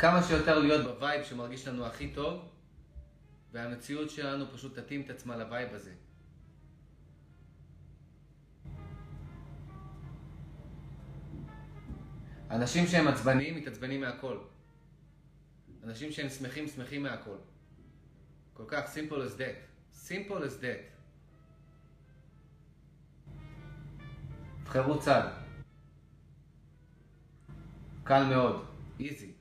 כמה 0.00 0.22
שיותר 0.22 0.58
להיות 0.58 0.86
ב 0.86 0.94
vibe 0.94 1.24
שמרגיש 1.24 1.68
לנו 1.68 1.86
הכי 1.86 2.08
טוב, 2.08 2.48
והמציאות 3.52 4.10
שלנו 4.10 4.44
פשוט 4.52 4.78
תתאים 4.78 5.00
את 5.00 5.10
עצמה 5.10 5.36
ל 5.36 5.44
vibe 5.44 5.74
הזה. 5.74 5.92
אנשים 12.50 12.86
שהם 12.86 13.08
עצבניים, 13.08 13.56
מתעצבנים 13.56 14.00
מהכל. 14.00 14.38
אנשים 15.84 16.12
שהם 16.12 16.28
שמחים, 16.28 16.68
שמחים 16.68 17.02
מהכל. 17.02 17.36
כל 18.52 18.64
כך 18.68 18.84
simple 18.94 19.16
as 19.16 19.38
that. 19.38 19.56
simple 20.08 20.42
as 20.42 20.62
that. 20.62 20.96
תבחרו 24.64 24.98
צד. 24.98 25.28
קל 28.04 28.24
מאוד. 28.24 28.66
easy. 29.00 29.39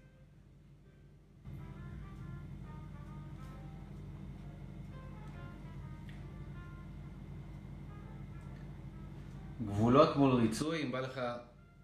גבולות 9.66 10.16
מול 10.16 10.42
ריצוי, 10.42 10.84
אם 10.84 10.92
בא 10.92 11.00
לך 11.00 11.22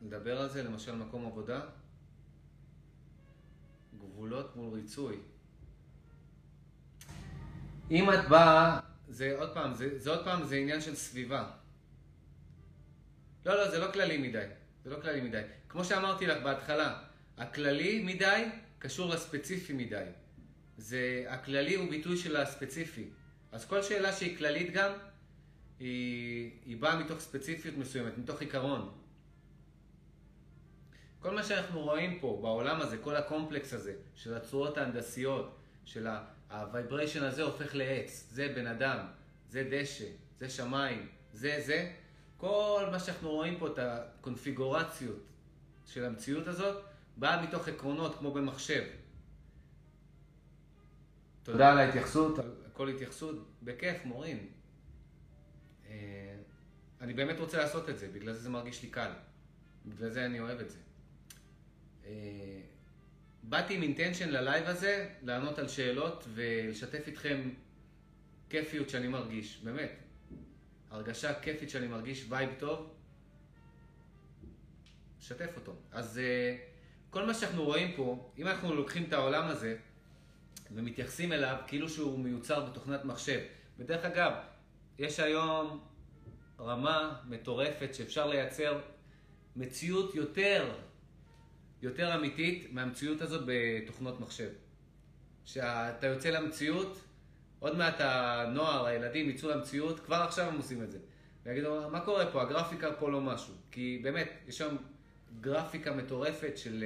לדבר 0.01 0.41
על 0.41 0.49
זה, 0.49 0.63
למשל 0.63 0.95
מקום 0.95 1.25
עבודה. 1.25 1.61
גבולות 3.99 4.55
מול 4.55 4.73
ריצוי. 4.73 5.17
אם 7.91 8.13
את 8.13 8.29
באה, 8.29 8.79
זה 9.07 9.35
עוד 9.39 9.53
פעם, 9.53 9.73
זה, 9.73 9.99
זה 9.99 10.09
עוד 10.09 10.23
פעם, 10.23 10.43
זה 10.43 10.55
עניין 10.55 10.81
של 10.81 10.95
סביבה. 10.95 11.51
לא, 13.45 13.55
לא, 13.55 13.71
זה 13.71 13.79
לא 13.79 13.91
כללי 13.91 14.17
מדי. 14.17 14.45
זה 14.83 14.89
לא 14.89 15.01
כללי 15.01 15.21
מדי. 15.21 15.41
כמו 15.69 15.83
שאמרתי 15.83 16.27
לך 16.27 16.43
בהתחלה, 16.43 17.03
הכללי 17.37 18.03
מדי 18.03 18.43
קשור 18.79 19.13
לספציפי 19.13 19.73
מדי. 19.73 20.05
זה, 20.77 21.25
הכללי 21.27 21.75
הוא 21.75 21.89
ביטוי 21.89 22.17
של 22.17 22.35
הספציפי. 22.35 23.09
אז 23.51 23.65
כל 23.65 23.83
שאלה 23.83 24.13
שהיא 24.13 24.37
כללית 24.37 24.73
גם, 24.73 24.91
היא, 25.79 26.51
היא 26.65 26.77
באה 26.77 26.99
מתוך 26.99 27.19
ספציפיות 27.19 27.77
מסוימת, 27.77 28.17
מתוך 28.17 28.41
עיקרון. 28.41 28.91
כל 31.19 31.35
מה 31.35 31.43
שאנחנו 31.43 31.81
רואים 31.81 32.19
פה 32.19 32.39
בעולם 32.41 32.81
הזה, 32.81 32.97
כל 32.97 33.15
הקומפלקס 33.15 33.73
הזה 33.73 33.93
של 34.15 34.33
הצורות 34.33 34.77
ההנדסיות, 34.77 35.55
של 35.85 36.07
הוויבריישן 36.49 37.23
הזה 37.23 37.43
הופך 37.43 37.75
לעץ, 37.75 38.27
זה 38.31 38.53
בן 38.55 38.67
אדם, 38.67 39.05
זה 39.49 39.67
דשא, 39.71 40.05
זה 40.37 40.49
שמיים, 40.49 41.07
זה 41.33 41.61
זה, 41.65 41.91
כל 42.37 42.85
מה 42.91 42.99
שאנחנו 42.99 43.29
רואים 43.29 43.59
פה, 43.59 43.67
את 43.67 43.79
הקונפיגורציות 43.79 45.19
של 45.85 46.05
המציאות 46.05 46.47
הזאת, 46.47 46.83
באה 47.17 47.43
מתוך 47.43 47.67
עקרונות 47.67 48.15
כמו 48.15 48.31
במחשב. 48.31 48.83
תודה 51.43 51.71
על 51.71 51.77
ההתייחסות, 51.77 52.39
על 52.39 52.51
כל 52.73 52.89
התייחסות, 52.89 53.35
בכיף, 53.63 54.05
מורים. 54.05 54.49
אני 57.05 57.13
באמת 57.13 57.39
רוצה 57.39 57.57
לעשות 57.57 57.89
את 57.89 57.99
זה, 57.99 58.07
בגלל 58.07 58.33
זה 58.33 58.39
זה 58.39 58.49
מרגיש 58.49 58.83
לי 58.83 58.89
קל. 58.89 59.11
בגלל 59.85 60.09
זה 60.09 60.25
אני 60.25 60.39
אוהב 60.39 60.59
את 60.59 60.69
זה. 60.69 60.77
אה, 62.05 62.11
באתי 63.43 63.75
עם 63.75 63.81
intention 63.81 64.29
ל 64.29 64.37
live 64.37 64.67
הזה, 64.67 65.09
לענות 65.21 65.59
על 65.59 65.67
שאלות 65.67 66.27
ולשתף 66.33 67.07
איתכם 67.07 67.49
כיפיות 68.49 68.89
שאני 68.89 69.07
מרגיש, 69.07 69.61
באמת. 69.63 69.91
הרגשה 70.91 71.39
כיפית 71.39 71.69
שאני 71.69 71.87
מרגיש 71.87 72.25
vibe 72.29 72.49
טוב, 72.59 72.93
לשתף 75.19 75.55
אותו. 75.55 75.75
אז 75.91 76.17
אה, 76.17 76.57
כל 77.09 77.25
מה 77.25 77.33
שאנחנו 77.33 77.63
רואים 77.63 77.95
פה, 77.95 78.31
אם 78.37 78.47
אנחנו 78.47 78.75
לוקחים 78.75 79.03
את 79.03 79.13
העולם 79.13 79.47
הזה 79.47 79.77
ומתייחסים 80.71 81.33
אליו 81.33 81.57
כאילו 81.67 81.89
שהוא 81.89 82.19
מיוצר 82.19 82.65
בתוכנת 82.65 83.05
מחשב, 83.05 83.39
ודרך 83.77 84.05
אגב, 84.05 84.33
יש 84.99 85.19
היום 85.19 85.94
רמה 86.59 87.15
מטורפת 87.25 87.93
שאפשר 87.93 88.27
לייצר 88.27 88.79
מציאות 89.55 90.15
יותר, 90.15 90.71
יותר 91.81 92.15
אמיתית 92.15 92.67
מהמציאות 92.71 93.21
הזאת 93.21 93.43
בתוכנות 93.45 94.19
מחשב. 94.19 94.49
כשאתה 95.45 96.07
יוצא 96.07 96.29
למציאות, 96.29 97.01
עוד 97.59 97.77
מעט 97.77 97.95
הנוער, 97.99 98.85
הילדים 98.85 99.29
יצאו 99.29 99.49
למציאות, 99.49 99.99
כבר 99.99 100.15
עכשיו 100.15 100.47
הם 100.47 100.57
עושים 100.57 100.83
את 100.83 100.91
זה. 100.91 100.99
ויגידו, 101.45 101.89
מה 101.89 101.99
קורה 101.99 102.31
פה? 102.31 102.41
הגרפיקה 102.41 102.91
פה 102.91 103.11
לא 103.11 103.21
משהו. 103.21 103.53
כי 103.71 103.99
באמת, 104.03 104.29
יש 104.47 104.57
שם 104.57 104.75
גרפיקה 105.41 105.93
מטורפת 105.93 106.57
של 106.57 106.83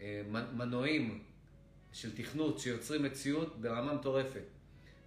אה, 0.00 0.22
מנועים, 0.52 1.22
של 1.92 2.16
תכנות, 2.16 2.58
שיוצרים 2.58 3.02
מציאות 3.02 3.60
ברמה 3.60 3.94
מטורפת. 3.94 4.42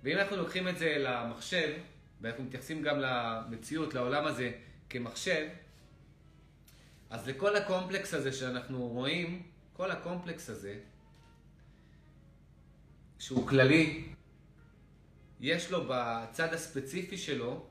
ואם 0.04 0.18
אנחנו 0.18 0.38
לוקחים 0.38 0.68
את 0.68 0.78
זה 0.78 0.96
למחשב, 1.00 1.74
ואנחנו 2.22 2.44
מתייחסים 2.44 2.82
גם 2.82 3.00
למציאות, 3.00 3.94
לעולם 3.94 4.26
הזה, 4.26 4.52
כמחשב, 4.90 5.48
אז 7.10 7.28
לכל 7.28 7.56
הקומפלקס 7.56 8.14
הזה 8.14 8.34
שאנחנו 8.34 8.88
רואים, 8.88 9.44
כל 9.74 9.92
הקומפלקס 9.92 10.50
הזה, 10.50 10.80
שהוא 13.20 13.48
כללי, 13.48 14.04
יש 15.40 15.72
לו 15.72 15.86
בצד 15.90 16.54
הספציפי 16.54 17.18
שלו, 17.18 17.66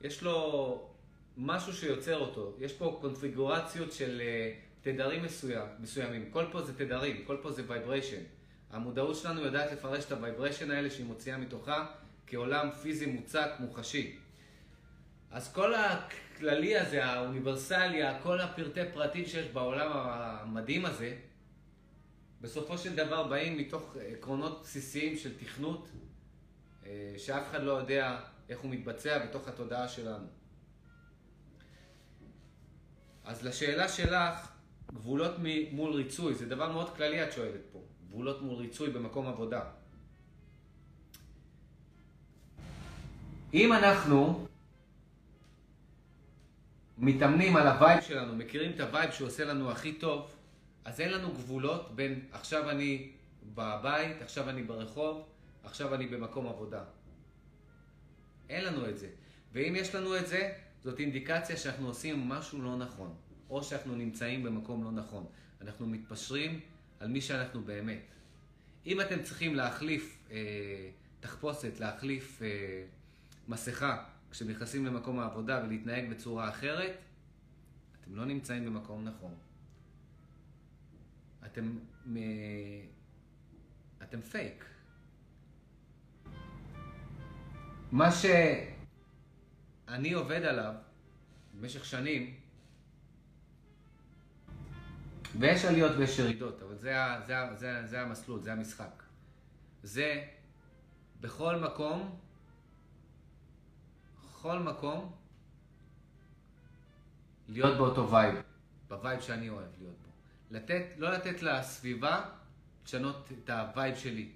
יש 0.00 0.22
לו 0.22 0.88
משהו 1.36 1.72
שיוצר 1.72 2.18
אותו. 2.18 2.56
יש 2.58 2.72
פה 2.72 2.98
קונפיגורציות 3.00 3.92
של 3.92 4.20
אה, 4.20 4.54
תדרים 4.82 5.22
מסוים, 5.22 5.66
מסוימים. 5.78 6.30
כל 6.30 6.44
פה 6.52 6.62
זה 6.62 6.78
תדרים, 6.78 7.24
כל 7.26 7.36
פה 7.42 7.52
זה 7.52 7.62
vibration. 7.66 8.22
המודעות 8.70 9.16
שלנו 9.16 9.40
יודעת 9.40 9.72
לפרש 9.72 10.04
את 10.04 10.12
הוויבריישן 10.12 10.70
האלה 10.70 10.90
שהיא 10.90 11.06
מוציאה 11.06 11.38
מתוכה 11.38 11.86
כעולם 12.26 12.70
פיזי 12.70 13.06
מוצק, 13.06 13.50
מוחשי. 13.58 14.18
אז 15.30 15.52
כל 15.52 15.74
הכללי 15.74 16.78
הזה, 16.78 17.04
האוניברסלי, 17.04 18.00
כל 18.22 18.40
הפרטי 18.40 18.80
פרטים 18.94 19.26
שיש 19.26 19.48
בעולם 19.48 19.90
המדהים 19.94 20.86
הזה, 20.86 21.16
בסופו 22.40 22.78
של 22.78 22.96
דבר 22.96 23.28
באים 23.28 23.58
מתוך 23.58 23.96
עקרונות 24.12 24.60
בסיסיים 24.62 25.16
של 25.16 25.38
תכנות, 25.38 25.88
אה, 26.86 27.14
שאף 27.18 27.50
אחד 27.50 27.62
לא 27.62 27.72
יודע 27.72 28.20
איך 28.48 28.60
הוא 28.60 28.70
מתבצע 28.70 29.26
בתוך 29.26 29.48
התודעה 29.48 29.88
שלנו. 29.88 30.26
אז 33.24 33.44
לשאלה 33.44 33.88
שלך, 33.88 34.52
גבולות 34.92 35.32
מול 35.72 35.92
ריצוי, 35.92 36.34
זה 36.34 36.46
דבר 36.48 36.72
מאוד 36.72 36.96
כללי 36.96 37.24
את 37.24 37.32
שואלת 37.32 37.60
פה, 37.72 37.82
גבולות 38.08 38.42
מול 38.42 38.56
ריצוי 38.56 38.90
במקום 38.90 39.26
עבודה. 39.26 39.64
אם 43.54 43.72
אנחנו 43.72 44.46
מתאמנים 46.98 47.56
על 47.56 47.66
ה 47.66 47.73
vibe 47.73 48.00
שלנו, 48.00 48.36
מכירים 48.36 48.72
את 48.74 48.80
ה 48.80 48.86
vibe 48.86 49.10
שהוא 49.10 49.28
עושה 49.28 49.44
לנו 49.44 49.70
הכי 49.70 49.92
טוב, 49.92 50.34
אז 50.84 51.00
אין 51.00 51.12
לנו 51.12 51.32
גבולות 51.32 51.96
בין 51.96 52.20
עכשיו 52.32 52.70
אני 52.70 53.10
בבית, 53.54 54.22
עכשיו 54.22 54.48
אני 54.48 54.62
ברחוב, 54.62 55.26
עכשיו 55.64 55.94
אני 55.94 56.06
במקום 56.06 56.46
עבודה. 56.46 56.84
אין 58.48 58.64
לנו 58.64 58.88
את 58.88 58.98
זה. 58.98 59.08
ואם 59.52 59.76
יש 59.76 59.94
לנו 59.94 60.16
את 60.16 60.26
זה, 60.26 60.52
זאת 60.82 61.00
אינדיקציה 61.00 61.56
שאנחנו 61.56 61.88
עושים 61.88 62.28
משהו 62.28 62.62
לא 62.62 62.76
נכון, 62.76 63.14
או 63.50 63.62
שאנחנו 63.62 63.94
נמצאים 63.96 64.42
במקום 64.42 64.84
לא 64.84 64.90
נכון. 64.90 65.26
אנחנו 65.60 65.86
מתפשרים 65.86 66.60
על 67.00 67.08
מי 67.08 67.20
שאנחנו 67.20 67.62
באמת. 67.62 68.02
אם 68.86 69.00
אתם 69.00 69.22
צריכים 69.22 69.54
להחליף 69.54 70.18
אה, 70.30 70.36
תחפושת, 71.20 71.80
להחליף 71.80 72.42
אה, 72.42 72.48
מסכה, 73.48 74.04
כשנכנסים 74.30 74.86
למקום 74.86 75.18
העבודה 75.18 75.62
ולהתנהג 75.64 76.10
בצורה 76.10 76.48
אחרת, 76.48 76.98
אתם 78.00 78.16
לא 78.16 78.24
נמצאים 78.24 78.64
במקום 78.64 79.04
נכון. 79.04 79.34
אתם, 81.46 81.78
מ... 82.06 82.16
אתם 84.02 84.20
פייק. 84.20 84.64
מה 87.92 88.10
שאני 88.10 90.12
עובד 90.12 90.42
עליו 90.42 90.74
במשך 91.54 91.84
שנים, 91.84 92.34
ויש 95.38 95.64
עליות 95.64 95.92
ויש 95.98 96.18
ירידות, 96.18 96.62
אבל 96.62 96.76
זה, 96.76 96.94
זה, 97.26 97.34
זה, 97.54 97.86
זה 97.86 98.00
המסלול, 98.00 98.40
זה 98.40 98.52
המשחק. 98.52 99.02
זה 99.82 100.24
בכל 101.20 101.56
מקום, 101.56 102.18
בכל 104.42 104.58
מקום, 104.58 105.12
להיות 107.48 107.78
באותו 107.78 108.10
vibe, 108.10 108.34
ב 108.88 108.94
vibe 108.94 109.20
שאני 109.20 109.48
אוהב 109.48 109.68
להיות 109.78 109.94
בו. 110.02 110.08
לתת, 110.50 110.84
לא 110.98 111.10
לתת 111.10 111.42
לסביבה 111.42 112.24
לשנות 112.84 113.28
את 113.32 113.50
ה 113.50 113.59
vibe 113.59 113.96
שלי. 113.96 114.28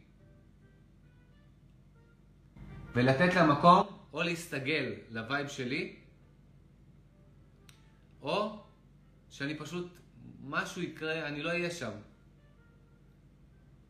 ולתת 2.95 3.35
לה 3.35 3.47
מקום 3.47 3.87
או 4.13 4.23
להסתגל 4.23 4.93
ל 5.11 5.18
vibe 5.18 5.49
שלי, 5.49 5.97
או 8.23 8.65
שאני 9.31 9.59
פשוט, 9.59 9.99
משהו 10.45 10.83
יקרה, 10.83 11.29
אני 11.29 11.43
לא 11.43 11.51
אהיה 11.51 11.71
שם. 11.71 11.93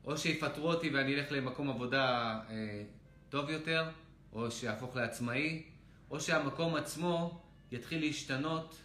או 0.05 0.16
שיפטרו 0.18 0.68
אותי 0.68 0.90
ואני 0.90 1.14
אלך 1.14 1.32
למקום 1.32 1.70
עבודה 1.70 2.40
אה, 2.51 2.82
טוב 3.28 3.51
יותר, 3.51 3.90
או 4.32 4.51
שאהפוך 4.51 4.97
לעצמאי, 4.97 5.76
או 6.11 6.20
שהמקום 6.20 6.74
עצמו 6.74 7.41
יתחיל 7.73 8.01
להשתנות 8.01 8.81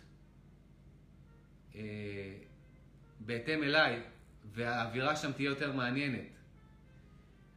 אה, 1.76 1.82
בהתאם 3.20 3.64
אליי, 3.64 4.02
והאווירה 4.54 5.16
שם 5.16 5.32
תהיה 5.32 5.50
יותר 5.50 5.74
מעניינת. 5.74 6.28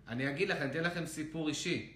אני 0.09 0.31
אגיד 0.31 0.49
לכם, 0.49 0.67
אתן 0.71 0.85
לכם 0.85 1.07
סיפור 1.07 1.49
אישי. 1.49 1.93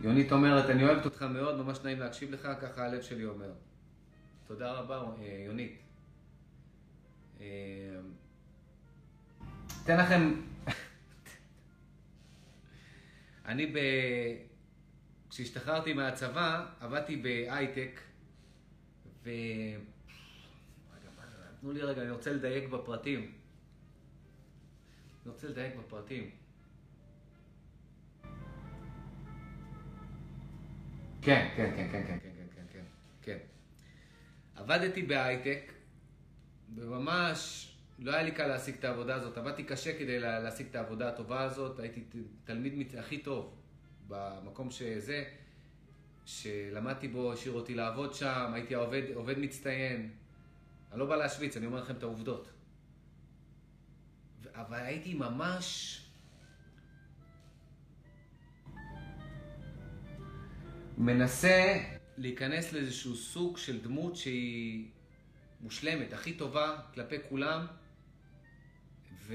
יונית 0.00 0.32
אומרת, 0.32 0.70
אני 0.70 0.84
אוהבת 0.84 1.04
אותך 1.04 1.22
מאוד, 1.22 1.56
ממש 1.56 1.78
נעים 1.84 2.00
להקשיב 2.00 2.30
לך, 2.30 2.48
ככה 2.60 2.86
הלב 2.86 3.02
שלי 3.02 3.24
אומר. 3.24 3.52
תודה 4.46 4.72
רבה, 4.72 4.96
אה, 4.96 5.42
יונית. 5.46 5.78
אה, 7.40 7.46
אתן 9.84 9.96
לכם... 10.00 10.34
אני 13.46 13.66
ב... 13.66 13.78
כשהשתחררתי 15.30 15.92
מהצבא, 15.92 16.66
עבדתי 16.80 17.16
בהייטק, 17.16 18.00
ו... 19.24 19.30
תנו 21.60 21.72
לי 21.72 21.82
רגע, 21.82 22.02
אני 22.02 22.10
רוצה 22.10 22.32
לדייק 22.32 22.68
בפרטים. 22.68 23.20
אני 23.20 25.32
רוצה 25.32 25.48
לדייק 25.48 25.74
בפרטים. 25.76 26.30
כן, 31.22 31.48
כן, 31.56 31.72
כן, 31.76 31.88
כן, 31.92 32.06
כן, 32.06 32.18
כן, 32.22 32.46
כן, 32.54 32.64
כן, 32.72 32.84
כן. 33.22 33.38
עבדתי 34.54 35.02
בהייטק, 35.02 35.72
וממש 36.74 37.72
לא 37.98 38.12
היה 38.12 38.22
לי 38.22 38.30
קל 38.30 38.46
להשיג 38.46 38.74
את 38.78 38.84
העבודה 38.84 39.14
הזאת. 39.14 39.38
עבדתי 39.38 39.64
קשה 39.64 39.98
כדי 39.98 40.20
להשיג 40.20 40.66
את 40.70 40.74
העבודה 40.74 41.08
הטובה 41.08 41.42
הזאת. 41.42 41.80
הייתי 41.80 42.04
תלמיד 42.44 42.94
הכי 42.98 43.18
טוב 43.18 43.59
במקום 44.10 44.70
שזה, 44.70 45.24
שלמדתי 46.24 47.08
בו, 47.08 47.32
השאיר 47.32 47.54
אותי 47.54 47.74
לעבוד 47.74 48.14
שם, 48.14 48.50
הייתי 48.54 48.74
עובד, 48.74 49.02
עובד 49.14 49.38
מצטיין. 49.38 50.10
אני 50.92 51.00
לא 51.00 51.06
בא 51.06 51.16
להשוויץ, 51.16 51.56
אני 51.56 51.66
אומר 51.66 51.82
לכם 51.82 51.94
את 51.94 52.02
העובדות. 52.02 52.50
אבל 54.54 54.78
הייתי 54.78 55.14
ממש... 55.14 55.96
מנסה 60.98 61.82
להיכנס 62.16 62.72
לאיזשהו 62.72 63.16
סוג 63.16 63.56
של 63.56 63.80
דמות 63.80 64.16
שהיא 64.16 64.88
מושלמת, 65.60 66.12
הכי 66.12 66.32
טובה 66.32 66.80
כלפי 66.94 67.16
כולם, 67.28 67.66
ו... 69.26 69.34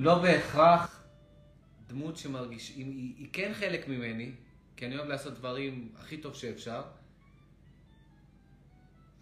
לא 0.00 0.18
בהכרח 0.18 1.04
דמות 1.86 2.16
שמרגיש, 2.16 2.72
היא, 2.76 2.84
היא, 2.84 3.14
היא 3.18 3.28
כן 3.32 3.52
חלק 3.54 3.88
ממני, 3.88 4.32
כי 4.76 4.86
אני 4.86 4.96
אוהב 4.96 5.08
לעשות 5.08 5.34
דברים 5.34 5.88
הכי 5.96 6.16
טוב 6.16 6.34
שאפשר, 6.34 6.82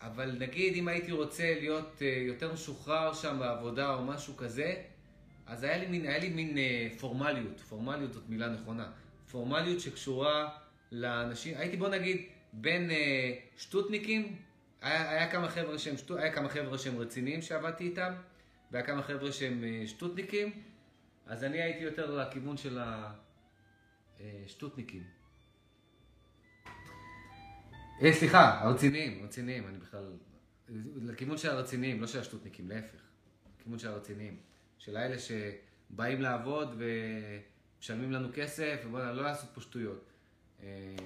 אבל 0.01 0.37
נגיד 0.39 0.75
אם 0.75 0.89
הייתי 0.89 1.13
רוצה 1.13 1.55
להיות 1.61 2.03
אה, 2.03 2.07
יותר 2.27 2.53
משוחרר 2.53 3.15
שם 3.15 3.37
בעבודה 3.39 3.95
או 3.95 4.05
משהו 4.05 4.37
כזה, 4.37 4.75
אז 5.47 5.63
היה 5.63 5.77
לי 5.77 5.87
מין, 5.87 6.07
היה 6.07 6.19
לי 6.19 6.29
מין 6.29 6.59
אה, 6.59 6.89
פורמליות, 6.99 7.61
פורמליות 7.61 8.13
זאת 8.13 8.29
מילה 8.29 8.49
נכונה, 8.49 8.91
פורמליות 9.31 9.81
שקשורה 9.81 10.49
לאנשים, 10.93 11.55
הייתי 11.57 11.77
בוא 11.77 11.89
נגיד 11.89 12.23
בין 12.53 12.91
אה, 12.91 13.33
שטוטניקים, 13.57 14.37
היה, 14.83 15.11
היה, 15.11 15.31
כמה 15.31 15.49
חבר'ה 16.49 16.79
שהם 16.79 16.99
רציניים 16.99 17.43
שעבדתי 17.43 17.85
איתם, 17.85 18.13
והיה 18.71 18.87
כמה 18.87 19.03
חבר'ה 19.03 19.33
שהם 19.33 19.65
אה, 19.65 19.87
שטוטניקים, 19.87 20.63
אז 21.27 21.45
אני 21.45 21.63
הייתי 21.63 21.85
יותר 21.85 22.15
לכיוון 22.15 22.57
של 22.57 22.79
השטוטניקים. 24.21 25.03
אה, 28.03 28.13
סליחה, 28.13 28.61
הרציניים, 28.61 29.23
הרציניים, 29.23 29.69
אני 29.69 29.79
בכלל... 29.79 30.13
לכיוון 30.97 31.39
של 31.39 31.51
הרציניים, 31.51 32.01
לא 32.01 32.07
של 32.07 32.21
השטוטניקים, 32.21 32.69
להפך. 32.69 33.01
לכיוון 33.61 33.79
של 33.79 33.89
הרציניים. 33.89 34.37
של 34.79 34.97
האלה 34.97 35.17
שבאים 35.19 36.21
לעבוד 36.21 36.77
ומשלמים 36.79 38.13
לנו 38.13 38.29
כסף, 38.35 38.81
ובוא'נה, 38.87 39.13
לא 39.13 39.23
לעשות 39.23 39.51
פה 39.55 39.61
שטויות. 39.61 40.11
אה, 40.63 40.97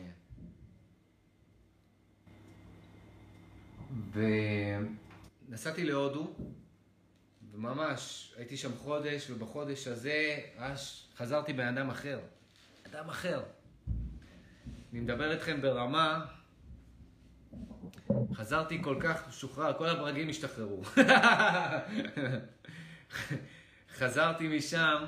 ונסעתי 5.48 5.84
להודו, 5.84 6.34
וממש 7.54 8.34
הייתי 8.36 8.56
שם 8.56 8.76
חודש, 8.76 9.30
ובחודש 9.30 9.86
הזה 9.86 10.38
ממש 10.58 11.06
חזרתי 11.16 11.52
בן 11.52 11.66
אדם 11.66 11.90
אחר. 11.90 12.20
אדם 12.86 13.08
אחר. 13.08 13.42
אני 14.92 15.00
מדבר 15.00 15.32
איתכם 15.32 15.62
ברמה, 15.62 16.26
חזרתי 18.34 18.82
כל 18.82 18.96
כך 19.00 19.28
משוחרר, 19.28 19.78
כל 19.78 19.86
הברגים 19.86 20.28
השתחררו. 20.28 20.82
חזרתי 23.98 24.48
משם, 24.48 25.04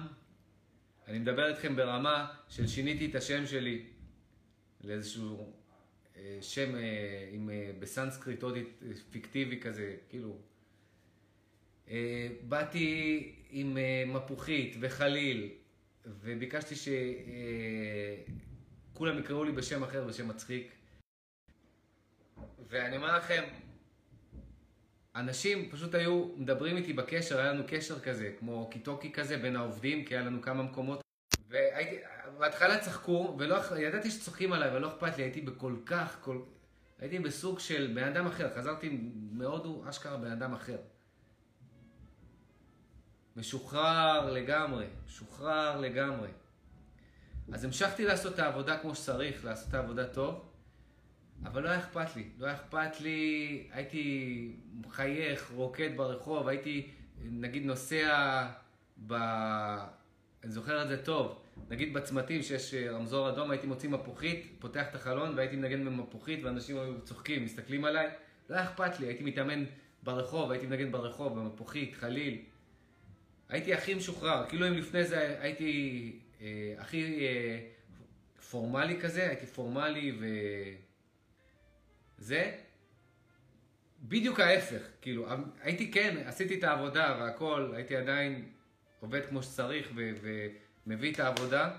אני 1.09 1.19
מדבר 1.19 1.49
איתכם 1.49 1.77
ברמה 1.77 2.27
של 2.49 2.67
שיניתי 2.67 3.07
את 3.07 3.15
השם 3.15 3.47
שלי 3.47 3.87
לאיזשהו 4.85 5.53
אה, 6.17 6.39
שם 6.41 6.75
אה, 6.75 7.29
עם, 7.33 7.51
אה, 7.51 7.71
בסנסקריט 7.79 8.43
עוד 8.43 8.55
פיקטיבי 9.11 9.61
כזה, 9.61 9.97
כאילו. 10.09 10.39
אה, 11.93 12.29
באתי 12.43 13.33
עם 13.51 13.79
אה, 13.79 14.05
מפוחית 14.07 14.77
וחליל, 14.81 15.51
וביקשתי 16.07 16.75
שכולם 18.93 19.19
יקראו 19.19 19.45
לי 19.45 19.53
בשם 19.53 19.83
אחר, 19.83 20.05
בשם 20.05 20.29
מצחיק. 20.29 20.73
ואני 22.69 22.97
אומר 22.97 23.17
לכם, 23.17 23.43
אנשים 25.17 25.71
פשוט 25.71 25.95
היו 25.95 26.29
מדברים 26.37 26.77
איתי 26.77 26.93
בקשר, 26.93 27.41
היה 27.41 27.53
לנו 27.53 27.63
קשר 27.67 28.01
כזה, 28.01 28.33
כמו 28.39 28.71
קיטוקי 28.71 29.13
כזה 29.13 29.37
בין 29.39 29.57
העובדים, 29.57 30.05
כי 30.05 30.17
היה 30.17 30.25
לנו 30.27 30.43
כמה 30.43 30.63
מקומות. 30.63 31.03
והייתי, 31.49 31.97
בהתחלה 32.39 32.79
צחקו, 32.79 33.37
ולא, 33.39 33.57
ידעתי 33.79 34.11
שצוחקים 34.11 34.53
עליי, 34.53 34.71
אבל 34.71 34.81
לא 34.81 34.89
אכפת 34.89 35.17
לי, 35.19 35.23
הייתי 35.23 35.41
בכל 35.41 35.77
כך, 35.87 36.19
כל, 36.21 36.43
הייתי 36.99 37.19
בסוג 37.19 37.59
של 37.59 37.93
בן 37.95 38.05
אדם 38.05 38.27
אחר, 38.27 38.55
חזרתי 38.57 38.99
מהודו, 39.33 39.85
אשכרה 39.89 40.17
בן 40.17 40.31
אדם 40.31 40.55
אחר. 40.55 40.77
משוחרר 43.37 44.33
לגמרי, 44.33 44.87
משוחרר 45.07 45.81
לגמרי. 45.81 46.29
אז 47.53 47.65
המשכתי 47.65 48.05
לעשות 48.05 48.35
את 48.35 48.39
העבודה 48.39 48.79
כמו 48.79 48.95
שצריך, 48.95 49.45
לעשות 49.45 49.69
את 49.69 49.75
העבודה 49.75 50.07
טוב, 50.07 50.49
אבל 51.45 51.63
לא 51.63 51.69
היה 51.69 51.79
אכפת 51.79 52.17
לי. 52.17 52.29
לא 52.39 52.47
היה 52.47 52.55
אכפת 52.55 53.01
לי, 53.01 53.69
הייתי 53.71 54.57
מחייך, 54.87 55.51
רוקד 55.55 55.97
ברחוב, 55.97 56.49
הייתי 56.49 56.91
נגיד 57.21 57.65
נוסע 57.67 58.47
ב... 59.07 59.13
אני 60.45 60.53
זוכר 60.53 60.83
את 60.83 60.89
זה 60.89 61.05
טוב. 61.05 61.39
נגיד 61.69 61.95
בצמתים 61.95 62.43
שיש 62.43 62.75
רמזור 62.75 63.29
אדום, 63.29 63.51
הייתי 63.51 63.67
מוציא 63.67 63.89
מפוחית, 63.89 64.57
פותח 64.59 64.87
את 64.91 64.95
החלון 64.95 65.33
והייתי 65.37 65.57
מנגן 65.57 65.85
במפוחית 65.85 66.45
ואנשים 66.45 66.79
היו 66.79 67.01
צוחקים, 67.05 67.45
מסתכלים 67.45 67.85
עליי. 67.85 68.11
לא 68.51 68.57
היה 68.57 68.65
אכפת 68.65 69.01
לי, 69.01 69.07
הייתי 69.07 69.25
מתאמן 69.25 69.65
ברחוב, 70.03 70.51
הייתי 70.51 70.67
מנגן 70.67 70.93
ברחוב, 70.93 71.39
במפוחית, 71.39 71.95
חליל. 71.95 72.43
הייתי 73.53 73.75
הכי 73.75 73.95
משוחרר, 73.95 74.49
כאילו 74.49 74.69
אם 74.69 74.73
לפני 74.73 75.05
זה 75.05 75.37
הייתי 75.41 76.13
אה, 76.41 76.75
הכי 76.79 77.27
אה, 77.27 77.59
פורמלי 78.51 79.01
כזה, 79.01 79.29
הייתי 79.29 79.47
פורמלי 79.47 80.19
וזה, 82.19 82.59
בדיוק 84.01 84.41
ההפך, 84.41 84.83
כאילו, 85.01 85.27
הייתי 85.61 85.93
כן, 85.93 86.23
עשיתי 86.27 86.59
את 86.59 86.65
העבודה 86.65 87.17
והכל, 87.21 87.73
הייתי 87.75 87.97
עדיין 87.97 88.49
עובד 89.01 89.27
כמו 89.29 89.43
שצריך 89.43 89.93
ומביא 90.87 91.13
את 91.13 91.21
העבודה. 91.21 91.79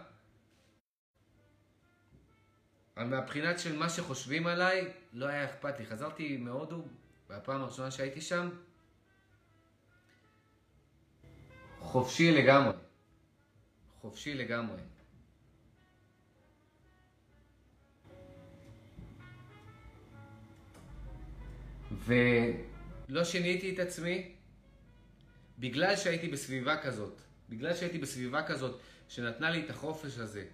אבל 2.97 3.05
מהבחינת 3.05 3.59
של 3.59 3.77
מה 3.77 3.89
שחושבים 3.89 4.47
עליי, 4.47 4.93
לא 5.13 5.25
היה 5.25 5.45
אכפת 5.45 5.79
לי. 5.79 5.85
חזרתי 5.85 6.37
מהודו, 6.37 6.85
והפעם 7.29 7.61
הראשונה 7.61 7.91
שהייתי 7.91 8.21
שם, 8.21 8.49
חופשי 11.83 12.31
לגמרי. 12.31 12.73
חופשי 14.01 14.33
לגמרי. 14.33 14.81
ולא 22.05 23.23
שיניתי 23.23 23.73
את 23.73 23.79
עצמי 23.79 24.31
בגלל 25.59 25.95
שהייתי 25.95 26.27
בסביבה 26.27 26.77
כזאת. 26.77 27.21
בגלל 27.49 27.73
שהייתי 27.73 27.97
בסביבה 27.97 28.43
כזאת 28.43 28.79
שנתנה 29.07 29.51
לי 29.51 29.65
את 29.65 29.69
החופש 29.69 30.17
הזה, 30.17 30.45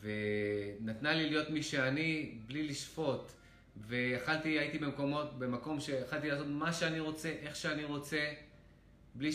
ונתנה 0.00 1.14
לי 1.14 1.30
להיות 1.30 1.50
מי 1.50 1.62
שאני 1.62 2.38
בלי 2.46 2.68
לשפוט, 2.68 3.32
ויכלתי, 3.76 4.58
הייתי 4.58 4.78
במקומות, 4.78 5.38
במקום 5.38 5.80
שיכלתי 5.80 6.28
לעשות 6.28 6.46
מה 6.46 6.72
שאני 6.72 7.00
רוצה, 7.00 7.28
איך 7.28 7.56
שאני 7.56 7.84
רוצה, 7.84 8.32
בלי 9.14 9.30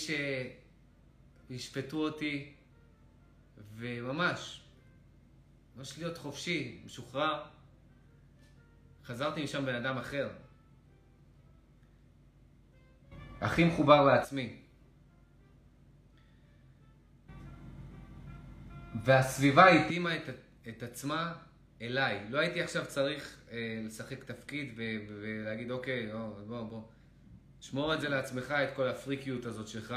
שישפטו 1.49 1.97
אותי, 1.97 2.53
וממש, 3.75 4.61
ממש 5.75 5.97
להיות 5.97 6.17
חופשי, 6.17 6.81
משוחרר. 6.85 7.43
חזרתי 9.05 9.43
משם 9.43 9.65
בן 9.65 9.75
אדם 9.75 9.97
אחר. 9.97 10.29
הכי 13.41 13.63
מחובר 13.63 14.05
לעצמי. 14.05 14.55
והסביבה 19.03 19.67
התאימה 19.67 20.15
את, 20.15 20.21
את 20.67 20.83
עצמה 20.83 21.33
אליי. 21.81 22.25
לא 22.29 22.39
הייתי 22.39 22.61
עכשיו 22.61 22.85
צריך 22.87 23.37
אה, 23.51 23.81
לשחק 23.85 24.23
תפקיד 24.23 24.73
ו- 24.77 24.97
ולהגיד, 25.07 25.71
אוקיי, 25.71 26.13
או, 26.13 26.35
בוא, 26.47 26.61
בוא, 26.61 26.81
שמור 27.61 27.93
את 27.93 28.01
זה 28.01 28.09
לעצמך, 28.09 28.51
את 28.51 28.75
כל 28.75 28.87
הפריקיות 28.87 29.45
הזאת 29.45 29.67
שלך. 29.67 29.95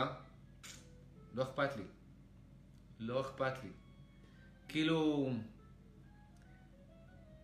לא 1.34 1.42
אכפת 1.42 1.76
לי. 1.76 1.84
לא 2.98 3.20
אכפת 3.20 3.52
לי. 3.62 3.70
כאילו, 4.68 5.30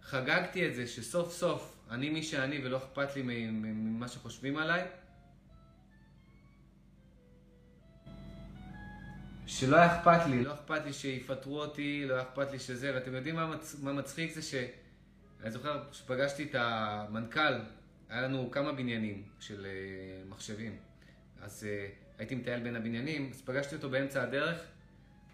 חגגתי 0.02 0.68
את 0.68 0.74
זה 0.74 0.86
שסוף 0.86 1.32
סוף 1.32 1.78
אני 1.90 2.10
מי 2.10 2.22
שאני 2.22 2.64
ולא 2.64 2.76
אכפת 2.76 3.16
לי 3.16 3.22
ממה 3.22 4.08
שחושבים 4.08 4.56
עליי. 4.56 4.86
שלא 9.46 9.76
היה 9.76 9.98
אכפת 9.98 10.26
לי, 10.26 10.44
לא 10.44 10.54
אכפת 10.54 10.84
לי 10.84 10.92
שיפטרו 10.92 11.60
אותי, 11.60 12.04
לא 12.08 12.14
היה 12.14 12.22
אכפת 12.22 12.50
לי 12.50 12.58
שזה, 12.58 12.94
ואתם 12.94 13.14
יודעים 13.14 13.34
מה, 13.34 13.46
מצ... 13.46 13.76
מה 13.82 13.92
מצחיק 13.92 14.32
זה 14.32 14.42
ש... 14.42 14.54
אני 15.42 15.50
זוכר 15.50 15.82
שפגשתי 15.92 16.42
את 16.42 16.54
המנכ"ל, 16.54 17.54
היה 18.08 18.22
לנו 18.22 18.50
כמה 18.50 18.72
בניינים 18.72 19.22
של 19.40 19.66
uh, 19.66 20.30
מחשבים, 20.30 20.78
אז 21.40 21.66
uh, 21.66 22.07
הייתי 22.18 22.34
מטייל 22.34 22.60
בין 22.60 22.76
הבניינים, 22.76 23.30
אז 23.34 23.42
פגשתי 23.42 23.74
אותו 23.76 23.90
באמצע 23.90 24.22
הדרך, 24.22 24.64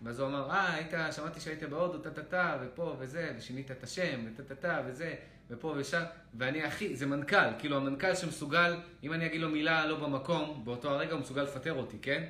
ואז 0.02 0.20
הוא 0.20 0.28
אמר, 0.28 0.50
אה, 0.50 0.74
היית, 0.74 0.92
שמעתי 1.12 1.40
שהיית 1.40 1.62
בהודו, 1.62 1.98
טה-טה-טה, 1.98 2.58
ופה 2.62 2.96
וזה, 2.98 3.32
ושינית 3.38 3.70
את 3.70 3.82
השם, 3.82 4.20
וטה-טה-טה, 4.26 4.82
וזה, 4.86 5.14
ופה 5.50 5.74
ושם, 5.76 6.02
ואני 6.34 6.62
הכי, 6.62 6.96
זה 6.96 7.06
מנכ"ל, 7.06 7.58
כאילו 7.58 7.76
המנכ"ל 7.76 8.14
שמסוגל, 8.14 8.76
אם 9.02 9.12
אני 9.12 9.26
אגיד 9.26 9.40
לו 9.40 9.48
מילה 9.48 9.86
לא 9.86 10.00
במקום, 10.00 10.64
באותו 10.64 10.90
הרגע 10.90 11.12
הוא 11.12 11.20
מסוגל 11.20 11.42
לפטר 11.42 11.72
אותי, 11.72 11.98
כן? 12.02 12.24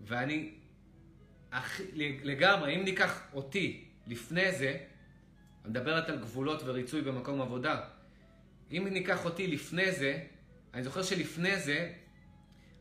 ואני 0.00 0.50
אח... 1.50 1.80
לגמרי, 2.22 2.76
אם 2.76 2.84
ניקח 2.84 3.20
אותי 3.34 3.84
לפני 4.06 4.52
זה, 4.52 4.68
אני 4.68 5.70
מדברת 5.70 6.08
על 6.08 6.18
גבולות 6.18 6.62
וריצוי 6.64 7.02
במקום 7.02 7.40
עבודה. 7.40 7.80
אם 8.72 8.88
ניקח 8.90 9.24
אותי 9.24 9.46
לפני 9.46 9.92
זה, 9.92 10.18
אני 10.74 10.82
זוכר 10.82 11.02
שלפני 11.02 11.60
זה 11.60 11.92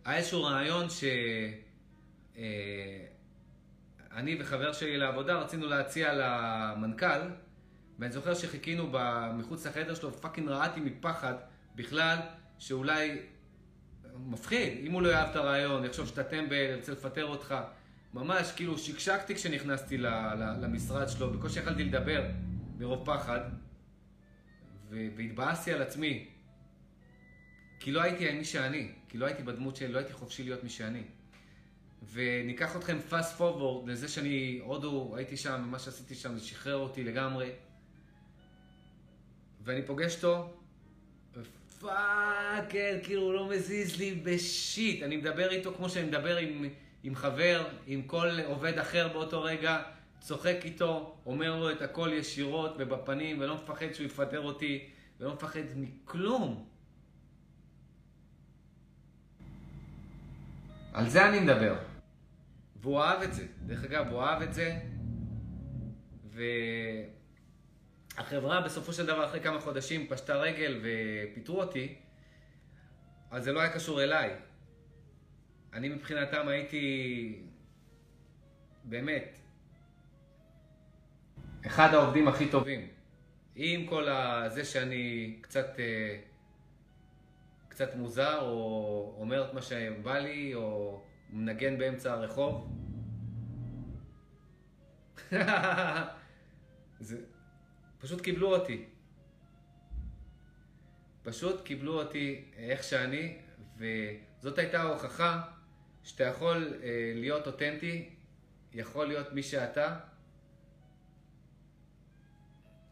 היה 0.05 0.17
איזשהו 0.17 0.43
רעיון 0.43 0.89
שאני 0.89 2.41
אה, 4.17 4.37
וחבר 4.39 4.73
שלי 4.73 4.97
לעבודה 4.97 5.35
רצינו 5.35 5.67
להציע 5.67 6.13
למנכ"ל, 6.13 7.21
ואני 7.99 8.11
זוכר 8.11 8.33
שחיכינו 8.33 8.91
מחוץ 9.37 9.67
לחדר 9.67 9.95
שלו, 9.95 10.11
פאקינג 10.11 10.49
רעדתי 10.49 10.79
מפחד 10.79 11.33
בכלל 11.75 12.17
שאולי 12.59 13.19
מפחיד, 14.17 14.85
אם 14.87 14.91
הוא 14.91 15.01
לא 15.01 15.07
יאהב 15.09 15.29
את 15.29 15.35
הרעיון, 15.35 15.85
יחשוב 15.85 16.07
שאתה 16.07 16.23
טמבל, 16.23 16.55
ירצה 16.55 16.91
לפטר 16.91 17.25
אותך. 17.25 17.55
ממש, 18.13 18.51
כאילו, 18.51 18.77
שקשקתי 18.77 19.35
כשנכנסתי 19.35 19.97
למשרד 20.61 21.09
שלו, 21.09 21.33
בקושי 21.33 21.59
יכלתי 21.59 21.83
לדבר 21.83 22.23
מרוב 22.77 23.05
פחד, 23.05 23.39
והתבאסתי 24.89 25.73
על 25.73 25.81
עצמי. 25.81 26.34
כי 27.79 27.91
לא 27.91 28.01
הייתי 28.01 28.31
מי 28.31 28.45
שאני, 28.45 28.91
כי 29.09 29.17
לא 29.17 29.25
הייתי 29.25 29.43
בדמות 29.43 29.75
שלי, 29.75 29.87
לא 29.87 29.97
הייתי 29.97 30.13
חופשי 30.13 30.43
להיות 30.43 30.63
מי 30.63 30.69
שאני. 30.69 31.03
וניקח 32.13 32.75
אתכם 32.75 32.97
fast 33.09 33.39
forward 33.39 33.87
לזה 33.87 34.07
שאני 34.07 34.59
הודו, 34.63 35.13
הייתי 35.15 35.37
שם, 35.37 35.67
מה 35.71 35.79
שעשיתי 35.79 36.15
שם 36.15 36.37
זה 36.37 36.45
שחרר 36.45 36.75
אותי 36.75 37.03
לגמרי. 37.03 37.51
ואני 39.63 39.85
פוגש 39.85 40.15
אותו, 40.15 40.53
פאקר, 41.79 42.97
כאילו 43.03 43.21
הוא 43.21 43.33
לא 43.33 43.49
מזיז 43.49 43.97
לי 43.97 44.15
בשיט. 44.23 45.03
אני 45.03 45.17
מדבר 45.17 45.51
איתו 45.51 45.73
כמו 45.73 45.89
שאני 45.89 46.07
מדבר 46.07 46.37
עם... 46.37 46.69
עם 47.05 47.15
חבר, 47.15 47.67
עם 47.87 48.01
כל 48.01 48.39
עובד 48.45 48.77
אחר 48.79 49.07
באותו 49.07 49.43
רגע, 49.43 49.83
צוחק 50.19 50.57
איתו, 50.63 51.17
אומר 51.25 51.59
לו 51.59 51.71
את 51.71 51.81
הכל 51.81 52.09
ישירות 52.13 52.75
ובפנים, 52.77 53.39
ולא 53.39 53.55
מפחד 53.55 53.93
שהוא 53.93 54.05
יפטר 54.05 54.41
אותי, 54.41 54.89
ולא 55.19 55.33
מפחד 55.33 55.59
מכלום. 55.75 56.65
על 60.95 61.09
זה 61.09 61.29
אני 61.29 61.39
מדבר. 61.39 61.75
והוא 62.75 63.01
אהב 63.01 63.21
את 63.21 63.33
זה. 63.33 63.45
דרך 63.65 63.83
אגב, 63.83 64.07
הוא 64.11 64.21
אהב 64.21 64.41
את 64.41 64.53
זה, 64.53 64.79
והחברה 68.17 68.61
בסופו 68.61 68.93
של 68.93 69.05
דבר, 69.05 69.25
אחרי 69.25 69.39
כמה 69.39 69.59
חודשים, 69.59 70.07
פשטה 70.07 70.35
רגל 70.35 70.81
ופיטרו 70.83 71.61
אותי, 71.61 71.95
אז 73.31 73.43
זה 73.43 73.51
לא 73.51 73.59
היה 73.59 73.73
קשור 73.73 74.03
אליי. 74.03 74.35
אני 75.73 75.89
מבחינתם 75.89 76.47
הייתי 76.47 77.39
באמת 78.83 79.39
אחד 81.65 81.93
העובדים 81.93 82.27
הכי 82.27 82.49
טובים. 82.49 82.87
עם 83.55 83.87
כל 83.87 84.07
זה 84.47 84.65
שאני 84.65 85.37
קצת, 85.41 85.79
אה, 85.79 86.19
קצת 87.75 87.95
מוזר, 87.95 88.41
או 88.41 89.15
אומר 89.19 89.49
את 89.49 89.53
מה 89.53 89.61
שבא 89.61 90.17
לי, 90.17 90.53
או 90.53 91.01
מנגן 91.29 91.77
באמצע 91.77 92.13
הרחוב. 92.13 92.71
זה... 96.99 97.17
פשוט 97.99 98.21
קיבלו 98.21 98.55
אותי. 98.55 98.85
פשוט 101.23 101.65
קיבלו 101.65 102.01
אותי 102.01 102.45
איך 102.55 102.83
שאני, 102.83 103.37
וזאת 103.77 104.57
הייתה 104.57 104.81
ההוכחה 104.81 105.41
שאתה 106.03 106.23
יכול 106.23 106.73
אה, 106.83 107.11
להיות 107.15 107.47
אותנטי, 107.47 108.09
יכול 108.73 109.07
להיות 109.07 109.33
מי 109.33 109.43
שאתה, 109.43 109.99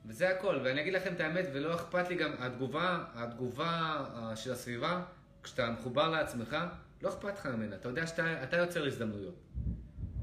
וזה 0.05 0.30
הכל. 0.30 0.59
ואני 0.63 0.81
אגיד 0.81 0.93
לכם 0.93 1.13
את 1.13 1.19
האמת, 1.19 1.45
ולא 1.53 1.75
אכפת 1.75 2.09
לי 2.09 2.15
גם, 2.15 2.31
התגובה, 2.39 3.03
התגובה 3.13 4.03
אה, 4.15 4.35
של 4.35 4.51
הסביבה, 4.51 5.03
כשאתה 5.43 5.71
מחובר 5.71 6.09
לעצמך, 6.09 6.57
לא 7.01 7.09
אכפת 7.09 7.34
לך 7.39 7.45
ממנה. 7.45 7.75
אתה 7.75 7.89
יודע 7.89 8.07
שאתה 8.07 8.57
יוצר 8.57 8.85
הזדמנויות. 8.85 9.35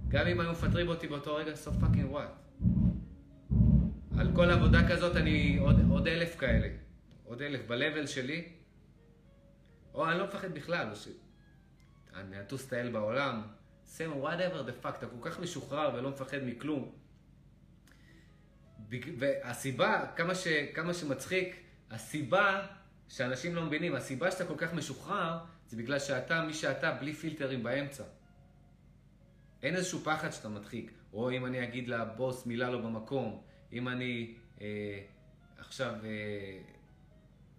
גם 0.08 0.26
אם 0.26 0.40
היו 0.40 0.50
מפטרים 0.52 0.88
אותי 0.88 1.06
באותו 1.06 1.34
רגע, 1.34 1.52
so 1.52 1.68
fucking 1.68 2.14
what. 2.14 2.40
על 4.18 4.30
כל 4.34 4.50
עבודה 4.50 4.88
כזאת 4.88 5.16
אני 5.16 5.58
עוד, 5.60 5.76
עוד 5.90 6.06
אלף 6.06 6.36
כאלה. 6.38 6.68
עוד 7.24 7.42
אלף 7.42 7.60
ב-level 7.66 8.06
שלי. 8.06 8.48
או 9.94 10.10
אני 10.10 10.18
לא 10.18 10.24
מפחד 10.24 10.54
בכלל. 10.54 10.94
ש... 10.94 11.08
אני 12.14 12.40
אטוס 12.40 12.66
טייל 12.66 12.90
בעולם. 12.92 13.42
סם, 13.86 14.12
whatever 14.22 14.68
the 14.68 14.84
fuck, 14.84 14.88
אתה 14.98 15.06
כל 15.06 15.30
כך 15.30 15.40
משוחרר 15.40 15.94
ולא 15.94 16.10
מפחד 16.10 16.38
מכלום. 16.44 16.92
והסיבה, 19.18 20.04
כמה, 20.16 20.34
ש, 20.34 20.48
כמה 20.74 20.94
שמצחיק, 20.94 21.56
הסיבה 21.90 22.66
שאנשים 23.08 23.54
לא 23.54 23.62
מבינים, 23.62 23.94
הסיבה 23.94 24.30
שאתה 24.30 24.44
כל 24.44 24.54
כך 24.56 24.74
משוחרר, 24.74 25.38
זה 25.68 25.76
בגלל 25.76 25.98
שאתה 25.98 26.42
מי 26.42 26.54
שאתה, 26.54 26.92
בלי 26.92 27.12
פילטרים 27.12 27.62
באמצע. 27.62 28.04
אין 29.62 29.76
איזשהו 29.76 30.00
פחד 30.00 30.30
שאתה 30.30 30.48
מדחיק. 30.48 30.92
או 31.12 31.30
אם 31.30 31.46
אני 31.46 31.64
אגיד 31.64 31.88
לבוס 31.88 32.46
מילה 32.46 32.70
לא 32.70 32.78
במקום, 32.78 33.42
אם 33.72 33.88
אני 33.88 34.34
אה, 34.60 34.66
עכשיו... 35.58 35.94
אה, 36.04 36.58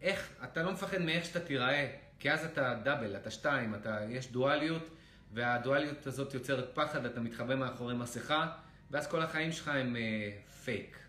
איך, 0.01 0.33
אתה 0.43 0.63
לא 0.63 0.71
מפחד 0.71 0.97
מאיך 0.97 1.25
שאתה 1.25 1.39
תיראה, 1.39 1.91
כי 2.19 2.31
אז 2.31 2.45
אתה 2.45 2.79
דאבל, 2.83 3.15
אתה 3.15 3.31
שתיים, 3.31 3.75
אתה, 3.75 3.99
יש 4.09 4.31
דואליות, 4.31 4.89
והדואליות 5.33 6.07
הזאת 6.07 6.33
יוצרת 6.33 6.69
פחד, 6.73 7.05
אתה 7.05 7.19
מתחבא 7.19 7.55
מאחורי 7.55 7.95
מסכה, 7.95 8.51
ואז 8.91 9.07
כל 9.07 9.21
החיים 9.21 9.51
שלך 9.51 9.67
הם 9.67 9.95
אה, 9.95 10.31
פייק. 10.63 11.00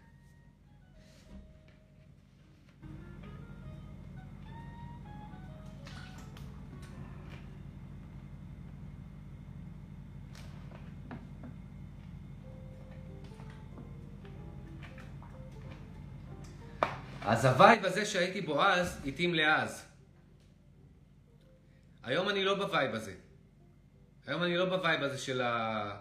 אז 17.24 17.44
ה 17.44 17.52
vibe 17.52 17.84
הזה 17.84 18.06
שהייתי 18.06 18.40
בו 18.40 18.62
אז, 18.62 19.00
התאים 19.06 19.34
לאז. 19.34 19.86
היום 22.02 22.28
אני 22.28 22.44
לא 22.44 22.54
ב 22.54 22.62
vibe 22.62 22.94
הזה. 22.94 23.14
היום 24.26 24.42
אני 24.42 24.56
לא 24.56 24.64
ב 24.64 24.72
vibe 24.72 25.02
הזה 25.02 25.18
של 25.18 25.40
ה... 25.40 25.96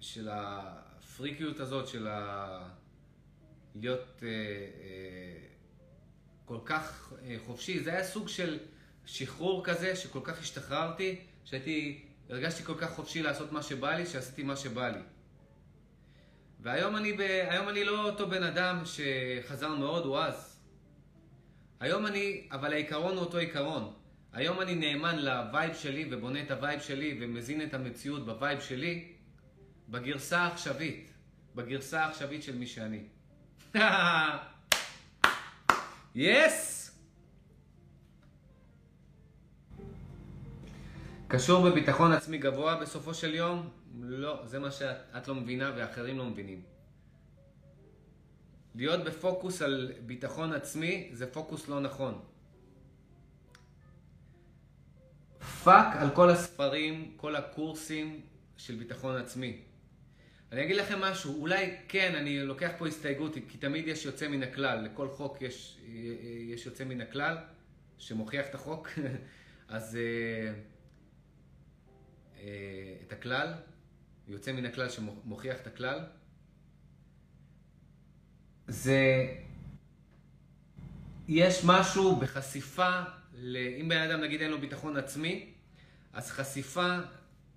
של 0.00 0.28
הפריקיות 0.32 1.60
הזאת, 1.60 1.88
של 1.88 2.08
ה... 2.08 2.68
להיות 3.74 4.22
אה, 4.22 4.28
אה, 4.28 5.38
כל 6.44 6.58
כך 6.64 7.12
אה, 7.22 7.36
חופשי. 7.46 7.82
זה 7.82 7.90
היה 7.90 8.04
סוג 8.04 8.28
של 8.28 8.58
שחרור 9.06 9.64
כזה, 9.64 9.96
שכל 9.96 10.20
כך 10.24 10.40
השתחררתי, 10.40 11.20
שהייתי, 11.44 12.04
הרגשתי 12.30 12.62
כל 12.62 12.74
כך 12.78 12.90
חופשי 12.90 13.22
לעשות 13.22 13.52
מה 13.52 13.62
שבא 13.62 13.94
לי, 13.94 14.06
שעשיתי 14.06 14.42
מה 14.42 14.56
שבא 14.56 14.88
לי. 14.88 15.00
והיום 16.66 16.96
אני, 16.96 17.12
ב... 17.12 17.20
היום 17.20 17.68
אני 17.68 17.84
לא 17.84 18.04
אותו 18.04 18.28
בן 18.28 18.42
אדם 18.42 18.82
שחזר 18.84 19.68
מהודו 19.68 20.18
אז. 20.18 20.58
היום 21.80 22.06
אני, 22.06 22.48
אבל 22.50 22.72
העיקרון 22.72 23.12
הוא 23.12 23.20
אותו 23.20 23.38
עיקרון. 23.38 23.92
היום 24.32 24.60
אני 24.60 24.74
נאמן 24.74 25.18
ל 25.18 25.29
vibe 25.29 25.74
שלי 25.74 26.08
ובונה 26.10 26.42
את 26.42 26.50
ה 26.50 26.56
vibe 26.56 26.80
שלי 26.80 27.18
ומזין 27.20 27.62
את 27.62 27.74
המציאות 27.74 28.26
ב 28.26 28.33
vibe 28.33 28.60
שלי 28.60 29.12
בגרסה 29.88 30.38
העכשווית. 30.38 31.12
בגרסה 31.54 32.00
העכשווית 32.00 32.42
של 32.42 32.56
מי 32.56 32.66
שאני. 32.66 33.02
yes! 36.14 36.90
yes! 36.90 36.92
קשור 41.28 41.70
בביטחון 41.70 42.12
עצמי 42.12 42.38
גבוה 42.38 42.74
בסופו 42.74 43.14
של 43.14 43.34
יום? 43.34 43.75
לא, 44.00 44.46
זה 44.46 44.58
מה 44.58 44.70
שאת 44.70 45.28
לא 45.28 45.34
מבינה 45.34 45.72
ואחרים 45.76 46.18
לא 46.18 46.24
מבינים. 46.24 46.62
להיות 48.74 49.04
בפוקוס 49.04 49.62
על 49.62 49.92
ביטחון 50.06 50.52
עצמי 50.52 51.10
זה 51.12 51.32
פוקוס 51.32 51.68
לא 51.68 51.80
נכון. 51.80 52.24
fuck 55.64 55.96
על 55.96 56.10
כל 56.10 56.30
הספרים, 56.30 57.12
כל 57.16 57.36
הקורסים 57.36 58.20
של 58.56 58.74
ביטחון 58.74 59.16
עצמי. 59.16 59.62
אני 60.52 60.64
אגיד 60.64 60.76
לכם 60.76 61.00
משהו, 61.00 61.40
אולי 61.40 61.76
כן, 61.88 62.14
אני 62.14 62.40
לוקח 62.40 62.70
פה 62.78 62.86
הסתייגות, 62.86 63.34
כי 63.48 63.58
תמיד 63.58 63.88
יש 63.88 64.04
יוצא 64.04 64.28
מן 64.28 64.42
הכלל, 64.42 64.84
לכל 64.84 65.08
חוק 65.08 65.42
יש, 65.42 65.78
יש 66.48 66.66
יוצא 66.66 66.84
מן 66.84 67.00
הכלל, 67.00 67.36
שמוכיח 67.98 68.46
את 68.46 68.54
החוק, 68.54 68.88
אז 69.68 69.96
אה, 69.96 70.52
אה, 72.38 72.94
את 73.06 73.12
הכלל, 73.12 73.52
יוצא 74.28 74.52
מן 74.52 74.64
הכלל 74.64 74.88
שמוכיח 74.88 75.60
את 75.60 75.66
הכלל, 75.66 76.00
זה... 78.68 79.26
יש 81.28 81.64
משהו 81.64 82.16
בחשיפה, 82.16 83.00
ל... 83.34 83.56
אם 83.80 83.88
בן 83.88 84.10
אדם 84.10 84.20
נגיד 84.20 84.40
אין 84.40 84.50
לו 84.50 84.60
ביטחון 84.60 84.96
עצמי, 84.96 85.52
אז 86.12 86.30
חשיפה, 86.30 86.98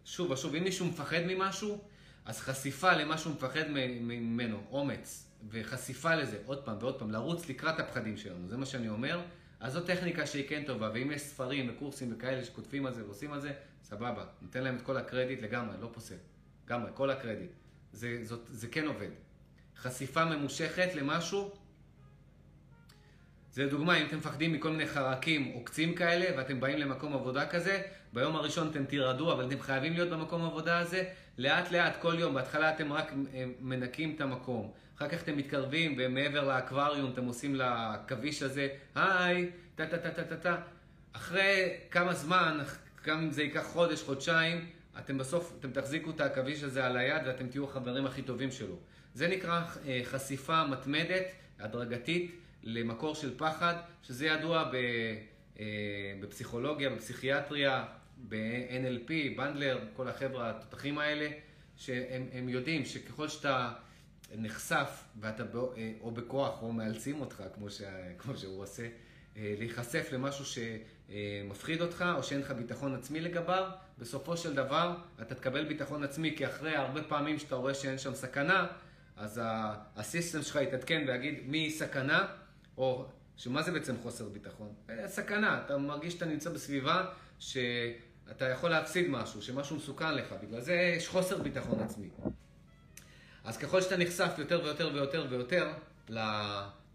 שוב 0.06 0.32
ושוב, 0.32 0.56
אם 0.56 0.64
מישהו 0.64 0.86
מפחד 0.86 1.22
ממשהו, 1.28 1.82
אז 2.26 2.40
חשיפה 2.40 2.94
למה 2.94 3.18
שהוא 3.18 3.34
מפחד 3.34 3.64
ממנו, 3.70 4.64
אומץ, 4.72 5.30
וחשיפה 5.50 6.16
לזה, 6.16 6.38
עוד 6.46 6.66
פעם 6.66 6.78
ועוד 6.80 7.00
פעם, 7.00 7.12
לרוץ 7.12 7.50
לקראת 7.50 7.80
הפחדים 7.80 8.18
שלנו, 8.18 8.48
זה 8.48 8.58
מה 8.58 8.66
שאני 8.66 8.90
אומר. 8.90 9.22
אז 9.60 9.74
זו 9.74 9.82
טכניקה 9.82 10.26
שהיא 10.28 10.50
כן 10.50 10.64
טובה, 10.66 10.92
ואם 10.94 11.12
יש 11.12 11.22
ספרים 11.22 11.70
וקורסים 11.70 12.14
וכאלה 12.14 12.46
שכותבים 12.46 12.86
על 12.86 12.94
זה 12.94 13.06
ועושים 13.06 13.34
על 13.34 13.40
זה, 13.40 13.54
סבבה, 13.84 14.26
ניתן 14.42 14.64
להם 14.64 14.76
את 14.76 14.82
כל 14.82 14.98
הקרדיט 14.98 15.42
לגמרי, 15.42 15.76
לא 15.82 15.90
פוסל. 15.94 16.16
לגמרי, 16.70 16.92
כל 16.94 17.10
הקרדיט. 17.10 17.52
זה, 17.94 18.20
זאת, 18.24 18.42
זה 18.48 18.68
כן 18.68 18.88
עובד. 18.88 19.10
חשיפה 19.78 20.26
ממושכת 20.26 20.96
למשהו, 20.96 21.52
זה 23.52 23.66
לדוגמה, 23.66 23.98
אם 23.98 24.06
אתם 24.06 24.18
מפחדים 24.18 24.54
מכל 24.54 24.70
מיני 24.70 24.88
חרקים 24.88 25.52
או 25.56 25.64
קצים 25.66 25.96
כאלה, 25.96 26.38
ואתם 26.38 26.60
באים 26.60 26.78
למקום 26.78 27.14
עבודה 27.14 27.48
כזה, 27.48 27.82
ביום 28.14 28.36
הראשון 28.36 28.68
אתם 28.72 28.86
תירדו, 28.86 29.34
אבל 29.34 29.48
אתם 29.48 29.62
חייבים 29.62 29.94
להיות 29.94 30.10
במקום 30.10 30.46
עבודה 30.46 30.80
הזה, 30.80 31.04
לאט 31.38 31.72
לאט, 31.72 32.02
כל 32.02 32.16
יום, 32.20 32.34
בהתחלה 32.34 32.76
אתם 32.76 32.94
רק 32.94 33.14
אה, 33.34 33.46
מנקים 33.60 34.16
את 34.16 34.22
המקום. 34.22 34.72
אחר 34.98 35.10
כך 35.10 35.24
אתם 35.24 35.38
מתקרבים, 35.38 35.96
ומעבר 35.98 36.48
לאקווריום 36.48 37.12
אתם 37.14 37.26
עושים 37.26 37.56
לעכביש 37.56 38.44
הזה, 38.44 38.68
היי, 38.96 39.52
טה 39.76 39.86
טה 39.86 39.98
טה 39.98 40.12
טה 40.12 40.24
טה 40.24 40.38
טה. 40.38 40.56
אחרי 41.14 41.78
כמה 41.92 42.14
זמן, 42.14 42.60
גם 43.06 43.20
אם 43.20 43.32
זה 43.32 43.44
ייקח 43.44 43.64
חודש, 43.64 44.04
חודשיים, 44.04 44.70
אתם 45.00 45.18
בסוף, 45.18 45.54
אתם 45.60 45.72
תחזיקו 45.72 46.10
את 46.10 46.22
העכביש 46.22 46.64
הזה 46.64 46.86
על 46.86 46.98
היד 46.98 47.22
ואתם 47.28 47.48
תהיו 47.48 47.64
החברים 47.64 48.06
הכי 48.06 48.22
טובים 48.22 48.52
שלו. 48.52 48.76
זה 49.14 49.28
נקרא 49.28 49.62
אה, 49.88 50.02
חשיפה 50.04 50.68
מתמדת, 50.68 51.26
הדרגתית, 51.60 52.36
למקור 52.64 53.16
של 53.16 53.38
פחד, 53.38 53.76
שזה 54.04 54.26
ידוע 54.26 54.64
ב, 54.64 54.76
אה, 55.60 55.66
בפסיכולוגיה, 56.22 56.90
בפסיכיאטריה, 56.90 57.86
ב-NLP, 58.30 59.38
בנדלר, 59.38 59.80
כל 59.96 60.08
החבר'ה 60.08 60.50
התותחים 60.50 60.98
האלה, 60.98 61.30
שהם 61.78 62.50
יודעים 62.50 62.86
שככל 62.86 63.28
שאתה 63.28 63.72
נחשף, 64.36 65.04
ואתה, 65.20 65.44
אה, 65.78 65.92
או 66.02 66.12
בכוח, 66.12 66.62
או 66.62 66.74
מאלצים 66.74 67.22
אותך, 67.22 67.44
כמו, 67.56 67.70
ש, 67.70 67.82
כמו 68.18 68.38
שהוא 68.38 68.64
עושה, 68.64 68.88
להיחשף 69.36 70.10
למשהו 70.12 70.46
שמפחיד 71.10 71.82
אותך, 71.82 72.06
או 72.18 72.24
שאין 72.24 72.42
לך 72.42 72.52
ביטחון 72.52 72.96
עצמי 72.96 73.22
לגביו, 73.22 73.70
בסופו 73.98 74.38
של 74.38 74.54
דבר 74.54 74.96
אתה 75.22 75.36
תקבל 75.36 75.66
ביטחון 75.66 76.04
עצמי, 76.04 76.36
כי 76.38 76.48
אחרי 76.48 76.76
הרבה 76.76 77.04
פעמים 77.04 77.40
שאתה 77.40 77.56
רואה 77.56 77.74
שאין 77.74 77.98
שם 77.98 78.14
סכנה, 78.14 78.68
אז 79.18 79.42
הסיסטם 79.96 80.42
שלך 80.42 80.56
יתעדכן 80.56 81.06
ויגיד 81.08 81.40
מי 81.46 81.72
סכנה, 81.72 82.28
או 82.78 83.06
שמה 83.38 83.62
זה 83.62 83.72
בעצם 83.72 83.96
חוסר 84.04 84.30
ביטחון? 84.30 84.74
אה, 84.90 85.08
סכנה, 85.08 85.62
אתה 85.66 85.78
מרגיש 85.78 86.14
שאתה 86.14 86.26
נמצא 86.26 86.50
בסביבה 86.50 87.06
שאתה 87.40 88.50
יכול 88.50 88.70
להפסיד 88.70 89.10
משהו, 89.10 89.42
שמשהו 89.42 89.76
מסוכן 89.76 90.16
לך, 90.16 90.36
בגלל 90.44 90.62
זה 90.62 90.74
יש 90.74 91.08
חוסר 91.08 91.38
ביטחון 91.38 91.80
עצמי. 91.80 92.10
אז 93.44 93.58
ככל 93.58 93.82
שאתה 93.82 93.98
נחשף 93.98 94.32
יותר 94.38 94.62
ויותר 94.64 94.90
ויותר 94.94 95.26
ויותר 95.30 95.72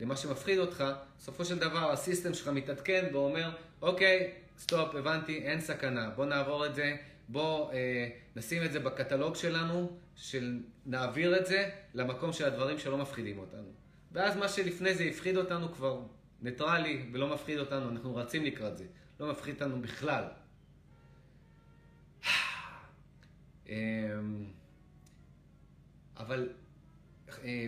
למה 0.00 0.16
שמפחיד 0.16 0.58
אותך, 0.58 0.84
בסופו 1.18 1.44
של 1.44 1.58
דבר 1.58 1.92
ה 1.92 1.98
system 1.98 2.34
שלך 2.34 2.48
מתעדכן 2.48 3.08
ואומר, 3.12 3.50
אוקיי, 3.82 4.32
stop, 4.58 4.94
הבנתי, 4.94 5.38
אין 5.38 5.60
סכנה, 5.60 6.10
בוא 6.10 6.26
נעבור 6.26 6.66
את 6.66 6.74
זה, 6.74 6.96
בוא 7.28 7.72
אה, 7.72 8.08
נשים 8.36 8.64
את 8.64 8.72
זה 8.72 8.80
בקטלוג 8.80 9.34
שלנו, 9.34 9.98
של 10.16 10.60
נעביר 10.86 11.40
את 11.40 11.46
זה 11.46 11.70
למקום 11.94 12.32
של 12.32 12.44
הדברים 12.44 12.78
שלא 12.78 12.98
מפחידים 12.98 13.38
אותנו. 13.38 13.72
ואז 14.12 14.36
מה 14.36 14.48
שלפני 14.48 14.94
זה 14.94 15.04
הפחיד 15.04 15.36
אותנו 15.36 15.72
כבר 15.72 16.00
ניטרלי 16.42 17.06
ולא 17.12 17.34
מפחיד 17.34 17.58
אותנו, 17.58 17.88
אנחנו 17.88 18.16
רצים 18.16 18.44
לקראת 18.44 18.78
זה, 18.78 18.84
לא 19.20 19.30
מפחיד 19.30 19.54
אותנו 19.54 19.82
בכלל. 19.82 20.24
אמ, 23.68 23.72
אבל 26.16 26.48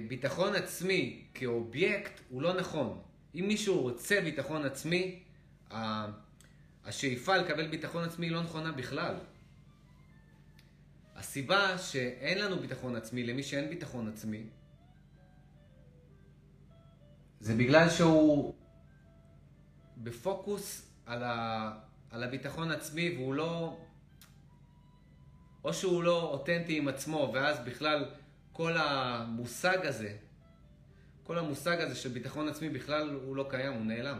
ביטחון 0.08 0.54
עצמי 0.54 1.24
כאובייקט 1.34 2.20
הוא 2.28 2.42
לא 2.42 2.54
נכון. 2.54 3.02
אם 3.34 3.44
מישהו 3.48 3.82
רוצה 3.82 4.20
ביטחון 4.20 4.64
עצמי, 4.64 5.22
השאיפה 6.84 7.36
לקבל 7.36 7.66
ביטחון 7.66 8.04
עצמי 8.04 8.30
לא 8.30 8.42
נכונה 8.42 8.72
בכלל. 8.72 9.14
הסיבה 11.16 11.78
שאין 11.78 12.38
לנו 12.38 12.58
ביטחון 12.58 12.96
עצמי 12.96 13.24
למי 13.24 13.42
שאין 13.42 13.70
ביטחון 13.70 14.08
עצמי, 14.08 14.42
זה 17.40 17.54
בגלל 17.54 17.90
שהוא 17.90 18.54
בפוקוס 19.96 20.90
על, 21.06 21.22
ה, 21.22 21.72
על 22.10 22.22
הביטחון 22.22 22.70
עצמי 22.70 23.14
והוא 23.16 23.34
לא... 23.34 23.78
או 25.64 25.74
שהוא 25.74 26.02
לא 26.02 26.22
אותנטי 26.22 26.78
עם 26.78 26.88
עצמו, 26.88 27.30
ואז 27.34 27.58
בכלל 27.64 28.04
כל 28.56 28.76
המושג 28.76 29.86
הזה, 29.86 30.16
כל 31.22 31.38
המושג 31.38 31.80
הזה 31.80 31.94
של 31.94 32.08
ביטחון 32.08 32.48
עצמי 32.48 32.68
בכלל 32.68 33.10
הוא 33.10 33.36
לא 33.36 33.46
קיים, 33.50 33.72
הוא 33.72 33.84
נעלם. 33.86 34.18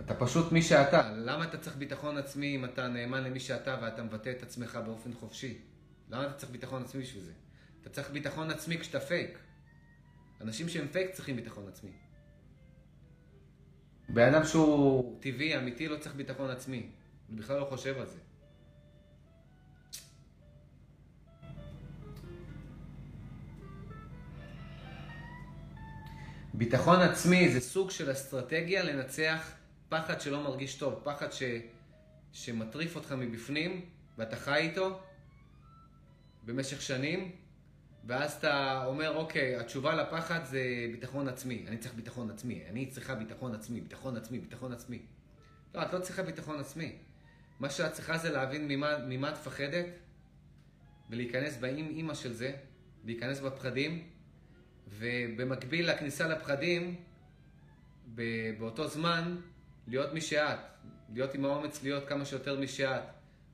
אתה 0.00 0.14
פשוט 0.14 0.52
מי 0.52 0.62
שאתה. 0.62 1.12
למה 1.12 1.44
אתה 1.44 1.58
צריך 1.58 1.76
ביטחון 1.76 2.16
עצמי 2.16 2.56
אם 2.56 2.64
אתה 2.64 2.88
נאמן 2.88 3.24
למי 3.24 3.40
שאתה 3.40 3.78
ואתה 3.82 4.02
מבטא 4.02 4.30
את 4.30 4.42
עצמך 4.42 4.78
באופן 4.84 5.14
חופשי? 5.14 5.58
למה 6.10 6.26
אתה 6.26 6.32
צריך 6.32 6.52
ביטחון 6.52 6.82
עצמי 6.82 7.02
בשביל 7.02 7.24
זה? 7.24 7.32
אתה 7.80 7.90
צריך 7.90 8.10
ביטחון 8.10 8.50
עצמי 8.50 8.78
כשאתה 8.78 9.00
פייק. 9.00 9.38
אנשים 10.40 10.68
שהם 10.68 10.88
פייק 10.88 11.10
צריכים 11.10 11.36
ביטחון 11.36 11.68
עצמי. 11.68 11.90
בן 14.08 14.34
אדם 14.34 14.44
שהוא 14.44 15.20
טבעי, 15.20 15.56
אמיתי, 15.56 15.88
לא 15.88 15.96
צריך 15.96 16.14
ביטחון 16.14 16.50
עצמי. 16.50 16.90
הוא 17.28 17.38
בכלל 17.38 17.60
לא 17.60 17.64
חושב 17.64 17.98
על 17.98 18.06
זה. 18.06 18.18
ביטחון 26.64 27.00
עצמי 27.00 27.48
זה 27.48 27.60
סוג 27.60 27.90
של 27.90 28.12
אסטרטגיה 28.12 28.82
לנצח 28.82 29.50
פחד 29.88 30.20
שלא 30.20 30.42
מרגיש 30.42 30.74
טוב, 30.74 31.00
פחד 31.04 31.32
ש... 31.32 31.42
שמטריף 32.32 32.96
אותך 32.96 33.12
מבפנים 33.12 33.80
ואתה 34.18 34.36
חי 34.36 34.56
איתו 34.56 35.00
במשך 36.44 36.82
שנים, 36.82 37.30
ואז 38.06 38.32
אתה 38.32 38.84
אומר, 38.86 39.16
אוקיי, 39.16 39.56
התשובה 39.56 39.94
לפחד 39.94 40.44
זה 40.44 40.62
ביטחון 40.92 41.28
עצמי. 41.28 41.64
אני 41.68 41.78
צריך 41.78 41.94
ביטחון 41.94 42.30
עצמי. 42.30 42.62
אני 42.70 42.86
צריכה 42.86 43.14
ביטחון 43.14 43.54
עצמי, 43.54 43.80
ביטחון 43.80 44.16
עצמי, 44.16 44.38
ביטחון 44.38 44.72
עצמי. 44.72 44.98
לא, 45.74 45.82
את 45.82 45.92
לא 45.92 45.98
צריכה 45.98 46.22
ביטחון 46.22 46.60
עצמי. 46.60 46.92
מה 47.60 47.70
שאת 47.70 47.92
צריכה 47.92 48.18
זה 48.18 48.30
להבין 48.30 48.68
ממה, 48.68 48.98
ממה 49.08 49.28
את 49.28 49.34
מפחדת, 49.34 49.86
ולהיכנס 51.10 51.56
באם 51.56 51.88
אימא 51.88 52.14
של 52.14 52.32
זה, 52.32 52.52
להיכנס 53.04 53.40
בפחדים, 53.40 54.08
ובמקביל 54.88 55.90
לכניסה 55.90 56.28
לפחדים, 56.28 56.96
באותו 58.58 58.88
זמן, 58.88 59.36
להיות 59.86 60.12
מי 60.12 60.20
שאת. 60.20 60.58
להיות 61.12 61.34
עם 61.34 61.44
האומץ 61.44 61.82
להיות 61.82 62.08
כמה 62.08 62.24
שיותר 62.24 62.60
מי 62.60 62.68
שאת. 62.68 63.02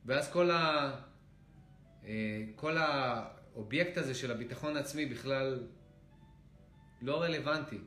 ואז 0.06 0.32
כל 0.32 0.50
ה... 0.50 0.90
אה, 2.04 2.44
כל. 2.56 2.76
האובייקט 2.78 3.96
הזה 3.96 4.14
של 4.14 4.30
הביטחון 4.30 4.76
העצמי 4.76 5.06
בכלל 5.06 5.66
לא 7.02 7.22
רלוונטי. 7.22 7.78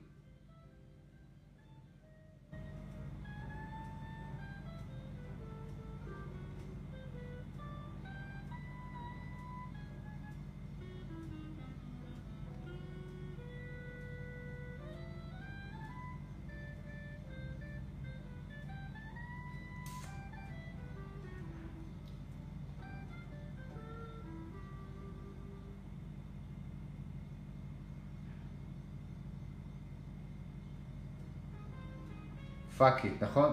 fuck 32.81 33.05
it, 33.05 33.23
נכון? 33.23 33.51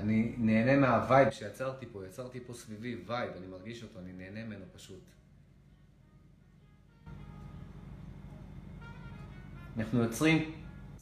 אני 0.00 0.34
נהנה 0.38 0.76
מה 0.76 0.94
vibe 0.94 1.30
שיצרתי 1.30 1.86
פה, 1.92 2.06
יצרתי 2.06 2.40
פה 2.40 2.54
סביבי 2.54 3.02
vibe, 3.06 3.36
אני 3.36 3.46
מרגיש 3.46 3.82
אותו, 3.82 3.98
אני 3.98 4.12
נהנה 4.12 4.44
ממנו 4.44 4.64
פשוט. 4.72 5.02
אנחנו 9.76 10.02
יוצרים 10.02 10.52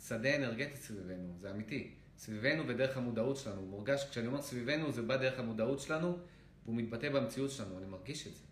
שדה 0.08 0.36
אנרגטי 0.36 0.76
סביבנו, 0.76 1.34
זה 1.38 1.50
אמיתי. 1.50 2.03
סביבנו 2.18 2.68
ודרך 2.68 2.96
המודעות 2.96 3.36
שלנו. 3.36 3.60
הוא 3.60 3.68
מורגש, 3.68 4.04
כשאני 4.10 4.26
אומר 4.26 4.42
סביבנו, 4.42 4.92
זה 4.92 5.02
בא 5.02 5.16
דרך 5.16 5.38
המודעות 5.38 5.80
שלנו, 5.80 6.18
והוא 6.64 6.76
מתבטא 6.76 7.08
במציאות 7.08 7.50
שלנו, 7.50 7.78
אני 7.78 7.86
מרגיש 7.86 8.26
את 8.26 8.32
זה. 8.34 8.44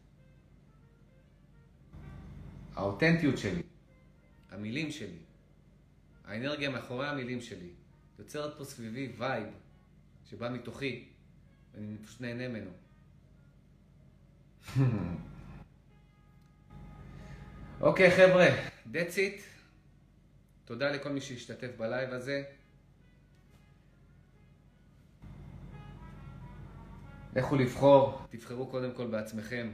האותנטיות 2.74 3.38
שלי, 3.38 3.62
המילים 4.50 4.90
שלי, 4.90 5.18
האנרגיה 6.24 6.70
מאחורי 6.70 7.08
המילים 7.08 7.40
שלי, 7.40 7.68
יוצרת 8.18 8.58
פה 8.58 8.64
סביבי 8.64 9.12
וייב 9.18 9.48
שבא 10.24 10.48
מתוכי, 10.48 11.08
ואני 11.74 11.96
פשוט 11.98 12.20
נהנה 12.20 12.48
ממנו. 12.48 12.70
אוקיי 17.80 18.08
okay, 18.08 18.16
חבר'ה, 18.16 18.46
that's 18.92 19.16
it. 19.16 19.42
תודה 20.64 20.90
לכל 20.90 21.08
מי 21.08 21.20
שהשתתף 21.20 21.70
ב 21.76 21.83
live 21.83 22.10
הזה. 22.10 22.44
לכו 27.36 27.56
לבחור, 27.56 28.26
תבחרו 28.30 28.66
קודם 28.66 28.94
כל 28.94 29.06
בעצמכם. 29.06 29.70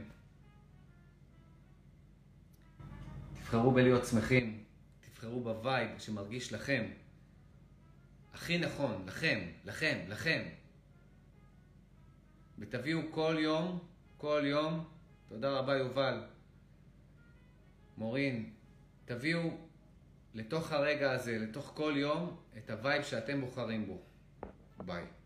תבחרו 3.33 3.71
בלהיות 3.71 4.05
שמחים, 4.05 4.63
תבחרו 5.01 5.43
ב 5.43 5.54
vibe 5.54 5.99
שמרגיש 5.99 6.53
לכם. 6.53 6.85
הכי 8.33 8.57
נכון, 8.57 9.03
לכם, 9.05 9.39
לכם, 9.65 10.05
לכם. 10.07 10.43
ותביאו 12.59 12.99
כל 13.11 13.35
יום, 13.39 13.79
כל 14.17 14.41
יום, 14.43 14.87
תודה 15.27 15.51
רבה 15.51 15.77
יובל, 15.77 16.23
מורין, 17.97 18.53
תביאו 19.05 19.57
לתוך 20.33 20.71
הרגע 20.71 21.11
הזה, 21.11 21.37
לתוך 21.37 21.71
כל 21.75 21.93
יום, 21.95 22.37
את 22.57 22.69
ה 22.69 22.76
vibe 22.76 23.03
שאתם 23.03 23.41
בוחרים 23.41 23.87
בו. 23.87 24.01
ביי. 24.85 25.18